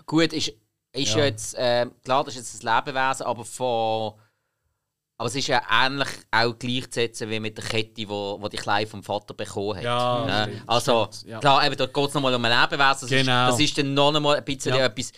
Gut, 0.06 0.32
ist, 0.32 0.52
ist 0.92 1.12
ja. 1.12 1.18
Ja. 1.18 1.24
jetzt, 1.24 1.54
äh, 1.54 1.86
klar, 2.04 2.24
das 2.24 2.36
ist 2.36 2.52
jetzt 2.54 2.64
ein 2.64 2.76
Lebewesen, 2.76 3.26
aber 3.26 3.44
von. 3.44 4.14
Aber 5.20 5.26
es 5.26 5.34
ist 5.34 5.48
ja 5.48 5.60
ähnlich 5.70 6.08
auch 6.30 6.58
gleichzusetzen 6.58 7.28
wie 7.28 7.40
mit 7.40 7.58
der 7.58 7.64
Kette, 7.66 8.08
wo, 8.08 8.38
wo 8.40 8.48
die 8.48 8.56
Kleine 8.56 8.86
vom 8.86 9.02
Vater 9.02 9.34
bekommen 9.34 9.76
hat. 9.76 9.84
Ja, 9.84 10.24
Ne? 10.24 10.52
stimmt, 10.54 10.68
Also, 10.68 11.08
stimmt, 11.12 11.30
ja. 11.30 11.38
klar, 11.40 11.66
eben, 11.66 11.76
da 11.76 11.84
geht 11.84 12.08
es 12.08 12.14
nochmal 12.14 12.34
um 12.34 12.42
ein 12.46 12.50
Lebewesen. 12.62 13.00
Das, 13.02 13.10
Genau. 13.10 13.44
ist, 13.48 13.52
das 13.52 13.60
ist 13.60 13.76
dann 13.78 13.92
noch 13.92 14.14
einmal 14.14 14.36
ein 14.38 14.44
bisschen 14.46 14.74
Ja. 14.74 14.86
etwas 14.86 15.12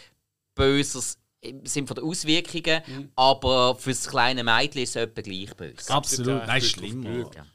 Böses 0.57 1.19
im 1.41 1.65
Sinne 1.67 1.87
von 1.87 1.95
der 1.95 2.03
Auswirkungen, 2.05 2.83
Mhm. 2.87 3.13
aber 3.15 3.77
für 3.77 3.91
das 3.91 4.09
kleine 4.09 4.43
Mädchen 4.43 4.83
ist 4.83 4.91
es 4.91 4.97
etwa 4.97 5.21
gleich 5.23 5.55
böse. 5.57 5.93
Absolut. 5.93 6.27
Ja, 6.41 6.47
Nein, 6.47 6.63
schlimm. 6.63 7.07
oder? 7.25 7.47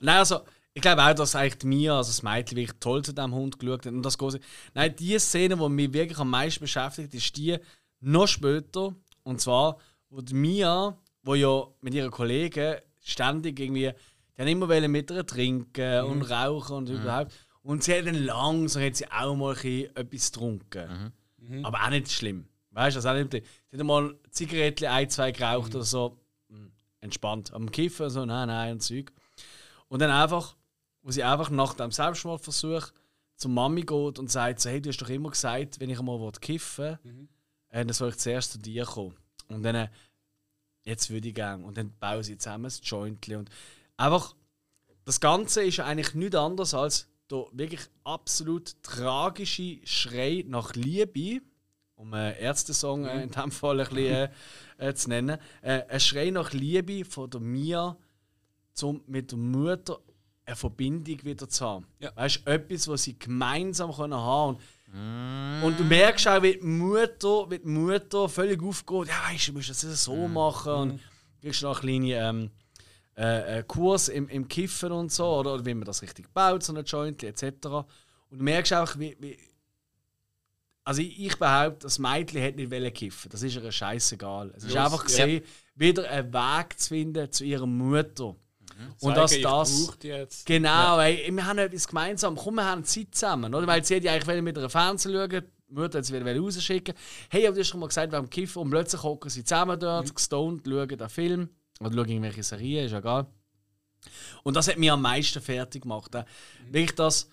Nein, 0.00 0.18
also, 0.18 0.40
ich 0.74 0.82
glaube 0.82 1.02
auch, 1.02 1.14
dass 1.14 1.34
eigentlich 1.34 1.64
Mia, 1.64 1.96
also 1.96 2.10
das 2.10 2.22
Mädchen, 2.22 2.56
wirklich 2.58 2.78
toll 2.78 3.02
zu 3.02 3.14
diesem 3.14 3.34
Hund 3.34 3.58
geschaut 3.58 3.86
hat. 3.86 3.92
Und 3.94 4.02
das 4.02 4.18
große. 4.18 4.38
Nein, 4.74 4.94
die 4.96 5.18
Szene, 5.18 5.56
die 5.56 5.68
mich 5.70 5.92
wirklich 5.94 6.18
am 6.18 6.28
meisten 6.28 6.60
beschäftigt, 6.60 7.14
ist 7.14 7.34
die 7.38 7.56
noch 8.00 8.26
später. 8.28 8.94
Und 9.22 9.40
zwar, 9.40 9.78
wo 10.10 10.20
die 10.20 10.34
Mia, 10.34 10.94
wo 11.26 11.34
ja 11.34 11.66
mit 11.80 11.92
ihren 11.92 12.10
Kollegen 12.10 12.76
ständig 13.02 13.58
irgendwie, 13.58 13.92
die 14.36 14.40
haben 14.40 14.48
immer 14.48 14.68
wollen 14.68 14.90
mit 14.90 15.10
ihr 15.10 15.26
trinken 15.26 16.04
und 16.04 16.22
rauchen 16.22 16.76
und 16.76 16.88
überhaupt. 16.88 17.32
Und 17.62 17.82
sie 17.82 17.98
hat 17.98 18.06
dann 18.06 18.14
langsam 18.14 18.82
hat 18.82 18.96
sie 18.96 19.10
auch 19.10 19.34
mal 19.34 19.56
etwas 19.56 20.32
getrunken. 20.32 21.12
Aber 21.64 21.84
auch 21.84 21.90
nicht 21.90 22.10
schlimm. 22.10 22.48
Weißt 22.70 22.94
du, 22.94 22.98
also 22.98 23.08
auch 23.08 23.14
nicht, 23.14 23.32
sie 23.32 23.78
hat 23.78 23.84
mal 23.84 24.14
Zigaretten, 24.30 24.86
ein, 24.86 25.10
zwei 25.10 25.32
geraucht 25.32 25.74
oder 25.74 25.84
so. 25.84 26.20
Hm, 26.48 26.70
Entspannt. 27.00 27.52
Am 27.52 27.70
Kiffen, 27.70 28.08
so, 28.08 28.24
nein, 28.24 28.48
nein, 28.48 28.72
und 28.72 28.82
Zeug. 28.82 29.12
Und 29.88 30.00
dann 30.00 30.10
einfach, 30.10 30.56
wo 31.02 31.10
sie 31.10 31.24
einfach 31.24 31.50
nach 31.50 31.74
dem 31.74 31.90
Selbstmordversuch 31.90 32.92
zur 33.34 33.50
Mami 33.50 33.82
geht 33.82 34.18
und 34.18 34.30
sagt 34.30 34.60
so, 34.60 34.70
hey, 34.70 34.80
du 34.80 34.90
hast 34.90 34.98
doch 34.98 35.08
immer 35.08 35.30
gesagt, 35.30 35.80
wenn 35.80 35.90
ich 35.90 35.98
einmal 35.98 36.20
will 36.20 36.32
kiffen 36.32 36.98
äh, 37.70 37.84
dann 37.84 37.92
soll 37.92 38.10
ich 38.10 38.18
zuerst 38.18 38.52
zu 38.52 38.58
dir 38.58 38.84
kommen. 38.84 39.16
Und 39.48 39.62
dann, 39.62 39.74
äh, 39.74 39.88
jetzt 40.86 41.10
würde 41.10 41.28
ich 41.28 41.34
gerne. 41.34 41.64
Und 41.64 41.76
dann 41.76 41.92
bauen 42.00 42.22
sie 42.22 42.38
zusammen 42.38 42.64
das 42.64 42.80
Jointli. 42.82 43.36
Und 43.36 43.50
einfach, 43.96 44.34
das 45.04 45.20
Ganze 45.20 45.62
ist 45.62 45.80
eigentlich 45.80 46.14
nichts 46.14 46.36
anderes 46.36 46.72
als 46.72 47.08
der 47.30 47.44
wirklich 47.52 47.80
absolut 48.04 48.80
tragische 48.82 49.80
Schrei 49.84 50.44
nach 50.46 50.74
Liebe, 50.74 51.42
um 51.96 52.14
einen 52.14 52.36
Ärztesong 52.36 53.04
äh, 53.04 53.24
in 53.24 53.30
diesem 53.30 53.50
Fall 53.50 53.80
ein 53.80 53.88
bisschen 53.88 54.30
äh, 54.78 54.88
äh, 54.88 54.94
zu 54.94 55.08
nennen. 55.08 55.38
Äh, 55.62 55.82
ein 55.88 56.00
Schrei 56.00 56.30
nach 56.30 56.52
Liebe 56.52 57.04
von 57.04 57.28
der 57.28 57.40
Mia, 57.40 57.96
um 58.82 59.02
mit 59.06 59.32
der 59.32 59.38
Mutter 59.38 59.98
eine 60.44 60.54
Verbindung 60.54 61.24
wieder 61.24 61.48
zu 61.48 61.64
haben. 61.64 61.86
Ja. 61.98 62.12
Weißt 62.14 62.42
du, 62.46 62.50
etwas, 62.52 62.86
was 62.86 63.02
sie 63.02 63.18
gemeinsam 63.18 63.92
können 63.92 64.14
haben 64.14 64.56
können. 64.56 64.68
Und 64.92 65.78
du 65.78 65.84
merkst 65.84 66.28
auch, 66.28 66.42
wie 66.42 66.54
die 66.54 66.66
Mutter, 66.66 67.50
wie 67.50 67.58
die 67.58 67.66
Mutter 67.66 68.28
völlig 68.28 68.62
aufgeht, 68.62 69.08
ja, 69.08 69.32
weißt 69.32 69.48
du, 69.48 69.52
musst 69.54 69.70
das 69.70 70.04
so 70.04 70.28
machen. 70.28 70.72
Und 70.72 71.00
kriegst 71.40 71.62
noch 71.62 71.82
eine 71.82 71.98
kleine 71.98 72.28
ähm, 72.28 72.50
äh, 73.16 73.58
äh, 73.58 73.62
Kurs 73.62 74.08
im, 74.08 74.28
im 74.28 74.48
Kiffen 74.48 74.92
und 74.92 75.12
so, 75.12 75.26
oder, 75.26 75.54
oder 75.54 75.64
wie 75.64 75.74
man 75.74 75.84
das 75.84 76.02
richtig 76.02 76.32
baut, 76.32 76.62
so 76.62 76.72
eine 76.72 76.82
Joint, 76.82 77.22
etc. 77.22 77.42
Und 78.30 78.38
du 78.38 78.44
merkst 78.44 78.72
auch, 78.74 78.98
wie. 78.98 79.16
wie 79.20 79.38
also 80.84 81.02
ich, 81.02 81.18
ich 81.18 81.36
behaupte, 81.36 81.80
das 81.80 81.98
Mädchen 81.98 82.40
hätte 82.40 82.58
nicht 82.58 82.70
wollen 82.70 82.94
kiffen. 82.94 83.28
Das 83.30 83.42
ist 83.42 83.56
ihr 83.56 83.72
scheißegal. 83.72 84.52
Es 84.56 84.62
ist 84.64 84.72
Ja, 84.72 84.84
einfach 84.84 85.00
ja. 85.00 85.04
gesehen, 85.06 85.42
wieder 85.74 86.08
einen 86.08 86.32
Weg 86.32 86.78
zu 86.78 86.88
finden 86.90 87.32
zu 87.32 87.44
ihrer 87.44 87.66
Mutter. 87.66 88.36
Und 89.00 89.14
Zeigen, 89.14 89.14
dass 89.14 89.32
ich 89.32 89.42
das. 89.42 89.98
jetzt. 90.02 90.46
Genau, 90.46 90.98
ey, 91.00 91.30
wir 91.32 91.46
haben 91.46 91.58
etwas 91.58 91.88
gemeinsam. 91.88 92.36
Komm, 92.36 92.56
wir 92.56 92.64
haben 92.64 92.84
Zeit 92.84 93.08
zusammen. 93.14 93.54
Oder? 93.54 93.66
Weil 93.66 93.84
sie 93.84 93.94
hätte 93.94 94.06
ja 94.06 94.12
eigentlich 94.12 94.26
wollen 94.26 94.44
mit 94.44 94.58
einer 94.58 94.70
Fernsehen 94.70 95.14
schauen 95.14 95.30
die 95.68 95.74
Mutter 95.74 96.02
sie 96.02 96.14
wieder 96.14 96.38
rausschicken. 96.38 96.94
Hey, 97.28 97.46
aber 97.46 97.54
du 97.54 97.60
hast 97.60 97.68
schon 97.68 97.80
mal 97.80 97.88
gesagt, 97.88 98.12
wir 98.12 98.18
haben 98.18 98.30
Kiffen 98.30 98.62
und 98.62 98.70
plötzlich 98.70 99.02
hocken 99.02 99.30
sie 99.30 99.44
zusammen 99.44 99.78
dort, 99.78 100.14
gestoned, 100.14 100.62
schauen 100.66 100.88
den 100.88 101.08
Film. 101.08 101.48
Oder 101.80 101.92
schauen 101.92 102.08
irgendwelche 102.08 102.42
Serien, 102.42 102.86
ist 102.86 102.92
ja 102.92 102.98
egal. 102.98 103.26
Und 104.42 104.54
das 104.54 104.68
hat 104.68 104.78
mich 104.78 104.90
am 104.90 105.02
meisten 105.02 105.40
fertig 105.40 105.82
gemacht. 105.82 106.14
Äh. 106.14 106.24
Wirklich 106.70 106.94
das, 106.94 107.28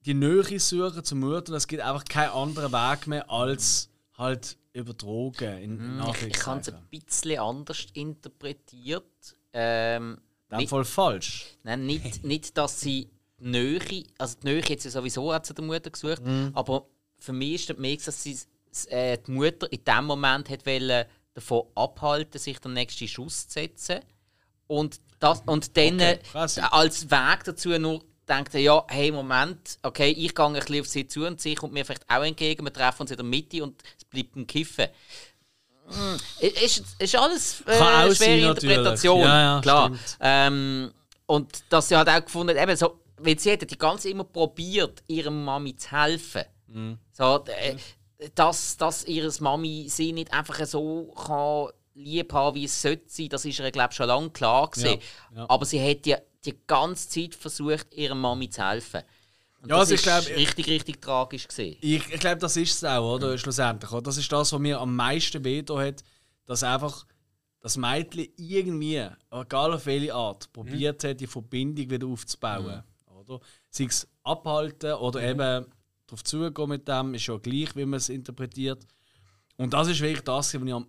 die 0.00 0.14
Nähe 0.14 0.58
suchen 0.58 1.04
zur 1.04 1.18
Mutter, 1.18 1.52
es 1.52 1.66
gibt 1.66 1.82
einfach 1.82 2.04
keinen 2.04 2.30
anderen 2.30 2.72
Weg 2.72 3.06
mehr 3.06 3.30
als 3.30 3.90
halt 4.16 4.56
über 4.72 4.94
Drogen. 4.94 5.58
In, 5.58 6.00
in 6.00 6.28
Ich 6.28 6.46
habe 6.46 6.60
es 6.60 6.68
ein 6.68 6.88
bisschen 6.90 7.38
anders 7.38 7.86
interpretiert. 7.92 9.36
Ähm, 9.52 10.18
Dem 10.50 10.68
Fall 10.68 10.84
falsch. 10.84 11.46
Nein, 11.62 11.86
nicht, 11.86 12.24
nicht, 12.24 12.56
dass 12.56 12.80
sie 12.80 13.10
die 13.38 13.46
Nähe, 13.46 14.04
also 14.18 14.36
die 14.42 14.46
Nähe 14.46 14.62
jetzt 14.66 14.84
ja 14.84 14.90
sowieso 14.90 15.32
auch 15.32 15.42
zu 15.42 15.54
der 15.54 15.64
Mutter 15.64 15.90
gesucht, 15.90 16.22
aber 16.54 16.86
für 17.18 17.32
mich 17.32 17.54
ist 17.54 17.70
das 17.70 17.76
mehr, 17.78 17.96
dass 17.96 18.22
sie 18.22 18.38
äh, 18.88 19.18
die 19.18 19.30
Mutter 19.30 19.70
in 19.72 19.84
dem 19.84 20.04
Moment 20.06 20.48
hat 20.48 20.64
wollen, 20.66 21.06
davon 21.34 21.64
abhalten, 21.74 22.38
sich 22.38 22.58
den 22.58 22.72
nächsten 22.72 23.06
Schuss 23.08 23.46
zu 23.46 23.54
setzen 23.54 24.00
und, 24.66 25.00
das, 25.20 25.42
und 25.46 25.76
dann 25.76 26.00
Okay, 26.00 26.18
äh, 26.34 26.60
als 26.70 27.10
Weg 27.10 27.44
dazu 27.44 27.70
nur 27.78 28.02
denkt, 28.28 28.54
er, 28.54 28.60
ja, 28.60 28.84
hey, 28.88 29.10
Moment, 29.10 29.78
okay, 29.82 30.10
ich 30.10 30.34
gehe 30.34 30.44
ein 30.44 30.52
bisschen 30.52 30.80
auf 30.80 30.86
sie 30.86 31.06
zu 31.06 31.26
und 31.26 31.40
sie 31.40 31.54
kommt 31.54 31.72
mir 31.72 31.84
vielleicht 31.84 32.08
auch 32.08 32.22
entgegen, 32.22 32.64
wir 32.64 32.72
treffen 32.72 33.02
uns 33.02 33.10
in 33.10 33.16
der 33.16 33.24
Mitte 33.24 33.62
und 33.62 33.82
es 33.96 34.04
bleibt 34.04 34.36
ein 34.36 34.46
Kiffen. 34.46 34.88
Hm, 35.88 36.20
Ist, 36.40 36.84
ist 36.98 37.16
alles 37.16 37.62
äh, 37.66 37.72
auch 37.72 38.14
schwere 38.14 38.14
sein. 38.14 38.38
Interpretation, 38.40 39.20
Ja, 39.20 39.40
ja, 39.40 39.60
klar. 39.60 39.92
Ähm, 40.20 40.92
und 41.26 41.64
dass 41.68 41.88
sie 41.88 41.96
halt 41.96 42.08
auch 42.08 42.24
gefunden 42.24 42.56
eben 42.56 42.76
so, 42.76 43.00
weil 43.18 43.38
sie 43.38 43.52
hat 43.52 43.70
die 43.70 43.78
ganze 43.78 44.10
immer 44.10 44.24
probiert, 44.24 45.02
ihrer 45.06 45.30
Mami 45.30 45.76
zu 45.76 45.90
helfen. 45.92 46.44
Mhm. 46.68 46.98
So, 47.12 47.44
äh, 47.46 47.76
dass, 48.34 48.76
dass 48.76 49.04
ihre 49.04 49.32
Mami 49.40 49.86
sie 49.88 50.12
nicht 50.12 50.32
einfach 50.32 50.64
so 50.66 51.12
kann 51.14 51.68
lieb 51.94 52.32
haben, 52.32 52.54
wie 52.54 52.64
es 52.64 52.80
sollte 52.80 53.04
sein, 53.08 53.28
das 53.28 53.44
ist 53.44 53.58
ihr, 53.58 53.70
glaube 53.70 53.88
ich, 53.90 53.96
schon 53.96 54.06
lange 54.06 54.30
klar 54.30 54.70
gewesen. 54.70 55.00
Ja, 55.34 55.40
ja. 55.40 55.46
Aber 55.48 55.64
sie 55.64 55.80
hat 55.80 56.06
ja 56.06 56.18
die 56.44 56.56
ganze 56.66 57.08
Zeit 57.08 57.34
versucht, 57.34 57.92
ihrer 57.92 58.14
Mami 58.14 58.48
zu 58.50 58.64
helfen. 58.64 59.02
Und 59.60 59.70
Ja, 59.70 59.78
das 59.78 59.90
also 59.90 59.94
ich 59.94 60.00
ist 60.00 60.04
glaub, 60.04 60.38
richtig, 60.38 60.66
richtig 60.68 61.00
tragisch 61.00 61.48
gesehen. 61.48 61.76
Ich, 61.80 62.08
ich 62.12 62.20
glaube, 62.20 62.38
das 62.38 62.56
ist 62.56 62.74
es 62.76 62.84
auch, 62.84 63.14
oder? 63.14 63.36
Schlussendlich. 63.36 63.90
Oder? 63.90 64.02
Das 64.02 64.16
ist 64.16 64.30
das, 64.30 64.52
was 64.52 64.60
mir 64.60 64.80
am 64.80 64.94
meisten 64.94 65.42
wehgetan 65.44 65.78
hat, 65.78 66.04
dass 66.46 66.62
einfach 66.62 67.04
das 67.60 67.76
Mädchen 67.76 68.28
irgendwie, 68.36 69.04
egal 69.30 69.74
auf 69.74 69.86
welche 69.86 70.14
Art, 70.14 70.52
probiert 70.52 71.02
hat, 71.02 71.20
die 71.20 71.26
Verbindung 71.26 71.90
wieder 71.90 72.06
aufzubauen. 72.06 72.82
Oder? 73.06 73.40
Sei 73.68 73.84
es 73.84 74.08
abhalten 74.22 74.94
oder 74.94 75.22
eben 75.22 75.66
darauf 76.06 76.24
zugehen 76.24 76.68
mit 76.68 76.86
dem, 76.86 77.14
ist 77.14 77.26
ja 77.26 77.36
gleich, 77.36 77.74
wie 77.74 77.84
man 77.84 77.98
es 77.98 78.08
interpretiert. 78.08 78.86
Und 79.56 79.74
das 79.74 79.88
ist 79.88 80.00
wirklich 80.00 80.22
das, 80.22 80.54
was, 80.54 80.72
am, 80.72 80.86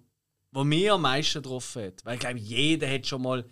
was 0.52 0.66
mir 0.66 0.94
am 0.94 1.02
meisten 1.02 1.42
getroffen 1.42 1.86
hat. 1.88 2.06
Weil 2.06 2.14
ich 2.16 2.20
glaube, 2.20 2.40
jeder 2.40 2.90
hat 2.90 3.08
schon 3.08 3.24
mal 3.24 3.44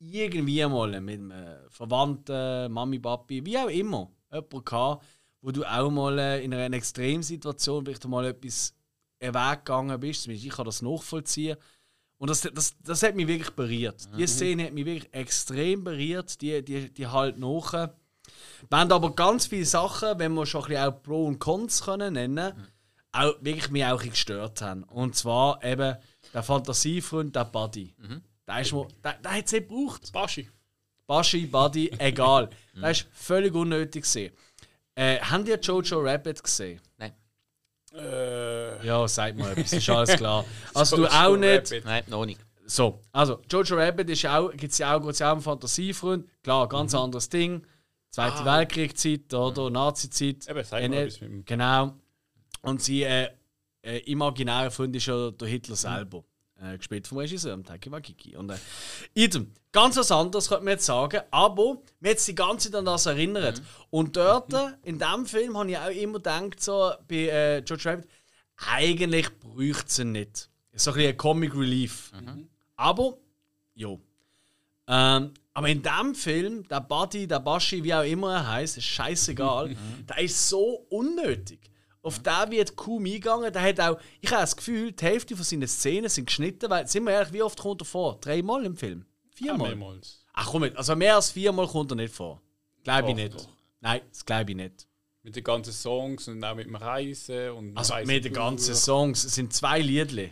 irgendwie 0.00 0.66
mal 0.66 1.00
mit 1.00 1.20
einem 1.20 1.70
Verwandten, 1.70 2.72
Mami, 2.72 2.98
Papi, 2.98 3.44
wie 3.46 3.56
auch 3.56 3.68
immer, 3.68 4.10
jemanden 4.34 4.64
gehabt, 4.64 5.04
wo 5.40 5.50
du 5.50 5.64
auch 5.64 5.90
mal 5.90 6.18
äh, 6.18 6.44
in 6.44 6.54
einer 6.54 6.76
Extremsituation 6.76 7.84
vielleicht 7.84 8.06
mal 8.06 8.26
etwas 8.26 8.74
einen 9.20 9.34
Weg 9.34 9.64
gegangen 9.64 10.00
bist. 10.00 10.22
Zumindest 10.22 10.46
ich 10.46 10.52
kann 10.52 10.64
das 10.66 10.82
nachvollziehen. 10.82 11.56
Und 12.18 12.30
das, 12.30 12.42
das, 12.42 12.74
das 12.82 13.02
hat 13.02 13.16
mich 13.16 13.26
wirklich 13.26 13.50
berührt. 13.50 14.08
Die 14.16 14.26
Szene 14.26 14.64
hat 14.64 14.72
mich 14.72 14.86
wirklich 14.86 15.12
extrem 15.12 15.84
berührt, 15.84 16.40
die, 16.40 16.64
die, 16.64 16.92
die 16.92 17.06
halt 17.06 17.38
nach. 17.38 17.72
Wir 17.72 18.78
haben 18.78 18.92
aber 18.92 19.14
ganz 19.14 19.46
viele 19.46 19.66
Sachen, 19.66 20.18
wenn 20.18 20.32
wir 20.32 20.46
schon 20.46 20.62
ein 20.62 20.68
bisschen 20.68 20.84
auch 20.84 21.02
Pro 21.02 21.26
und 21.26 21.38
Cons 21.38 21.82
können 21.82 22.14
nennen, 22.14 22.54
auch 23.12 23.34
wirklich 23.40 23.70
mich 23.70 23.84
auch 23.84 24.02
gestört 24.02 24.62
haben. 24.62 24.84
Und 24.84 25.16
zwar 25.16 25.62
eben 25.62 25.96
der 26.32 26.42
Fantasiefreund, 26.42 27.36
der 27.36 27.44
Buddy. 27.44 27.94
Der, 28.46 28.60
ist 28.60 28.72
mir, 28.72 28.88
der, 29.02 29.14
der 29.14 29.32
hat 29.32 29.46
es 29.46 29.52
nicht 29.52 29.68
gebraucht. 29.68 30.12
Baschi. 30.12 30.48
Baschi, 31.06 31.46
Buddy, 31.46 31.90
egal. 31.98 32.50
Das 32.74 33.00
ist 33.00 33.08
völlig 33.12 33.54
unnötig. 33.54 34.04
Äh, 34.96 35.18
haben 35.20 35.44
die 35.44 35.52
Jojo 35.52 36.00
Rabbit 36.00 36.42
gesehen? 36.42 36.80
Nein, 36.98 37.12
Äh, 37.92 38.86
Ja, 38.86 39.06
sag 39.08 39.36
mal 39.36 39.52
etwas, 39.52 39.72
ist 39.72 39.88
alles 39.90 40.16
klar. 40.16 40.44
Also 40.74 40.96
du 40.96 41.02
Jojo 41.04 41.14
auch 41.14 41.36
nicht. 41.36 41.72
Rabbit. 41.72 41.84
nein, 41.84 42.04
noch 42.08 42.26
nicht. 42.26 42.40
So, 42.66 43.00
also 43.12 43.40
Jojo 43.50 43.76
Rabbit 43.76 44.08
ist 44.10 44.22
ja 44.22 44.38
auch, 44.38 44.50
gibt's 44.52 44.78
ja 44.78 44.96
auch, 44.96 45.00
gibt's 45.02 45.18
ja 45.18 45.28
auch 45.28 45.32
einen 45.34 45.42
Fantasiefreund. 45.42 46.26
Klar, 46.42 46.68
ganz 46.68 46.92
Mhm. 46.92 46.98
anderes 47.00 47.28
Ding. 47.28 47.66
Zweite 48.10 48.36
Ah. 48.38 48.58
Weltkriegszeit 48.58 49.34
oder 49.34 49.70
Nazi-Zeit. 49.70 50.48
Eben, 50.48 50.64
sag 50.64 50.70
mal 50.72 50.82
NL 50.88 50.98
etwas 51.06 51.20
mit 51.20 51.30
dem- 51.30 51.44
Genau. 51.44 51.94
Und 52.62 52.80
sie 52.82 53.02
äh, 53.02 53.28
äh, 53.82 53.98
imaginäre 54.10 54.70
Freund 54.70 54.94
ist 54.96 55.06
ja 55.06 55.30
der 55.32 55.48
Hitler 55.48 55.76
selber. 55.76 56.24
Äh, 56.62 56.78
gespielt 56.78 57.06
vom 57.08 57.18
Regisseur, 57.18 57.60
Taiki 57.64 57.90
Wakiki. 57.90 58.36
Und 58.36 58.50
äh, 58.50 58.56
idem. 59.14 59.50
Ganz 59.72 59.96
was 59.96 60.12
anderes 60.12 60.48
könnte 60.48 60.64
man 60.64 60.72
jetzt 60.74 60.86
sagen, 60.86 61.20
aber 61.32 61.78
mir 61.98 62.12
hat 62.12 62.24
die 62.24 62.34
ganze 62.34 62.70
Zeit 62.70 62.78
an 62.78 62.84
das 62.84 63.06
erinnert. 63.06 63.60
Und 63.90 64.16
dort, 64.16 64.52
äh, 64.52 64.70
in 64.84 65.00
diesem 65.00 65.26
Film, 65.26 65.58
habe 65.58 65.70
ich 65.70 65.78
auch 65.78 65.88
immer 65.88 66.18
gedacht, 66.18 66.62
so 66.62 66.92
bei 67.08 67.28
äh, 67.28 67.62
George 67.62 67.90
Rabbit, 67.90 68.08
eigentlich 68.56 69.36
bräuchte 69.40 69.84
es 69.88 69.98
ihn 69.98 70.12
nicht. 70.12 70.48
So 70.74 70.90
ein 70.90 70.94
bisschen 70.94 71.10
ein 71.10 71.16
Comic 71.16 71.54
Relief. 71.56 72.12
Aber, 72.76 73.18
jo. 73.74 74.00
Ähm, 74.86 75.32
aber 75.54 75.68
in 75.68 75.82
dem 75.82 76.14
Film, 76.14 76.68
der 76.68 76.80
Buddy, 76.80 77.26
der 77.26 77.40
Baschi, 77.40 77.82
wie 77.82 77.94
auch 77.94 78.04
immer 78.04 78.34
er 78.34 78.48
heißt, 78.48 78.76
ist 78.76 78.84
scheißegal, 78.84 79.74
der 80.08 80.18
ist 80.18 80.48
so 80.48 80.86
unnötig. 80.88 81.58
Auf 82.04 82.18
den 82.20 82.50
wird 82.50 82.76
kaum 82.76 83.04
eingegangen. 83.04 83.52
Der 83.52 83.62
hat 83.62 83.80
auch, 83.80 83.98
ich 84.20 84.30
habe 84.30 84.42
das 84.42 84.54
Gefühl, 84.56 84.92
die 84.92 85.04
Hälfte 85.04 85.34
von 85.34 85.44
seinen 85.44 85.66
Szenen 85.66 86.08
sind 86.08 86.26
geschnitten, 86.26 86.68
weil, 86.70 86.86
sind 86.86 87.04
wir 87.04 87.12
ehrlich, 87.12 87.32
wie 87.32 87.42
oft 87.42 87.58
kommt 87.58 87.80
er 87.82 87.86
vor? 87.86 88.18
Dreimal 88.20 88.64
im 88.64 88.76
Film? 88.76 89.04
Ah, 89.06 89.30
Viermal? 89.34 89.68
mehrmals. 89.68 90.24
Ach 90.34 90.48
komm, 90.50 90.60
mit, 90.62 90.76
also 90.76 90.94
mehr 90.94 91.16
als 91.16 91.30
viermal 91.32 91.66
kommt 91.66 91.90
er 91.92 91.96
nicht 91.96 92.14
vor. 92.14 92.40
Glaube 92.82 93.10
ich 93.10 93.16
nicht. 93.16 93.34
doch. 93.34 93.48
Nein, 93.80 94.00
das 94.10 94.24
glaube 94.24 94.50
ich 94.50 94.56
nicht. 94.56 94.86
Mit 95.22 95.34
den 95.36 95.44
ganzen 95.44 95.72
Songs 95.72 96.28
und 96.28 96.44
auch 96.44 96.54
mit 96.54 96.66
dem 96.66 96.76
Reisen. 96.76 97.50
Und 97.52 97.76
Also 97.76 97.94
Reisen 97.94 98.06
mit 98.06 98.24
den 98.24 98.32
ganzen 98.34 98.74
Songs, 98.74 99.24
es 99.24 99.34
sind 99.34 99.52
zwei 99.54 99.80
Liedli. 99.80 100.30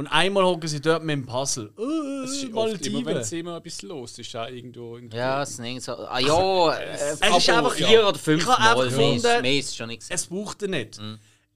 Und 0.00 0.06
einmal 0.06 0.44
hocken 0.44 0.66
sie 0.66 0.80
dort 0.80 1.04
mit 1.04 1.12
dem 1.14 1.26
Puzzle. 1.26 1.70
Uh, 1.76 2.22
Es 2.24 2.42
ist 2.42 2.54
oft, 2.54 2.86
immer 2.86 3.04
wenn 3.04 3.16
es 3.18 3.32
immer 3.32 3.58
etwas 3.58 3.82
los 3.82 4.18
ist, 4.18 4.34
auch 4.34 4.48
irgendwo. 4.48 4.96
irgendwo 4.96 5.14
Ja, 5.14 5.42
es 5.42 5.56
sind 5.56 5.66
irgendwie 5.66 5.80
so. 5.84 5.92
Ah 5.92 6.18
ja, 6.18 6.72
äh, 6.72 6.84
es 6.94 7.02
ist 7.12 7.22
aber 7.50 7.68
einfach- 7.68 7.74
vier 7.74 8.08
oder 8.08 8.18
fünf 8.18 8.42
Ich 8.42 8.48
habe 8.48 8.78
Mal. 8.78 8.86
ist- 8.86 8.96
gefunden, 8.96 9.42
mehr 9.42 9.58
ist 9.58 9.68
es 9.68 9.76
schon 9.76 9.88
nicht. 9.88 10.02
Es 10.08 10.26
braucht 10.26 10.62
er 10.62 10.68
nicht. 10.68 10.98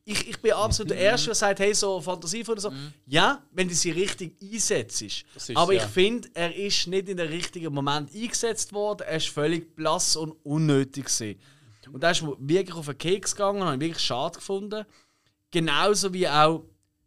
Ich, 0.05 0.29
ich 0.29 0.39
bin 0.43 0.53
absolut 0.53 0.91
der 0.91 0.99
Erste, 0.99 1.29
der 1.29 1.35
sagt, 1.37 1.59
hey, 1.61 1.73
so 1.73 1.99
Fantasievoll 2.03 2.53
oder 2.53 2.61
so. 2.61 2.71
Mhm. 2.71 2.93
Ja, 3.07 3.43
wenn 3.53 3.67
du 3.67 3.75
sie 3.75 3.91
richtig 3.93 4.37
einsetzt. 4.43 5.01
Ist 5.01 5.25
Aber 5.55 5.73
ich 5.73 5.81
ja. 5.81 5.89
finde, 5.89 6.29
er 6.35 6.55
ist 6.55 6.87
nicht 6.87 7.09
in 7.09 7.17
den 7.17 7.29
richtigen 7.29 7.73
Moment 7.73 8.15
eingesetzt 8.15 8.75
worden. 8.75 9.07
Er 9.09 9.17
ist 9.17 9.29
völlig 9.29 9.75
blass 9.75 10.17
und 10.17 10.33
unnötig. 10.45 11.07
Gewesen. 11.07 11.41
Und 11.91 12.03
da 12.03 12.11
ist 12.11 12.21
mir 12.21 12.37
wirklich 12.39 12.77
auf 12.77 12.85
den 12.85 12.99
Keks 12.99 13.35
gegangen 13.35 13.63
und 13.63 13.67
habe 13.69 13.77
ich 13.77 13.81
wirklich 13.81 14.05
schade 14.05 14.35
gefunden. 14.35 14.85
Genauso 15.51 16.13
wie 16.13 16.29
auch, 16.29 16.65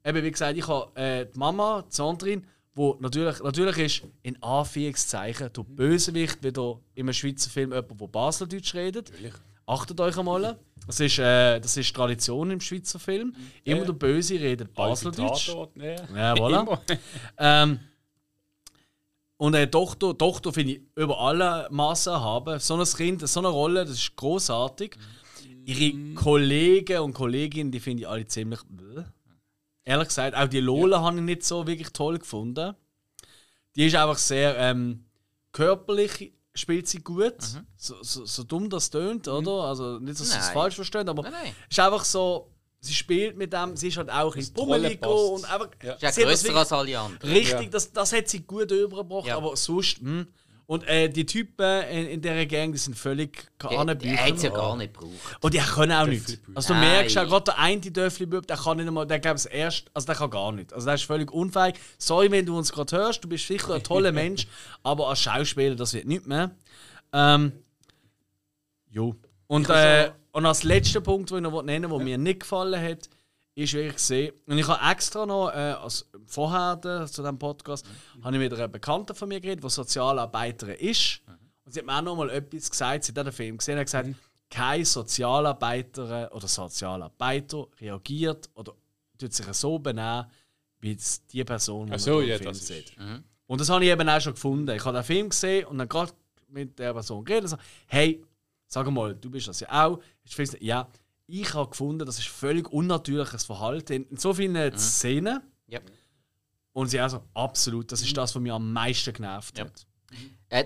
eben 0.08 0.24
wie 0.24 0.32
gesagt, 0.32 0.58
ich 0.58 0.68
habe 0.68 0.96
äh, 1.00 1.26
die 1.26 1.38
Mama, 1.38 1.84
die 1.88 1.96
Sandrine, 1.96 2.44
wo 2.74 2.96
natürlich, 3.00 3.42
natürlich 3.42 3.78
ist 3.78 4.04
in 4.22 4.42
Anführungszeichen 4.42 5.52
der 5.52 5.64
Bösewicht 5.64 6.44
wieder 6.44 6.80
in 6.94 7.06
einem 7.06 7.14
Schweizer 7.14 7.50
Film 7.50 7.72
jemand, 7.72 8.00
der 8.00 8.08
Baseldeutsch 8.08 8.76
redet. 8.76 9.12
Achtet 9.66 10.00
euch 10.00 10.18
einmal. 10.18 10.58
Das 10.86 11.00
ist, 11.02 11.20
äh, 11.20 11.60
das 11.60 11.76
ist 11.76 11.94
Tradition 11.94 12.52
im 12.52 12.62
Schweizer 12.62 13.00
Film. 13.00 13.36
Immer 13.66 13.84
der 13.84 13.94
Böse 13.94 14.36
redet 14.40 14.74
Baseldeutsch. 14.74 15.48
Tatort, 15.48 15.76
ne? 15.76 15.96
Ja, 16.16 16.34
voilà. 16.34 16.80
Ähm, 17.38 17.80
und 19.40 19.54
eine 19.54 19.70
Tochter, 19.70 20.18
Tochter 20.18 20.52
finde 20.52 20.74
ich 20.74 20.82
über 20.96 21.20
alle 21.20 21.68
Maßen 21.70 22.14
haben. 22.14 22.60
So 22.60 22.76
ein 22.76 22.86
Kind, 22.86 23.28
so 23.28 23.40
eine 23.40 23.50
Rolle, 23.50 23.86
das 23.86 23.96
ist 23.96 24.16
großartig. 24.16 24.98
Ihre 25.66 26.16
Kollegen 26.16 27.00
und 27.02 27.14
Kolleginnen, 27.14 27.72
die 27.72 27.80
finde 27.80 28.04
ich 28.04 28.08
alle 28.08 28.26
ziemlich. 28.26 28.62
bäh. 28.70 29.04
Ehrlich 29.88 30.10
gesagt, 30.10 30.36
auch 30.36 30.50
die 30.50 30.60
Lola 30.60 31.00
habe 31.02 31.16
ich 31.16 31.24
nicht 31.24 31.44
so 31.46 31.66
wirklich 31.66 31.94
toll 31.94 32.20
gefunden. 32.20 32.76
Die 33.78 33.86
ist 33.86 33.96
einfach 33.96 34.18
sehr 34.18 34.58
ähm, 34.58 35.06
körperlich, 35.54 36.34
spielt 36.54 36.90
sie 36.90 37.00
gut. 37.00 37.36
So, 37.78 37.96
so, 38.02 38.26
so 38.26 38.44
dumm 38.44 38.70
das 38.70 38.90
tönt, 38.90 39.30
oder? 39.30 39.64
Also 39.64 39.98
nicht, 40.00 40.20
dass 40.20 40.30
sie 40.32 40.38
es 40.40 40.50
falsch 40.50 40.76
verstehen, 40.76 41.08
aber 41.08 41.24
Nein, 41.24 41.32
nein. 41.32 41.56
ist 41.70 41.80
einfach 41.80 42.04
so. 42.04 42.52
Sie 42.80 42.94
spielt 42.94 43.38
mit 43.38 43.54
dem, 43.54 43.78
sie 43.78 43.88
ist 43.88 43.98
halt 43.98 44.12
auch 44.12 44.36
ein 44.36 44.54
bummelig 44.54 45.04
und 45.06 45.46
einfach. 45.52 45.70
Ja. 45.82 45.94
Ist 45.94 46.02
ja 46.18 46.28
wirklich- 46.28 46.54
als 46.56 46.72
alle 46.74 47.00
anderen. 47.00 47.32
Richtig, 47.32 47.62
Ja. 47.64 47.70
das, 47.70 47.92
das 47.94 48.12
hat 48.12 48.28
sie 48.28 48.42
gut 48.42 48.70
übergebracht, 48.72 49.26
Ja. 49.28 49.38
aber 49.38 49.56
sonst, 49.56 50.00
hm. 50.00 50.28
Und 50.68 50.86
äh, 50.86 51.08
die 51.08 51.26
Typen 51.26 51.82
in, 51.84 52.08
in 52.08 52.22
dieser 52.22 52.46
Gang, 52.46 52.74
die 52.74 52.78
sind 52.78 52.98
völlig 52.98 53.48
Der 53.64 53.70
Hanebücher. 53.70 54.18
hat 54.18 54.36
es 54.36 54.44
ja 54.44 54.50
gar 54.50 54.76
nicht 54.76 54.94
gebraucht. 54.94 55.38
Und 55.40 55.54
die 55.54 55.60
können 55.60 55.94
auch 55.94 56.06
nicht. 56.06 56.42
Also 56.54 56.74
du 56.74 56.80
Nein. 56.80 56.90
merkst 56.90 57.18
auch, 57.18 57.26
gerade 57.26 57.44
der 57.46 57.58
eine 57.58 57.80
Döffli-Bub, 57.80 58.46
der 58.46 58.58
kann 58.58 58.76
nicht 58.76 58.88
einmal, 58.88 59.08
der 59.08 59.20
glaube 59.20 59.40
ich 59.40 59.54
erst, 59.54 59.86
also 59.94 60.06
der 60.08 60.16
kann 60.16 60.30
gar 60.30 60.52
nicht. 60.52 60.74
Also 60.74 60.86
der 60.86 60.96
ist 60.96 61.04
völlig 61.06 61.32
unfähig. 61.32 61.76
Sorry, 61.98 62.30
wenn 62.32 62.46
du 62.46 62.58
uns 62.58 62.74
gerade 62.74 62.98
hörst, 62.98 63.24
du 63.24 63.30
bist 63.30 63.48
sicher 63.48 63.76
ein 63.76 63.84
toller 63.84 64.12
Mensch, 64.12 64.46
aber 64.84 65.08
als 65.08 65.22
Schauspieler, 65.22 65.76
das 65.76 65.94
wird 65.94 66.06
nicht 66.06 66.28
mehr. 66.28 66.52
Ähm, 67.14 67.54
jo. 68.92 69.16
Und, 69.48 69.70
äh, 69.70 70.12
und 70.34 70.46
als 70.46 70.64
letzter 70.64 71.00
Punkt, 71.00 71.32
den 71.32 71.38
ich 71.38 71.44
noch 71.50 71.64
nennen 71.64 71.90
will, 71.90 71.98
der 72.00 72.06
mir 72.06 72.18
nicht 72.18 72.42
gefallen 72.42 72.82
hat, 72.82 73.08
ist 73.64 73.74
wirklich 73.74 73.96
gesehen, 73.96 74.34
und 74.46 74.58
ich 74.58 74.68
habe 74.68 74.92
extra 74.92 75.26
noch, 75.26 75.50
äh, 75.50 75.72
als 75.72 76.08
vorher 76.26 76.80
zu 76.82 77.22
diesem 77.22 77.40
Podcast, 77.40 77.86
habe 78.22 78.36
ich 78.36 78.40
mit 78.40 78.54
einer 78.54 78.68
Bekannten 78.68 79.16
von 79.16 79.28
mir 79.28 79.42
geredet, 79.42 79.64
die 79.64 79.70
Sozialarbeiterin 79.70 80.76
ist. 80.76 81.22
Und 81.66 81.74
sie 81.74 81.80
hat 81.80 81.86
mir 81.86 81.98
auch 81.98 82.02
noch 82.02 82.16
mal 82.16 82.30
etwas 82.30 82.70
gesagt, 82.70 83.04
sie 83.04 83.14
hat 83.14 83.26
den 83.26 83.32
Film 83.34 83.58
gesehen, 83.58 83.78
hat 83.78 83.86
gesagt, 83.86 84.10
keine 84.50 84.86
Sozialarbeiterin 84.86 86.28
oder 86.30 86.48
Sozialarbeiter 86.48 87.68
reagiert 87.82 88.50
oder 88.54 88.74
tut 89.18 89.34
sich 89.34 89.46
so 89.54 89.80
benehmen, 89.80 90.28
wie 90.80 90.94
es 90.94 91.26
die 91.26 91.44
Person, 91.44 91.90
die 91.90 91.98
so, 91.98 92.20
man 92.20 92.28
ja, 92.28 92.38
Film 92.38 92.50
das 92.50 92.68
sieht. 92.68 92.96
Und 93.48 93.60
das 93.60 93.70
habe 93.70 93.84
ich 93.84 93.90
eben 93.90 94.08
auch 94.08 94.22
schon 94.22 94.34
gefunden. 94.34 94.76
Ich 94.76 94.86
habe 94.86 94.98
den 94.98 95.04
Film 95.04 95.30
gesehen 95.30 95.66
und 95.66 95.78
dann 95.80 95.90
gerade 95.90 96.14
mit 96.50 96.78
der 96.78 96.94
Person 96.94 97.26
geredet 97.26 97.46
und 97.46 97.58
so, 97.58 97.58
hey, 97.88 98.24
sag 98.68 98.90
mal, 98.92 99.16
du 99.16 99.30
bist 99.30 99.48
das 99.48 99.60
ja 99.60 99.86
auch. 99.86 100.00
Ich 100.24 100.36
finde, 100.36 100.64
ja, 100.64 100.88
ich 101.28 101.54
habe 101.54 101.70
gefunden, 101.70 102.06
das 102.06 102.18
ist 102.20 102.28
völlig 102.30 102.72
unnatürliches 102.72 103.44
Verhalten 103.46 104.06
in, 104.10 104.18
so 104.18 104.34
vielen 104.34 104.78
Szenen. 104.78 105.42
Ja. 105.68 105.80
Und 106.74 106.88
sie 106.90 107.00
also, 107.00 107.22
absolut, 107.34 107.92
das 107.92 108.02
ist 108.02 108.16
das, 108.16 108.34
was 108.34 108.42
mich 108.42 108.52
am 108.52 108.72
meisten 108.72 109.14
genervt 109.14 109.58
Ja. 109.58 109.66
hat. 109.66 109.88
Äh, 110.50 110.66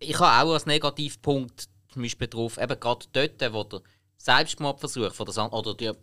ich 0.00 0.18
habe 0.18 0.48
auch 0.48 0.54
als 0.54 0.66
Negativpunkt 0.66 1.68
zum 1.92 2.02
Beispiel 2.02 2.28
drauf, 2.28 2.58
eben 2.58 2.80
gerade 2.80 3.06
dort, 3.12 3.52
wo 3.52 3.64
der 3.64 3.82
Selbstmordversuch 4.16 5.12
von 5.14 5.26
der 5.26 5.32
San 5.32 5.50
oder 5.50 5.74
die 5.74 5.86
äh, 5.86 5.94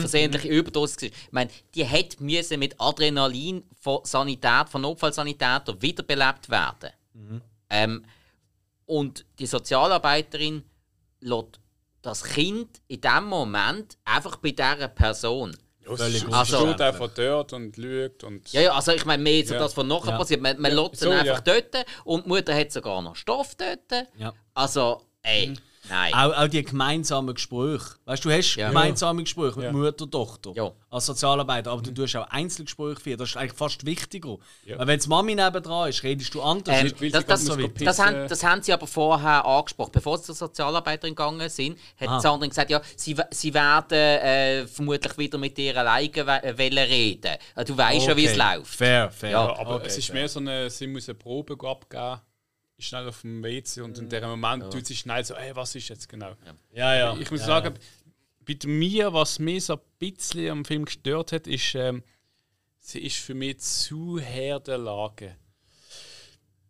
versehentliche 0.00 0.48
Überdosis 0.48 1.02
war. 1.02 1.08
Ich 1.08 1.32
meine, 1.32 1.50
die 1.74 1.84
hätte 1.84 2.22
müssen 2.22 2.58
mit 2.58 2.80
Adrenalin 2.80 3.64
von 3.80 4.00
Sanität, 4.04 4.68
von 4.68 4.82
Notfallsanitätern 4.82 5.80
wiederbelebt 5.80 6.50
werden. 6.50 6.90
Ähm, 7.70 8.04
und 8.86 9.24
die 9.38 9.46
Sozialarbeiterin 9.46 10.62
lässt 11.20 11.60
das 12.04 12.22
Kind 12.24 12.80
in 12.88 13.00
dem 13.00 13.24
Moment 13.24 13.96
einfach 14.04 14.36
bei 14.36 14.50
dieser 14.50 14.88
Person. 14.88 15.56
Ja, 15.86 15.96
Völlig 15.96 16.26
Also- 16.32 16.66
steht 16.66 16.80
einfach 16.80 17.10
dort 17.14 17.52
und 17.52 17.76
lügt 17.76 18.24
und. 18.24 18.50
Ja, 18.52 18.60
ja, 18.62 18.72
also 18.74 18.92
ich 18.92 19.04
meine 19.04 19.22
mehr 19.22 19.46
so 19.46 19.54
Ja. 19.54 19.60
das, 19.60 19.76
was 19.76 19.84
nachher 19.84 20.10
Ja. 20.12 20.18
passiert. 20.18 20.40
Man, 20.40 20.58
man 20.60 20.74
Ja. 20.74 20.82
lässt 20.82 20.96
So, 21.00 21.06
ihn 21.10 21.12
einfach 21.12 21.46
ja. 21.46 21.60
dort 21.60 21.86
und 22.04 22.24
die 22.24 22.28
Mutter 22.28 22.54
hat 22.54 22.72
sogar 22.72 23.02
noch 23.02 23.16
Stoff 23.16 23.54
dort. 23.54 24.06
Ja. 24.16 24.32
Also, 24.54 25.02
ey, 25.22 25.54
nein. 25.88 26.12
Auch, 26.14 26.32
auch 26.36 26.48
die 26.48 26.62
gemeinsamen 26.62 27.34
Gespräche. 27.34 27.84
Weißt 28.04 28.24
du, 28.24 28.28
du 28.28 28.36
hast 28.36 28.54
Ja. 28.56 28.68
gemeinsame 28.68 29.22
Gespräche 29.22 29.56
mit 29.56 29.64
Ja. 29.66 29.72
Mutter 29.72 30.04
und 30.04 30.10
Tochter 30.12 30.52
Ja. 30.54 30.70
als 30.90 31.06
Sozialarbeiter, 31.06 31.70
aber 31.72 31.82
du 31.82 31.92
tust 31.92 32.16
auch 32.16 32.26
Einzelgespräche 32.30 33.00
führen. 33.00 33.18
Das 33.18 33.30
ist 33.30 33.36
eigentlich 33.36 33.52
fast 33.54 33.84
wichtiger. 33.86 34.36
Ja. 34.66 34.78
Weil 34.78 34.86
wenn 34.86 35.00
die 35.00 35.08
Mami 35.08 35.34
nebendran 35.34 35.88
ist, 35.88 36.02
redest 36.02 36.34
du 36.34 36.42
anders. 36.42 36.76
Ähm, 36.80 36.92
das, 37.12 37.24
das, 37.26 37.44
muss 37.46 37.58
das, 37.80 37.98
haben, 37.98 38.28
das 38.28 38.42
haben 38.44 38.62
sie 38.62 38.72
aber 38.72 38.86
vorher 38.86 39.44
angesprochen. 39.44 39.90
Bevor 39.92 40.18
sie 40.18 40.24
zur 40.24 40.34
Sozialarbeiterin 40.34 41.14
gegangen 41.14 41.48
sind, 41.48 41.78
hat 42.00 42.08
Ah. 42.08 42.16
die 42.16 42.22
Sandrine 42.22 42.48
gesagt, 42.50 42.70
ja, 42.70 42.80
sie, 42.96 43.16
sie 43.30 43.52
werden 43.54 43.92
äh, 43.98 44.66
vermutlich 44.66 45.16
wieder 45.18 45.38
mit 45.38 45.58
ihr 45.58 45.76
alleine 45.76 46.08
we- 46.14 46.42
äh, 46.42 46.82
reden. 46.84 47.36
Äh, 47.56 47.64
Du 47.64 47.76
weißt 47.76 48.06
ja, 48.06 48.16
wie 48.16 48.26
es 48.26 48.38
Okay. 48.38 48.56
läuft. 48.56 48.74
Fair, 48.74 49.10
fair. 49.10 49.30
Ja, 49.30 49.46
Ja, 49.46 49.58
aber 49.58 49.74
Okay, 49.76 49.84
es 49.86 49.98
ist 49.98 50.06
fair. 50.06 50.14
mehr 50.16 50.28
so 50.28 50.40
eine, 50.40 50.68
sie 50.70 50.86
muss 50.86 51.08
eine 51.08 51.14
Probe 51.16 51.56
abgeben, 51.68 52.20
ist 52.76 52.86
schnell 52.86 53.08
auf 53.08 53.20
dem 53.20 53.42
WC 53.42 53.82
und 53.82 53.98
in 53.98 54.08
dem 54.08 54.24
Moment 54.24 54.72
tut 54.72 54.86
sie 54.86 54.96
schnell 54.96 55.24
so, 55.24 55.36
hey, 55.36 55.54
was 55.54 55.74
ist 55.74 55.88
jetzt 55.88 56.08
genau? 56.08 56.36
Ja, 56.72 56.94
ja. 56.94 57.16
Ich 57.16 57.30
muss 57.30 57.40
ja, 57.40 57.46
sagen, 57.46 57.74
bei 58.44 58.56
mir, 58.66 59.12
was 59.12 59.38
mich 59.38 59.64
so 59.64 59.74
ein 59.74 59.80
bisschen 59.98 60.50
am 60.50 60.64
Film 60.64 60.84
gestört 60.84 61.32
hat, 61.32 61.46
ist, 61.46 61.74
ähm, 61.74 62.02
sie 62.78 63.00
ist 63.00 63.16
für 63.16 63.34
mich 63.34 63.58
zu 63.60 64.18
Herr 64.18 64.60
der 64.60 64.78
Lage. 64.78 65.36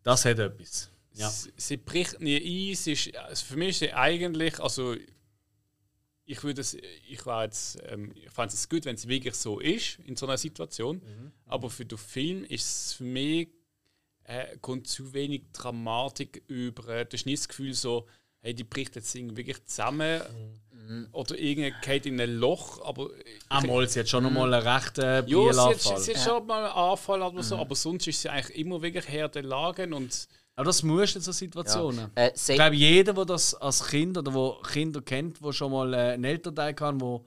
Das 0.03 0.25
hat 0.25 0.39
etwas. 0.39 0.91
Ja. 1.15 1.31
Sie, 1.31 1.53
sie 1.57 1.77
bricht 1.77 2.21
nie 2.21 2.37
ein. 2.37 2.75
Sie 2.77 2.93
ist, 2.93 3.17
also 3.17 3.47
für 3.47 3.57
mich 3.57 3.71
ist 3.71 3.79
sie 3.79 3.93
eigentlich, 3.93 4.61
also 4.61 4.95
ich 6.27 6.43
würde 6.43 6.61
es, 6.61 6.75
ich 6.75 7.25
war 7.27 7.45
jetzt, 7.45 7.79
ähm, 7.87 8.13
ich 8.15 8.31
fand 8.31 8.53
es 8.53 8.69
gut, 8.69 8.85
wenn 8.85 8.95
es 8.95 9.09
wirklich 9.09 9.35
so 9.35 9.61
ist 9.61 9.99
in 10.07 10.17
so 10.17 10.27
einer 10.27 10.39
Situation. 10.39 11.03
Aber 11.47 11.71
für 11.71 11.85
den 11.85 11.99
Film 11.99 12.45
ist 12.45 12.65
es 12.65 12.93
für 12.95 13.05
mich 13.05 13.49
äh, 14.25 14.57
kommt 14.61 14.87
zu 14.89 15.13
wenig 15.13 15.43
Dramatik 15.53 16.43
über. 16.49 16.89
Äh, 16.89 17.07
Du 17.07 17.17
hast 17.17 17.27
nicht 17.27 17.41
das 17.41 17.49
Gefühl 17.49 17.75
so, 17.75 18.07
hey, 18.41 18.55
die 18.55 18.65
bricht 18.65 18.97
jetzt 18.97 19.15
irgendwie 19.15 19.37
wirklich 19.39 19.65
zusammen 19.65 20.21
oder 21.13 21.39
irgendwie 21.39 21.73
geht 21.83 22.05
in 22.07 22.21
ein 22.21 22.35
Loch. 22.37 22.85
Aber 22.85 23.09
Einmal, 23.49 23.89
sie 23.89 24.01
hat 24.01 24.09
schon 24.09 24.25
noch 24.25 24.31
mal 24.31 24.53
einen 24.53 24.67
rechten 24.67 25.27
ja, 25.27 25.53
sie 25.53 25.61
hat, 25.61 25.99
sie 26.01 26.15
hat 26.15 26.23
schon 26.23 26.47
mal 26.47 26.65
einen 26.65 26.75
Anfall 26.75 27.23
oder 27.23 27.43
so, 27.43 27.57
aber 27.57 27.75
sonst 27.75 28.07
ist 28.07 28.21
sie 28.21 28.29
eigentlich 28.29 28.59
immer 28.59 28.83
wirklich 28.83 29.09
Herr 29.09 29.29
der 29.29 29.45
Lagen 29.45 29.95
und 29.95 30.29
Aber 30.57 30.67
das 30.67 30.83
musst 30.83 31.15
du 31.15 31.19
in 31.21 31.23
so 31.23 31.33
Situationen. 31.33 32.11
Äh, 32.15 32.33
Ich 32.35 32.55
glaube, 32.55 32.77
jeder, 32.77 33.15
der 33.15 33.25
das 33.25 33.55
als 33.55 33.87
Kind 33.87 34.19
oder 34.19 34.35
wo 34.35 34.61
Kinder 34.63 35.01
kennt, 35.01 35.41
wo 35.43 35.53
schon 35.53 35.73
mal 35.73 35.93
äh, 35.95 35.97
einen 36.13 36.25
Elternteil 36.25 36.75
kann, 36.75 37.01
wo 37.01 37.25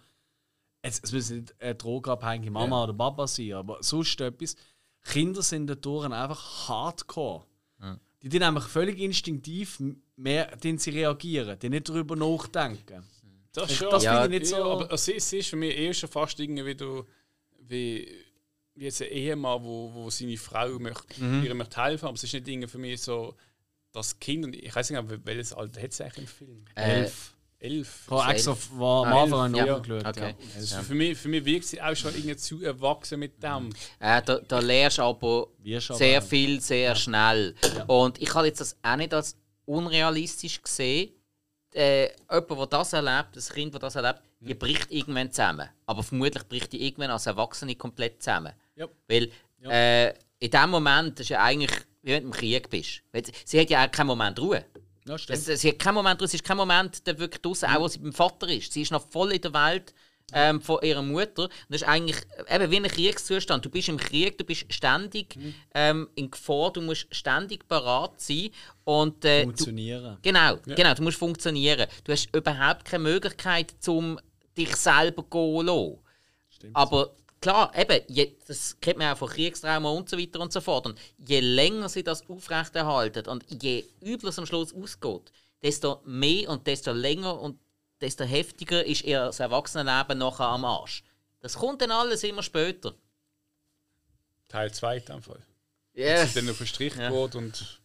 es, 0.84 1.00
es 1.04 1.12
muss 1.12 1.30
nicht 1.32 1.56
eine 1.60 1.74
drogenabhängige 1.76 2.52
Mama 2.52 2.84
oder 2.84 2.94
Papa 2.94 3.26
sein, 3.28 3.54
aber 3.54 3.78
sonst 3.82 4.22
etwas. 4.22 4.56
Kinder 5.04 5.42
sind 5.42 5.68
dadurch 5.68 6.12
einfach 6.12 6.68
hardcore. 6.70 7.46
Die 8.24 8.30
tun 8.30 8.42
einfach 8.44 8.68
völlig 8.68 8.98
instinktiv 9.00 9.80
mehr, 10.16 10.56
den 10.58 10.80
sie 10.80 10.90
reagieren, 10.90 11.58
die 11.60 11.70
nicht 11.70 11.88
darüber 11.88 12.16
nachdenken. 12.16 13.04
Das 13.54 13.72
Ich- 13.72 13.78
schon. 13.78 13.92
das 13.92 14.04
finde 14.04 14.24
ich 14.26 14.30
nicht 14.42 14.52
ja, 14.52 14.58
so- 14.58 14.72
aber 14.72 14.98
sie, 14.98 15.20
sie 15.20 15.38
ist 15.38 15.50
für 15.50 15.56
mich 15.56 15.78
eher 15.78 15.94
schon 15.94 16.10
fast 16.10 16.40
irgendwie 16.40 16.66
wie 16.66 16.76
du, 16.76 17.06
wie, 17.60 18.12
wie 18.76 18.84
jetzt 18.86 19.02
ein 19.02 19.10
Ehemann, 19.10 19.64
wo, 19.64 19.92
wo 19.94 20.10
seine 20.10 20.36
Frau 20.38 20.80
möchte, 20.80 21.24
Mhm. 21.24 21.44
ihr 21.44 21.54
möchte 21.54 21.82
helfen, 21.84 22.06
aber 22.08 22.16
es 22.16 22.24
ist 22.24 22.34
nicht 22.34 22.48
irgendwie 22.48 22.68
für 22.68 22.78
mich 22.80 23.02
so 23.02 23.36
das 23.92 24.20
Kind 24.20 24.46
und 24.46 24.56
ich 24.56 24.76
weiß 24.76 24.90
nicht, 24.90 25.04
welches 25.26 25.54
Alter 25.54 25.82
hat 25.82 25.92
es 25.92 26.02
eigentlich 26.02 26.18
im 26.18 26.28
Film? 26.28 26.66
äh, 26.76 27.10
Elf. 27.60 27.74
Elf. 27.80 28.04
Ich 28.06 28.12
habe 28.12 28.34
extra 28.34 28.52
am 28.52 28.82
Ah, 28.84 29.24
Anfang 29.24 29.54
elf, 29.56 29.68
ja. 29.68 29.76
Okay. 29.78 30.20
Ja. 30.30 30.34
Also 30.56 30.82
für, 30.84 30.94
mich, 30.96 31.18
für 31.18 31.28
mich 31.28 31.44
wirkt 31.46 31.66
sie 31.66 31.82
auch 31.82 31.96
schon 31.96 32.14
irgendwie 32.14 32.36
zu 32.38 32.62
erwachsen 32.64 33.20
mit 33.20 33.42
dem. 33.42 33.70
äh, 34.00 34.22
da, 34.22 34.40
da 34.40 34.60
lernst 34.60 35.00
du 35.00 35.04
aber 35.04 35.48
sehr 35.94 36.22
viel, 36.22 36.62
sehr 36.62 36.96
schnell. 36.96 37.56
Und 37.88 38.22
ich 38.22 38.34
habe 38.34 38.48
jetzt 38.48 38.62
das 38.62 38.78
auch 38.84 38.96
nicht 38.96 39.14
als 39.14 39.36
unrealistisch 39.66 40.62
gesehen. 40.62 41.12
Äh, 41.74 42.10
jemand, 42.32 42.50
der 42.60 42.66
das 42.68 42.94
erlebt, 42.94 43.36
ein 43.36 43.54
Kind, 43.54 43.74
das 43.76 43.82
das 43.82 43.96
erlebt, 43.96 44.22
die 44.40 44.54
bricht 44.54 44.92
irgendwann 44.92 45.32
zusammen. 45.32 45.68
Aber 45.86 46.02
vermutlich 46.04 46.44
bricht 46.48 46.72
die 46.74 46.86
irgendwann 46.88 47.12
als 47.12 47.26
Erwachsene 47.26 47.76
komplett 47.76 48.22
zusammen. 48.24 48.54
Ja. 48.76 48.88
Weil 49.08 49.30
äh, 49.64 50.14
in 50.40 50.52
dem 50.52 50.70
Moment 50.70 51.20
ist 51.20 51.30
ja 51.30 51.44
eigentlich, 51.44 51.72
wie 52.02 52.12
wenn 52.12 52.24
du 52.24 52.30
im 52.30 52.34
Krieg 52.34 52.70
bist. 52.70 53.02
Sie 53.46 53.60
hat 53.60 53.70
ja 53.70 53.86
auch 53.86 53.92
keinen 53.92 54.08
Moment 54.08 54.40
Ruhe. 54.40 54.64
Ja, 55.08 55.18
stimmt. 55.18 55.48
Es, 55.48 55.62
sie 55.62 55.70
hat 55.70 55.80
keinen 55.80 55.96
Moment, 55.96 56.22
es 56.22 56.34
ist 56.34 56.44
kein 56.44 56.58
Moment, 56.58 57.06
der 57.08 57.18
wirklich 57.20 57.42
draußen, 57.42 57.70
auch 57.70 57.82
wo 57.82 57.88
sie 57.88 58.00
beim 58.00 58.14
Vater 58.14 58.48
ist. 58.50 58.74
Sie 58.74 58.82
ist 58.82 58.92
noch 58.92 59.08
voll 59.10 59.34
in 59.34 59.42
der 59.42 59.54
Welt 59.54 59.94
ähm, 60.34 60.62
von 60.62 60.80
ihrer 60.82 61.02
Mutter. 61.02 61.44
Und 61.44 61.52
das 61.70 61.82
ist 61.82 61.88
eigentlich 61.88 62.18
eben 62.50 62.72
wie 62.72 62.78
ein 62.78 62.84
Kriegszustand. 62.84 63.64
Du 63.66 63.70
bist 63.70 63.88
im 63.88 63.98
Krieg, 63.98 64.38
du 64.38 64.44
bist 64.44 64.66
ständig 64.74 65.38
ähm, 65.74 66.10
in 66.16 66.30
Gefahr, 66.30 66.74
du 66.74 66.82
musst 66.82 67.08
ständig 67.12 67.68
parat 67.68 68.20
sein. 68.20 68.50
Und, 68.84 69.24
äh, 69.24 69.42
du, 69.42 69.48
Funktionieren. 69.48 70.18
genau, 70.22 70.58
genau, 70.66 70.94
du 70.94 71.04
musst 71.04 71.18
funktionieren. 71.18 71.88
Du 72.04 72.12
hast 72.12 72.34
überhaupt 72.36 72.86
keine 72.86 73.04
Möglichkeit, 73.04 73.74
um 73.88 74.20
dich 74.58 74.76
selber 74.76 75.26
zu 75.30 75.62
lassen. 75.62 76.00
Aber 76.74 77.14
klar, 77.42 77.72
eben, 77.78 78.02
je, 78.08 78.36
das 78.48 78.78
kennt 78.80 78.98
man 78.98 79.14
auch 79.14 79.18
von 79.18 79.30
Kriegstrauma 79.30 79.90
und 79.90 80.10
so 80.10 80.18
weiter 80.18 80.40
und 80.40 80.54
so 80.54 80.62
fort. 80.62 80.86
Und 80.86 81.00
je 81.18 81.40
länger 81.40 81.90
sie 81.90 82.04
das 82.04 82.28
aufrechterhalten 82.30 83.28
und 83.28 83.46
je 83.64 83.86
übler 84.02 84.30
es 84.30 84.40
am 84.40 84.46
Schluss 84.46 84.74
ausgeht, 84.74 85.32
desto 85.62 86.02
mehr 86.06 86.50
und 86.50 86.68
desto 86.68 86.92
länger 86.92 87.40
und 87.40 87.60
desto 88.02 88.24
heftiger 88.24 88.86
ist 88.86 89.04
ihr 89.04 89.26
das 89.26 89.40
Erwachsenenleben 89.40 90.18
nachher 90.18 90.48
am 90.48 90.66
Arsch. 90.66 91.04
Das 91.40 91.56
kommt 91.56 91.82
dann 91.82 91.92
alles 91.92 92.24
immer 92.24 92.44
später. 92.44 92.96
Teil 94.48 94.74
2 94.74 94.98
in 94.98 95.06
dem 95.06 95.22
Fall. 95.22 95.42
Ja. 95.94 96.26
Sie 96.26 96.36
dann 96.36 96.46
den 96.56 96.68
Strich 96.68 96.96
Ja. 96.96 97.10
geht 97.10 97.36
und 97.36 97.82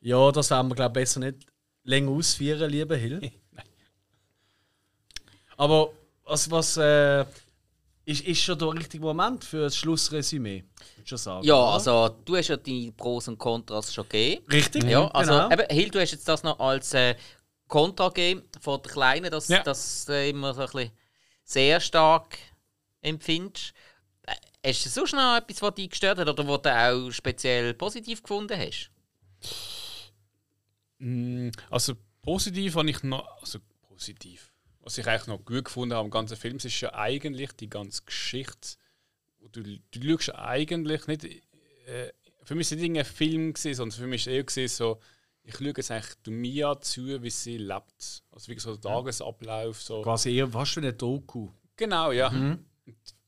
Ja, 0.00 0.30
das 0.32 0.50
werden 0.50 0.68
wir, 0.68 0.74
glaube 0.76 1.00
ich, 1.00 1.04
besser 1.04 1.20
nicht 1.20 1.46
länger 1.84 2.10
ausführen, 2.12 2.70
lieber 2.70 2.96
Hill. 2.96 3.32
Aber 5.56 5.92
was, 6.24 6.50
was 6.50 6.76
äh, 6.76 7.24
ist, 8.10 8.26
ist 8.26 8.40
schon 8.42 8.58
der 8.58 8.72
richtige 8.72 9.02
Moment 9.04 9.44
für 9.44 9.62
das 9.62 9.76
Schlussresümee? 9.76 10.64
Schon 11.04 11.18
sagen. 11.18 11.46
Ja, 11.46 11.54
oder? 11.54 11.72
also 11.74 12.08
du 12.24 12.36
hast 12.36 12.48
ja 12.48 12.56
die 12.56 12.90
Pros 12.92 13.28
und 13.28 13.38
Kontras 13.38 13.92
schon 13.92 14.08
gegeben. 14.08 14.44
Richtig, 14.50 14.84
Ja, 14.84 15.06
also 15.08 15.32
genau. 15.32 15.50
eben, 15.52 15.66
Hill, 15.74 15.90
du 15.90 16.00
hast 16.00 16.12
jetzt 16.12 16.26
das 16.28 16.42
noch 16.42 16.58
als 16.58 16.92
äh, 16.94 17.14
Kontra 17.68 18.08
gegeben 18.08 18.42
von 18.60 18.80
der 18.82 18.92
Kleinen, 18.92 19.30
dass 19.30 19.48
Ja. 19.48 19.62
das 19.62 20.08
äh, 20.08 20.30
immer 20.30 20.52
so 20.54 20.60
ein 20.62 20.66
bisschen 20.66 20.90
sehr 21.44 21.80
stark 21.80 22.36
empfindest. 23.00 23.72
Äh, 24.26 24.34
Hast 24.72 24.84
du 24.84 24.88
sonst 24.90 25.12
noch 25.14 25.36
etwas, 25.36 25.62
was 25.62 25.74
dich 25.74 25.88
gestört 25.90 26.18
hat 26.18 26.28
oder 26.28 26.46
was 26.46 26.62
du 26.62 26.70
auch 26.76 27.10
speziell 27.10 27.72
positiv 27.74 28.22
gefunden 28.22 28.58
hast? 28.58 28.90
Mm, 30.98 31.50
Also 31.70 31.94
positiv 32.22 32.74
habe 32.76 32.90
ich 32.90 33.02
noch. 33.02 33.26
Also 33.40 33.58
positiv. 33.88 34.49
Was 34.90 34.98
ich 34.98 35.06
eigentlich 35.06 35.28
noch 35.28 35.44
gut 35.44 35.66
gefunden 35.66 35.94
habe 35.94 36.04
am 36.04 36.10
ganzen 36.10 36.36
Film, 36.36 36.56
es 36.56 36.64
ist 36.64 36.80
ja 36.80 36.92
eigentlich 36.94 37.52
die 37.52 37.70
ganze 37.70 38.02
Geschichte. 38.02 38.76
Du, 39.52 39.62
du 39.62 40.18
schaust 40.18 40.34
eigentlich 40.34 41.06
nicht. 41.06 41.24
Äh, 41.26 42.12
für 42.42 42.56
mich 42.56 42.66
war 42.66 42.72
es 42.72 42.72
nicht 42.72 42.82
irgendein 42.82 43.04
Film, 43.04 43.52
gewesen, 43.52 43.74
sondern 43.74 43.96
für 43.96 44.08
mich 44.08 44.26
war 44.26 44.34
es 44.34 44.56
eher 44.56 44.68
so. 44.68 44.98
Ich 45.44 45.54
schaue 45.56 45.68
jetzt 45.76 45.92
eigentlich 45.92 46.16
Mia 46.26 46.80
zu, 46.80 47.22
wie 47.22 47.30
sie 47.30 47.58
lebt. 47.58 48.24
Also 48.32 48.48
wie 48.48 48.58
so 48.58 48.74
der 48.74 48.80
Tagesablauf. 48.80 49.80
So. 49.80 50.02
Quasi 50.02 50.34
eher 50.34 50.48
fast 50.48 50.74
wie 50.74 50.80
eine 50.80 50.92
Doku. 50.92 51.50
Genau, 51.76 52.10
ja. 52.10 52.26
Und 52.26 52.66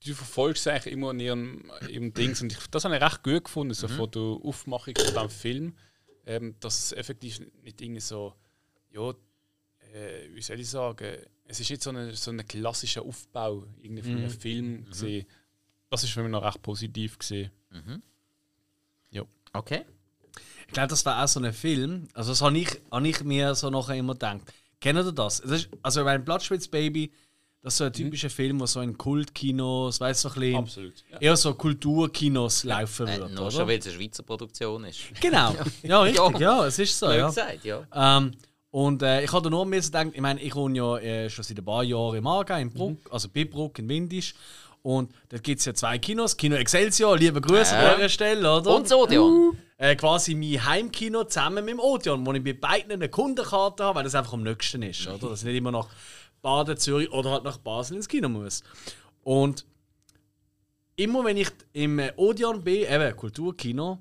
Du 0.05 0.15
verfolgst 0.15 0.67
eigentlich 0.67 0.93
immer 0.93 1.13
in 1.13 1.21
ihrem, 1.21 1.71
ihrem 1.89 2.13
Dings. 2.13 2.43
Und 2.43 2.51
ich, 2.51 2.67
das 2.73 2.85
habe 2.85 2.97
ich 2.97 3.03
recht 3.03 3.23
gut 3.23 3.45
gefunden, 3.45 3.73
so 3.73 3.87
von 3.87 4.11
der 4.11 4.21
Aufmachung 4.21 4.95
von 4.97 5.07
diesem 5.07 5.31
Film. 5.31 5.77
Ähm, 6.27 6.57
dass 6.59 6.87
es 6.87 6.93
effektiv 6.93 7.39
nicht 7.63 7.81
irgendwie 7.81 8.01
so, 8.01 8.35
ja, 8.91 9.15
äh, 9.93 10.29
wie 10.35 10.43
soll 10.43 10.61
ich 10.61 10.69
sagen, 10.71 11.17
es 11.47 11.61
ist 11.61 11.71
nicht 11.71 11.83
so 11.83 11.91
ein 11.91 12.13
so 12.15 12.31
eine 12.31 12.45
klassischer 12.45 13.03
Aufbau 13.03 13.65
irgendwie 13.81 14.03
von 14.03 14.17
einem 14.17 14.31
Film. 14.31 14.85
gewesen. 14.87 15.27
Das 15.91 16.03
ist 16.05 16.11
für 16.11 16.23
mich 16.23 16.33
noch 16.33 16.43
recht 16.45 16.63
positiv 16.63 17.19
gesehen. 17.19 17.51
Okay. 19.55 19.85
Ich 20.67 20.73
glaube, 20.73 20.89
das 20.89 21.05
war 21.05 21.23
auch 21.23 21.29
so 21.29 21.39
ein 21.41 21.53
Film. 21.53 22.09
Also, 22.15 22.31
das 22.33 22.41
habe 22.41 22.57
ich, 22.57 22.69
habe 22.91 23.07
ich 23.07 23.23
mir 23.23 23.55
so 23.55 23.69
nachher 23.69 23.97
immer 23.97 24.15
gedacht. 24.15 24.41
Kennt 24.81 24.99
ihr 24.99 25.13
das? 25.13 25.41
Es 25.41 25.51
ist, 25.51 25.69
also, 25.83 26.03
mein 26.05 26.25
Blattspitz 26.25 26.69
Baby, 26.69 27.13
das 27.61 27.75
ist 27.75 27.79
so 27.79 27.85
ein 27.85 27.93
typischer 27.93 28.31
Film, 28.31 28.59
wo 28.61 28.65
so 28.65 28.81
in 28.81 28.97
Kultkinos, 28.97 30.01
weißt 30.01 30.25
du, 30.25 30.29
so 30.31 30.35
ein 30.35 30.41
bisschen 30.41 30.57
Absolut. 30.57 31.05
Ja. 31.11 31.19
eher 31.21 31.37
so 31.37 31.53
Kulturkinos 31.53 32.65
laufen 32.65 33.07
Äh, 33.09 33.19
wird. 33.19 33.31
nur 33.33 33.43
oder? 33.43 33.51
schon, 33.51 33.69
weil 33.69 33.79
es 33.79 33.87
eine 33.89 33.95
Schweizer 33.97 34.23
Produktion 34.23 34.85
ist. 34.85 35.01
Genau. 35.21 35.55
Ja, 35.83 36.01
richtig. 36.01 36.39
Ja, 36.41 36.67
es 36.67 36.79
ist 36.79 36.99
so. 36.99 37.11
Ja. 37.13 37.27
gesagt, 37.29 37.65
ja. 37.67 37.87
Ähm, 37.95 38.33
und 38.73 39.03
äh, 39.03 39.23
ich 39.23 39.33
hatte 39.33 39.51
nur 39.51 39.65
mir 39.67 39.81
gedacht, 39.81 40.09
ich 40.13 40.21
meine, 40.21 40.41
ich 40.41 40.55
wohne 40.57 40.77
ja 40.77 40.99
äh, 40.99 41.31
schon 41.31 41.45
seit 41.45 41.59
ein 41.59 41.65
paar 41.65 41.85
Jahren 41.85 42.17
im 42.17 42.27
Aargau, 42.27 42.57
in 42.57 42.73
Bruck, 42.73 42.99
also 43.11 43.29
bei 43.29 43.45
Bruck 43.45 43.79
in 43.79 43.89
Windisch. 43.89 44.35
Und 44.83 45.13
dort 45.29 45.45
gibt 45.45 45.61
es 45.61 45.65
ja 45.67 45.75
zwei 45.75 45.97
Kinos. 45.99 46.37
Kino 46.37 46.57
Excelsior, 46.57 47.17
liebe 47.17 47.41
Grüße 47.41 47.73
Ja. 47.75 47.91
an 47.93 47.97
dieser 47.99 48.09
Stelle, 48.09 48.41
oder? 48.53 48.75
Und 48.75 48.85
das 48.87 48.93
Odeon. 48.93 49.57
Äh, 49.77 49.95
quasi 49.95 50.35
mein 50.35 50.65
Heimkino 50.65 51.23
zusammen 51.25 51.65
mit 51.65 51.75
dem 51.75 51.79
Odeon, 51.81 52.27
wo 52.27 52.33
ich 52.33 52.43
bei 52.43 52.53
beiden 52.55 52.91
eine 52.91 53.09
Kundenkarte 53.09 53.85
habe, 53.85 53.97
weil 53.99 54.05
das 54.05 54.15
einfach 54.17 54.33
am 54.33 54.43
nächsten 54.43 54.83
ist, 54.83 55.07
oder? 55.07 55.29
Dass 55.29 55.41
ich 55.41 55.47
nicht 55.47 55.57
immer 55.59 55.71
nach 55.71 55.87
Baden, 56.41 56.77
Zürich 56.79 57.13
oder 57.13 57.31
halt 57.31 57.45
nach 57.45 57.59
Basel 57.59 57.97
ins 57.97 58.09
Kino 58.09 58.29
muss. 58.29 58.65
Und 59.23 59.65
immer 60.97 61.25
wenn 61.25 61.37
ich 61.37 61.49
im 61.75 61.99
äh, 62.01 62.13
Odeon 62.17 62.65
bin, 62.65 62.83
eben 62.91 63.17
Kulturkino, 63.17 63.99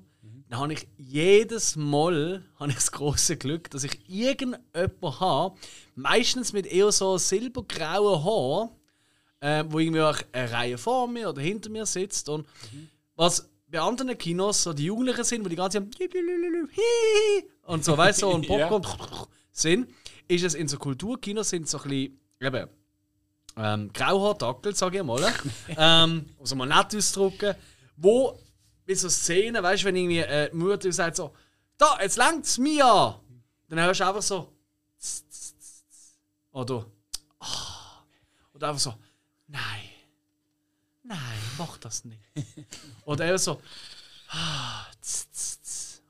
dann 0.52 0.60
habe 0.60 0.74
ich 0.74 0.86
jedes 0.98 1.76
Mal 1.76 2.44
habe 2.60 2.68
ich 2.68 2.76
das 2.76 2.92
große 2.92 3.38
Glück, 3.38 3.70
dass 3.70 3.84
ich 3.84 3.98
irgendjemanden 4.06 5.20
habe, 5.20 5.56
meistens 5.94 6.52
mit 6.52 6.66
eher 6.66 6.92
so 6.92 7.16
silbergrauen 7.16 8.22
Haaren, 8.22 8.70
äh, 9.40 9.64
wo 9.66 9.78
irgendwie 9.78 10.02
auch 10.02 10.18
eine 10.30 10.52
Reihe 10.52 10.76
vor 10.76 11.08
mir 11.08 11.30
oder 11.30 11.40
hinter 11.40 11.70
mir 11.70 11.86
sitzt. 11.86 12.28
Und 12.28 12.46
was 13.16 13.48
bei 13.66 13.80
anderen 13.80 14.18
Kinos 14.18 14.62
so 14.62 14.74
die 14.74 14.84
Jugendlichen 14.84 15.24
sind, 15.24 15.42
wo 15.42 15.48
die 15.48 15.56
ganze 15.56 15.88
Zeit 15.88 16.10
und 17.64 17.82
so, 17.82 17.96
weißt 17.96 18.20
du, 18.20 18.26
so 18.26 18.34
und 18.34 18.46
Ja. 18.46 18.68
Popcorn 18.68 19.28
sind, 19.52 19.88
ist 20.28 20.44
es 20.44 20.52
in 20.52 20.68
so 20.68 20.76
Kulturkinos 20.76 21.48
sind 21.48 21.66
so 21.66 21.78
ein 21.78 21.84
bisschen, 21.84 22.20
eben, 22.42 22.68
ähm, 23.56 23.90
Grauhaardackel, 23.94 24.74
sage 24.74 24.98
ich 24.98 25.02
mal, 25.02 25.32
ähm, 25.78 26.26
um 26.36 26.44
es 26.44 26.54
mal 26.54 26.66
nett 26.66 26.94
auszudrücken, 26.94 27.54
wo 27.96 28.38
bei 28.92 28.98
so 28.98 29.08
Szenen, 29.08 29.62
weißt 29.62 29.82
du, 29.82 29.86
wenn 29.86 29.96
irgendwie 29.96 30.18
äh, 30.18 30.50
die 30.50 30.56
Mutter 30.56 30.92
sagt 30.92 31.16
so, 31.16 31.34
da, 31.78 31.98
jetzt 32.00 32.16
langt's 32.16 32.58
mir 32.58 32.84
an, 32.84 33.20
dann 33.68 33.80
hörst 33.80 34.00
du 34.00 34.06
einfach 34.06 34.22
so, 34.22 34.52
tss, 34.98 35.26
tss, 35.28 35.56
tss, 35.56 35.84
tss. 35.90 36.16
oder, 36.52 36.86
ah, 37.40 38.04
oder 38.52 38.68
einfach 38.68 38.80
so, 38.80 38.94
nein, 39.46 39.88
nein, 41.02 41.38
mach 41.58 41.78
das 41.78 42.04
nicht. 42.04 42.20
oder 43.04 43.24
einfach 43.24 43.38
so, 43.38 43.62
ah, 44.28 44.86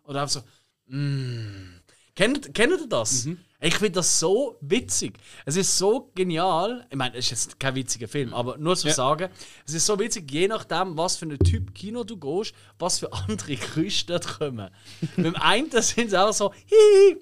oder 0.04 0.22
einfach 0.22 0.34
so, 0.34 0.42
mm. 0.86 1.80
Kennt, 2.14 2.52
kennt 2.52 2.78
ihr 2.78 2.86
das? 2.88 3.26
Ich 3.64 3.74
finde 3.76 3.92
das 3.92 4.18
so 4.18 4.56
witzig. 4.60 5.18
Es 5.46 5.54
ist 5.54 5.78
so 5.78 6.10
genial. 6.16 6.84
Ich 6.90 6.96
meine, 6.96 7.16
es 7.16 7.26
ist 7.26 7.30
jetzt 7.30 7.60
kein 7.60 7.76
witziger 7.76 8.08
Film, 8.08 8.34
aber 8.34 8.58
nur 8.58 8.76
zu 8.76 8.88
Ja. 8.88 8.94
sagen, 8.94 9.30
es 9.64 9.72
ist 9.72 9.86
so 9.86 9.96
witzig, 10.00 10.28
je 10.32 10.48
nachdem, 10.48 10.96
was 10.98 11.16
für 11.16 11.26
ein 11.26 11.38
Typ 11.38 11.72
Kino 11.72 12.02
du 12.02 12.16
gehst, 12.16 12.54
was 12.80 12.98
für 12.98 13.12
andere 13.28 13.54
Geräusche 13.54 14.06
dort 14.06 14.26
kommen. 14.38 14.68
Beim 15.16 15.36
einen 15.36 15.70
sind 15.80 16.08
es 16.08 16.14
auch 16.14 16.32
so 16.32 16.52
hihi 16.66 17.18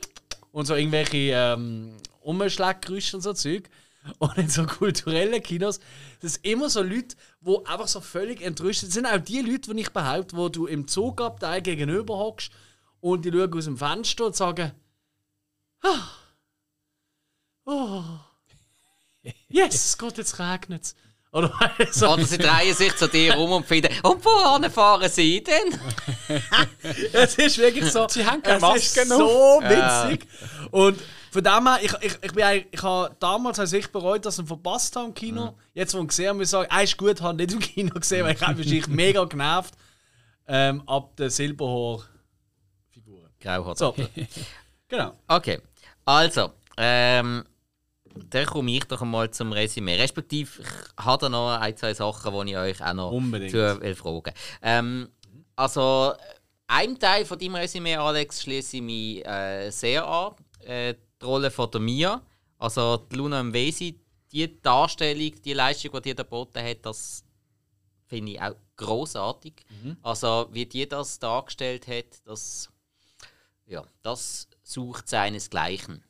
und 0.51 0.64
so 0.64 0.74
irgendwelche 0.74 1.18
ähm, 1.34 1.93
Umschlaggeräusche 2.22 3.16
und 3.18 3.22
so 3.22 3.34
Zeug. 3.34 3.68
Und 4.18 4.38
in 4.38 4.49
so 4.49 4.64
kulturellen 4.64 5.43
Kinos, 5.43 5.78
das 6.22 6.34
sind 6.34 6.47
immer 6.47 6.70
so 6.70 6.82
Leute, 6.82 7.16
die 7.43 7.66
einfach 7.66 7.86
so 7.86 8.01
völlig 8.01 8.41
entrüstet 8.41 8.91
sind. 8.91 9.05
Das 9.05 9.12
sind 9.12 9.20
auch 9.20 9.22
die 9.22 9.43
Leute, 9.43 9.74
die 9.74 9.80
ich 9.82 9.91
behaupte, 9.91 10.38
wo 10.38 10.49
du 10.49 10.66
im 10.66 10.88
Zugabteil 10.88 11.61
gegenüber 11.61 12.16
hockst 12.16 12.51
und 13.01 13.26
die 13.26 13.30
schauen 13.30 13.53
aus 13.53 13.64
dem 13.66 13.76
Fenster 13.76 14.24
und 14.24 14.34
sagen, 14.34 14.72
ah, 15.82 16.09
oh, 17.64 18.02
yes, 19.48 19.74
es 19.74 19.98
geht, 19.98 20.18
jetzt 20.18 20.38
regnet 20.38 20.82
es. 20.84 20.94
Oder 21.32 21.52
so. 21.92 22.08
Oder 22.08 22.24
sie 22.24 22.38
drehen 22.38 22.74
sich 22.74 22.96
zu 22.96 23.08
dir 23.08 23.38
um 23.38 23.52
und 23.52 23.66
finden, 23.66 23.92
und 24.02 24.24
wohin 24.24 24.68
fahren 24.70 25.08
sie 25.08 25.42
denn? 25.44 25.78
Es 27.12 27.36
ist 27.36 27.58
wirklich 27.58 27.88
so. 27.90 28.08
Sie 28.08 28.26
haben 28.26 28.42
keine 28.42 28.56
es 28.56 28.62
Maske 28.62 29.00
ist 29.02 29.08
noch. 29.08 29.18
so 29.18 29.61
witzig. 29.62 30.26
Und 30.72 30.98
von 31.30 31.44
dem 31.44 31.68
her, 31.68 31.78
ich, 31.82 31.92
ich, 32.00 32.18
ich, 32.20 32.32
bin 32.32 32.42
eigentlich- 32.42 32.66
ich 32.72 32.82
habe 32.82 33.14
damals 33.20 33.61
also 33.61 33.76
ich 33.76 33.86
bereut, 33.92 34.26
dass 34.26 34.38
ich 34.38 34.44
ihn 34.44 34.48
verpasst 34.48 34.96
habe 34.96 35.06
im 35.06 35.14
Kino. 35.14 35.56
Jetzt, 35.72 35.94
wo 35.94 36.00
ich 36.00 36.08
gesehen 36.08 36.28
habe, 36.30 36.38
muss 36.38 36.48
ich 36.48 36.50
sagen, 36.50 36.68
er 36.68 36.82
ist 36.82 36.98
gut, 36.98 37.20
habe 37.20 37.36
nicht 37.36 37.52
im 37.52 37.61
Kino 37.61 37.94
gesehen, 37.94 38.24
weil 38.26 38.34
ich 38.34 38.42
habe 38.42 38.64
mich 38.64 38.88
mega 38.88 39.24
genervt 39.24 39.74
ähm, 40.48 40.82
ab 40.88 41.14
der 41.16 41.30
Silberhaar-Figuren. 41.30 43.30
Grauhaar. 43.40 43.76
So, 43.76 43.94
genau. 44.88 45.14
Okay, 45.28 45.61
also, 46.04 46.50
ähm, 46.76 47.44
dann 48.14 48.46
komme 48.46 48.72
ich 48.72 48.84
doch 48.84 49.02
einmal 49.02 49.30
zum 49.30 49.52
Resümee. 49.52 49.96
Respektive, 49.96 50.62
ich 50.62 51.04
habe 51.04 51.20
da 51.20 51.28
noch 51.28 51.58
ein, 51.58 51.76
zwei 51.76 51.94
Sachen, 51.94 52.46
die 52.46 52.52
ich 52.52 52.58
euch 52.58 52.82
auch 52.82 52.94
noch 52.94 53.12
Unbedingt. 53.12 53.50
zu 53.50 53.80
will 53.80 53.94
fragen 53.94 54.32
ähm, 54.62 55.08
Also, 55.56 56.14
einem 56.66 56.98
Teil 56.98 57.24
von 57.24 57.38
deinem 57.38 57.56
Resümee, 57.56 57.96
Alex, 57.96 58.42
schließe 58.42 58.76
ich 58.78 58.82
mich 58.82 59.26
äh, 59.26 59.70
sehr 59.70 60.06
an. 60.06 60.34
Äh, 60.61 60.94
die 61.20 61.24
Rolle 61.24 61.50
von 61.50 61.70
der 61.70 61.80
Mia, 61.80 62.22
also 62.58 62.96
die 62.96 63.16
Luna 63.16 63.42
Mvesi, 63.42 64.00
die 64.32 64.61
Darstellung, 64.62 65.32
die 65.42 65.52
Leistung, 65.52 65.92
die 65.92 66.00
die 66.00 66.14
da 66.14 66.22
geboten 66.22 66.62
hat, 66.62 66.78
das 66.86 67.24
finde 68.06 68.32
ich 68.32 68.40
auch 68.40 68.54
großartig. 68.76 69.54
Also, 70.02 70.48
wie 70.52 70.66
die 70.66 70.88
das 70.88 71.18
dargestellt 71.18 71.86
hat, 71.88 72.06
das 72.24 72.70
ja, 73.70 73.84
das 74.02 74.48
sucht 74.62 75.08
seinesgleichen. 75.08 76.02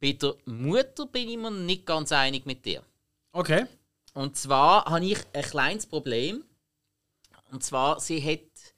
Bei 0.00 0.12
der 0.12 0.36
Mutter 0.44 1.06
bin 1.06 1.28
ich 1.28 1.36
mir 1.36 1.50
nicht 1.50 1.86
ganz 1.86 2.12
einig 2.12 2.46
mit 2.46 2.64
dir. 2.64 2.84
Okay. 3.32 3.66
Und 4.14 4.36
zwar 4.36 4.84
habe 4.84 5.04
ich 5.04 5.18
ein 5.32 5.42
kleines 5.42 5.86
Problem. 5.86 6.44
Und 7.50 7.64
zwar, 7.64 8.00
sie 8.00 8.22
hat 8.22 8.74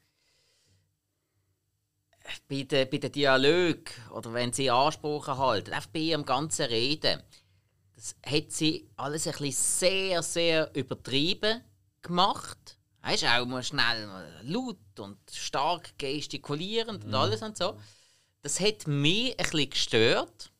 bei 2.48 2.62
den, 2.62 2.88
bei 2.90 2.98
den 2.98 3.12
Dialog 3.12 3.90
oder 4.12 4.32
wenn 4.32 4.52
sie 4.52 4.70
Ansprachen 4.70 5.38
halten, 5.38 5.72
einfach 5.72 5.90
bei 5.90 6.00
ihrem 6.00 6.24
ganzen 6.24 6.66
Reden, 6.66 7.22
das 7.94 8.16
hat 8.24 8.52
sie 8.52 8.88
alles 8.96 9.26
ein 9.26 9.32
bisschen 9.32 9.52
sehr, 9.52 10.22
sehr 10.22 10.74
übertrieben 10.74 11.62
gemacht. 12.02 12.78
Weißt 13.02 13.24
auch 13.24 13.46
mal 13.46 13.62
schnell 13.62 14.06
mal 14.06 14.40
laut 14.42 14.76
und 14.98 15.18
stark 15.30 15.98
gestikulierend 15.98 17.04
und 17.04 17.14
alles 17.14 17.42
und 17.42 17.56
so. 17.56 17.78
Das 18.42 18.60
hat 18.60 18.86
mich 18.86 19.32
ein 19.32 19.36
bisschen 19.36 19.70
gestört. 19.70 20.50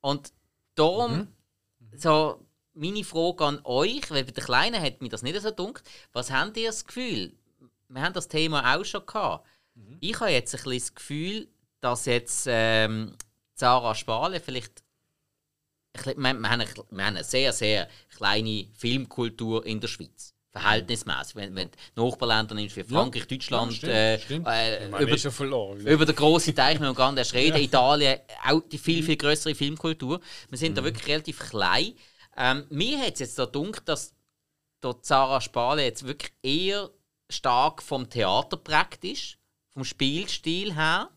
Und 0.00 0.32
darum, 0.74 1.28
so 1.96 2.44
meine 2.74 3.02
Frage 3.04 3.44
an 3.44 3.60
euch, 3.64 4.10
weil 4.10 4.24
bei 4.24 4.30
den 4.32 4.44
Kleinen 4.44 4.80
hat 4.82 5.00
mir 5.02 5.08
das 5.08 5.22
nicht 5.22 5.40
so 5.40 5.50
dunkel. 5.50 5.82
Was 6.12 6.30
habt 6.30 6.56
ihr 6.56 6.68
das 6.68 6.84
Gefühl? 6.86 7.34
Wir 7.88 8.02
haben 8.02 8.12
das 8.12 8.28
Thema 8.28 8.76
auch 8.76 8.84
schon 8.84 9.04
gehabt. 9.06 9.46
Ich 10.00 10.18
habe 10.20 10.30
jetzt 10.30 10.54
ein 10.54 10.62
bisschen 10.62 10.78
das 10.78 10.94
Gefühl, 10.94 11.48
dass 11.80 12.06
jetzt 12.06 12.46
ähm, 12.48 13.16
Sarah 13.54 13.94
Spale 13.94 14.40
vielleicht. 14.40 14.82
bisschen- 15.92 16.16
Wir, 16.22 16.22
wir, 16.22 16.28
haben 16.28 16.44
eine, 16.44 16.66
wir 16.66 17.04
haben 17.04 17.16
eine 17.16 17.24
sehr, 17.24 17.52
sehr 17.52 17.88
kleine 18.10 18.66
Filmkultur 18.74 19.64
in 19.66 19.80
der 19.80 19.88
Schweiz. 19.88 20.34
Verhältnismäßig. 20.60 21.36
Wenn, 21.36 21.54
wenn 21.54 21.70
du 21.94 22.04
Nachbarländer 22.08 22.54
nimmst 22.54 22.76
wie 22.76 22.84
Frankreich, 22.84 23.26
Deutschland, 23.26 23.72
stimmt, 23.72 23.92
äh, 23.92 24.18
stimmt. 24.18 24.46
äh, 24.50 24.88
Man 24.88 25.02
über, 25.02 25.16
verloren. 25.16 25.80
über 25.80 26.06
den 26.06 26.14
grossen 26.16 26.54
Teich, 26.54 26.80
wir 26.80 26.94
gar 26.94 27.12
nicht 27.12 27.32
reden. 27.34 27.58
Italien, 27.58 28.18
auch 28.46 28.60
die 28.60 28.78
viel, 28.78 29.02
viel 29.02 29.16
größere 29.16 29.54
Filmkultur. 29.54 30.20
Wir 30.48 30.58
sind 30.58 30.76
da 30.76 30.84
wirklich 30.84 31.06
relativ 31.06 31.38
klein. 31.38 31.94
Ähm, 32.36 32.64
mir 32.70 32.98
hat 33.00 33.14
es 33.14 33.20
jetzt 33.20 33.38
da 33.38 33.46
gedacht, 33.46 33.82
dass 33.88 34.14
Sarah 35.02 35.40
Spale 35.40 35.84
jetzt 35.84 36.06
wirklich 36.06 36.32
eher 36.42 36.90
stark 37.30 37.82
vom 37.82 38.08
Theater 38.08 38.56
prägt 38.56 39.04
ist, 39.04 39.38
vom 39.72 39.84
Spielstil 39.84 40.74
her. 40.74 41.10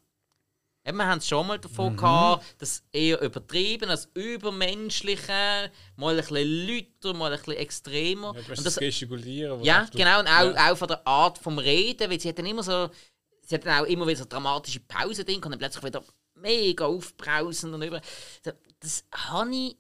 Eben, 0.84 0.97
wir 0.97 1.05
haben 1.05 1.19
es 1.19 1.27
schon 1.27 1.45
mal 1.45 1.59
davon 1.59 1.95
gehabt, 1.95 2.43
das 2.57 2.84
eher 2.91 3.21
übertrieben, 3.21 3.88
das 3.88 4.09
Übermenschliche, 4.15 5.71
mal 5.95 6.15
ein 6.15 6.25
bisschen 6.25 6.67
lauter, 6.67 7.13
mal 7.17 7.32
ein 7.32 7.38
bisschen 7.38 7.53
extremer. 7.57 8.34
Ja, 8.36 8.55
Und 8.57 8.65
das 8.65 8.75
Gestikulieren. 8.77 9.63
ja, 9.63 9.88
genau, 9.91 10.19
und 10.19 10.27
auch, 10.27 10.55
Ja. 10.55 10.71
auch 10.71 10.77
von 10.77 10.88
der 10.88 11.05
Art 11.07 11.38
vom 11.38 11.59
Reden, 11.59 12.09
weil 12.09 12.19
sie 12.19 12.29
hat 12.29 12.39
dann 12.39 12.45
immer 12.47 12.63
so, 12.63 12.89
sie 13.43 13.55
hat 13.55 13.65
dann 13.65 13.84
auch 13.84 13.88
immer 13.88 14.07
wieder 14.07 14.19
so 14.19 14.25
dramatische 14.25 14.79
Pausen 14.79 15.25
drin 15.25 15.36
und 15.43 15.51
dann 15.51 15.59
plötzlich 15.59 15.84
wieder 15.84 16.03
mega 16.36 16.86
aufbrausend 16.86 17.73
und 17.75 17.84
über. 17.84 18.01
Das, 18.43 18.55
das 18.79 19.05
habe 19.13 19.55
ich, 19.55 19.77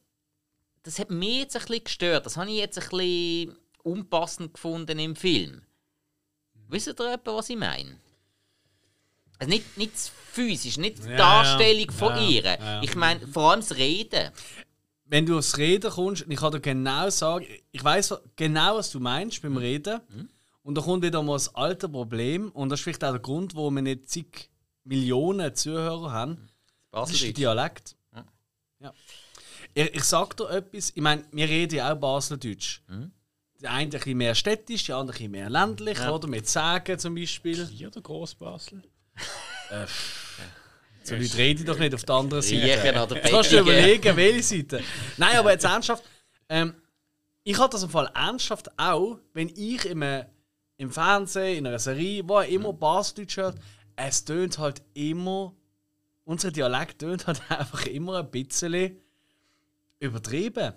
das 0.83 0.99
hat 0.99 1.09
mich 1.09 1.39
jetzt 1.39 1.55
ein 1.55 1.61
bisschen 1.65 1.83
gestört, 1.83 2.25
das 2.27 2.37
habe 2.37 2.49
ich 2.51 2.57
jetzt 2.57 2.77
ein 2.77 2.89
bisschen 2.89 3.57
unpassend 3.83 4.53
gefunden 4.53 4.99
im 4.99 5.15
Film. 5.15 5.63
Wisst 6.67 6.87
ihr 6.87 6.99
etwa, 7.11 7.35
was 7.35 7.49
ich 7.49 7.57
meine? 7.57 7.99
Also 9.41 9.49
nicht, 9.49 9.75
nicht 9.77 9.93
das 9.95 10.09
physisch, 10.31 10.77
nicht 10.77 11.03
die 11.03 11.09
Ja, 11.09 11.17
Darstellung 11.17 11.85
ja. 11.87 11.91
von 11.91 12.09
Ja, 12.15 12.29
ihr. 12.29 12.43
ja. 12.43 12.81
Ich 12.83 12.95
meine 12.95 13.25
vor 13.27 13.51
allem 13.51 13.61
das 13.61 13.75
Reden. 13.75 14.29
Wenn 15.05 15.25
du 15.25 15.37
aufs 15.39 15.57
Reden 15.57 15.89
kommst, 15.91 16.21
und 16.23 16.31
ich 16.31 16.39
kann 16.39 16.51
dir 16.51 16.59
genau 16.61 17.09
sagen, 17.09 17.45
ich 17.71 17.83
weiß 17.83 18.13
genau, 18.35 18.77
was 18.77 18.91
du 18.91 18.99
meinst 18.99 19.41
beim 19.41 19.57
Reden. 19.57 19.99
Und 20.61 20.75
da 20.77 20.81
kommt 20.81 21.03
wieder 21.03 21.23
mal 21.23 21.33
das 21.33 21.53
alte 21.55 21.89
Problem. 21.89 22.51
Und 22.51 22.69
das 22.69 22.79
ist 22.79 22.83
vielleicht 22.83 23.03
auch 23.03 23.11
der 23.11 23.19
Grund, 23.19 23.55
warum 23.55 23.75
wir 23.75 23.81
nicht 23.81 24.07
zig 24.09 24.49
Millionen 24.83 25.55
Zuhörer 25.55 26.11
haben. 26.11 26.47
Das 26.91 27.11
ist 27.11 27.23
der. 27.23 27.33
Dialekt. 27.33 27.95
Ja. 28.15 28.25
Ja. 28.79 28.93
Ich, 29.73 29.95
ich 29.95 30.03
sag 30.03 30.37
dir 30.37 30.49
etwas, 30.51 30.91
ich 30.93 31.01
meine, 31.01 31.25
wir 31.31 31.49
reden 31.49 31.75
ja 31.75 31.91
auch 31.91 31.97
Baseldeutsch. 31.97 32.81
Der 33.61 33.71
eine 33.71 33.83
ein 33.85 33.89
bisschen 33.89 34.17
mehr 34.17 34.35
städtisch, 34.35 34.85
der 34.85 34.97
andere 34.97 35.15
ein 35.15 35.17
bisschen 35.17 35.31
mehr 35.31 35.49
ländlich, 35.49 35.99
oder? 35.99 36.27
Mit 36.27 36.47
Sagen 36.47 36.97
zum 36.99 37.15
Beispiel. 37.15 37.67
Hier 37.67 37.89
der 37.89 38.01
Großbasel. 38.01 38.83
So 41.03 41.15
Leute 41.15 41.37
reden 41.37 41.65
doch 41.65 41.79
nicht 41.79 41.93
auf 41.95 42.03
der 42.03 42.15
anderen 42.15 42.41
Seite. 42.43 42.55
Jetzt 43.15 43.31
kannst 43.31 43.51
du 43.51 43.59
überlegen, 43.59 44.15
welche 44.15 44.43
Seite. 44.43 44.83
Nein, 45.17 45.37
aber 45.37 45.51
jetzt 45.51 45.65
ernsthaft. 45.65 46.03
Ähm, 46.49 46.75
ich 47.43 47.57
hatte 47.57 47.71
das 47.71 47.83
im 47.83 47.89
Fall 47.89 48.09
ernsthaft 48.13 48.69
auch, 48.77 49.17
wenn 49.33 49.49
ich 49.49 49.85
im, 49.85 50.01
äh, 50.03 50.25
im 50.77 50.91
Fernsehen, 50.91 51.57
in 51.59 51.67
einer 51.67 51.79
Serie, 51.79 52.27
wo 52.27 52.39
immer 52.41 52.71
Baseldeutsch 52.73 53.37
hört, 53.37 53.57
es 53.95 54.23
tönt 54.25 54.57
halt 54.59 54.83
immer, 54.93 55.55
unser 56.23 56.51
Dialekt 56.51 56.99
tönt 56.99 57.25
halt 57.27 57.41
einfach 57.49 57.85
immer 57.87 58.19
ein 58.19 58.29
bisschen 58.29 58.97
übertrieben. 59.99 60.73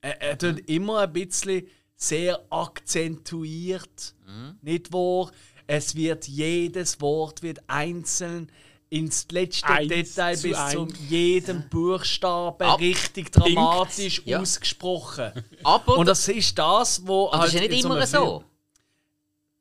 Er, 0.00 0.22
er 0.22 0.38
tönt 0.38 0.68
immer 0.70 1.00
ein 1.00 1.12
bisschen 1.12 1.66
sehr 1.96 2.40
akzentuiert, 2.50 4.14
nicht 4.62 4.92
wahr? 4.92 5.30
Es 5.66 5.94
wird 5.94 6.28
jedes 6.28 7.00
Wort 7.00 7.42
wird 7.42 7.58
einzeln 7.66 8.50
ins 8.88 9.26
letzte 9.30 9.66
Eins 9.66 9.88
Detail 9.88 10.36
zu 10.36 10.48
bis 10.48 10.56
eins. 10.56 10.72
zum 10.72 10.88
jeden 11.08 11.68
Buchstaben 11.68 12.62
Ab- 12.68 12.78
richtig 12.80 13.32
dramatisch 13.32 14.22
Ja. 14.24 14.38
ausgesprochen. 14.40 15.32
Aber 15.64 15.96
Und 15.98 16.06
das 16.06 16.28
ist 16.28 16.56
das, 16.56 17.04
wo 17.06 17.28
aber 17.30 17.38
das 17.38 17.46
ist 17.48 17.54
ja 17.54 17.60
halt 17.62 17.70
nicht 17.72 17.84
immer 17.84 17.96
einem 17.96 18.06
so. 18.06 18.44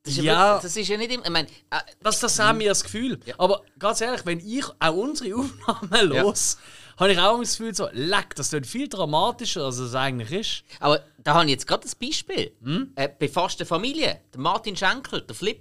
Das 0.04 0.14
ist 0.18 0.24
ja, 0.24 0.60
das 0.62 0.78
ist 0.78 0.88
ja 0.88 0.98
nicht 0.98 1.12
immer. 1.12 1.24
Ich 1.26 1.32
meine, 1.32 1.48
äh, 1.72 1.80
Das, 2.04 2.20
das 2.20 2.38
haben 2.38 2.60
wir 2.60 2.70
das 2.70 2.84
Gefühl. 2.84 3.20
Ja. 3.26 3.34
Aber 3.40 3.64
ganz 3.80 4.02
ehrlich, 4.02 4.24
wenn 4.28 4.40
ich 4.40 4.64
auch 4.80 4.94
unsere 4.94 5.36
Aufnahmen 5.68 6.10
los, 6.10 6.58
habe 6.98 7.12
ich 7.12 7.18
auch 7.20 7.40
das 7.40 7.58
Gefühl, 7.58 7.74
so, 7.74 7.90
leck, 7.92 8.36
das 8.36 8.52
wird 8.52 8.68
viel 8.68 8.88
dramatischer, 8.88 9.66
als 9.66 9.78
es 9.80 9.96
eigentlich 9.96 10.32
ist. 10.32 10.64
aber 10.80 11.04
da 11.18 11.34
habe 11.34 11.46
ich 11.46 11.52
jetzt 11.52 11.66
gerade 11.66 11.88
ein 11.88 11.92
Beispiel. 12.00 12.52
Hm? 12.62 12.92
Äh, 12.96 13.10
bei 13.20 13.28
fast 13.28 13.60
der 13.60 13.66
Familie, 13.66 14.22
der 14.32 14.40
Martin 14.40 14.78
Schenkel, 14.78 15.22
der 15.22 15.36
Flip. 15.36 15.60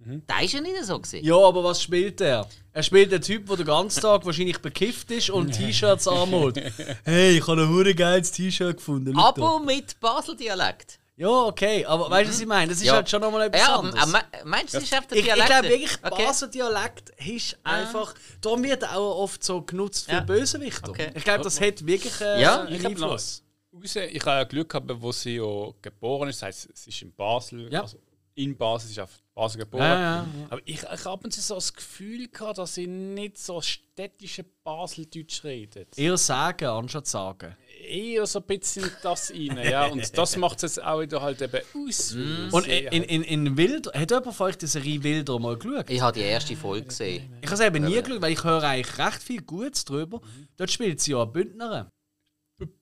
Der 0.00 0.42
ist 0.44 0.52
ja 0.52 0.60
nicht 0.60 0.84
so 0.84 0.98
gewesen. 0.98 1.24
Ja, 1.24 1.36
aber 1.36 1.64
was 1.64 1.82
spielt 1.82 2.20
er? 2.20 2.48
Er 2.72 2.82
spielt 2.82 3.10
den 3.12 3.20
Typ, 3.20 3.46
der 3.48 3.56
den 3.56 3.66
ganzen 3.66 4.00
Tag 4.00 4.24
wahrscheinlich 4.24 4.58
bekifft 4.60 5.10
ist 5.10 5.28
und 5.30 5.50
T-Shirts 5.56 6.06
anmalt. 6.08 6.60
Hey, 7.04 7.38
ich 7.38 7.46
habe 7.46 7.62
ein 7.62 7.68
hure 7.68 7.94
geiles 7.94 8.30
T-Shirt 8.30 8.76
gefunden. 8.76 9.12
da. 9.14 9.20
Aber 9.20 9.58
mit 9.60 9.98
Basel-Dialekt. 10.00 10.98
Ja, 11.16 11.28
okay, 11.46 11.84
aber 11.84 12.08
weißt 12.08 12.28
du, 12.28 12.32
was 12.32 12.40
ich 12.40 12.46
meine? 12.46 12.68
Das 12.68 12.78
ist 12.78 12.84
Ja. 12.86 12.92
halt 12.92 13.10
schon 13.10 13.20
nochmal 13.20 13.48
etwas 13.48 13.60
Ja, 13.60 13.74
aber, 13.74 13.88
anderes. 13.88 14.02
aber 14.04 14.12
me- 14.12 14.44
meinst 14.44 14.72
du, 14.74 14.76
das 14.78 14.84
ist 14.84 14.94
einfach 14.94 15.08
der 15.08 15.16
ich, 15.18 15.24
ich 15.26 15.32
Dialekt? 15.32 15.48
glaube 15.50 15.68
wirklich, 15.68 15.98
Okay. 16.04 16.24
Basel 16.26 16.48
Dialekt 16.50 17.10
ist 17.26 17.58
einfach. 17.64 18.14
Darum 18.40 18.62
wird 18.62 18.82
er 18.84 18.96
auch 18.96 19.18
oft 19.22 19.42
so 19.42 19.60
genutzt 19.62 20.04
für 20.06 20.12
Ja. 20.12 20.20
Bösewichter. 20.20 20.90
Okay. 20.90 21.10
Ich 21.16 21.24
glaube, 21.24 21.42
das 21.42 21.60
hat 21.60 21.84
wirklich 21.84 22.20
äh, 22.20 22.40
Ja, 22.40 22.60
einen 22.62 22.72
ich 22.72 22.86
Einfluss. 22.86 23.42
Raus, 23.74 23.96
ich 23.96 24.20
habe 24.20 24.30
ja 24.36 24.44
Glück 24.44 24.68
gehabt, 24.68 24.88
wo 25.00 25.10
sie 25.10 25.36
ja 25.38 25.70
geboren 25.82 26.28
ist. 26.28 26.40
Das 26.40 26.46
heisst, 26.46 26.68
sie 26.72 26.90
ist 26.90 27.02
in 27.02 27.12
Basel. 27.12 27.68
Ja. 27.72 27.82
Also 27.82 27.98
in 28.38 28.56
Basel, 28.56 28.90
ist 28.90 29.00
auf 29.00 29.10
Basel 29.34 29.60
geboren. 29.60 29.82
Ja, 29.82 29.94
ja, 29.94 30.16
ja. 30.16 30.46
Aber 30.50 30.62
ich, 30.64 30.82
ich 30.82 31.04
habe 31.04 31.30
so 31.30 31.54
das 31.56 31.74
Gefühl 31.74 32.28
gehabt, 32.28 32.58
dass 32.58 32.74
sie 32.74 32.86
nicht 32.86 33.36
so 33.36 33.60
städtische 33.60 34.44
Baseldeutsch 34.62 35.42
redet. 35.42 35.98
Eher 35.98 36.16
sagen, 36.16 36.66
anstatt 36.66 37.08
sagen. 37.08 37.56
Eher 37.84 38.26
so 38.26 38.38
ein 38.38 38.46
bisschen 38.46 38.90
das 39.02 39.32
rein. 39.32 39.58
Ja. 39.68 39.86
Und 39.86 40.16
das 40.16 40.36
macht 40.36 40.58
es 40.58 40.76
jetzt 40.76 40.82
auch 40.84 41.00
wieder 41.00 41.20
halt 41.20 41.42
eben 41.42 41.60
aus. 41.74 42.14
Mhm. 42.14 42.48
Und 42.52 42.66
in, 42.68 43.02
in, 43.02 43.22
in 43.24 43.56
Wild, 43.56 43.92
hat 43.92 44.10
jemand 44.10 44.34
von 44.34 44.46
euch 44.46 44.58
die 44.58 44.66
Serie 44.66 45.02
Wilder 45.02 45.38
mal 45.40 45.56
geschaut? 45.56 45.90
Ich 45.90 46.00
habe 46.00 46.12
die 46.12 46.24
erste 46.24 46.54
Folge 46.56 46.86
gesehen. 46.86 47.36
Ich 47.40 47.46
habe 47.46 47.54
es 47.54 47.60
eben 47.60 47.84
nie 47.84 48.00
geschaut, 48.00 48.22
weil 48.22 48.32
ich 48.32 48.44
höre 48.44 48.62
eigentlich 48.62 48.98
recht 48.98 49.22
viel 49.22 49.42
Gutes 49.42 49.84
drüber. 49.84 50.20
Dort 50.56 50.70
spielt 50.70 51.00
sie 51.00 51.10
ja 51.12 51.24
Bündnerin. 51.24 51.86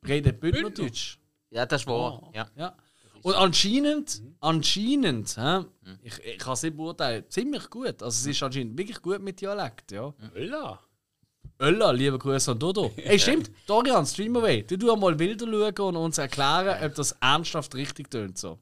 Redet 0.07 0.38
Bündnerdeutsch. 0.38 1.18
Ja, 1.50 1.64
das 1.64 1.82
ist 1.82 1.86
wahr. 1.86 2.30
Ja. 2.34 2.76
Und 3.26 3.34
anscheinend, 3.34 4.22
anscheinend, 4.38 5.36
hä, 5.36 5.64
ich, 6.04 6.16
ich 6.24 6.38
kann 6.38 6.52
es 6.52 6.62
nicht 6.62 6.76
beurteilen, 6.76 7.24
ziemlich 7.28 7.68
gut. 7.68 8.00
Also 8.00 8.06
es 8.06 8.24
ist 8.24 8.40
anscheinend 8.40 8.78
wirklich 8.78 9.02
gut 9.02 9.20
mit 9.20 9.40
Dialekt, 9.40 9.90
ja. 9.90 10.14
Ölla. 10.36 10.78
Ölla, 11.60 11.90
liebe 11.90 12.18
Grüße 12.18 12.52
an 12.52 12.60
Dodo. 12.60 12.92
Ey, 12.96 13.18
stimmt, 13.18 13.50
Dorian, 13.66 14.06
Streamaway, 14.06 14.62
du 14.62 14.76
du 14.76 14.94
mal 14.94 15.16
Bilder 15.16 15.44
schauen 15.76 15.96
und 15.96 16.04
uns 16.04 16.18
erklären, 16.18 16.84
ob 16.84 16.94
das 16.94 17.16
ernsthaft 17.20 17.74
richtig 17.74 18.12
tönt 18.12 18.38
so. 18.38 18.60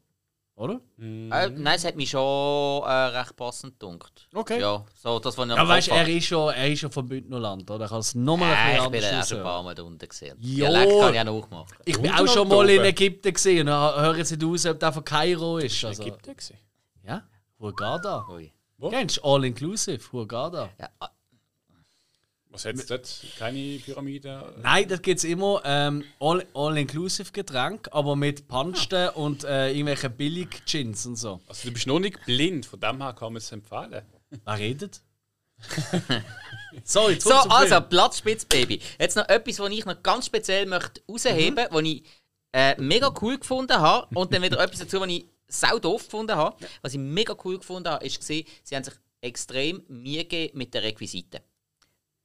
Oder? 0.56 0.80
Äh, 1.00 1.48
nein, 1.50 1.66
es 1.74 1.84
hat 1.84 1.96
mich 1.96 2.10
schon 2.10 2.82
äh, 2.84 2.88
recht 2.90 3.34
passend 3.34 3.72
gedunkt. 3.72 4.28
Okay. 4.32 4.60
Ja, 4.60 4.84
so 5.02 5.18
das, 5.18 5.36
was 5.36 5.46
ich 5.46 5.52
am 5.52 5.58
Ja, 5.58 5.68
weißt 5.68 5.88
er 5.88 6.00
habe. 6.00 6.12
ist 6.12 6.26
schon, 6.26 6.52
er 6.54 6.70
ist 6.72 6.78
schon 6.78 6.92
vom 6.92 7.08
Bündnerland, 7.08 7.68
oder? 7.68 7.86
Ich 7.86 7.90
kann 7.90 7.98
es 7.98 8.14
nochmal 8.14 8.52
Äh, 8.52 8.54
ein 8.54 8.76
ich 8.76 8.82
bin 8.82 8.92
bisschen 8.92 9.02
ja 9.02 9.10
anders 9.14 9.28
schon 9.30 9.38
ein 9.38 9.44
paar 9.44 9.62
Mal 9.64 9.74
da 9.74 9.82
unten 9.82 10.08
gesehen. 10.08 10.36
Ja. 10.40 10.70
Dialekt 10.70 11.00
kann 11.00 11.14
ich 11.14 11.20
auch 11.20 11.40
nachmachen. 11.40 11.76
Ich 11.84 12.00
bin 12.00 12.12
auch 12.12 12.28
schon 12.28 12.46
mal 12.48 12.70
in. 12.70 12.84
Ägypten 12.84 13.32
gesehen 13.32 13.68
und 13.68 13.74
höre 13.74 14.16
jetzt 14.16 14.30
nicht 14.30 14.44
aus, 14.44 14.66
ob 14.66 14.78
der 14.78 14.92
von 14.92 15.04
Kairo 15.04 15.58
ist. 15.58 15.84
Also, 15.84 16.04
Gibt 16.04 16.28
es? 16.28 16.52
ja, 17.04 17.24
Hurghada. 17.58 18.24
Kennst 18.90 19.16
du 19.16 19.22
All 19.24 19.44
Inclusive, 19.44 20.00
Hurghada? 20.12 20.68
Ja, 20.78 20.88
Was 22.54 22.64
hat 22.66 22.76
es 22.76 22.86
dort? 22.86 23.20
Keine 23.36 23.78
Pyramide? 23.80 24.54
Nein, 24.62 24.86
das 24.86 25.02
gibt 25.02 25.18
es 25.18 25.24
immer 25.24 25.60
ähm, 25.64 26.04
all, 26.20 26.46
all 26.54 26.86
aber 27.90 28.16
mit 28.16 28.46
Pansten 28.46 29.08
und 29.10 29.42
äh, 29.42 29.70
irgendwelchen 29.70 30.16
billig 30.16 30.64
Gins 30.64 31.04
und 31.04 31.16
so. 31.16 31.40
Also 31.48 31.66
du 31.68 31.74
bist 31.74 31.88
noch 31.88 31.98
nicht 31.98 32.24
blind, 32.24 32.64
von 32.64 32.78
dem 32.78 33.02
her 33.02 33.12
kann 33.12 33.32
man 33.32 33.38
es 33.38 33.50
empfehlen. 33.50 34.02
Wer 34.44 34.58
redet? 34.58 35.00
Sorry, 36.84 37.18
So, 37.20 37.34
also. 37.34 37.80
Platzspitzbaby. 37.80 38.80
Jetzt 39.00 39.16
noch 39.16 39.28
etwas, 39.28 39.58
was 39.58 39.70
ich 39.72 39.84
noch 39.84 40.00
ganz 40.02 40.26
speziell 40.26 40.66
möchte 40.66 41.02
rausheben 41.08 41.56
möchte, 41.56 41.74
was 41.74 41.82
ich 41.82 42.04
äh, 42.52 42.80
mega 42.80 43.12
cool 43.20 43.36
gefunden 43.36 43.76
habe. 43.76 44.06
Und 44.14 44.32
dann 44.32 44.42
wieder 44.42 44.60
etwas 44.60 44.78
dazu, 44.78 45.00
was 45.00 45.08
ich 45.08 45.26
sau 45.48 45.80
doof 45.80 46.04
gefunden 46.04 46.36
habe. 46.36 46.56
Was 46.82 46.92
ich 46.92 47.00
mega 47.00 47.34
cool 47.44 47.58
gefunden 47.58 47.88
habe, 47.88 48.06
ist 48.06 48.20
gesehen, 48.20 48.46
sie 48.62 48.76
haben 48.76 48.84
sich 48.84 48.94
extrem 49.20 49.82
Mühe 49.88 50.24
gegeben 50.24 50.58
mit 50.58 50.72
den 50.72 50.82
Requisiten. 50.82 51.40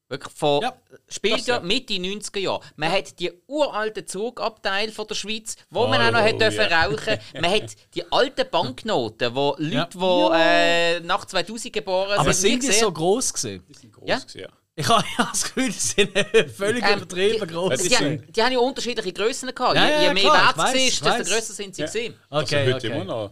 Wirklich 0.10 0.34
von, 0.34 0.62
Ja, 0.64 0.74
spielt 1.08 1.46
ja 1.46 1.58
ja. 1.58 1.60
Mitte 1.62 1.94
90er 1.94 2.40
Jahre. 2.40 2.62
Man 2.76 2.92
hat 2.92 3.20
die 3.20 3.32
uralten 3.46 4.08
Zugabteile 4.08 4.92
von 4.92 5.06
der 5.08 5.14
Schweiz, 5.14 5.56
wo 5.70 5.86
man 5.86 6.02
auch 6.02 6.12
noch 6.12 6.20
Hallo, 6.20 6.30
hat 6.34 6.42
dürfen 6.42 6.68
ja. 6.70 6.86
rauchen 6.86 7.18
Man 7.40 7.52
hat 7.52 7.76
die 7.94 8.12
alten 8.12 8.50
Banknoten, 8.50 9.36
wo 9.36 9.56
Leute, 9.60 9.76
Ja. 9.76 9.86
die 9.86 10.32
äh, 10.36 11.00
nach 11.02 11.26
2000 11.26 11.72
geboren 11.72 12.18
aber 12.18 12.34
sind, 12.34 12.44
nie 12.46 12.50
sind 12.54 12.64
die 12.64 12.68
gesehen 12.68 12.82
so 12.86 12.92
groß 12.92 13.34
gesehen? 13.34 13.64
Die 13.70 13.74
sind 13.76 13.94
groß 13.94 14.10
Ja. 14.10 14.18
gewesen, 14.18 14.40
ja. 14.40 14.48
Ich 14.76 14.88
habe 14.88 15.04
ja 15.18 15.26
das 15.30 15.44
Gefühl, 15.44 15.66
die 15.68 15.72
sind 15.74 16.12
völlig 16.56 16.84
Ähm, 16.84 16.98
übertrieben 16.98 17.48
die- 17.48 17.54
groß. 17.54 17.80
Die, 17.84 17.96
haben, 17.98 18.32
die 18.32 18.44
haben 18.44 18.52
ja 18.54 18.60
unterschiedliche 18.60 19.14
Grössen 19.14 19.54
gehabt. 19.54 19.76
Ja, 19.76 19.86
je, 19.86 19.92
ja, 19.92 20.00
je 20.00 20.06
ja, 20.08 20.14
mehr 20.14 20.24
klar, 20.24 20.58
Wert 20.58 20.76
es 20.76 20.84
ist, 20.94 21.06
desto 21.06 21.24
grösser 21.36 21.54
sind 21.54 21.76
sie 21.76 21.82
Ja. 21.84 21.88
Also 22.30 22.46
Okay, 22.56 22.74
heute 22.74 22.88
immer 22.88 22.96
okay. 22.98 23.06
noch. 23.06 23.32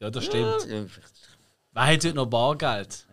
Ja, 0.00 0.10
das 0.10 0.24
stimmt. 0.26 0.66
Wer 1.72 1.82
hat 1.82 1.88
heute 1.90 2.14
noch 2.14 2.26
Bargeld? 2.26 3.04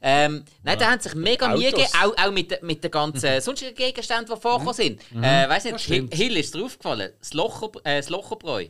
Ähm, 0.00 0.44
nein, 0.62 0.78
da 0.78 0.90
haben 0.90 1.00
sich 1.00 1.14
mega. 1.14 1.48
Mühe 1.48 1.70
gegeben, 1.70 1.88
auch, 2.02 2.16
auch 2.16 2.30
mit, 2.30 2.62
mit 2.62 2.82
den 2.84 2.90
ganzen 2.90 3.40
sonstigen 3.40 3.74
Gegenständen, 3.74 4.34
die 4.34 4.40
vorgekommen 4.40 4.74
sind. 4.74 5.00
Äh, 5.14 5.48
weiss 5.48 5.64
nicht, 5.64 5.78
Hill. 5.80 6.08
Hill 6.12 6.36
ist 6.36 6.54
drauf 6.54 6.76
gefallen. 6.78 7.12
Das, 7.18 7.32
Locher, 7.34 7.70
äh, 7.84 7.96
das 7.98 8.08
Locherbräu. 8.08 8.68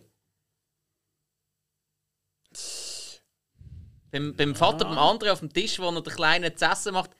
Beim, 4.10 4.34
beim 4.36 4.54
Vater, 4.54 4.84
beim 4.84 4.98
anderen 4.98 5.32
auf 5.32 5.38
dem 5.40 5.52
Tisch, 5.52 5.78
wo 5.78 5.88
er 5.88 6.00
den 6.02 6.12
Kleinen 6.12 6.54
zu 6.56 6.64
essen 6.66 6.92
macht, 6.92 7.10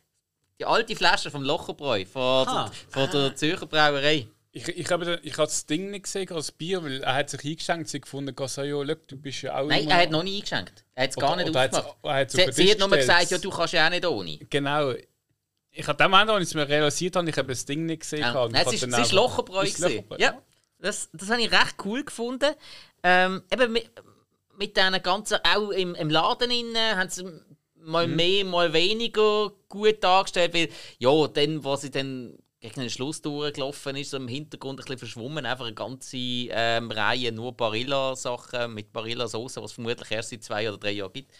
die 0.61 0.66
alte 0.66 0.95
Flasche 0.95 1.30
vom 1.30 1.43
Locherbräu 1.43 2.05
von, 2.05 2.47
Ah. 2.49 2.70
der, 2.70 2.72
von 3.09 3.11
der 3.11 3.34
Zürcher 3.36 3.66
Brauerei. 3.66 4.28
Ich, 4.55 4.68
ich 4.68 4.90
habe 4.90 5.18
ich 5.22 5.32
habe 5.32 5.46
das 5.46 5.64
Ding 5.64 5.90
nicht 5.90 6.03
gesehen, 6.03 6.26
das 6.26 6.53
Bier, 6.53 6.84
weil 6.84 7.03
er 7.03 7.14
hat 7.14 7.30
sich 7.30 7.42
eingeschenkt, 7.42 7.88
sie 7.88 8.03
gefunden, 8.03 8.34
ja, 8.38 8.62
look, 8.82 9.09
du 9.09 9.16
bist 9.16 9.40
ja 9.42 9.59
auch 9.59 9.66
Nein, 9.66 9.88
er 9.88 9.96
hat 9.96 10.11
noch 10.11 10.22
nie 10.22 10.36
eingeschenkt. 10.36 10.84
Er 10.94 11.05
hat 11.05 11.11
es 11.11 11.16
gar 11.16 11.36
nicht 11.36 11.48
oder 11.48 11.61
hat's- 11.61 11.78
aufgemacht. 11.78 11.96
er 12.05 12.14
hat's 12.14 12.32
Sie, 12.34 12.44
den 12.44 12.53
sie 12.53 12.62
Tisch 12.64 12.72
hat 12.72 12.78
nur 12.80 12.90
gesagt, 12.90 13.30
ja, 13.30 13.38
du 13.38 13.50
kannst 13.50 13.72
ja 13.72 13.86
auch 13.86 13.90
nicht 13.90 14.05
ohne. 14.07 14.38
Genau. 14.50 14.92
Ich 15.70 15.88
habe 15.88 15.96
dem 15.96 16.11
Moment, 16.11 16.28
als 16.30 16.42
ich 16.42 16.48
es 16.50 16.55
mir 16.55 16.68
realisiert 16.68 17.16
habe, 17.16 17.30
ich 17.30 17.36
habe 17.38 17.48
das 17.48 17.64
Ding 17.64 17.86
nicht 17.86 18.00
gesehen. 18.00 18.20
Ja. 18.20 18.46
Nein, 18.48 18.62
es 18.66 18.74
ist, 18.74 18.82
ist 18.82 19.12
Locherbräu. 19.12 19.66
Ja, 20.18 20.38
das, 20.78 21.09
das 21.14 21.30
habe 21.30 21.40
ich 21.40 21.50
recht 21.50 21.76
cool 21.86 22.05
gefunden. 22.05 22.55
Ähm, 23.03 23.42
eben 23.50 23.72
mit, 23.72 23.90
mit 24.59 24.76
diesen 24.76 25.03
ganzen, 25.03 25.38
auch 25.44 25.70
im, 25.70 25.94
im 25.94 26.11
Laden 26.11 26.50
innen, 26.50 26.96
haben 26.98 27.09
sie 27.09 27.24
mal 27.76 28.07
Mhm. 28.07 28.16
mehr, 28.16 28.44
mal 28.44 28.72
weniger 28.74 29.50
gut 29.70 30.05
dargestellt, 30.05 30.53
weil, 30.53 30.68
ja, 30.98 31.26
dann, 31.28 31.64
wo 31.64 31.74
sie 31.76 31.90
dann 31.90 32.36
gegen 32.62 32.80
den 32.80 32.90
Schluss 32.90 33.20
durchgelaufen 33.20 33.96
ist, 33.96 34.10
so 34.10 34.16
im 34.16 34.28
Hintergrund 34.28 34.78
ein 34.78 34.84
bisschen 34.84 34.98
verschwommen, 34.98 35.44
einfach 35.44 35.66
eine 35.66 35.74
ganze 35.74 36.16
ähm, 36.16 36.90
Reihe 36.90 37.32
nur 37.32 37.56
Barilla-Sachen 37.56 38.72
mit 38.72 38.92
Barilla-Sauce, 38.92 39.56
was 39.56 39.64
es 39.64 39.72
vermutlich 39.72 40.10
erst 40.10 40.30
seit 40.30 40.44
zwei 40.44 40.68
oder 40.68 40.78
drei 40.78 40.92
Jahren 40.92 41.12
gibt. 41.12 41.32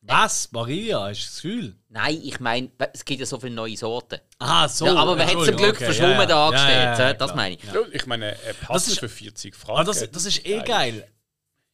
Was? 0.00 0.50
Maria, 0.52 1.06
hast 1.06 1.20
du 1.20 1.24
das 1.26 1.34
Gefühl? 1.42 1.76
Nein, 1.88 2.20
ich 2.22 2.40
meine, 2.40 2.70
es 2.92 3.04
gibt 3.04 3.20
ja 3.20 3.26
so 3.26 3.38
viele 3.38 3.54
neue 3.54 3.76
Sorten. 3.76 4.20
Ah, 4.38 4.66
so. 4.68 4.86
ja, 4.86 4.94
aber 4.96 5.16
man 5.16 5.26
hat 5.26 5.32
zum 5.44 5.56
Glück 5.56 5.76
okay, 5.76 5.84
verschwommen 5.84 6.28
dargestellt, 6.28 6.74
Ja, 6.74 6.92
ja, 6.92 6.98
ja, 6.98 7.10
äh, 7.10 7.16
das 7.16 7.34
meine 7.34 7.54
ich. 7.56 7.64
Ja, 7.64 7.80
ich 7.92 8.06
meine, 8.06 8.26
er 8.42 8.54
Das 8.54 8.56
passt 8.66 8.88
ist- 8.88 9.00
für 9.00 9.08
40 9.08 9.54
Franken. 9.54 9.80
Aber 9.80 9.84
das, 9.92 10.10
das 10.10 10.26
ist 10.26 10.46
eh 10.46 10.60
geil. 10.60 11.06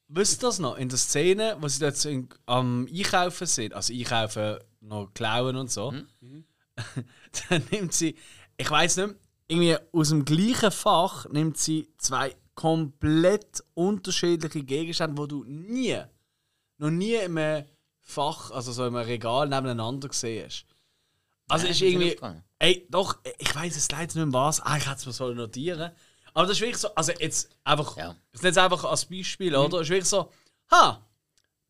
Wisst 0.09 0.43
ihr 0.43 0.47
das 0.49 0.59
noch? 0.59 0.77
In 0.77 0.89
der 0.89 0.99
Szene, 0.99 1.57
wo 1.61 1.69
sie 1.69 1.79
dort 1.79 1.97
so 1.97 2.09
in, 2.09 2.29
am 2.47 2.89
Einkaufen 2.93 3.47
sind, 3.47 3.73
also 3.75 3.93
einkaufen, 3.93 4.59
noch 4.81 5.13
klauen 5.15 5.55
und 5.57 5.71
so, 5.71 5.93
dann 7.49 7.63
nimmt 7.71 7.93
sie, 7.95 8.17
ich 8.61 8.71
weiß 8.71 8.99
nicht, 8.99 9.15
irgendwie 9.49 9.77
aus 9.93 10.11
dem 10.11 10.25
gleichen 10.25 10.71
Fach 10.71 11.27
nimmt 11.31 11.57
sie 11.57 11.89
zwei 11.99 12.37
komplett 12.55 13.65
unterschiedliche 13.75 14.63
Gegenstände, 14.63 15.17
wo 15.17 15.27
du 15.27 15.45
nie, 15.45 15.99
noch 16.77 16.91
nie 16.91 17.15
in 17.15 17.39
einem 17.39 17.65
Fach, 18.01 18.51
also 18.51 18.71
so 18.73 18.87
in 18.87 18.95
einem 18.95 19.07
Regal 19.07 19.49
nebeneinander 19.49 20.09
gesehen 20.09 20.45
hast. 20.47 20.67
Also 21.49 21.65
Nein, 21.65 21.73
ist 21.73 21.81
irgendwie, 21.81 22.17
ey, 22.59 22.87
doch, 22.91 23.17
ich 23.39 23.55
weiß 23.55 23.77
es 23.77 23.91
leider 23.91 24.15
nicht 24.21 24.33
mehr 24.33 24.33
was. 24.33 24.61
Ah, 24.61 24.77
ich 24.77 24.87
hätte 24.87 24.97
es 24.99 25.07
mir 25.07 25.13
so 25.13 25.33
notieren. 25.33 25.91
Aber 26.35 26.47
das 26.47 26.57
ist 26.59 26.61
wirklich 26.61 26.77
so, 26.77 26.95
also 26.95 27.13
jetzt 27.19 27.51
einfach, 27.65 27.97
Ja. 27.97 28.15
das 28.33 28.41
ist 28.41 28.45
jetzt 28.45 28.59
einfach 28.59 28.85
als 28.85 29.07
Beispiel, 29.07 29.57
oder? 29.57 29.79
Das 29.79 29.81
ist 29.83 29.89
wirklich 29.91 30.09
so, 30.09 30.31
ha, 30.71 31.05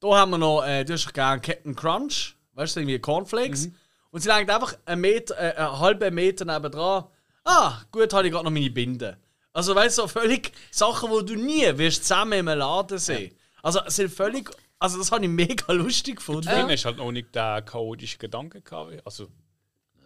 da 0.01 0.09
haben 0.09 0.31
wir 0.33 0.39
noch, 0.39 0.63
äh, 0.65 0.85
du 0.85 0.93
hast 0.95 1.15
gerne 1.15 1.41
Captain 1.41 1.75
Crunch, 1.77 2.37
weißt 2.55 2.77
du, 2.77 2.81
irgendwie 2.81 2.99
Cornflakes. 2.99 3.69
Und 4.11 4.21
sie 4.21 4.29
legt 4.29 4.51
einfach 4.51 4.77
einen, 4.85 5.01
Meter, 5.01 5.37
äh, 5.39 5.55
einen 5.57 5.79
halben 5.79 6.15
Meter 6.15 6.45
nebendran. 6.45 7.05
Ah, 7.45 7.81
gut, 7.91 8.13
habe 8.13 8.27
ich 8.27 8.33
gerade 8.33 8.45
noch 8.45 8.51
meine 8.51 8.71
Binde. 8.71 9.19
Also, 9.53 9.75
weißt 9.75 9.99
du, 9.99 10.03
so 10.03 10.09
völlig 10.09 10.53
Sachen, 10.71 11.11
die 11.11 11.35
du 11.35 11.41
nie 11.41 11.67
wirst 11.79 12.05
zusammen 12.05 12.39
im 12.41 12.47
Laden 12.47 12.99
sehen. 12.99 13.35
Also, 13.63 13.81
es 13.85 13.97
sind 13.97 14.13
völlig, 14.13 14.51
also 14.79 14.99
das 14.99 15.11
habe 15.11 15.25
ich 15.25 15.31
mega 15.31 15.73
lustig 15.73 16.17
gefunden. 16.17 16.47
Dann 16.47 16.71
hast 16.71 16.83
du 16.83 16.87
halt 16.87 16.99
noch 16.99 17.11
nicht 17.13 17.35
den 17.35 17.65
chaotischen 17.65 18.19
Gedanken 18.19 18.63
gehabt. 18.63 19.01
Also, 19.05 19.29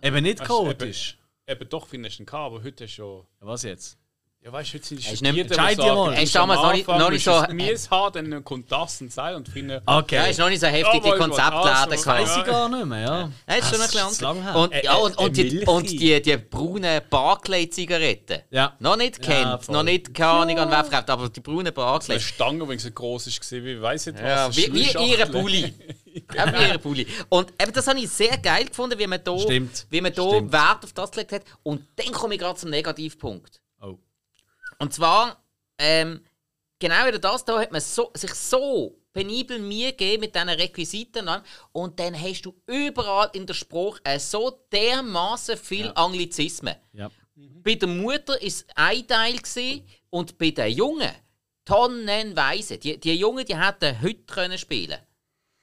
Eben 0.02 0.22
nicht 0.22 0.40
du 0.40 0.44
chaotisch. 0.44 1.18
eben 1.46 1.68
doch 1.68 1.86
findest 1.86 2.18
du 2.18 2.22
ihn 2.22 2.26
gehabt, 2.26 2.52
aber 2.54 2.62
heute 2.62 2.84
du 2.84 2.88
schon. 2.88 3.26
Was 3.40 3.62
jetzt? 3.62 3.98
Ja, 4.44 4.52
weißt 4.52 4.74
du, 4.74 4.74
heute 4.74 4.86
sind 4.86 5.00
die 5.00 5.16
Studierten, 5.16 5.48
die 5.48 5.54
sagen, 5.54 5.78
mal. 5.78 6.14
du 6.14 6.20
musst 6.20 6.34
du 6.34 6.38
damals 6.38 6.60
am 6.60 6.66
noch 6.66 6.72
nicht- 6.74 6.86
Anfang 6.88 7.00
noch 7.00 7.10
nicht 7.10 7.24
so- 7.24 7.32
ein 7.32 7.56
Mies 7.56 7.90
haben, 7.90 8.30
dann 8.30 8.44
kommt 8.44 8.70
das 8.70 9.00
und 9.00 9.10
sein 9.10 9.36
und 9.36 9.48
finden. 9.48 9.80
Okay. 9.86 10.16
Ja, 10.16 10.24
ist 10.26 10.38
noch 10.38 10.50
nicht 10.50 10.60
so 10.60 10.66
heftig, 10.66 11.00
die 11.02 11.08
Ja, 11.08 11.14
aber- 11.14 11.24
Konzeptläden 11.24 11.68
also, 11.70 11.90
Weiß 11.90 12.04
gehabt. 12.04 12.46
ich 12.46 12.52
gar 12.52 12.68
nicht 12.68 12.84
mehr, 12.84 13.00
ja. 13.00 13.30
Ja, 13.48 13.54
ist 13.54 13.64
schon 13.70 13.80
ein 13.80 13.88
Das 13.90 13.90
bisschen 14.10 14.24
lang 14.26 14.42
her. 14.42 14.54
anders. 14.54 14.62
Und, 14.76 14.84
ja, 14.84 14.94
und, 14.96 15.16
und, 15.18 15.36
die, 15.38 15.44
Milchi. 15.44 15.64
und 15.66 15.90
die, 15.90 16.20
die 16.22 16.36
braunen 16.36 17.00
Barclay-Zigaretten. 17.08 18.40
Ja. 18.50 18.74
Noch 18.80 18.96
nicht 18.96 19.22
kennt, 19.22 19.64
voll. 19.64 19.74
noch 19.76 19.82
nicht 19.82 20.12
keine 20.12 20.30
Ahnung 20.32 20.58
an 20.58 20.70
wer 20.70 20.84
verkauft, 20.84 21.08
aber 21.08 21.28
die 21.30 21.40
braunen 21.40 21.72
Barclay. 21.72 22.16
Eine 22.16 22.22
Stange, 22.22 22.66
die 22.66 22.78
so 22.78 22.90
groß 22.90 23.26
ist, 23.28 23.50
wie 23.50 23.80
weiß 23.80 24.06
nicht 24.08 24.22
was. 24.22 24.56
Ja, 24.58 24.74
wie, 24.74 25.10
ihre 25.10 25.26
Bulli. 25.26 25.72
Ja, 26.34 26.52
wie 26.60 26.68
ihre 26.68 26.78
Bulli. 26.78 27.06
Und 27.30 27.50
eben, 27.58 27.72
das 27.72 27.86
habe 27.86 27.98
ich 27.98 28.10
sehr 28.10 28.36
geil 28.36 28.66
gefunden, 28.66 28.98
wie 28.98 29.06
man 29.06 29.24
da, 29.24 29.38
Stimmt. 29.38 29.86
wie 29.88 30.02
man 30.02 30.12
da 30.12 30.28
Stimmt. 30.28 30.52
Wert 30.52 30.84
auf 30.84 30.92
das 30.92 31.10
gelegt 31.12 31.32
hat. 31.32 31.42
Und 31.62 31.86
dann 31.96 32.12
komme 32.12 32.34
ich 32.34 32.40
gerade 32.40 32.58
zum 32.58 32.68
Negativpunkt. 32.68 33.62
Und 34.78 34.92
zwar, 34.92 35.42
ähm, 35.78 36.20
genau 36.78 37.06
wieder 37.06 37.18
das, 37.18 37.44
da 37.44 37.58
hat 37.60 37.72
man 37.72 37.80
so, 37.80 38.10
sich 38.14 38.34
so 38.34 38.98
penibel 39.12 39.58
Mühe 39.58 39.90
gegeben 39.90 40.22
mit 40.22 40.34
diesen 40.34 40.48
Requisiten. 40.48 41.28
Und 41.72 41.98
dann 41.98 42.20
hast 42.20 42.42
du 42.42 42.54
überall 42.66 43.30
in 43.32 43.46
der 43.46 43.54
Sprache 43.54 44.00
äh, 44.04 44.18
so 44.18 44.60
dermaßen 44.72 45.56
viel 45.56 45.90
Anglizismen. 45.94 46.74
Ja. 46.92 47.10
Bei 47.36 47.74
der 47.74 47.88
Mutter 47.88 48.34
war 48.34 48.42
es 48.42 48.66
ein 48.74 49.06
Teil 49.06 49.36
gewesen, 49.38 49.84
und 50.14 50.38
bei 50.38 50.50
den 50.50 50.70
Jungen 50.70 51.10
tonnenweise. 51.64 52.78
Die, 52.78 52.98
die 52.98 53.14
Jungen 53.14 53.44
die 53.44 53.56
hätten 53.56 54.00
heute 54.00 54.22
können 54.26 54.58
spielen 54.58 54.98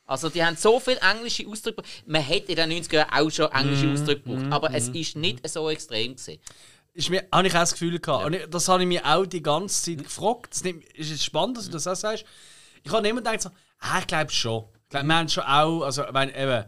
Also 0.04 0.28
die 0.28 0.44
haben 0.44 0.58
so 0.58 0.78
viele 0.78 1.00
englische 1.00 1.48
Ausdrücke. 1.48 1.84
Man 2.06 2.22
hätte 2.22 2.52
in 2.52 2.58
den 2.58 2.84
90er 2.84 2.96
Jahren 2.96 3.14
auch 3.14 3.30
schon 3.30 3.50
englische 3.52 3.90
Ausdrücke 3.90 4.24
gebraucht, 4.24 4.52
aber 4.52 4.74
es 4.74 4.90
ist 4.90 5.16
nicht 5.16 5.48
so 5.48 5.70
extrem 5.70 6.18
gewesen. 6.18 6.42
Ist 6.94 7.10
mir, 7.10 7.26
habe 7.32 7.48
ich 7.48 7.54
auch 7.54 7.60
das 7.60 7.72
Gefühl 7.74 8.00
gehabt. 8.00 8.26
Und 8.26 8.34
ich, 8.34 8.46
das 8.50 8.68
habe 8.68 8.84
ich 8.84 8.88
mir 8.88 9.06
auch 9.06 9.26
die 9.26 9.42
ganze 9.42 9.82
Zeit 9.96 10.04
gefragt. 10.04 10.64
Nimmt- 10.64 10.84
ist 10.94 11.10
jetzt 11.10 11.24
spannend, 11.24 11.58
dass 11.58 11.66
du 11.66 11.72
das 11.72 11.88
auch 11.88 11.96
sagst. 11.96 12.26
Ich 12.84 12.92
habe 12.92 13.08
immer 13.08 13.22
gedacht, 13.22 13.42
so, 13.42 13.50
ah, 13.80 14.00
ich 14.00 14.08
glaube 14.08 14.32
schon. 14.32 14.66
Ich 14.84 14.90
glaube, 14.90 15.08
wir 15.08 15.16
haben 15.16 15.30
schon 15.30 15.44
auch, 15.44 15.82
also, 15.84 16.04
ich 16.06 16.12
meine, 16.12 16.36
eben, 16.36 16.66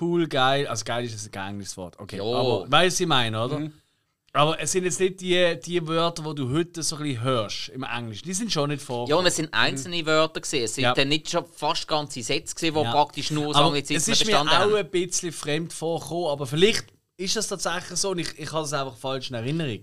cool, 0.00 0.26
geil, 0.28 0.66
also 0.66 0.84
geil 0.84 1.04
ist 1.04 1.12
jetzt 1.12 1.36
ein 1.36 1.48
englisches 1.50 1.76
Wort, 1.76 1.98
okay. 1.98 2.16
Jo. 2.18 2.34
Aber, 2.34 2.70
weißt 2.70 2.84
du, 2.84 2.92
was 2.94 3.00
ich 3.00 3.06
meine, 3.06 3.44
oder? 3.44 3.70
Aber 4.32 4.60
es 4.60 4.70
sind 4.70 4.84
jetzt 4.84 5.00
nicht 5.00 5.20
die, 5.20 5.58
die 5.62 5.86
Wörter, 5.88 6.22
die 6.22 6.34
du 6.36 6.50
heute 6.52 6.84
so 6.84 6.96
ein 6.96 7.02
bisschen 7.02 7.22
hörst 7.22 7.68
im 7.70 7.82
Englischen. 7.82 8.24
Die 8.26 8.32
sind 8.32 8.52
schon 8.52 8.70
nicht 8.70 8.80
vor. 8.80 9.08
Ja, 9.08 9.16
und 9.16 9.26
es 9.26 9.34
sind 9.34 9.52
einzelne 9.52 10.06
Wörter 10.06 10.40
gewesen. 10.40 10.62
Es 10.64 10.74
sind 10.76 10.84
Ja. 10.84 10.94
dann 10.94 11.08
nicht 11.08 11.28
schon 11.28 11.44
fast 11.46 11.88
ganze 11.88 12.22
Sätze 12.22 12.54
die 12.54 12.66
Ja. 12.68 12.92
praktisch 12.92 13.32
nur 13.32 13.48
aus 13.48 13.56
aber 13.56 13.64
es 13.76 13.90
Anglizismen 13.90 14.12
ist 14.12 14.26
mir 14.26 14.40
auch 14.40 14.46
haben. 14.46 14.74
ein 14.76 14.88
bisschen 14.88 15.32
fremd 15.32 15.72
vorgekommen, 15.72 16.28
aber 16.28 16.46
vielleicht 16.46 16.84
ist 17.20 17.36
das 17.36 17.48
tatsächlich 17.48 17.98
so 17.98 18.10
und 18.10 18.18
ich, 18.18 18.38
ich 18.38 18.50
habe 18.52 18.64
es 18.64 18.72
einfach 18.72 18.96
falsch 18.96 19.30
in 19.30 19.36
Erinnerung. 19.36 19.82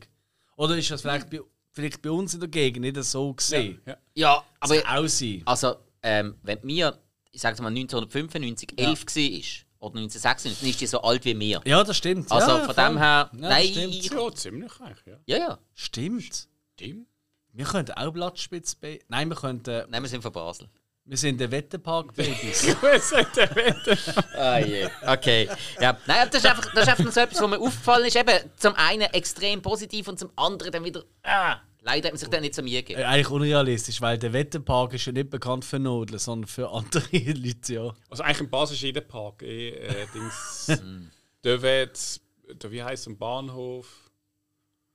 Oder 0.56 0.78
ist 0.78 0.90
das 0.92 1.02
vielleicht 1.02 1.30
bei, 1.30 1.40
vielleicht 1.72 2.02
bei 2.02 2.10
uns 2.10 2.34
in 2.34 2.40
der 2.40 2.50
Gegend 2.50 2.82
nicht 2.82 3.02
so 3.04 3.34
gesehen? 3.34 3.82
Ja. 3.86 3.98
Ja, 4.16 4.44
aber 4.60 4.82
Kann 4.82 4.98
auch 5.06 5.08
sein. 5.08 5.42
also, 5.46 5.76
ähm, 6.02 6.36
wenn 6.42 6.60
mir, 6.64 6.98
ich 7.32 7.42
sage 7.42 7.62
mal 7.62 7.70
1995, 7.70 8.74
11 8.78 9.06
war, 9.06 9.88
oder 9.90 10.00
1996, 10.00 10.60
dann 10.60 10.70
ist 10.70 10.82
die 10.82 10.88
so 10.88 11.02
alt 11.02 11.24
wie 11.26 11.36
mir. 11.36 11.62
Ja, 11.66 11.84
das 11.84 11.98
stimmt. 11.98 12.32
Also 12.32 12.48
ja, 12.50 12.66
von 12.66 12.74
voll. 12.74 12.84
dem 12.86 12.98
her, 12.98 13.30
Ja, 13.32 13.40
nein, 13.40 13.68
stimmt. 13.68 13.94
ich- 13.96 14.10
Ja, 14.12 14.34
ziemlich 14.34 14.72
eigentlich, 14.82 15.06
ja. 15.06 15.18
ja, 15.28 15.38
ja. 15.38 15.60
Stimmt. 15.76 16.48
Stimmt. 16.74 17.08
Wir 17.54 17.66
könnten 17.66 17.92
auch 17.94 18.12
Blattspitz 18.12 18.76
bei. 18.76 19.00
Nein, 19.08 19.30
wir 19.30 19.36
könnten. 19.36 19.84
Nein, 19.90 20.02
wir 20.04 20.10
sind 20.10 20.22
von 20.22 20.32
Basel. 20.32 20.68
Wir 21.10 21.18
sind 21.18 21.40
der 21.40 21.50
Wetterpark-Babys. 21.50 22.76
Ah, 24.36 24.60
je. 24.60 24.88
Okay. 25.06 25.50
Ja. 25.80 25.98
Nein, 26.06 26.28
das 26.30 26.44
ist 26.44 26.50
einfach, 26.50 26.74
das 26.74 26.84
ist 26.84 26.90
einfach 26.90 27.12
so 27.14 27.20
etwas, 27.22 27.42
was 27.42 27.50
mir 27.50 27.60
aufgefallen 27.60 28.06
ist. 28.06 28.16
Eben, 28.18 28.38
zum 28.58 28.74
einen 28.76 29.04
extrem 29.14 29.62
positiv 29.62 30.10
und 30.10 30.20
zum 30.20 30.32
anderen 30.36 30.72
dann 30.74 30.84
wieder. 30.84 31.04
Ah, 31.24 31.62
leider 31.82 32.08
hat 32.08 32.14
man 32.14 32.20
sich 32.20 32.28
dann 32.28 32.42
nicht 32.42 32.54
so 32.56 32.62
Mühe 32.62 32.80
Äh, 32.80 32.82
gegeben. 32.84 33.04
Eigentlich 33.04 33.30
unrealistisch, 33.30 34.02
weil 34.02 34.18
der 34.18 34.34
Wetterpark 34.34 34.94
ist 34.96 35.06
ja 35.06 35.14
nicht 35.14 35.30
bekannt 35.30 35.64
für 35.64 35.80
Nudeln, 35.80 36.20
sondern 36.20 36.48
für 36.48 36.70
andere 36.70 37.06
Leute, 37.12 37.74
ja. 37.74 37.94
Also 38.10 38.24
eigentlich 38.24 38.42
in 38.42 38.50
Basel 38.50 38.76
ist 38.76 38.82
jeder 38.82 39.02
Park 39.02 39.44
eh 39.44 39.70
äh, 39.70 40.08
Dings. 40.14 40.66
der 41.46 41.58
der, 41.58 42.72
wie 42.72 42.84
heißt 42.84 43.08
ein 43.08 43.18
Bahnhof? 43.18 43.88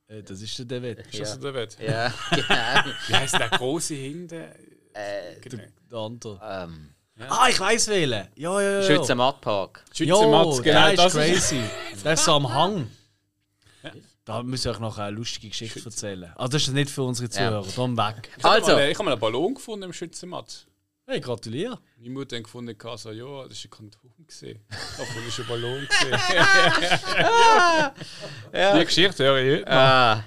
Äh, 0.09 0.23
Das 0.23 0.43
ist 0.43 0.59
der 0.71 0.83
Wett. 0.83 1.07
Ist 1.11 1.21
das 1.21 1.35
so 1.35 1.41
der 1.41 1.55
wird? 1.55 1.79
Ja, 1.81 2.13
genau. 2.31 2.93
Wie 3.09 3.15
heißt 3.15 3.39
der 3.39 3.49
große 3.49 3.95
hinten? 3.95 4.45
Äh, 4.95 5.41
Genau. 5.41 5.63
Der 5.91 5.99
andere. 5.99 6.41
ähm, 6.67 6.89
Ah, 7.29 7.47
ich 7.49 7.61
weiß 7.61 7.89
wählen. 7.89 8.27
Ja, 8.35 8.61
ja, 8.61 8.81
ja. 8.81 8.83
Schützenmattpark. 8.83 9.85
Schützenmatz, 9.93 10.63
genau 10.63 10.87
der 10.89 10.97
das 10.97 11.15
ist 11.15 11.21
ist. 11.29 11.51
crazy. 11.51 11.61
Der 12.05 12.13
ist 12.15 12.25
so 12.25 12.33
am 12.33 12.53
Hang. 12.53 12.91
Da 14.25 14.43
müssen 14.43 14.65
wir 14.67 14.73
euch 14.73 14.79
noch 14.81 14.99
eine 14.99 15.11
lustige 15.17 15.49
Geschichte 15.49 15.81
erzählen. 15.85 16.33
Also 16.37 16.53
das 16.53 16.63
ist 16.63 16.73
nicht 16.75 16.91
für 16.91 17.03
unsere 17.03 17.29
Zuhörer. 17.29 17.65
Darum 17.75 17.97
weg. 17.97 18.31
Ich 18.39 18.45
habe 18.45 18.55
Also. 18.55 18.73
mal, 18.73 18.89
ich 18.89 18.97
hab 18.99 19.05
mal 19.05 19.13
einen 19.13 19.21
Ballon 19.21 19.55
gefunden 19.55 19.85
im 19.85 19.93
Schützenmatz. 19.93 20.67
Hey, 21.07 21.21
gratuliere. 21.21 21.79
Meine 21.99 22.11
Mutter 22.11 22.37
hat 22.37 22.45
gefunden, 22.45 22.77
so, 22.97 23.11
ja, 23.11 23.43
das 23.49 23.59
ist 23.59 23.65
ein 23.67 23.71
Kondom 23.71 24.01
gesehen. 24.27 24.61
Davon 24.71 25.27
ist 25.29 25.41
ein 25.41 25.47
Ballon 25.49 25.87
gesehen. 25.89 26.19
ja. 28.53 28.79
Die 28.79 28.85
Geschichte 28.85 29.25
höre 29.25 29.39
ich 29.39 29.53
heute 29.61 29.65
noch. 29.71 29.77
Ah. 29.77 30.25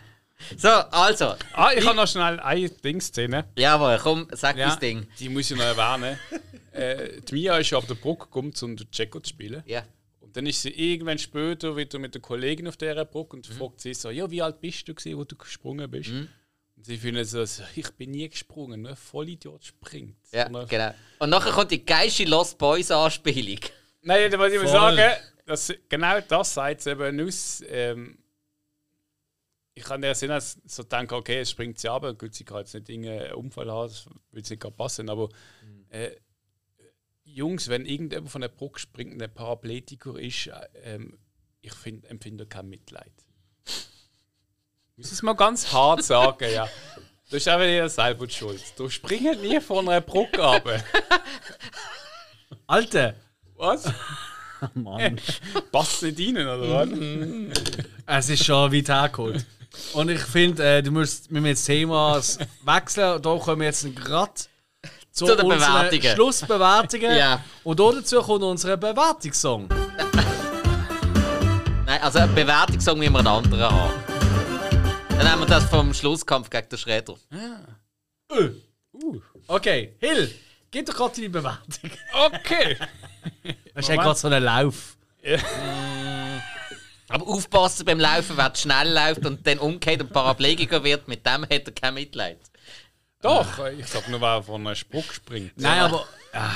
So, 0.58 0.68
also. 0.70 1.36
Ah, 1.54 1.72
ich 1.76 1.86
habe 1.86 1.96
noch 1.96 2.08
schnell 2.08 2.40
eine 2.40 2.70
Dingszene. 2.70 3.46
Jawohl, 3.58 3.98
komm, 4.02 4.28
sag 4.32 4.58
Ja, 4.58 4.68
das 4.68 4.80
Ding. 4.80 5.08
die 5.20 5.30
muss 5.30 5.50
ich 5.50 5.58
noch 5.58 5.64
erwähnen. 5.66 6.20
äh, 6.72 7.22
die 7.22 7.34
Mia 7.34 7.58
ist 7.58 7.70
ja 7.70 7.78
auf 7.78 7.88
der 7.88 7.96
Brücke 7.96 8.26
gekommen, 8.26 8.54
um 8.62 8.76
den 8.76 8.88
Jacko 8.92 9.20
zu 9.20 9.30
spielen. 9.30 9.64
Ja. 9.66 9.84
Und 10.20 10.36
dann 10.36 10.46
ist 10.46 10.62
sie 10.62 10.70
irgendwann 10.70 11.18
später 11.18 11.76
wieder 11.76 11.98
mit 12.00 12.14
der 12.14 12.22
Kollegin 12.22 12.68
auf 12.68 12.78
dieser 12.78 13.06
Brücke 13.06 13.38
und 13.38 13.48
fragt 13.48 13.82
sie 13.82 13.94
so, 13.94 14.10
ja, 14.10 14.30
wie 14.30 14.42
alt 14.42 14.60
bist 14.60 14.88
du 14.88 14.94
gewesen, 14.94 15.18
wo 15.18 15.24
du 15.24 15.36
gesprungen 15.36 15.90
bist? 15.90 16.10
Und 16.10 16.86
sie 16.86 16.98
finden 16.98 17.24
so, 17.24 17.44
so, 17.46 17.64
ich 17.76 17.90
bin 17.92 18.12
nie 18.12 18.28
gesprungen, 18.30 18.82
nur 18.82 18.92
ein 18.92 18.98
Vollidiot 18.98 19.64
springt. 19.64 20.18
Ja, 20.32 20.44
Sondern- 20.44 20.68
genau. 20.68 20.94
Und 21.20 21.30
nachher 21.30 21.52
kommt 21.54 21.72
die 21.72 21.86
geilste 21.86 22.26
Lost 22.26 22.58
Boys 22.58 22.92
Anspielung. 22.92 23.60
Nein, 24.02 24.30
da 24.30 24.38
muss 24.38 24.52
ich 24.52 24.60
mal 24.60 24.68
sagen, 24.68 25.12
dass 25.46 25.74
genau 25.88 26.20
das 26.22 26.54
sagt 26.54 26.82
sie 26.82 26.92
eben 26.92 27.26
aus. 27.28 27.64
Ähm, 27.68 28.18
ich 29.76 29.84
kann 29.84 30.02
der 30.02 30.16
Sinn 30.16 30.32
als 30.32 30.58
so 30.66 30.84
denken, 30.84 31.14
okay, 31.14 31.42
es 31.42 31.52
springt 31.52 31.78
sie 31.78 31.90
ab, 31.90 32.04
gut, 32.18 32.34
sie 32.34 32.46
kann 32.46 32.60
jetzt 32.60 32.74
nicht 32.74 32.90
irgendeinen 32.90 33.34
Unfall 33.34 33.70
haben, 33.70 33.90
das 33.90 34.06
würde 34.32 34.50
nicht 34.50 34.60
gerade 34.62 34.76
passen, 34.76 35.10
aber 35.10 35.30
äh, 35.90 36.12
Jungs, 37.26 37.68
wenn 37.68 37.86
irgendjemand 37.86 38.32
von 38.32 38.42
der 38.42 38.48
Brücke 38.48 38.80
springt 38.80 39.14
und 39.14 39.22
ein 39.22 39.34
Parapletiker 39.34 40.18
ist, 40.18 40.48
äh, 40.48 40.68
ähm, 40.84 41.18
ich 41.62 41.74
find, 41.74 42.06
empfinde 42.06 42.46
kein 42.46 42.70
Mitleid. 42.70 43.12
Ich 43.66 44.98
muss 44.98 45.12
es 45.12 45.22
mal 45.22 45.34
ganz 45.34 45.74
hart 45.74 46.04
sagen, 46.04 46.50
ja. 46.54 46.70
Du 47.26 47.32
bist 47.32 47.48
einfach 47.48 47.66
nicht 47.66 47.94
selber 47.94 48.30
schuld. 48.30 48.64
Du 48.78 48.88
springst 48.88 49.42
nie 49.42 49.60
von 49.60 49.90
einer 49.90 50.00
Brücke 50.00 50.42
ab. 50.42 50.70
Alter! 52.68 53.16
Was? 53.56 53.92
Mann. 54.74 55.20
Passt 55.72 56.04
nicht 56.04 56.20
rein, 56.20 56.48
oder 56.48 56.70
was? 56.70 56.90
es 58.06 58.30
ist 58.30 58.46
schon 58.46 58.72
weit 58.72 58.88
hergeholt. 58.88 59.46
Und 59.94 60.10
ich 60.10 60.22
finde, 60.22 60.64
äh, 60.64 60.84
du 60.84 60.92
musst 60.92 61.32
mit 61.32 61.46
das 61.46 61.66
Thema 61.66 62.22
wechseln. 62.64 63.22
Da 63.22 63.38
kommen 63.38 63.62
wir 63.62 63.68
jetzt 63.68 63.86
gerade 63.96 64.32
zu, 65.12 65.26
Zu 65.26 65.36
den 65.36 65.48
Bewertungen. 65.48 66.16
Schlussbewertungen. 66.16 67.12
Ja. 67.18 67.44
Und 67.64 67.80
da 67.80 67.92
dazu 67.92 68.22
kommt 68.22 68.44
unser 68.44 68.78
Bewertungssong. 68.78 69.70
Nein, 71.86 72.02
also 72.02 72.20
eine 72.20 72.32
Bewertung 72.34 72.80
sagen 72.80 73.00
wir 73.00 73.08
einen 73.08 73.28
anderen 73.28 73.62
haben. 73.62 73.94
Dann 75.10 75.32
haben 75.32 75.42
wir 75.42 75.48
das 75.48 75.66
vom 75.66 75.94
Schlusskampf 75.94 76.50
gegen 76.50 76.68
den 76.68 76.78
Schredder. 76.78 77.14
Äh. 77.32 78.50
Okay, 79.48 79.96
Hill, 80.00 80.34
gib 80.72 80.88
doch 80.88 80.96
gerade 80.96 81.16
deine 81.16 81.30
Bewertung. 81.30 81.92
Okay. 82.14 82.78
Das 83.74 83.86
ist 83.86 83.90
ja 83.90 83.96
gerade 83.96 84.20
so 84.20 84.28
ein 84.28 84.44
Lauf. 84.44 84.98
Aber 87.08 87.28
aufpassen 87.28 87.86
beim 87.86 88.00
Laufen, 88.00 88.36
wer 88.38 88.54
schnell 88.56 88.92
läuft 88.94 89.26
und 89.26 89.46
dann 89.46 89.60
umgeht 89.60 90.02
und 90.02 90.12
Paraplegiker 90.12 90.84
wird, 90.84 91.08
mit 91.08 91.26
dem 91.26 91.44
hat 91.44 91.52
er 91.68 91.72
kein 91.72 91.94
Mitleid. 91.94 92.40
Doch, 93.22 93.66
ich 93.68 93.88
sag 93.88 94.08
nur, 94.10 94.22
wer 94.22 94.44
von 94.44 94.66
einem 94.66 94.76
Spruch 94.76 95.12
springt. 95.12 95.54
Nein, 95.58 95.80
aber. 95.82 96.08
Ah, 96.34 96.52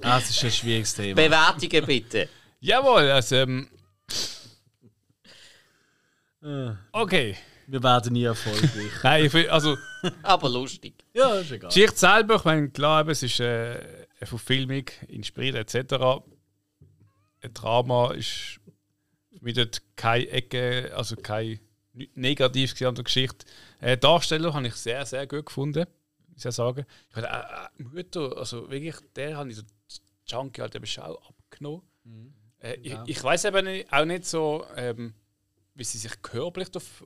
das 0.00 0.30
ist 0.30 0.44
ein 0.44 0.50
schwieriges 0.50 0.94
Thema. 0.94 1.14
Bewertungen 1.20 1.86
bitte. 1.86 2.28
Jawohl, 2.60 3.10
also. 3.10 3.36
Ähm, 3.36 3.68
okay. 6.92 7.36
Wir 7.66 7.82
werden 7.82 8.12
nie 8.12 8.24
erfolgreich. 8.24 8.70
Nein, 9.02 9.24
ich 9.24 9.32
find- 9.32 9.48
also. 9.48 9.76
Aber 10.22 10.48
lustig. 10.48 10.94
ja, 11.14 11.34
ist 11.36 11.52
egal. 11.52 11.68
Geschichte 11.68 11.96
selber, 11.96 12.36
ich 12.36 12.44
meine, 12.44 12.68
klar, 12.70 13.00
eben, 13.02 13.10
es 13.10 13.22
ist 13.22 13.40
äh, 13.40 13.78
eine 14.18 14.26
Verfilmung, 14.26 14.84
inspiriert 15.08 15.74
etc. 15.74 15.94
Ein 17.40 17.54
Drama 17.54 18.12
ist 18.12 18.60
mich 19.42 19.54
dort 19.54 19.82
keine 19.96 20.28
Ecke, 20.28 20.92
also 20.94 21.16
kein 21.16 21.60
Negatives 22.14 22.72
gesehen 22.72 22.88
an 22.88 22.94
der 22.94 23.04
Geschichte. 23.04 23.44
Äh, 23.80 23.98
Darsteller 23.98 24.54
habe 24.54 24.66
ich 24.66 24.74
sehr, 24.74 25.04
sehr 25.04 25.26
gut 25.26 25.46
gefunden, 25.46 25.86
muss 26.28 26.38
ich 26.38 26.44
ja 26.44 26.52
sagen. 26.52 26.86
Ich 27.10 27.16
habe 27.16 27.26
äh, 27.26 27.82
äh, 27.82 27.84
Mutter, 27.84 28.36
also 28.36 28.70
wirklich, 28.70 28.96
der 29.14 29.36
habe 29.36 29.50
ich 29.50 29.56
so 29.56 29.62
Junkie 30.26 30.62
halt 30.62 30.74
eben 30.74 30.86
schon 30.86 31.04
abgenommen. 31.04 31.82
Äh, 32.60 32.74
ich 32.82 32.96
ich 33.06 33.22
weiß 33.22 33.44
eben 33.44 33.84
auch 33.90 34.04
nicht 34.04 34.24
so, 34.24 34.64
ähm, 34.76 35.14
wie 35.74 35.84
sie 35.84 35.98
sich 35.98 36.22
körperlich 36.22 36.70
darauf 36.70 37.04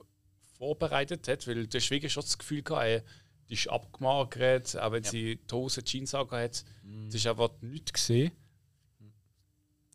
vorbereitet 0.57 1.27
hat, 1.27 1.47
weil 1.47 1.67
der 1.67 1.79
Schwieger 1.79 2.09
schon 2.09 2.23
das 2.23 2.37
Gefühl 2.37 2.63
gehabt, 2.63 2.85
ey, 2.85 3.01
die 3.49 3.53
ist 3.53 3.69
abgemagert, 3.69 4.77
auch 4.77 4.91
wenn 4.91 5.03
sie 5.03 5.37
die 5.37 5.55
Hose 5.55 5.83
Jeans 5.83 6.13
angehabt 6.13 6.43
hat. 6.43 6.65
Das 7.05 7.15
ist 7.15 7.27
einfach 7.27 7.49
nichts 7.61 7.93
gesehen. 7.93 8.31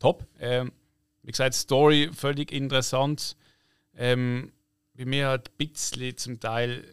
Top. 0.00 0.26
Ähm, 0.40 0.72
wie 1.22 1.30
gesagt, 1.30 1.54
Story 1.54 2.10
völlig 2.12 2.52
interessant. 2.52 3.36
Ähm, 3.94 4.52
bei 4.94 5.04
mir 5.04 5.28
halt 5.28 5.50
ein 5.50 5.68
bisschen 5.68 6.16
zum 6.16 6.40
Teil, 6.40 6.84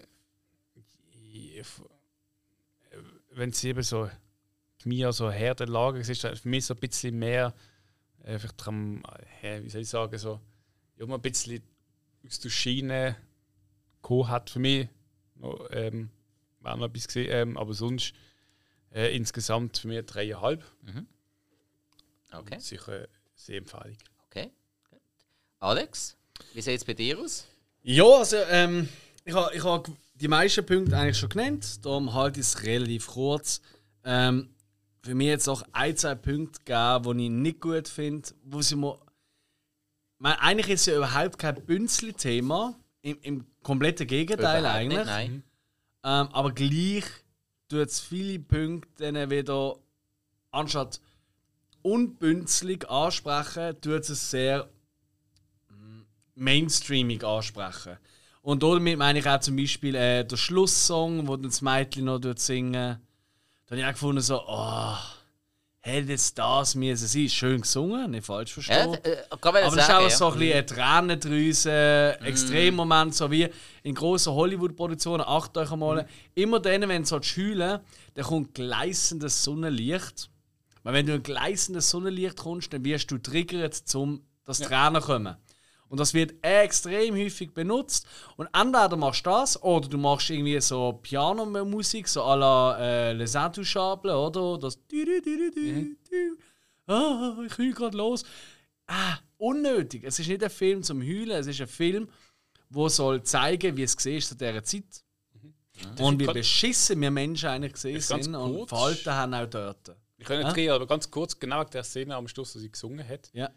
wenn 3.32 3.52
sie 3.52 3.70
eben 3.70 3.84
so 3.84 4.10
mir 4.86 5.12
so 5.12 5.30
Herdenlager 5.30 6.00
ist, 6.00 6.22
für 6.22 6.50
mich 6.50 6.66
so 6.66 6.74
ein 6.74 6.80
bisschen 6.80 7.18
mehr, 7.20 7.54
äh, 8.24 8.38
vielleicht 8.40 8.68
am, 8.68 9.04
äh, 9.42 9.62
wie 9.64 9.70
soll 9.70 9.82
ich 9.82 9.90
sagen, 9.90 10.18
so, 10.18 10.40
ja, 10.98 11.06
ein 11.06 11.22
bisschen 11.22 11.62
aus 12.26 12.40
der 12.40 12.50
Schiene 12.50 13.16
gekommen 14.02 14.30
hat 14.30 14.50
für 14.50 14.60
mich. 14.60 14.88
Noch, 15.36 15.68
ähm, 15.72 16.10
war 16.60 16.76
noch 16.76 16.88
etwas 16.88 17.08
gesehen, 17.08 17.30
ähm, 17.32 17.58
aber 17.58 17.74
sonst 17.74 18.14
äh, 18.92 19.16
insgesamt 19.16 19.78
für 19.78 19.88
mich 19.88 20.06
dreieinhalb. 20.06 20.64
Okay. 22.32 22.60
Sicher 22.60 23.08
sehr 23.36 23.58
empfehlig. 23.58 23.98
Alex, 25.60 26.18
wie 26.54 26.62
sieht 26.62 26.78
es 26.78 26.86
bei 26.86 26.94
dir 26.94 27.20
aus? 27.20 27.46
Ja, 27.84 28.06
also 28.06 28.38
ähm, 28.50 28.88
ich 29.26 29.34
habe 29.34 29.54
ich 29.54 29.64
ha 29.64 29.84
die 30.16 30.28
meisten 30.28 30.66
Punkte 30.66 30.98
eigentlich 30.98 31.18
schon 31.18 31.30
genannt, 31.30 31.86
darum 31.86 32.14
halte 32.14 32.40
ich 32.40 32.46
es 32.46 32.64
relativ 32.64 33.08
kurz. 33.08 33.62
Ähm, 34.04 34.50
für 35.02 35.16
mich 35.16 35.28
jetzt 35.28 35.48
auch 35.48 35.64
ein, 35.72 35.96
zwei 35.96 36.16
Punkte 36.16 36.60
gegeben, 36.66 37.18
die 37.18 37.26
ich 37.26 37.32
nicht 37.32 37.62
gut 37.62 37.88
finde, 37.88 38.30
wo 38.44 38.62
sie 38.62 38.76
mir. 38.76 39.00
Meine, 40.18 40.42
eigentlich 40.42 40.70
ist 40.70 40.82
es 40.82 40.86
ja 40.88 40.98
überhaupt 40.98 41.38
kein 41.38 41.66
Bünzli-Thema, 41.66 42.76
im, 43.02 43.18
im 43.22 43.46
kompletten 43.64 44.08
Gegenteil 44.08 44.60
Überhaupt 44.60 44.78
eigentlich. 44.78 44.98
Nicht, 44.98 45.08
nein. 45.08 45.44
Ähm, 46.04 46.30
aber 46.34 46.52
gleich 46.52 47.06
tut 47.70 47.88
es 47.88 48.00
viele 48.00 48.40
Punkte 48.40 49.12
dann 49.12 49.30
wieder, 49.30 49.78
anstatt 50.52 51.00
unbünzlig 51.82 52.90
ansprechen, 52.90 53.80
tut 53.80 54.10
es 54.10 54.32
sehr 54.32 54.70
mm, 56.40 56.44
mainstreamig 56.44 57.24
ansprechen. 57.24 57.98
Und 58.42 58.64
damit 58.64 58.98
meine 58.98 59.20
ich 59.20 59.28
auch 59.28 59.40
zum 59.40 59.56
Beispiel 59.58 59.96
äh, 59.96 60.24
der 60.26 60.38
Schlusssong, 60.38 61.28
wo 61.28 61.36
dann 61.36 61.50
das 61.50 61.62
Mädchen 61.62 62.06
noch 62.06 62.20
dort 62.20 62.40
singen. 62.40 62.74
Da 62.74 63.72
habe 63.72 63.82
ich 63.82 63.86
auch 63.86 63.92
gefunden, 63.92 64.22
so, 64.22 64.42
oh, 64.48 64.96
hätte 65.82 66.12
jetzt 66.12 66.38
das 66.40 66.74
müssen 66.76 67.08
sein. 67.08 67.30
Schön 67.30 67.62
gesungen, 67.62 68.12
nicht 68.12 68.26
falsch 68.26 68.58
Ja, 68.58 68.64
verstehen. 68.64 68.94
äh, 69.04 69.18
Aber 69.42 69.62
das 69.62 69.76
ist 69.76 69.90
auch 69.92 70.10
so 70.10 70.28
ein 70.32 70.40
bisschen 70.40 70.54
eine 70.54 70.66
Tränendrüse, 70.66 72.18
Mhm. 72.20 72.26
Extremmoment, 72.26 73.14
so 73.16 73.30
wie 73.30 73.48
in 73.84 73.94
grossen 73.96 74.34
Hollywood-Produktionen. 74.34 75.24
Achtet 75.28 75.58
euch 75.58 75.72
einmal, 75.72 76.08
immer 76.36 76.60
dann, 76.60 76.88
wenn 76.88 77.04
du 77.04 77.10
heulen 77.12 77.80
dann 78.16 78.26
kommt 78.26 78.54
gleißendes 78.56 79.44
Sonnenlicht. 79.44 80.30
Weil 80.84 80.94
wenn 80.94 81.06
du 81.06 81.14
ein 81.14 81.24
gleißendes 81.24 81.90
Sonnenlicht 81.90 82.38
kommst, 82.38 82.74
dann 82.74 82.84
wirst 82.86 83.12
du 83.12 83.18
triggert, 83.18 83.84
um 83.96 84.22
dass 84.46 84.60
Tränen 84.60 85.02
kommen. 85.02 85.36
Und 85.90 86.00
das 86.00 86.14
wird 86.14 86.36
extrem 86.44 87.16
häufig 87.16 87.52
benutzt. 87.54 88.06
Und 88.38 88.48
entweder 88.54 88.96
machst 88.96 89.26
du 89.26 89.32
das 89.32 89.62
oder 89.62 89.90
du 89.90 89.98
machst 89.98 90.30
irgendwie 90.30 90.62
so 90.62 90.94
Pianomusik, 91.02 92.08
so 92.08 92.22
à 92.24 92.36
la 92.36 92.78
äh, 92.80 93.14
Les 93.14 93.34
Intouchables, 93.36 94.14
oder? 94.14 94.58
Das. 94.60 94.80
Ah, 96.88 97.38
ich 97.46 97.58
heule 97.58 97.74
gerade 97.74 97.98
los. 97.98 98.24
Ah, 98.88 99.18
unnötig. 99.38 100.04
Es 100.04 100.20
ist 100.20 100.28
nicht 100.28 100.44
ein 100.44 100.50
Film 100.50 100.84
zum 100.84 101.02
Heulen, 101.02 101.32
es 101.32 101.48
ist 101.48 101.62
ein 101.62 101.68
Film, 101.68 102.10
der 102.70 102.90
soll 102.90 103.24
zeigen, 103.24 103.78
wie 103.78 103.84
es 103.84 103.96
war 103.96 104.20
zu 104.20 104.36
dieser 104.36 104.64
Zeit. 104.64 105.04
Und 106.00 106.20
wie 106.20 106.26
beschissen 106.26 107.00
wir 107.00 107.12
Menschen 107.12 107.50
eigentlich 107.50 107.74
gesehen 107.74 108.02
sind 108.02 108.36
und 108.36 108.68
verhalten 108.68 109.12
haben 109.12 109.34
auch 109.34 109.46
dort. 109.48 109.96
Ich 110.18 110.26
kann 110.26 110.44
nicht 110.44 110.56
reden, 110.56 110.74
aber 110.74 110.86
ganz 110.86 111.10
kurz, 111.10 111.40
genau 111.40 111.64
der 111.64 111.84
Szene 111.84 112.16
am 112.16 112.28
Schluss, 112.28 112.54
wo 112.56 112.60
sie 112.60 112.70
gesungen 112.70 113.08
hat. 113.08 113.30
Ja. 113.34 113.50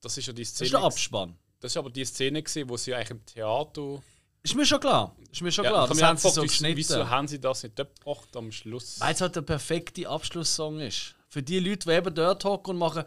Das 0.00 0.18
ist 0.18 0.26
ja 0.26 0.32
die 0.32 0.42
Das 0.42 0.50
Szene. 0.50 0.66
ist 0.66 0.72
der 0.72 0.82
Abspann. 0.82 1.36
Das 1.60 1.72
ist 1.72 1.76
aber 1.76 1.90
die 1.90 2.04
Szene, 2.04 2.42
gewesen, 2.42 2.68
wo 2.68 2.76
sie 2.76 2.94
eigentlich 2.94 3.10
im 3.10 3.26
Theater. 3.26 4.02
Ist 4.42 4.54
mir 4.54 4.64
schon 4.64 4.80
klar. 4.80 5.16
Ist 5.30 5.42
mir 5.42 5.52
schon 5.52 5.64
Ja, 5.64 5.70
klar. 5.70 5.88
Das 5.88 5.98
habe 5.98 6.06
haben 6.08 6.16
sie 6.16 6.22
so 6.22 6.28
wieso, 6.28 6.42
geschnitten. 6.42 6.76
wieso 6.76 7.08
haben 7.08 7.28
sie 7.28 7.40
das 7.40 7.62
nicht 7.62 7.78
dort 7.78 7.98
gebracht 7.98 8.36
am 8.36 8.52
Schluss? 8.52 9.00
Weil 9.00 9.14
es 9.14 9.20
halt 9.20 9.36
der 9.36 9.42
perfekte 9.42 10.08
Abschlusssong 10.08 10.80
ist. 10.80 11.14
Für 11.28 11.42
die 11.42 11.60
Leute, 11.60 11.88
die 11.88 11.94
eben 11.94 12.14
dort 12.14 12.44
hocken 12.44 12.70
und 12.70 12.78
machen. 12.78 13.04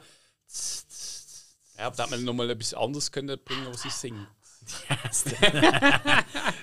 Ja, 1.77 1.87
aber 1.87 1.95
da 1.95 2.03
hat 2.03 2.11
man 2.11 2.23
nochmal 2.23 2.49
etwas 2.49 2.73
anderes 2.73 3.11
können 3.11 3.39
bringen, 3.43 3.67
was 3.67 3.81
sie 3.81 3.89
singen. 3.89 4.27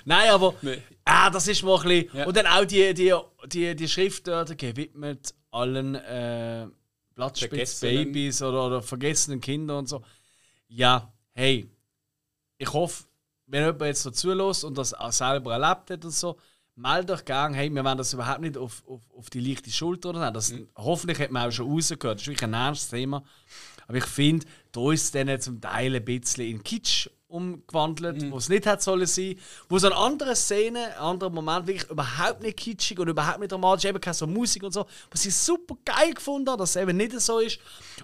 Nein, 0.05 0.29
aber. 0.29 0.55
Nee. 0.61 0.81
Ah, 1.03 1.29
das 1.29 1.47
ist 1.47 1.63
mal 1.63 1.77
ein 1.81 1.87
bisschen. 1.87 2.17
Ja. 2.17 2.25
Und 2.27 2.37
dann 2.37 2.47
auch 2.47 2.65
die, 2.65 2.93
die, 2.93 3.13
die, 3.47 3.75
die 3.75 3.87
Schrift 3.89 4.27
dort 4.27 4.57
gewidmet 4.57 5.33
allen 5.51 5.95
äh, 5.95 6.67
Blattspitzbabys 7.15 8.41
oder, 8.41 8.67
oder 8.67 8.81
vergessenen 8.81 9.41
Kindern 9.41 9.79
und 9.79 9.89
so. 9.89 10.03
Ja, 10.69 11.11
hey, 11.33 11.69
ich 12.59 12.71
hoffe, 12.71 13.05
wenn 13.47 13.63
jemand 13.63 13.81
jetzt 13.81 14.03
so 14.03 14.11
zulässt 14.11 14.63
und 14.63 14.77
das 14.77 14.93
auch 14.93 15.11
selber 15.11 15.53
erlebt 15.53 15.89
hat 15.89 16.05
und 16.05 16.11
so, 16.11 16.37
meldet 16.75 17.11
euch 17.11 17.25
gerne, 17.25 17.55
hey, 17.55 17.73
wir 17.73 17.83
wollen 17.83 17.97
das 17.97 18.13
überhaupt 18.13 18.41
nicht 18.41 18.57
auf, 18.57 18.83
auf, 18.87 19.01
auf 19.17 19.29
die 19.29 19.39
leichte 19.39 19.71
Schulter 19.71 20.09
oder 20.09 20.31
das, 20.31 20.53
Hoffentlich 20.75 21.19
hat 21.19 21.31
man 21.31 21.47
auch 21.47 21.51
schon 21.51 21.71
rausgehört, 21.71 22.17
das 22.17 22.21
ist 22.21 22.27
wirklich 22.27 22.43
ein 22.43 22.53
ernstes 22.53 22.89
Thema. 22.89 23.23
Aber 23.87 23.97
ich 23.97 24.05
finde, 24.05 24.45
da 24.71 24.91
ist 24.91 25.03
es 25.03 25.11
dann 25.11 25.41
zum 25.41 25.59
Teil 25.59 25.95
ein 25.95 26.05
bisschen 26.05 26.45
in 26.45 26.63
Kitsch 26.63 27.09
umgewandelt, 27.27 28.31
wo 28.31 28.37
es 28.37 28.49
nicht 28.49 28.65
hätte 28.65 28.83
sollen 28.83 29.07
sein. 29.07 29.35
Wo 29.67 29.77
so 29.77 29.87
eine 29.87 29.95
andere 29.95 30.35
Szene, 30.35 30.95
ein 30.95 31.01
anderer 31.01 31.29
Moment 31.29 31.67
wirklich 31.67 31.89
überhaupt 31.89 32.41
nicht 32.41 32.57
kitschig 32.57 32.99
und 32.99 33.07
überhaupt 33.07 33.39
nicht 33.39 33.51
dramatisch, 33.51 33.85
eben 33.85 34.01
keine 34.01 34.13
so 34.13 34.27
Musik 34.27 34.63
und 34.63 34.73
so, 34.73 34.85
was 35.09 35.25
ich 35.25 35.35
super 35.35 35.75
geil 35.85 36.13
gefunden 36.13 36.49
habe, 36.49 36.59
dass 36.59 36.71
es 36.71 36.81
eben 36.81 36.97
nicht 36.97 37.19
so 37.19 37.39
ist. 37.39 37.59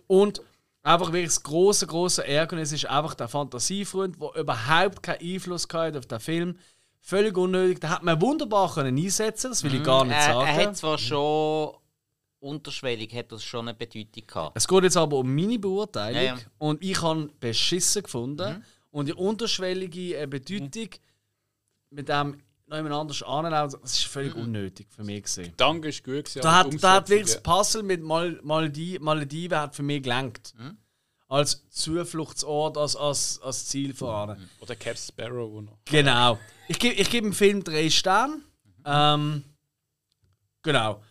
Und 0.07 0.41
einfach 0.86 1.07
wirklich 1.07 1.26
das 1.34 1.44
große, 1.44 1.88
große 1.88 2.26
Ärgernis 2.28 2.72
ist 2.72 2.86
einfach 2.86 3.14
der 3.16 3.28
Fantasiefreund, 3.28 4.18
der 4.22 4.36
überhaupt 4.41 5.03
keinen 5.03 5.22
Einfluss 5.22 5.68
gehabt 5.68 5.98
auf 5.98 6.06
den 6.06 6.20
Film. 6.20 6.57
Völlig 7.02 7.38
unnötig. 7.38 7.80
Da 7.82 7.90
hat 7.90 8.03
man 8.03 8.20
wunderbar 8.22 8.74
können 8.74 8.98
einsetzen, 8.98 9.52
das 9.52 9.64
will 9.64 9.76
ich 9.76 9.84
gar 9.84 10.06
nicht 10.06 10.16
Er, 10.18 10.22
sagen. 10.34 10.48
er 10.48 10.68
hat 10.68 10.78
zwar 10.78 10.98
schon 10.98 11.76
unterschwellig 12.40 13.14
hat 13.16 13.32
das 13.32 13.44
schon 13.44 13.68
eine 13.68 13.76
Bedeutung 13.78 14.28
gehabt. 14.28 14.57
Es 14.57 14.68
geht 14.68 14.84
jetzt 14.84 14.98
aber 14.98 15.18
um 15.18 15.34
meine 15.36 15.57
Beurteilung 15.57 16.22
Ja, 16.22 16.36
ja. 16.36 16.38
und 16.60 16.84
ich 16.84 17.02
habe 17.02 17.30
beschissen 17.40 18.03
gefunden. 18.03 18.64
und 18.91 19.07
die 19.07 19.14
unterschwellige 19.14 20.18
äh, 20.18 20.28
Bedeutung 20.28 20.90
mit 21.90 22.07
dem 22.10 22.38
noch 22.67 22.77
jemand 22.77 22.95
anders 22.95 23.21
anlaufen, 23.23 23.79
das 23.81 23.93
ist 23.99 24.05
völlig 24.05 24.35
unnötig 24.35 24.87
für 24.89 25.03
mich 25.03 25.23
gesehen. 25.23 25.53
Danke 25.57 25.89
ist 25.89 26.03
gut 26.03 26.25
gewesen, 26.25 26.41
Da 26.41 26.55
hat, 26.55 26.83
da 26.83 26.93
hat 26.93 27.09
wirklich 27.09 27.33
das 27.33 27.43
Puzzle 27.43 27.83
mit 27.83 28.01
Mal 28.01 28.39
Malediven, 28.43 29.03
Malediven 29.05 29.57
hat 29.57 29.75
für 29.75 29.83
mich 29.83 30.01
gelangt. 30.03 30.53
Als 31.27 31.67
Zufluchtsort, 31.69 32.77
als, 32.77 32.95
als, 32.95 33.41
als 33.41 33.65
Ziel 33.65 33.93
voran. 33.93 34.39
ja. 34.39 34.45
Oder 34.61 34.75
Cap 34.75 34.97
Sparrow, 34.97 35.51
wo 35.51 35.61
noch. 35.61 35.77
Genau. 35.85 36.39
Ich 36.67 36.77
gebe 36.79 36.95
ich 36.95 37.09
geb 37.09 37.23
dem 37.23 37.33
Film 37.33 37.63
drei 37.63 37.89
Sterne. 37.89 38.41
Ähm, 38.85 39.43
genau. 40.61 41.01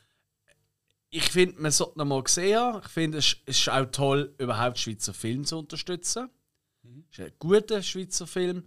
Ich 1.10 1.30
finde, 1.30 1.60
man 1.60 1.70
sollte 1.72 2.00
ihn 2.00 2.08
mal 2.08 2.22
sehen. 2.26 2.80
Ich 2.84 2.88
finde, 2.90 3.18
es, 3.18 3.36
es 3.46 3.58
ist 3.58 3.68
auch 3.68 3.86
toll, 3.86 4.34
überhaupt 4.38 4.78
Schweizer 4.78 5.14
Film 5.14 5.44
zu 5.44 5.58
unterstützen. 5.58 6.28
Es 7.10 7.18
ist 7.18 7.24
ein 7.24 7.32
guter 7.38 7.82
Schweizer 7.82 8.26
Film. 8.26 8.64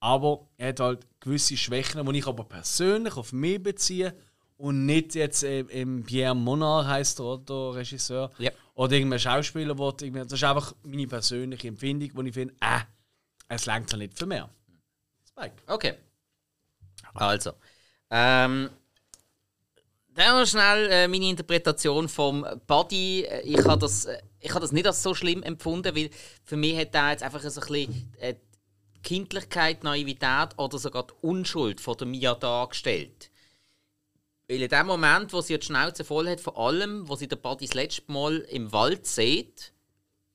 Aber 0.00 0.46
er 0.58 0.68
hat 0.68 0.80
halt 0.80 1.06
gewisse 1.20 1.56
Schwächen, 1.56 2.04
die 2.06 2.18
ich 2.18 2.26
aber 2.26 2.44
persönlich 2.44 3.16
auf 3.16 3.32
mich 3.32 3.62
beziehe 3.62 4.14
und 4.58 4.86
nicht 4.86 5.14
jetzt 5.14 5.42
äh, 5.42 5.60
im 5.60 6.04
Pierre 6.04 6.34
Monard 6.34 6.86
heißt 6.86 7.18
der, 7.18 7.38
der 7.38 7.74
Regisseur 7.74 8.30
Ja. 8.38 8.50
oder 8.74 8.92
irgendein 8.92 9.18
Schauspieler. 9.18 9.74
der 9.74 9.84
irgendwie- 10.02 10.20
Das 10.20 10.32
ist 10.32 10.44
einfach 10.44 10.74
meine 10.82 11.06
persönliche 11.06 11.68
Empfindung, 11.68 12.10
wo 12.14 12.22
ich 12.22 12.32
finde, 12.34 12.54
äh, 12.60 12.80
es 13.48 13.66
langt 13.66 13.90
ja 13.92 13.98
nicht 13.98 14.16
für 14.18 14.26
mehr. 14.26 14.48
Spike. 15.28 15.54
Okay. 15.66 15.94
Also. 17.14 17.52
Ähm, 18.10 18.70
dann 20.14 20.40
noch 20.40 20.46
schnell 20.46 20.90
äh, 20.90 21.08
meine 21.08 21.28
Interpretation 21.28 22.08
vom 22.08 22.46
Body. 22.66 23.24
Äh, 23.24 23.40
Ich 23.42 23.64
habe 23.66 23.78
das, 23.78 24.06
äh, 24.06 24.18
ich 24.40 24.50
habe 24.50 24.60
das 24.60 24.72
nicht 24.72 24.86
als 24.86 25.02
so 25.02 25.12
schlimm 25.14 25.42
empfunden, 25.42 25.94
weil 25.94 26.10
für 26.44 26.56
mich 26.56 26.78
hat 26.78 26.94
da 26.94 27.10
jetzt 27.10 27.22
einfach 27.22 27.40
so 27.42 27.48
ein 27.60 27.66
bisschen 27.66 28.12
äh, 28.18 28.34
Kindlichkeit, 29.06 29.84
Naivität 29.84 30.58
oder 30.58 30.78
sogar 30.78 31.06
die 31.06 31.14
Unschuld 31.20 31.80
von 31.80 31.96
der 31.96 32.08
Mia 32.08 32.34
dargestellt. 32.34 33.30
Weil 34.48 34.62
in 34.62 34.68
dem 34.68 34.86
Moment, 34.86 35.32
wo 35.32 35.40
sie 35.40 35.56
die 35.56 35.64
Schnauze 35.64 36.04
voll 36.04 36.28
hat, 36.28 36.40
vor 36.40 36.58
allem, 36.58 37.08
wo 37.08 37.14
sie 37.14 37.28
den 37.28 37.40
Buddy 37.40 37.66
das 37.66 37.74
letzte 37.74 38.10
Mal 38.10 38.38
im 38.50 38.72
Wald 38.72 39.06
sieht, 39.06 39.72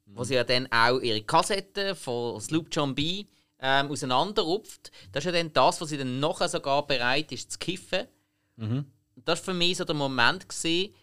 wo 0.06 0.24
sie 0.24 0.36
ja 0.36 0.46
dann 0.46 0.72
auch 0.72 1.00
ihre 1.00 1.22
Kassette 1.22 1.96
von 1.96 2.40
Sloop 2.40 2.68
John 2.72 2.96
B. 2.96 3.26
Ähm, 3.60 3.92
auseinanderrupft, 3.92 4.92
das 5.12 5.24
ist 5.24 5.32
ja 5.32 5.38
dann 5.38 5.54
das, 5.54 5.80
was 5.82 5.90
sie 5.90 5.98
dann 5.98 6.20
nachher 6.20 6.50
sogar 6.50 6.88
bereit 6.88 7.32
ist 7.32 7.52
zu 7.52 7.60
kiffen. 7.60 8.08
Und 9.16 9.28
Das 9.28 9.40
war 9.40 9.46
für 9.46 9.54
mich 9.54 9.78
so 9.78 9.84
der 9.84 9.96
Moment, 9.96 10.48
gewesen, 10.50 10.96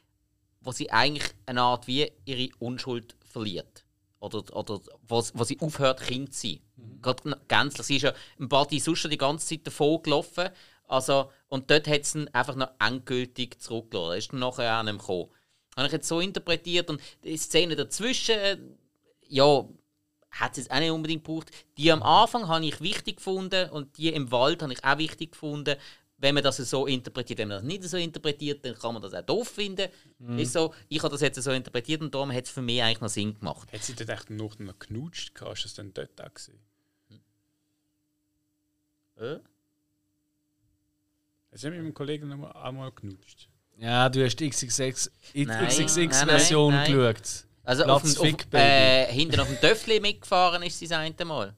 wo 0.63 0.73
sie 0.73 0.91
eigentlich 0.91 1.31
eine 1.47 1.63
Art 1.63 1.87
wie 1.87 2.11
ihre 2.25 2.49
Unschuld 2.59 3.15
verliert. 3.25 3.78
Oder, 4.21 4.57
oder 4.57 4.81
wo, 5.07 5.23
wo 5.35 5.45
sie 5.45 5.59
aufhört, 5.61 6.01
Kind 6.01 6.35
zu 6.35 6.49
sein. 6.49 6.61
Gerade 7.01 7.41
gänzlich. 7.47 7.87
Sie 7.87 7.97
ist 7.97 8.03
ja 8.03 8.13
im 8.39 8.49
Body 8.49 8.81
schon 8.81 9.11
die 9.11 9.19
ganze 9.19 9.47
Zeit 9.47 9.67
davon 9.67 10.03
gelaufen. 10.03 10.49
Also, 10.89 11.31
und 11.49 11.71
dort 11.71 11.87
hat 11.87 12.05
sie 12.05 12.21
ihn 12.21 12.29
einfach 12.29 12.57
noch 12.57 12.71
endgültig 12.81 13.61
zurückgelassen. 13.61 14.13
Er 14.13 14.17
ist 14.17 14.33
dann 14.33 14.41
nachher 14.41 14.79
auch 14.79 14.83
nicht 14.83 14.99
gekommen. 14.99 15.29
Habe 15.77 15.87
ich 15.87 15.93
jetzt 15.93 16.09
so 16.09 16.21
interpretiert. 16.21 16.91
Und 16.91 17.01
die 17.23 17.37
Szene 17.37 17.77
dazwischen, 17.77 18.35
äh, 18.35 18.59
ja, 19.29 19.65
hat 20.31 20.53
es 20.53 20.59
jetzt 20.59 20.71
auch 20.71 20.79
nicht 20.79 20.91
unbedingt 20.91 21.25
gebraucht. 21.25 21.51
Die 21.77 21.93
am 21.93 22.03
Anfang 22.03 22.49
habe 22.49 22.67
ich 22.67 22.81
wichtig 22.81 23.17
gefunden 23.17 23.71
und 23.71 23.97
die 23.97 24.09
im 24.13 24.31
Wald 24.31 24.63
habe 24.63 24.73
ich 24.73 24.85
auch 24.85 24.99
wichtig 24.99 25.33
gefunden. 25.33 25.77
Wenn 26.21 26.35
man 26.35 26.43
das 26.43 26.57
so 26.57 26.87
interpretiert, 26.87 27.39
wenn 27.39 27.49
man 27.49 27.59
das 27.59 27.65
nicht 27.65 27.85
so 27.85 27.97
interpretiert, 27.97 28.65
dann 28.65 28.75
kann 28.77 28.93
man 28.93 29.03
das 29.03 29.15
auch 29.15 29.23
doof 29.23 29.49
finden. 29.49 29.89
Ist 30.37 30.53
so, 30.53 30.75
ich 30.89 30.99
habe 31.01 31.13
das 31.13 31.21
jetzt 31.21 31.41
so 31.41 31.53
interpretiert 31.53 32.01
und 32.01 32.13
darum 32.13 32.33
hat 32.33 32.45
es 32.45 32.51
für 32.51 32.63
mich 32.63 32.83
eigentlich 32.83 33.01
noch 33.01 33.09
Sinn 33.09 33.39
gemacht. 33.39 33.73
Hat 33.73 33.83
sie 33.83 33.95
dort 33.95 34.11
echt 34.11 34.31
noch 34.31 34.59
noch 34.59 34.79
geknutscht? 34.79 35.33
Hast 35.41 35.63
du 35.63 35.67
das 35.69 35.75
denn 35.75 35.95
dort 35.95 36.21
auch 36.21 36.35
gesehen? 36.35 36.59
Äh? 39.17 39.37
Hat 41.53 41.53
sie 41.53 41.71
mit 41.71 41.79
meinem 41.81 41.95
Kollegen 41.95 42.29
noch 42.29 42.37
mal, 42.37 42.51
auch 42.51 42.73
mal 42.73 42.91
geknutscht? 42.91 43.49
Ja, 43.77 44.09
du 44.09 44.25
hast 44.25 44.37
die 44.37 44.51
XXX-Version 44.51 46.73
geschaut. 46.85 47.45
Also 47.63 47.85
Platz 47.85 47.97
auf 47.97 48.03
dem, 48.03 48.11
auf, 48.35 48.47
Baby. 48.47 48.57
äh, 48.57 49.07
hinten 49.13 49.41
auf 49.41 49.47
dem 49.47 49.61
Töffli 49.61 50.01
mitgefahren 50.01 50.63
ist 50.63 50.79
sie 50.79 50.89
das 50.89 50.99
eine 50.99 51.25
Mal. 51.25 51.55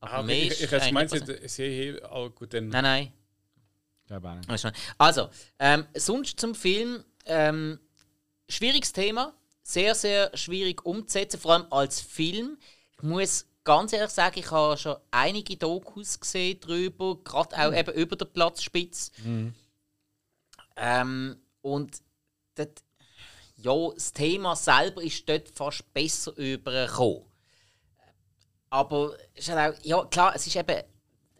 Aber 0.00 0.12
Ah, 0.12 0.22
mehr 0.22 0.36
ich, 0.36 0.48
ist 0.50 0.62
ich, 0.62 0.72
ich 0.72 0.82
eigentlich 0.82 1.24
sie 1.24 1.48
sie 1.48 1.68
hier 1.68 2.10
auch 2.10 2.30
gut 2.30 2.52
dann. 2.54 2.68
Nein, 2.68 2.82
nein. 2.82 3.02
Glaube 3.02 3.02
auch 3.02 3.02
nicht. 3.02 3.04
Alles 3.04 3.04
schon. 3.04 3.12
Also, 4.98 5.28
ähm, 5.58 5.86
sonst 5.94 6.38
zum 6.40 6.54
Film. 6.54 7.04
Ähm, 7.24 7.80
schwieriges 8.48 8.92
Thema. 8.92 9.34
Sehr, 9.62 9.94
sehr 9.96 10.30
schwierig 10.36 10.86
umzusetzen, 10.86 11.40
vor 11.40 11.54
allem 11.54 11.66
als 11.72 12.00
Film. 12.00 12.56
Ich 12.96 13.02
muss 13.02 13.46
ganz 13.64 13.92
ehrlich 13.92 14.12
sagen, 14.12 14.38
ich 14.38 14.50
habe 14.50 14.76
schon 14.78 14.96
einige 15.10 15.56
Dokus 15.56 16.20
gesehen 16.20 16.60
drüber, 16.60 17.18
gerade 17.24 17.56
auch 17.58 17.74
eben 17.74 17.92
über 17.94 18.14
der 18.14 18.26
Platzspitze. 18.26 19.10
Ähm, 20.76 21.36
und 21.62 21.98
dort, 22.54 22.82
ja, 23.56 23.90
das 23.92 24.12
Thema 24.12 24.54
selber 24.54 25.02
ist 25.02 25.28
dort 25.28 25.48
fast 25.48 25.92
besser 25.92 26.36
übergekommen. 26.36 27.24
Aber 28.70 29.16
es 29.34 29.48
ist 29.48 29.54
halt 29.54 29.74
auch, 29.76 29.84
ja 29.84 30.04
klar, 30.04 30.34
es 30.36 30.46
ist 30.46 30.54
eben, 30.54 30.82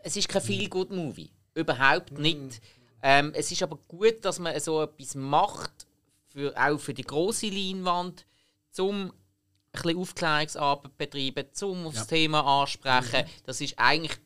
es 0.03 0.17
ist 0.17 0.29
kein 0.29 0.43
Feel-Good-Movie. 0.43 1.31
Überhaupt 1.57 2.19
nicht. 2.19 2.61
Ähm, 3.03 3.33
es 3.35 3.51
ist 3.51 3.63
aber 3.63 3.79
gut, 3.89 4.25
dass 4.25 4.39
man 4.39 4.59
so 4.61 4.83
etwas 4.83 5.15
macht, 5.15 5.87
für, 6.27 6.55
auch 6.57 6.79
für 6.79 6.93
die 6.93 7.03
große 7.03 7.49
Leinwand, 7.49 8.27
um 8.79 9.07
ein 9.07 9.13
bisschen 9.73 9.99
Aufklärungsarbeit 9.99 10.93
zu 10.93 10.97
betreiben, 10.99 11.49
um 11.63 11.87
auf 11.87 11.95
das 11.95 12.07
Thema 12.07 12.63
ansprechen. 12.63 13.25
Das 13.45 13.61
ist 13.63 13.79
eigentlich 13.79 14.19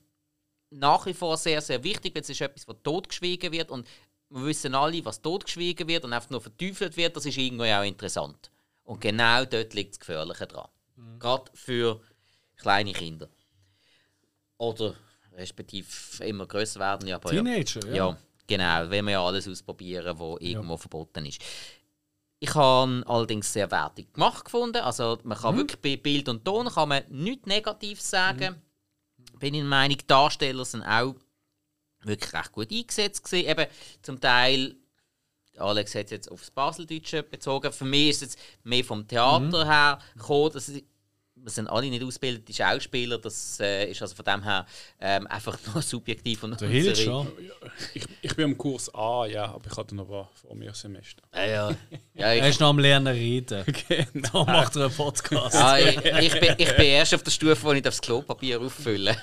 nach 0.70 1.06
wie 1.06 1.14
vor 1.14 1.36
sehr, 1.36 1.60
sehr 1.60 1.82
wichtig, 1.84 2.14
weil 2.14 2.22
es 2.22 2.30
ist 2.30 2.40
etwas, 2.40 2.66
was 2.66 2.76
totgeschwiegen 2.82 3.52
wird 3.52 3.70
und 3.70 3.86
wir 4.28 4.46
wissen 4.46 4.74
alle, 4.74 5.04
was 5.04 5.22
totgeschwiegen 5.22 5.86
wird 5.86 6.04
und 6.04 6.12
einfach 6.12 6.30
nur 6.30 6.40
verteufelt 6.40 6.96
wird, 6.96 7.16
das 7.16 7.26
ist 7.26 7.36
irgendwie 7.36 7.72
auch 7.72 7.84
interessant. 7.84 8.50
Und 8.84 9.00
genau 9.00 9.44
dort 9.44 9.74
liegt 9.74 9.92
das 9.92 10.00
Gefährliche 10.00 10.46
dran. 10.46 10.68
Gerade 11.18 11.50
für 11.54 12.00
kleine 12.56 12.92
Kinder. 12.92 13.28
Oder 14.58 14.94
respektive 15.36 16.24
immer 16.24 16.46
größer 16.46 16.80
werden. 16.80 17.08
Ja, 17.08 17.16
aber 17.16 17.32
ja. 17.32 17.42
Teenager, 17.42 17.86
ja. 17.88 17.94
Ja, 17.94 18.16
genau. 18.46 18.90
Wenn 18.90 19.04
wir 19.06 19.12
ja 19.12 19.24
alles 19.24 19.48
ausprobieren, 19.48 20.18
was 20.18 20.40
irgendwo 20.40 20.76
verboten 20.76 21.26
ist. 21.26 21.40
Ich 22.42 22.54
habe 22.54 23.02
allerdings 23.06 23.52
sehr 23.52 23.70
wertig 23.70 24.12
gemacht 24.14 24.44
gefunden. 24.44 24.78
Also 24.78 25.18
man 25.24 25.36
kann 25.36 25.56
wirklich 25.56 25.80
bei 25.80 26.02
Bild 26.02 26.28
und 26.28 26.44
Ton 26.44 26.68
kann 26.68 26.88
man 26.88 27.02
nichts 27.08 27.46
Negatives 27.46 28.08
sagen. 28.08 28.60
Bin 29.38 29.54
ich 29.54 29.60
der 29.60 29.68
Meinung, 29.68 29.98
die 29.98 30.06
Darsteller 30.06 30.64
sind 30.64 30.82
auch 30.82 31.14
wirklich 32.02 32.32
recht 32.32 32.52
gut 32.52 32.72
eingesetzt 32.72 33.24
gewesen. 33.24 33.48
Eben 33.48 33.66
zum 34.02 34.20
Teil, 34.20 34.74
Alex 35.58 35.94
hat 35.94 36.06
es 36.06 36.10
jetzt 36.10 36.32
aufs 36.32 36.50
Baseldeutsche 36.50 37.22
bezogen. 37.22 37.72
Für 37.72 37.84
mich 37.84 38.10
ist 38.10 38.16
es 38.16 38.22
jetzt 38.22 38.38
mehr 38.64 38.84
vom 38.84 39.06
Theater 39.06 39.66
her 39.66 39.98
gekommen. 40.16 40.50
Das 40.54 40.68
ist, 40.70 40.82
wir 41.42 41.50
sind 41.50 41.68
alle 41.68 41.88
nicht 41.88 42.02
ausgebildete 42.02 42.52
Schauspieler. 42.52 43.18
Das 43.18 43.58
äh, 43.60 43.90
ist 43.90 44.00
also 44.02 44.14
von 44.14 44.24
dem 44.24 44.42
her 44.42 44.66
ähm, 45.00 45.26
einfach 45.26 45.58
nur 45.72 45.82
subjektiv 45.82 46.42
und 46.42 46.60
Der 46.60 46.68
Hill 46.68 46.88
unsere- 46.90 47.04
schon. 47.06 47.32
Ich, 47.94 48.04
ich 48.22 48.36
bin 48.36 48.44
am 48.46 48.58
Kurs 48.58 48.94
A, 48.94 49.26
ja, 49.26 49.46
aber 49.46 49.70
ich 49.70 49.76
hatte 49.76 49.94
noch 49.94 50.08
was 50.08 50.26
vor 50.40 50.54
mir 50.54 50.74
Semester. 50.74 51.22
Ja, 51.34 51.44
ja. 51.46 51.70
ja 52.14 52.26
Er 52.26 52.36
ich, 52.44 52.50
ist 52.50 52.60
noch 52.60 52.68
am 52.68 52.78
Lernen 52.78 53.06
reden. 53.14 53.64
Genau. 53.88 54.44
Da 54.44 54.52
macht 54.52 54.76
er 54.76 54.86
einen 54.86 54.94
Podcast. 54.94 55.56
ah, 55.56 55.78
ich, 55.78 55.96
ich, 55.96 56.40
bin, 56.40 56.54
ich 56.58 56.76
bin 56.76 56.86
erst 56.86 57.14
auf 57.14 57.22
der 57.22 57.30
Stufe, 57.30 57.62
wo 57.62 57.72
ich 57.72 57.82
das 57.82 58.00
Klopapier 58.00 58.60
auffülle. 58.60 59.16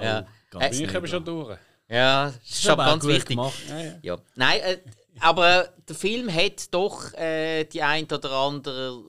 ja. 0.00 0.26
ganz 0.50 0.64
Äh, 0.64 0.70
Bin 0.70 0.88
ich 0.88 0.94
eben 0.94 1.06
schon 1.06 1.24
durch. 1.24 1.58
ja, 1.88 2.26
das 2.26 2.36
ist 2.50 2.62
schon 2.62 2.76
ganz 2.76 3.04
wichtig. 3.06 3.28
gemacht. 3.28 3.54
Ja, 3.68 3.80
ja. 3.80 3.92
Ja. 4.02 4.18
Nein, 4.34 4.60
äh, 4.60 4.78
aber 5.20 5.68
der 5.88 5.96
Film 5.96 6.32
hat 6.32 6.72
doch 6.74 7.12
äh, 7.14 7.64
die 7.64 7.82
ein 7.82 8.04
oder 8.04 8.30
andere 8.32 9.02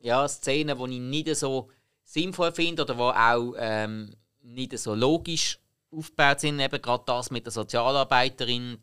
ja, 0.00 0.26
Szene, 0.28 0.76
die 0.76 0.94
ich 0.94 1.00
nicht 1.00 1.36
so 1.36 1.70
sinnvoll 2.04 2.52
finde 2.52 2.82
oder 2.82 2.94
die 2.94 3.00
auch 3.00 3.54
ähm, 3.58 4.14
nicht 4.42 4.76
so 4.78 4.94
logisch 4.94 5.58
aufgebaut 5.90 6.40
sind. 6.40 6.60
Eben 6.60 6.82
gerade 6.82 7.04
das 7.06 7.30
mit 7.30 7.46
der 7.46 7.52
Sozialarbeiterin. 7.52 8.78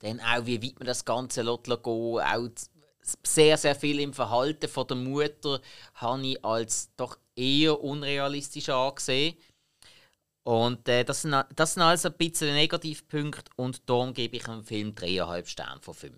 Dann 0.00 0.20
auch, 0.20 0.44
wie 0.44 0.62
weit 0.62 0.78
man 0.78 0.86
das 0.86 1.04
Ganze 1.04 1.42
gehen. 1.42 1.74
Auch 1.74 2.48
sehr, 3.22 3.56
sehr 3.56 3.74
viel 3.74 4.00
im 4.00 4.12
Verhalten 4.12 4.68
von 4.68 4.86
der 4.86 4.96
Mutter 4.96 5.60
habe 5.94 6.26
ich 6.26 6.44
als 6.44 6.90
doch 6.96 7.18
eher 7.34 7.80
unrealistisch 7.80 8.68
angesehen. 8.68 9.36
Und 10.42 10.88
äh, 10.88 11.04
das, 11.04 11.22
sind, 11.22 11.34
das 11.56 11.74
sind 11.74 11.82
also 11.82 12.08
ein 12.08 12.16
bisschen 12.16 12.54
Negativpunkte 12.54 13.50
und 13.56 13.88
darum 13.88 14.14
gebe 14.14 14.36
ich 14.36 14.44
dem 14.44 14.62
Film 14.62 14.90
3,5 14.90 15.46
Sterne 15.46 15.80
von 15.80 15.94
5. 15.94 16.14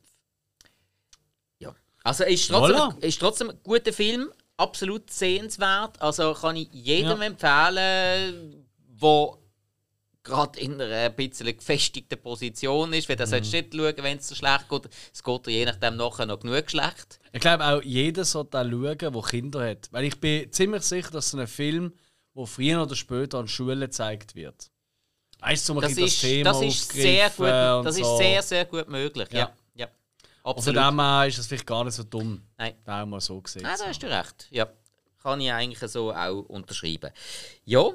Also 2.05 2.25
ist 2.25 2.49
trotzdem, 2.49 2.77
Voilà. 2.77 3.03
ist 3.03 3.21
trotzdem 3.21 3.51
ein 3.51 3.59
guter 3.63 3.93
Film, 3.93 4.31
absolut 4.57 5.11
sehenswert. 5.11 6.01
Also 6.01 6.35
kann 6.35 6.57
ich 6.57 6.69
jedem 6.73 7.21
Ja. 7.21 7.27
empfehlen, 7.27 8.67
der 9.01 9.29
gerade 10.25 10.59
in 10.61 10.81
einer 10.81 10.95
ein 10.95 11.15
bisschen 11.17 11.47
gefestigten 11.57 12.21
Position 12.21 12.93
ist, 12.93 13.09
weil 13.09 13.17
Mhm. 13.17 13.21
das 13.21 13.31
solltest 13.31 13.53
du 13.53 13.57
nicht 13.59 13.75
schauen, 13.75 13.95
wenn 14.05 14.19
es 14.19 14.27
dir 14.29 14.35
schlecht 14.35 14.69
geht. 14.69 14.89
Es 15.13 15.23
geht 15.23 15.47
je 15.47 15.65
nachdem 15.65 15.97
nachher 15.97 16.27
noch 16.27 16.41
genug 16.41 16.71
schlecht. 16.71 17.19
Ich 17.33 17.41
glaube 17.41 17.65
auch, 17.67 17.83
jeder 17.83 18.25
sollte 18.25 18.59
auch 18.61 18.65
schauen, 18.65 18.99
der 18.99 19.23
Kinder 19.23 19.69
hat. 19.71 19.89
Weil 19.91 20.05
ich 20.05 20.21
bin 20.21 20.53
ziemlich 20.53 20.83
sicher, 20.83 21.11
dass 21.13 21.31
so 21.31 21.39
ein 21.39 21.47
Film, 21.47 21.93
wo 22.35 22.45
früher 22.47 22.83
oder 22.83 22.95
später 22.95 23.39
an 23.39 23.49
Schulen 23.49 23.81
gezeigt 23.81 24.35
wird. 24.35 24.71
Weißt 25.41 25.69
du, 25.69 25.75
so 25.75 25.81
Das 25.81 25.93
ist, 25.97 26.21
Thema 26.21 26.51
das 26.51 26.63
ist 26.63 26.93
sehr 26.93 27.31
gut, 27.31 27.47
das 27.87 27.97
ist 27.97 28.05
so. 28.05 28.17
sehr, 28.19 28.43
sehr 28.43 28.65
gut 28.65 28.89
möglich. 28.89 29.29
Ja. 29.33 29.39
Ja. 29.39 29.53
Absolut. 30.49 30.83
dem 30.83 31.01
her 31.01 31.27
ist 31.27 31.39
das 31.39 31.47
vielleicht 31.47 31.67
gar 31.67 31.85
nicht 31.85 31.95
so 31.95 32.05
dumm. 32.05 32.43
Nein. 32.57 32.75
Wäre 32.85 33.07
mal 33.07 33.21
so 33.21 33.41
gesehen. 33.41 33.63
Nein, 33.63 33.77
da 33.79 33.87
hast 33.87 34.03
du 34.03 34.07
recht. 34.07 34.49
Ja, 34.51 34.67
kann 35.23 35.41
ich 35.41 35.53
eigentlich 35.53 35.91
so 35.91 36.13
auch 36.13 36.43
unterschreiben. 36.49 37.11
Ja, 37.65 37.91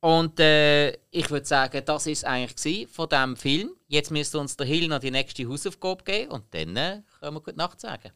und 0.00 0.40
äh, 0.40 0.92
ich 1.10 1.30
würde 1.30 1.44
sagen, 1.44 1.82
das 1.84 2.06
ist 2.06 2.24
eigentlich 2.24 2.88
von 2.88 3.08
diesem 3.08 3.36
Film. 3.36 3.70
Jetzt 3.86 4.10
müsste 4.10 4.38
uns 4.38 4.56
der 4.56 4.66
Hill 4.66 4.88
noch 4.88 4.98
die 4.98 5.10
nächste 5.10 5.46
Hausaufgabe 5.46 6.02
geben 6.04 6.30
und 6.30 6.44
dann 6.52 6.74
äh, 6.76 7.02
können 7.20 7.36
wir 7.36 7.40
gute 7.40 7.58
Nacht 7.58 7.80
sagen. 7.80 8.10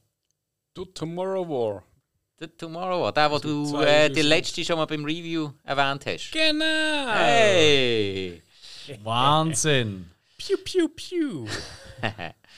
Du 0.73 0.87
Tomorrow 0.87 1.47
War. 1.47 1.83
Der 2.41 2.57
Tomorrow 2.57 3.03
War, 3.03 3.13
der, 3.13 3.29
den 3.29 3.41
du 3.43 3.67
zwei 3.67 3.85
äh, 3.85 4.11
die 4.11 4.23
letzte 4.23 4.65
schon 4.65 4.77
mal 4.77 4.87
beim 4.87 5.05
Review 5.05 5.51
erwähnt 5.63 6.07
hast. 6.07 6.33
Genau! 6.33 7.13
Hey! 7.13 8.43
Wahnsinn! 9.03 10.11
Piu, 10.39 10.57
piu, 10.65 10.89
piu. 10.89 11.47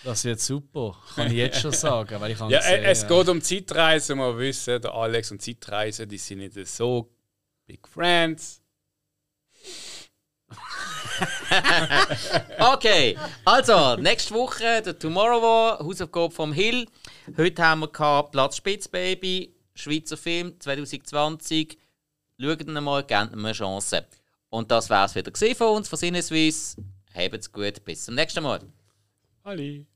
Das 0.05 0.25
wird 0.25 0.41
super. 0.41 0.97
Kann 1.15 1.29
ich 1.29 1.39
jetzt 1.39 1.61
schon 1.61 1.73
sagen, 1.73 2.21
weil 2.21 2.33
ich 2.33 2.39
Ja, 2.49 2.63
sehen, 2.63 2.85
äh, 2.85 2.91
es 2.91 3.03
ja. 3.03 3.09
geht 3.09 3.29
um 3.29 3.41
Zeitreise. 3.41 4.15
Wir 4.15 4.39
wissen, 4.39 4.81
der 4.81 4.93
Alex 4.93 5.31
und 5.31 5.43
Zeitreise, 5.43 6.07
die 6.07 6.19
sind 6.19 6.39
nicht 6.39 6.67
so 6.67 7.11
big 7.67 7.87
friends. 7.89 8.63
Okay, 12.59 13.19
also, 13.45 13.97
nächste 13.97 14.35
Woche 14.35 14.83
der 14.83 14.99
Tomorrow 14.99 15.43
War, 15.43 15.79
Hausaufgabe 15.79 16.33
vom 16.33 16.53
Hill. 16.53 16.87
Heute 17.37 17.63
haben 17.63 17.81
wir 17.81 17.89
gehabt 17.89 18.33
Platz 18.33 18.57
Spitzbaby, 18.57 19.55
Schweizer 19.75 20.17
Film 20.17 20.59
2020. 20.61 21.79
Schaut 22.39 22.61
ihn 22.61 22.75
mal, 22.75 23.03
gebt 23.03 23.33
ihm 23.33 23.45
eine 23.45 23.53
Chance. 23.53 24.07
Und 24.51 24.71
das 24.71 24.91
war 24.91 25.07
es 25.07 25.15
wieder 25.15 25.33
von 25.55 25.77
uns, 25.77 25.89
von 25.89 25.99
Sinneswiss. 25.99 26.77
Habt's 27.15 27.51
gut, 27.51 27.83
bis 27.85 28.05
zum 28.05 28.15
nächsten 28.15 28.43
Mal. 28.43 28.61
Allez. 29.47 29.87